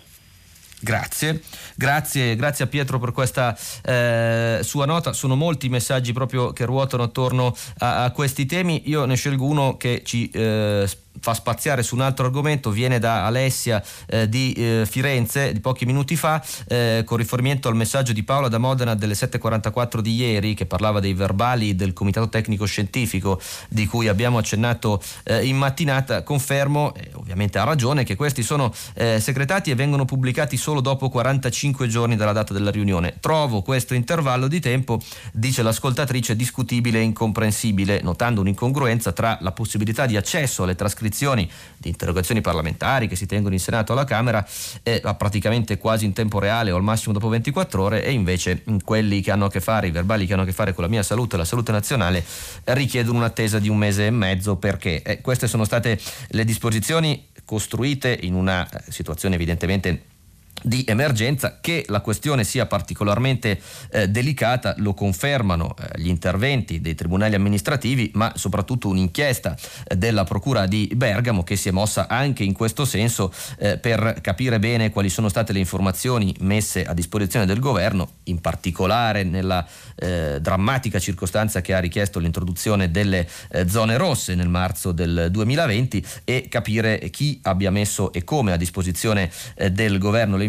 Grazie, 0.80 1.42
grazie, 1.74 2.36
grazie 2.36 2.64
a 2.64 2.68
Pietro 2.68 2.98
per 3.00 3.12
questa 3.12 3.56
eh, 3.84 4.60
sua 4.62 4.86
nota. 4.86 5.12
Sono 5.12 5.34
molti 5.34 5.66
i 5.66 5.70
messaggi 5.70 6.12
proprio 6.12 6.52
che 6.52 6.64
ruotano 6.64 7.02
attorno 7.02 7.54
a, 7.78 8.04
a 8.04 8.10
questi 8.12 8.46
temi. 8.46 8.88
Io 8.88 9.04
ne 9.04 9.16
scelgo 9.16 9.44
uno 9.44 9.76
che 9.76 10.02
ci 10.04 10.30
eh, 10.30 10.88
fa 11.20 11.34
spaziare 11.34 11.82
su 11.82 11.94
un 11.94 12.02
altro 12.02 12.26
argomento, 12.26 12.70
viene 12.70 12.98
da 12.98 13.26
Alessia 13.26 13.82
eh, 14.06 14.28
di 14.28 14.52
eh, 14.52 14.86
Firenze 14.88 15.52
di 15.52 15.60
pochi 15.60 15.86
minuti 15.86 16.16
fa, 16.16 16.42
eh, 16.68 17.02
con 17.04 17.16
riferimento 17.16 17.68
al 17.68 17.76
messaggio 17.76 18.12
di 18.12 18.22
Paola 18.22 18.48
da 18.48 18.58
Modena 18.58 18.94
delle 18.94 19.14
7.44 19.14 20.00
di 20.00 20.14
ieri, 20.14 20.54
che 20.54 20.66
parlava 20.66 21.00
dei 21.00 21.14
verbali 21.14 21.74
del 21.74 21.92
Comitato 21.92 22.28
Tecnico 22.28 22.66
Scientifico 22.66 23.40
di 23.68 23.86
cui 23.86 24.08
abbiamo 24.08 24.38
accennato 24.38 25.02
eh, 25.24 25.44
in 25.44 25.56
mattinata. 25.56 26.22
Confermo, 26.22 26.94
ovviamente 27.14 27.58
ha 27.58 27.64
ragione, 27.64 28.04
che 28.04 28.16
questi 28.16 28.42
sono 28.42 28.72
eh, 28.94 29.20
segretati 29.20 29.70
e 29.70 29.74
vengono 29.74 30.04
pubblicati 30.04 30.56
solo 30.56 30.80
dopo 30.80 31.08
45 31.08 31.88
giorni 31.88 32.16
dalla 32.16 32.32
data 32.32 32.52
della 32.52 32.70
riunione. 32.70 33.16
Trovo 33.20 33.62
questo 33.62 33.94
intervallo 33.94 34.48
di 34.48 34.60
tempo, 34.60 35.00
dice 35.32 35.62
l'ascoltatrice, 35.62 36.36
discutibile 36.36 36.98
e 36.98 37.02
incomprensibile, 37.02 38.00
notando 38.02 38.40
un'incongruenza 38.40 39.12
tra 39.12 39.38
la 39.40 39.52
possibilità 39.52 40.06
di 40.06 40.16
accesso 40.16 40.62
alle 40.62 40.74
trascrizioni 40.74 41.07
trascrizioni 41.08 41.50
di 41.76 41.88
interrogazioni 41.88 42.40
parlamentari 42.40 43.08
che 43.08 43.16
si 43.16 43.26
tengono 43.26 43.54
in 43.54 43.60
Senato 43.60 43.92
alla 43.92 44.04
Camera 44.04 44.46
eh, 44.82 45.00
praticamente 45.16 45.78
quasi 45.78 46.04
in 46.04 46.12
tempo 46.12 46.38
reale 46.38 46.70
o 46.70 46.76
al 46.76 46.82
massimo 46.82 47.12
dopo 47.12 47.28
24 47.28 47.82
ore 47.82 48.04
e 48.04 48.12
invece 48.12 48.62
quelli 48.84 49.20
che 49.20 49.30
hanno 49.30 49.46
a 49.46 49.50
che 49.50 49.60
fare, 49.60 49.86
i 49.86 49.90
verbali 49.90 50.26
che 50.26 50.32
hanno 50.34 50.42
a 50.42 50.44
che 50.44 50.52
fare 50.52 50.72
con 50.72 50.84
la 50.84 50.90
mia 50.90 51.02
salute 51.02 51.34
e 51.34 51.38
la 51.38 51.44
salute 51.44 51.72
nazionale 51.72 52.24
richiedono 52.64 53.18
un'attesa 53.18 53.58
di 53.58 53.68
un 53.68 53.76
mese 53.76 54.06
e 54.06 54.10
mezzo. 54.10 54.56
Perché? 54.56 55.02
Eh, 55.02 55.20
queste 55.20 55.46
sono 55.46 55.64
state 55.64 55.98
le 56.28 56.44
disposizioni 56.44 57.28
costruite 57.44 58.16
in 58.22 58.34
una 58.34 58.68
eh, 58.68 58.90
situazione 58.90 59.36
evidentemente 59.36 60.16
di 60.62 60.84
emergenza 60.86 61.58
che 61.60 61.84
la 61.88 62.00
questione 62.00 62.44
sia 62.44 62.66
particolarmente 62.66 63.60
eh, 63.90 64.08
delicata 64.08 64.74
lo 64.78 64.94
confermano 64.94 65.74
eh, 65.78 66.00
gli 66.00 66.08
interventi 66.08 66.80
dei 66.80 66.94
tribunali 66.94 67.34
amministrativi 67.34 68.10
ma 68.14 68.32
soprattutto 68.34 68.88
un'inchiesta 68.88 69.56
eh, 69.86 69.96
della 69.96 70.24
procura 70.24 70.66
di 70.66 70.90
Bergamo 70.94 71.44
che 71.44 71.56
si 71.56 71.68
è 71.68 71.72
mossa 71.72 72.08
anche 72.08 72.42
in 72.42 72.52
questo 72.52 72.84
senso 72.84 73.32
eh, 73.58 73.78
per 73.78 74.18
capire 74.20 74.58
bene 74.58 74.90
quali 74.90 75.08
sono 75.08 75.28
state 75.28 75.52
le 75.52 75.60
informazioni 75.60 76.34
messe 76.40 76.84
a 76.84 76.94
disposizione 76.94 77.46
del 77.46 77.60
governo 77.60 78.14
in 78.24 78.40
particolare 78.40 79.22
nella 79.22 79.66
eh, 79.94 80.38
drammatica 80.40 80.98
circostanza 80.98 81.60
che 81.60 81.74
ha 81.74 81.78
richiesto 81.78 82.18
l'introduzione 82.18 82.90
delle 82.90 83.28
eh, 83.50 83.68
zone 83.68 83.96
rosse 83.96 84.34
nel 84.34 84.48
marzo 84.48 84.92
del 84.92 85.28
2020 85.30 86.04
e 86.24 86.46
capire 86.48 87.10
chi 87.10 87.38
abbia 87.42 87.70
messo 87.70 88.12
e 88.12 88.24
come 88.24 88.52
a 88.52 88.56
disposizione 88.56 89.30
del 89.70 89.98
governo. 89.98 90.36
Le 90.36 90.44
informazioni 90.44 90.47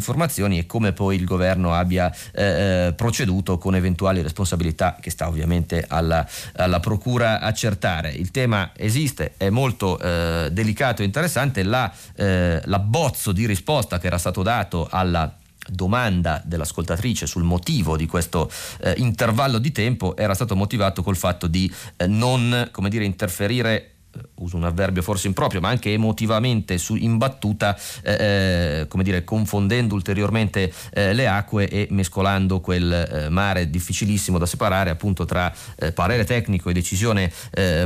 e 0.57 0.65
come 0.65 0.93
poi 0.93 1.15
il 1.15 1.26
governo 1.26 1.73
abbia 1.73 2.13
eh, 2.34 2.88
eh, 2.88 2.93
proceduto 2.93 3.57
con 3.57 3.76
eventuali 3.76 4.21
responsabilità 4.21 4.97
che 4.99 5.09
sta 5.09 5.27
ovviamente 5.27 5.85
alla, 5.88 6.27
alla 6.55 6.80
procura 6.80 7.39
accertare. 7.39 8.11
Il 8.11 8.31
tema 8.31 8.71
esiste, 8.76 9.34
è 9.38 9.49
molto 9.49 9.99
eh, 9.99 10.49
delicato 10.51 11.01
e 11.01 11.05
interessante, 11.05 11.63
la, 11.63 11.91
eh, 12.15 12.61
l'abbozzo 12.65 13.31
di 13.31 13.45
risposta 13.45 13.99
che 13.99 14.07
era 14.07 14.17
stato 14.17 14.43
dato 14.43 14.88
alla 14.89 15.34
domanda 15.67 16.41
dell'ascoltatrice 16.43 17.27
sul 17.27 17.43
motivo 17.43 17.95
di 17.95 18.07
questo 18.07 18.51
eh, 18.81 18.93
intervallo 18.97 19.59
di 19.59 19.71
tempo 19.71 20.15
era 20.15 20.34
stato 20.34 20.55
motivato 20.55 21.03
col 21.03 21.17
fatto 21.17 21.47
di 21.47 21.71
eh, 21.97 22.07
non 22.07 22.69
come 22.71 22.89
dire, 22.89 23.05
interferire 23.05 23.98
uso 24.36 24.57
un 24.57 24.64
avverbio 24.64 25.02
forse 25.02 25.27
improprio, 25.27 25.61
ma 25.61 25.69
anche 25.69 25.91
emotivamente 25.91 26.77
su, 26.77 26.95
imbattuta, 26.95 27.77
eh, 28.03 28.81
eh, 28.81 28.88
come 28.88 29.03
dire, 29.03 29.23
confondendo 29.23 29.94
ulteriormente 29.95 30.72
eh, 30.94 31.14
le 31.14 31.27
acque 31.27 31.68
e 31.68 31.88
mescolando 31.91 32.60
quel 32.60 32.91
eh, 32.91 33.30
mare 33.30 33.69
difficilissimo 33.69 34.38
da 34.38 34.45
separare 34.45 34.90
appunto 34.90 35.26
tra 35.26 35.53
eh, 35.77 35.91
parere 35.91 36.26
tecnico 36.26 36.69
e 36.69 36.73
decisione 36.73 37.31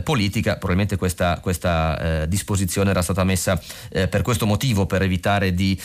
politica. 0.03 0.53
Probabilmente 0.53 0.97
questa, 0.97 1.39
questa 1.39 2.25
disposizione 2.25 2.89
era 2.89 3.01
stata 3.01 3.23
messa 3.23 3.59
per 3.89 4.21
questo 4.21 4.45
motivo, 4.45 4.85
per 4.85 5.01
evitare 5.01 5.53
di, 5.53 5.79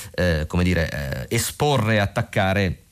come 0.47 0.65
dire, 0.65 1.27
esporre 1.29 1.95
e 1.95 1.99
attaccare 1.99 2.88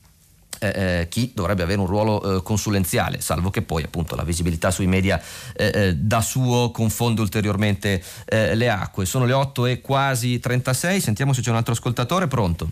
eh, 0.59 1.01
eh, 1.01 1.07
chi 1.09 1.31
dovrebbe 1.33 1.63
avere 1.63 1.79
un 1.79 1.87
ruolo 1.87 2.37
eh, 2.37 2.43
consulenziale, 2.43 3.21
salvo 3.21 3.49
che 3.49 3.61
poi 3.61 3.83
appunto 3.83 4.15
la 4.15 4.23
visibilità 4.23 4.71
sui 4.71 4.87
media 4.87 5.21
eh, 5.55 5.71
eh, 5.73 5.93
da 5.93 6.21
suo 6.21 6.71
confonde 6.71 7.21
ulteriormente 7.21 8.01
eh, 8.25 8.55
le 8.55 8.69
acque. 8.69 9.05
Sono 9.05 9.25
le 9.25 9.33
8 9.33 9.65
e 9.65 9.81
quasi 9.81 10.39
36, 10.39 10.99
sentiamo 10.99 11.33
se 11.33 11.41
c'è 11.41 11.49
un 11.49 11.57
altro 11.57 11.73
ascoltatore, 11.73 12.27
pronto? 12.27 12.69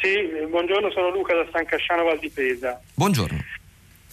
Sì, 0.00 0.28
buongiorno, 0.48 0.90
sono 0.90 1.10
Luca 1.10 1.34
da 1.34 1.46
San 1.50 1.64
Casciano 1.64 2.04
Val 2.04 2.18
di 2.18 2.28
Pesa. 2.28 2.80
Buongiorno. 2.94 3.38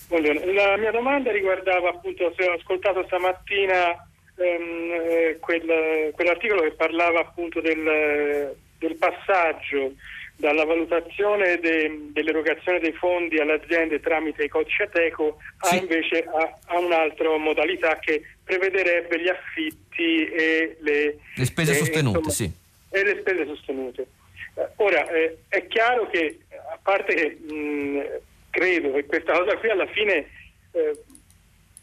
buongiorno. 0.08 0.54
La 0.54 0.78
mia 0.78 0.92
domanda 0.92 1.32
riguardava 1.32 1.90
appunto, 1.90 2.34
se 2.38 2.46
ho 2.46 2.54
ascoltato 2.54 3.04
stamattina 3.08 4.08
ehm, 4.36 5.40
quel, 5.40 6.12
quell'articolo 6.14 6.62
che 6.62 6.72
parlava 6.72 7.20
appunto 7.20 7.60
del, 7.62 8.56
del 8.78 8.96
passaggio 8.96 9.94
dalla 10.42 10.66
valutazione 10.66 11.60
de, 11.60 12.10
dell'erogazione 12.12 12.80
dei 12.80 12.94
fondi 12.94 13.38
alle 13.38 13.62
aziende 13.62 14.00
tramite 14.00 14.44
i 14.44 14.50
codici 14.50 14.82
Ateco 14.82 15.38
sì. 15.62 15.76
a 15.76 15.78
invece 15.78 16.24
a, 16.24 16.58
a, 16.66 16.80
un'altra 16.80 17.38
modalità 17.38 18.00
che 18.00 18.24
prevederebbe 18.44 19.22
gli 19.22 19.28
affitti 19.28 20.26
e 20.26 20.78
le, 20.80 21.18
le 21.36 21.46
spese 21.46 21.74
e, 21.74 21.76
sostenute. 21.76 22.18
Insomma, 22.18 22.34
sì. 22.34 22.52
E 22.90 23.04
le 23.04 23.20
spese 23.20 23.46
sostenute. 23.46 24.08
Eh, 24.56 24.68
ora, 24.78 25.08
eh, 25.12 25.38
è 25.48 25.68
chiaro 25.68 26.10
che, 26.10 26.40
a 26.50 26.80
parte 26.82 27.14
che 27.14 27.54
mh, 27.54 28.02
credo 28.50 28.94
che 28.94 29.06
questa 29.06 29.34
cosa 29.34 29.56
qui 29.58 29.70
alla 29.70 29.88
fine, 29.88 30.28
eh, 30.72 31.04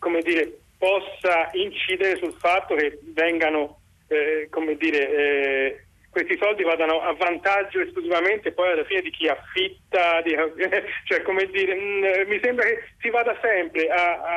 come 0.00 0.20
dire, 0.22 0.52
possa 0.76 1.48
incidere 1.52 2.16
sul 2.16 2.34
fatto 2.36 2.74
che 2.74 2.98
vengano, 3.14 3.78
eh, 4.08 4.48
come 4.50 4.76
dire, 4.76 5.08
eh, 5.10 5.82
questi 6.10 6.36
soldi 6.40 6.62
vadano 6.62 7.00
a 7.00 7.12
vantaggio 7.14 7.80
esclusivamente 7.80 8.52
poi 8.52 8.72
alla 8.72 8.84
fine 8.84 9.02
di 9.02 9.10
chi 9.10 9.28
affitta, 9.28 10.20
di, 10.22 10.34
cioè 11.04 11.22
come 11.22 11.46
dire, 11.46 11.74
mm, 11.74 12.28
mi 12.28 12.40
sembra 12.42 12.64
che 12.66 12.84
si 13.00 13.10
vada 13.10 13.36
sempre 13.40 13.88
a, 13.88 14.20
a, 14.20 14.36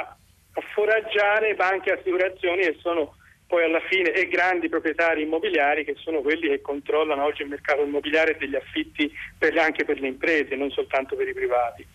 a 0.54 0.62
foraggiare 0.74 1.56
banche 1.56 1.90
e 1.90 1.94
assicurazioni 1.94 2.64
che 2.64 2.78
sono 2.80 3.16
poi 3.52 3.66
alla 3.66 3.82
fine 3.82 4.14
e 4.14 4.30
grandi 4.30 4.70
proprietari 4.70 5.24
immobiliari 5.24 5.84
che 5.84 5.96
sono 5.98 6.22
quelli 6.22 6.48
che 6.48 6.62
controllano 6.62 7.26
oggi 7.26 7.42
il 7.42 7.50
mercato 7.50 7.84
immobiliare 7.84 8.38
degli 8.38 8.56
affitti 8.56 9.12
per, 9.38 9.58
anche 9.58 9.84
per 9.84 10.00
le 10.00 10.08
imprese, 10.08 10.56
non 10.56 10.72
soltanto 10.72 11.18
per 11.18 11.28
i 11.28 11.34
privati. 11.34 11.86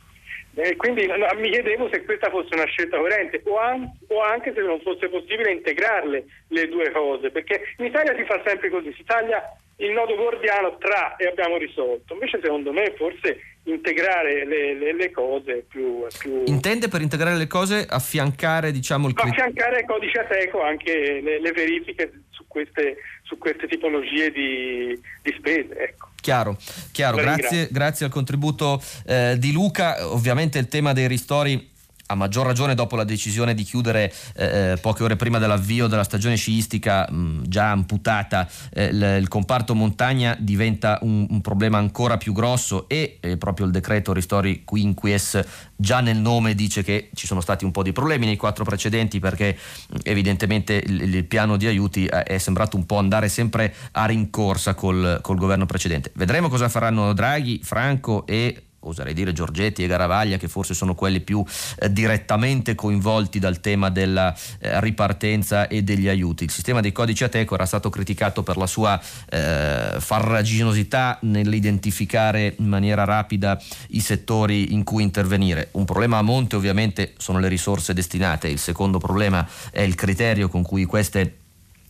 Eh, 0.59 0.74
quindi 0.77 1.07
mi 1.07 1.51
chiedevo 1.51 1.91
se 1.93 2.03
questa 2.05 2.31
fosse 2.31 2.55
una 2.55 2.65
scelta 2.65 2.97
coerente 2.97 3.43
o, 3.45 3.59
an- 3.59 3.93
o, 4.09 4.23
anche 4.23 4.55
se 4.55 4.62
non 4.62 4.81
fosse 4.81 5.09
possibile 5.11 5.53
integrarle 5.53 6.24
le 6.49 6.69
due 6.69 6.91
cose, 6.93 7.31
perché 7.31 7.61
in 7.77 7.85
Italia 7.85 8.16
si 8.16 8.24
fa 8.24 8.41
sempre 8.43 8.70
così, 8.70 8.91
si 8.97 9.05
taglia 9.05 9.43
il 9.77 9.91
nodo 9.91 10.15
gordiano 10.15 10.78
tra 10.78 11.16
e 11.16 11.27
abbiamo 11.27 11.59
risolto. 11.59 12.15
Invece 12.15 12.41
secondo 12.43 12.73
me 12.73 12.95
forse 12.97 13.39
integrare 13.65 14.47
le, 14.47 14.73
le, 14.74 14.95
le 14.95 15.11
cose 15.11 15.66
più, 15.69 16.07
più, 16.19 16.45
Intende 16.47 16.89
per 16.89 17.03
integrare 17.03 17.37
le 17.37 17.47
cose 17.47 17.85
affiancare 17.87 18.70
diciamo 18.70 19.09
il... 19.09 19.15
Affiancare 19.15 19.85
codice 19.85 20.20
ateco 20.20 20.62
anche 20.62 21.20
le, 21.20 21.39
le 21.39 21.53
verifiche 21.53 22.12
su 22.31 22.47
queste, 22.49 22.97
su 23.27 23.39
queste 23.39 23.66
tipologie 23.66 24.31
di, 24.31 24.98
di 25.23 25.35
spese. 25.36 25.77
Ecco. 25.77 26.11
Chiaro, 26.20 26.57
chiaro. 26.93 27.16
Grazie, 27.16 27.69
grazie, 27.70 28.07
al 28.07 28.12
contributo 28.12 28.81
eh, 29.05 29.36
di 29.39 29.53
Luca. 29.53 30.09
Ovviamente 30.11 30.59
il 30.59 30.69
tema 30.69 30.93
dei 30.93 31.09
ristori 31.09 31.74
a 32.07 32.15
maggior 32.15 32.47
ragione 32.47 32.74
dopo 32.74 32.97
la 32.97 33.05
decisione 33.05 33.55
di 33.55 33.65
chiudere 33.65 34.12
eh, 34.35 34.73
eh, 34.73 34.77
poche 34.77 35.03
ore 35.03 35.16
prima 35.16 35.39
dell'avvio 35.39 35.87
della 35.87 36.05
stagione 36.05 36.37
sciistica 36.37 37.11
mh, 37.11 37.43
già 37.47 37.70
amputata 37.70 38.49
eh, 38.73 38.85
il, 38.87 39.19
il, 39.20 39.28
comparto 39.28 39.74
montagna 39.74 40.37
diventa 40.39 40.99
un, 41.03 41.27
un, 41.28 41.41
problema 41.41 41.78
ancora 41.78 42.16
più 42.16 42.33
grosso 42.33 42.89
e 42.89 43.19
eh, 43.20 43.37
proprio 43.37 43.66
il 43.66 43.73
decreto 43.73 44.12
Ristori 44.12 44.62
Quinquies 44.65 45.45
già 45.77 46.01
nel 46.01 46.16
nome 46.16 46.55
dice 46.55 46.83
che 46.83 47.11
ci 47.15 47.27
sono 47.27 47.41
stati 47.41 47.65
un 47.65 47.70
po' 47.70 47.83
di 47.83 47.93
problemi 47.93 48.27
nei 48.27 48.37
quattro 48.37 48.65
precedenti 48.65 49.19
perché 49.19 49.57
evidentemente 50.03 50.83
il, 50.85 51.03
il, 51.03 51.24
piano 51.24 51.57
di 51.57 51.66
aiuti 51.66 52.07
eh, 52.07 52.23
è 52.23 52.39
sembrato 52.39 52.77
un 52.77 52.87
po' 52.87 52.99
andare 52.99 53.28
sempre 53.28 53.74
a 53.93 54.07
rincorsa 54.07 54.74
col, 54.74 55.19
col 55.23 55.37
governo 55.37 55.66
precedente. 55.66 56.12
Vedremo 56.15 56.49
cosa 56.49 56.69
faranno 56.69 57.12
Draghi, 57.12 57.61
Franco 57.62 58.27
e 58.27 58.62
oserei 58.89 59.15
dire 59.15 59.33
Giorgetti 59.33 59.85
e 59.85 59.87
Garavaglia, 59.87 60.37
che 60.37 60.49
forse 60.49 60.75
sono 60.75 60.95
quelli 60.95 61.21
più 61.21 61.45
eh, 61.79 61.93
direttamente 61.93 62.75
coinvolti 62.75 63.39
dal 63.39 63.61
tema 63.61 63.91
della 63.91 64.35
eh, 64.59 64.81
ripartenza 64.81 65.69
e 65.69 65.83
degli 65.83 66.09
aiuti. 66.09 66.45
Il 66.45 66.51
sistema 66.51 66.81
dei 66.81 66.93
codici 66.93 67.25
Ateco 67.25 67.55
era 67.55 67.67
stato 67.67 67.91
criticato 67.91 68.43
per 68.43 68.57
la 68.57 68.67
sua 68.67 69.01
eh, 69.29 69.97
farraginosità 69.99 71.19
nell'identificare 71.23 72.55
in 72.59 72.69
maniera 72.69 73.05
rapida 73.05 73.61
i 73.89 74.01
settori 74.01 74.73
in 74.73 74.85
cui 74.85 75.03
intervenire. 75.03 75.69
Un 75.73 75.85
problema 75.85 76.19
a 76.19 76.23
monte 76.23 76.57
ovviamente 76.57 77.15
sono 77.19 77.39
le 77.39 77.49
risorse 77.49 77.95
destinate, 77.95 78.49
il 78.49 78.59
secondo 78.59 78.99
problema 78.99 79.47
è 79.71 79.83
il 79.83 79.95
criterio 79.95 80.49
con 80.49 80.63
cui 80.63 80.85
queste 80.85 81.45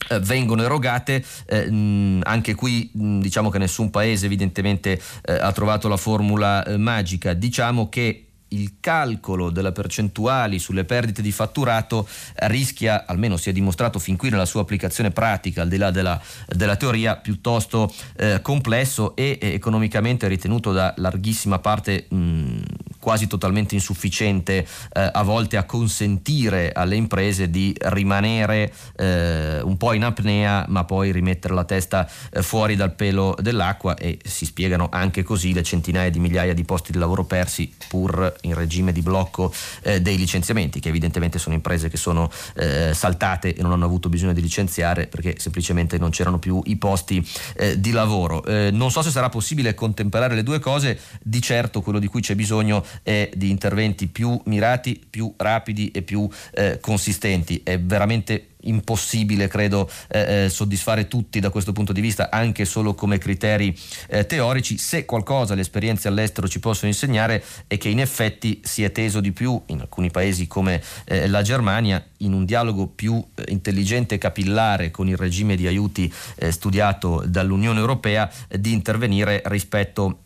eh, 0.09 0.21
vengono 0.21 0.63
erogate, 0.63 1.25
eh, 1.47 1.71
mh, 1.71 2.21
anche 2.25 2.55
qui 2.55 2.91
mh, 2.93 3.21
diciamo 3.21 3.51
che 3.51 3.59
nessun 3.59 3.91
paese 3.91 4.27
evidentemente 4.27 5.01
eh, 5.25 5.33
ha 5.33 5.53
trovato 5.53 5.89
la 5.89 5.97
formula 5.97 6.65
eh, 6.65 6.77
magica, 6.77 7.33
diciamo 7.33 7.89
che 7.89 8.27
il 8.49 8.77
calcolo 8.81 9.51
delle 9.51 9.73
percentuali 9.73 10.59
sulle 10.59 10.85
perdite 10.85 11.23
di 11.23 11.33
fatturato 11.33 12.07
rischia, 12.35 13.05
almeno 13.07 13.37
si 13.37 13.51
è 13.51 13.53
dimostrato 13.53 13.99
fin 13.99 14.17
qui 14.17 14.31
nella 14.31 14.45
sua 14.45 14.61
applicazione 14.61 15.11
pratica, 15.11 15.63
al 15.63 15.69
di 15.69 15.77
là 15.77 15.91
della, 15.91 16.21
della 16.47 16.77
teoria, 16.77 17.17
piuttosto 17.17 17.93
eh, 18.17 18.41
complesso 18.43 19.17
e 19.17 19.39
economicamente 19.41 20.29
ritenuto 20.29 20.73
da 20.73 20.95
larghissima 20.97 21.59
parte 21.59 22.07
mh, 22.09 22.61
quasi 23.07 23.29
totalmente 23.29 23.77
insufficiente 23.77 24.67
eh, 24.93 25.11
a 25.13 25.23
volte 25.23 25.57
a 25.57 25.63
consentire 25.63 26.73
alle 26.73 26.97
imprese 26.97 27.49
di 27.51 27.73
rimanere 27.79 28.73
eh, 28.97 29.61
un 29.63 29.77
po' 29.77 29.93
in 29.93 30.03
apnea 30.03 30.65
ma 30.67 30.83
poi 30.83 31.13
rimettere 31.13 31.55
la 31.55 31.63
testa 31.63 32.11
eh, 32.33 32.43
fuori 32.43 32.75
dal 32.75 32.97
pelo 32.97 33.37
dell'acqua 33.41 33.95
e 33.95 34.19
si 34.25 34.45
spiegano 34.45 34.89
anche 34.91 35.23
così 35.23 35.53
le 35.53 35.63
centinaia 35.63 36.11
di 36.11 36.19
migliaia 36.19 36.53
di 36.53 36.65
posti 36.65 36.91
di 36.91 36.99
lavoro 36.99 37.23
persi 37.23 37.73
pur 37.87 38.39
in 38.41 38.55
regime 38.55 38.91
di 38.91 39.03
blocco 39.03 39.55
eh, 39.83 40.03
dei 40.03 40.17
licenziamenti 40.17 40.81
che 40.81 40.89
evidentemente 40.89 41.39
sono 41.39 41.55
imprese 41.55 41.89
che 41.89 41.97
sono 41.97 42.29
eh, 42.57 42.91
saltate 42.93 43.55
e 43.55 43.63
non 43.63 43.71
hanno 43.71 43.85
avuto 43.85 44.09
bisogno 44.09 44.33
di 44.33 44.41
licenziare 44.41 45.07
perché 45.07 45.37
semplicemente 45.39 45.97
non 45.97 46.11
c'erano 46.11 46.41
più 46.41 46.61
i 46.65 46.75
posti 46.75 47.25
eh, 47.55 47.79
di 47.79 47.93
lavoro. 47.93 48.43
non 48.73 48.91
so 48.91 49.01
se 49.01 49.11
sarà 49.11 49.29
possibile 49.29 49.75
contemperare 49.75 50.35
le 50.35 50.43
due 50.43 50.59
cose, 50.59 50.99
di 51.23 51.41
certo 51.41 51.81
quello 51.83 52.01
di 52.01 52.09
cui 52.09 52.21
c'è 52.21 52.35
bisogno 52.35 52.85
e 53.03 53.31
di 53.35 53.51
interventi 53.51 54.07
più 54.07 54.41
mirati, 54.45 55.01
più 55.09 55.33
rapidi 55.37 55.91
e 55.91 56.03
più 56.03 56.29
eh, 56.53 56.79
consistenti. 56.81 57.61
È 57.63 57.79
veramente 57.79 58.49
impossibile, 58.67 59.49
credo, 59.49 59.91
eh, 60.09 60.45
eh, 60.45 60.49
soddisfare 60.49 61.09
tutti 61.09 61.41
da 61.41 61.51
questo 61.51 61.73
punto 61.73 61.93
di 61.93 62.01
vista, 62.01 62.31
anche 62.31 62.65
solo 62.65 62.95
come 62.95 63.19
criteri 63.19 63.77
eh, 64.09 64.27
teorici. 64.27 64.79
Se 64.79 65.05
qualcosa 65.05 65.55
le 65.55 65.63
esperienze 65.63 66.09
all'estero 66.09 66.49
ci 66.49 66.61
possono 66.61 66.91
insegnare 66.91 67.43
è 67.67 67.79
che 67.79 67.89
in 67.89 68.01
effetti 68.01 68.61
si 68.63 68.85
è 68.85 68.93
teso 68.93 69.21
di 69.21 69.33
più, 69.33 69.61
in 69.67 69.81
alcuni 69.81 70.11
paesi 70.11 70.47
come 70.47 70.83
eh, 71.05 71.29
la 71.29 71.43
Germania, 71.43 72.05
in 72.19 72.33
un 72.33 72.45
dialogo 72.45 72.87
più 72.87 73.23
eh, 73.35 73.45
intelligente 73.49 74.17
e 74.17 74.19
capillare 74.19 74.91
con 74.91 75.09
il 75.09 75.17
regime 75.17 75.57
di 75.57 75.67
aiuti 75.67 76.13
eh, 76.37 76.51
studiato 76.51 77.23
dall'Unione 77.27 77.79
Europea, 77.79 78.31
di 78.49 78.73
intervenire 78.73 79.43
rispetto 79.47 80.21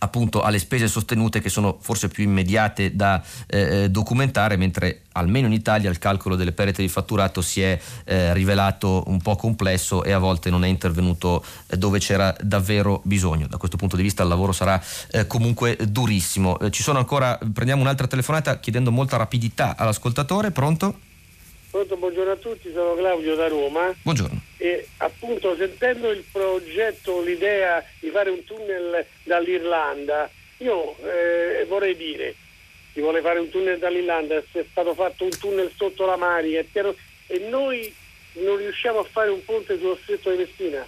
appunto 0.00 0.42
alle 0.42 0.58
spese 0.58 0.88
sostenute 0.88 1.40
che 1.40 1.48
sono 1.48 1.78
forse 1.80 2.08
più 2.08 2.24
immediate 2.24 2.94
da 2.94 3.22
eh, 3.46 3.84
eh, 3.84 3.90
documentare, 3.90 4.56
mentre 4.56 5.02
almeno 5.12 5.46
in 5.46 5.52
Italia 5.52 5.90
il 5.90 5.98
calcolo 5.98 6.36
delle 6.36 6.52
perdite 6.52 6.82
di 6.82 6.88
fatturato 6.88 7.40
si 7.40 7.60
è 7.60 7.78
eh, 8.04 8.32
rivelato 8.34 9.04
un 9.06 9.20
po' 9.20 9.36
complesso 9.36 10.04
e 10.04 10.12
a 10.12 10.18
volte 10.18 10.50
non 10.50 10.64
è 10.64 10.68
intervenuto 10.68 11.44
eh, 11.66 11.76
dove 11.76 11.98
c'era 11.98 12.34
davvero 12.40 13.00
bisogno. 13.04 13.46
Da 13.46 13.56
questo 13.56 13.76
punto 13.76 13.96
di 13.96 14.02
vista 14.02 14.22
il 14.22 14.28
lavoro 14.28 14.52
sarà 14.52 14.80
eh, 15.10 15.26
comunque 15.26 15.76
durissimo. 15.88 16.58
Eh, 16.58 16.70
ci 16.70 16.82
sono 16.82 16.98
ancora, 16.98 17.38
prendiamo 17.52 17.82
un'altra 17.82 18.06
telefonata 18.06 18.58
chiedendo 18.58 18.92
molta 18.92 19.16
rapidità 19.16 19.76
all'ascoltatore, 19.76 20.50
pronto? 20.50 21.06
Pronto, 21.70 21.98
buongiorno 21.98 22.32
a 22.32 22.36
tutti, 22.36 22.72
sono 22.72 22.94
Claudio 22.94 23.34
da 23.34 23.46
Roma. 23.46 23.94
Buongiorno. 24.00 24.40
E 24.56 24.88
appunto 24.96 25.54
sentendo 25.54 26.10
il 26.10 26.24
progetto, 26.32 27.20
l'idea 27.20 27.84
di 28.00 28.08
fare 28.08 28.30
un 28.30 28.42
tunnel 28.42 29.04
dall'Irlanda, 29.22 30.30
io 30.58 30.96
eh, 31.04 31.66
vorrei 31.66 31.94
dire, 31.94 32.34
si 32.94 33.00
vuole 33.00 33.20
fare 33.20 33.38
un 33.38 33.50
tunnel 33.50 33.78
dall'Irlanda, 33.78 34.42
se 34.50 34.60
è 34.60 34.64
stato 34.70 34.94
fatto 34.94 35.24
un 35.24 35.38
tunnel 35.38 35.70
sotto 35.76 36.06
la 36.06 36.16
Marica, 36.16 36.94
e 37.26 37.38
noi 37.50 37.94
non 38.32 38.56
riusciamo 38.56 39.00
a 39.00 39.04
fare 39.04 39.28
un 39.28 39.44
ponte 39.44 39.76
sullo 39.76 39.98
stretto 40.02 40.30
di 40.30 40.38
Messina. 40.38 40.86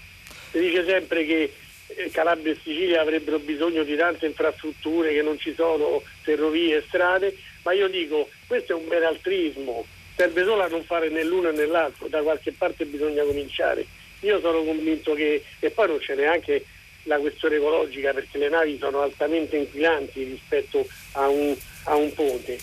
Si 0.51 0.59
dice 0.59 0.86
sempre 0.86 1.27
che 1.27 1.52
eh, 1.89 2.11
Calabria 2.11 2.52
e 2.52 2.57
Sicilia 2.62 3.02
avrebbero 3.02 3.39
bisogno 3.39 3.82
di 3.82 3.97
tante 3.97 4.24
infrastrutture, 4.24 5.12
che 5.12 5.20
non 5.20 5.39
ci 5.39 5.52
sono 5.55 6.02
ferrovie 6.23 6.78
e 6.78 6.85
strade, 6.89 7.36
ma 7.65 7.73
io 7.73 7.86
dico, 7.86 8.31
questo 8.47 8.73
è 8.73 8.74
un 8.74 8.89
benaltrismo 8.89 9.85
serve 10.21 10.45
solo 10.45 10.63
a 10.63 10.69
non 10.69 10.85
fare 10.85 11.09
né 11.09 11.25
l'uno 11.25 11.51
né 11.51 11.65
l'altro, 11.65 12.07
da 12.09 12.21
qualche 12.21 12.53
parte 12.53 12.85
bisogna 12.85 13.25
cominciare. 13.25 13.87
Io 14.21 14.39
sono 14.41 14.63
convinto 14.63 15.15
che, 15.15 15.43
e 15.59 15.71
poi 15.71 15.89
non 15.89 15.99
c'è 15.99 16.15
neanche 16.15 16.63
la 17.05 17.17
questione 17.17 17.57
ecologica 17.57 18.13
perché 18.13 18.37
le 18.37 18.51
navi 18.51 18.77
sono 18.79 19.01
altamente 19.01 19.57
inquinanti 19.57 20.25
rispetto 20.25 20.87
a 21.13 21.27
un, 21.27 21.57
a 21.85 21.95
un 21.95 22.13
ponte 22.13 22.59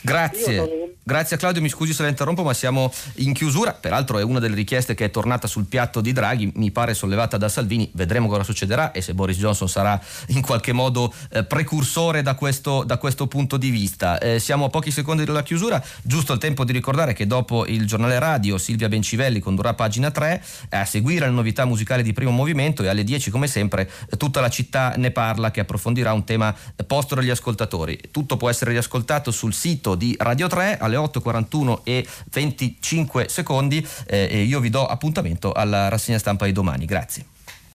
Grazie. 0.00 0.94
Grazie 1.02 1.36
a 1.36 1.38
Claudio, 1.38 1.62
mi 1.62 1.68
scusi 1.68 1.92
se 1.92 2.02
la 2.02 2.08
interrompo, 2.08 2.42
ma 2.42 2.52
siamo 2.52 2.92
in 3.16 3.32
chiusura. 3.32 3.72
Peraltro 3.72 4.18
è 4.18 4.24
una 4.24 4.40
delle 4.40 4.56
richieste 4.56 4.94
che 4.94 5.04
è 5.04 5.10
tornata 5.10 5.46
sul 5.46 5.66
piatto 5.66 6.00
di 6.00 6.12
Draghi, 6.12 6.50
mi 6.56 6.72
pare 6.72 6.94
sollevata 6.94 7.36
da 7.36 7.48
Salvini. 7.48 7.88
Vedremo 7.94 8.26
cosa 8.26 8.42
succederà 8.42 8.90
e 8.90 9.00
se 9.02 9.14
Boris 9.14 9.36
Johnson 9.38 9.68
sarà 9.68 10.00
in 10.28 10.42
qualche 10.42 10.72
modo 10.72 11.14
eh, 11.30 11.44
precursore 11.44 12.22
da 12.22 12.34
questo, 12.34 12.82
da 12.82 12.96
questo, 12.98 13.28
punto 13.28 13.56
di 13.56 13.70
vista. 13.70 14.18
Eh, 14.18 14.40
siamo 14.40 14.64
a 14.64 14.68
pochi 14.68 14.90
secondi 14.90 15.24
dalla 15.24 15.44
chiusura, 15.44 15.80
giusto 16.02 16.32
il 16.32 16.40
tempo 16.40 16.64
di 16.64 16.72
ricordare 16.72 17.12
che 17.12 17.28
dopo 17.28 17.66
il 17.66 17.86
giornale 17.86 18.18
radio 18.18 18.58
Silvia 18.58 18.88
Bencivelli 18.88 19.38
condurrà 19.38 19.74
pagina 19.74 20.10
3 20.10 20.42
a 20.70 20.84
seguire 20.84 21.26
le 21.26 21.32
novità 21.32 21.64
musicali 21.64 22.02
di 22.02 22.12
primo 22.12 22.32
movimento 22.32 22.82
e 22.82 22.88
alle 22.88 23.04
10 23.04 23.30
come 23.30 23.46
sempre 23.46 23.88
tutta 24.16 24.40
la 24.40 24.48
città 24.48 24.94
ne 24.96 25.12
parla 25.12 25.52
che 25.52 25.60
approfondirà 25.60 26.12
un 26.12 26.24
tema 26.24 26.52
posto 26.84 27.14
dagli 27.14 27.30
ascoltatori. 27.30 28.00
Tutto 28.10 28.36
può 28.36 28.50
essere 28.50 28.72
riascoltato 28.72 29.30
sul 29.30 29.54
sito 29.54 29.65
sito 29.66 29.96
di 29.96 30.14
Radio 30.16 30.46
3 30.46 30.78
alle 30.78 30.96
8.41 30.96 31.80
e 31.82 32.06
25 32.30 33.28
secondi 33.28 33.84
eh, 34.06 34.28
e 34.30 34.42
io 34.42 34.60
vi 34.60 34.70
do 34.70 34.86
appuntamento 34.86 35.52
alla 35.52 35.88
rassegna 35.88 36.18
stampa 36.18 36.44
di 36.44 36.52
domani. 36.52 36.84
Grazie. 36.84 37.35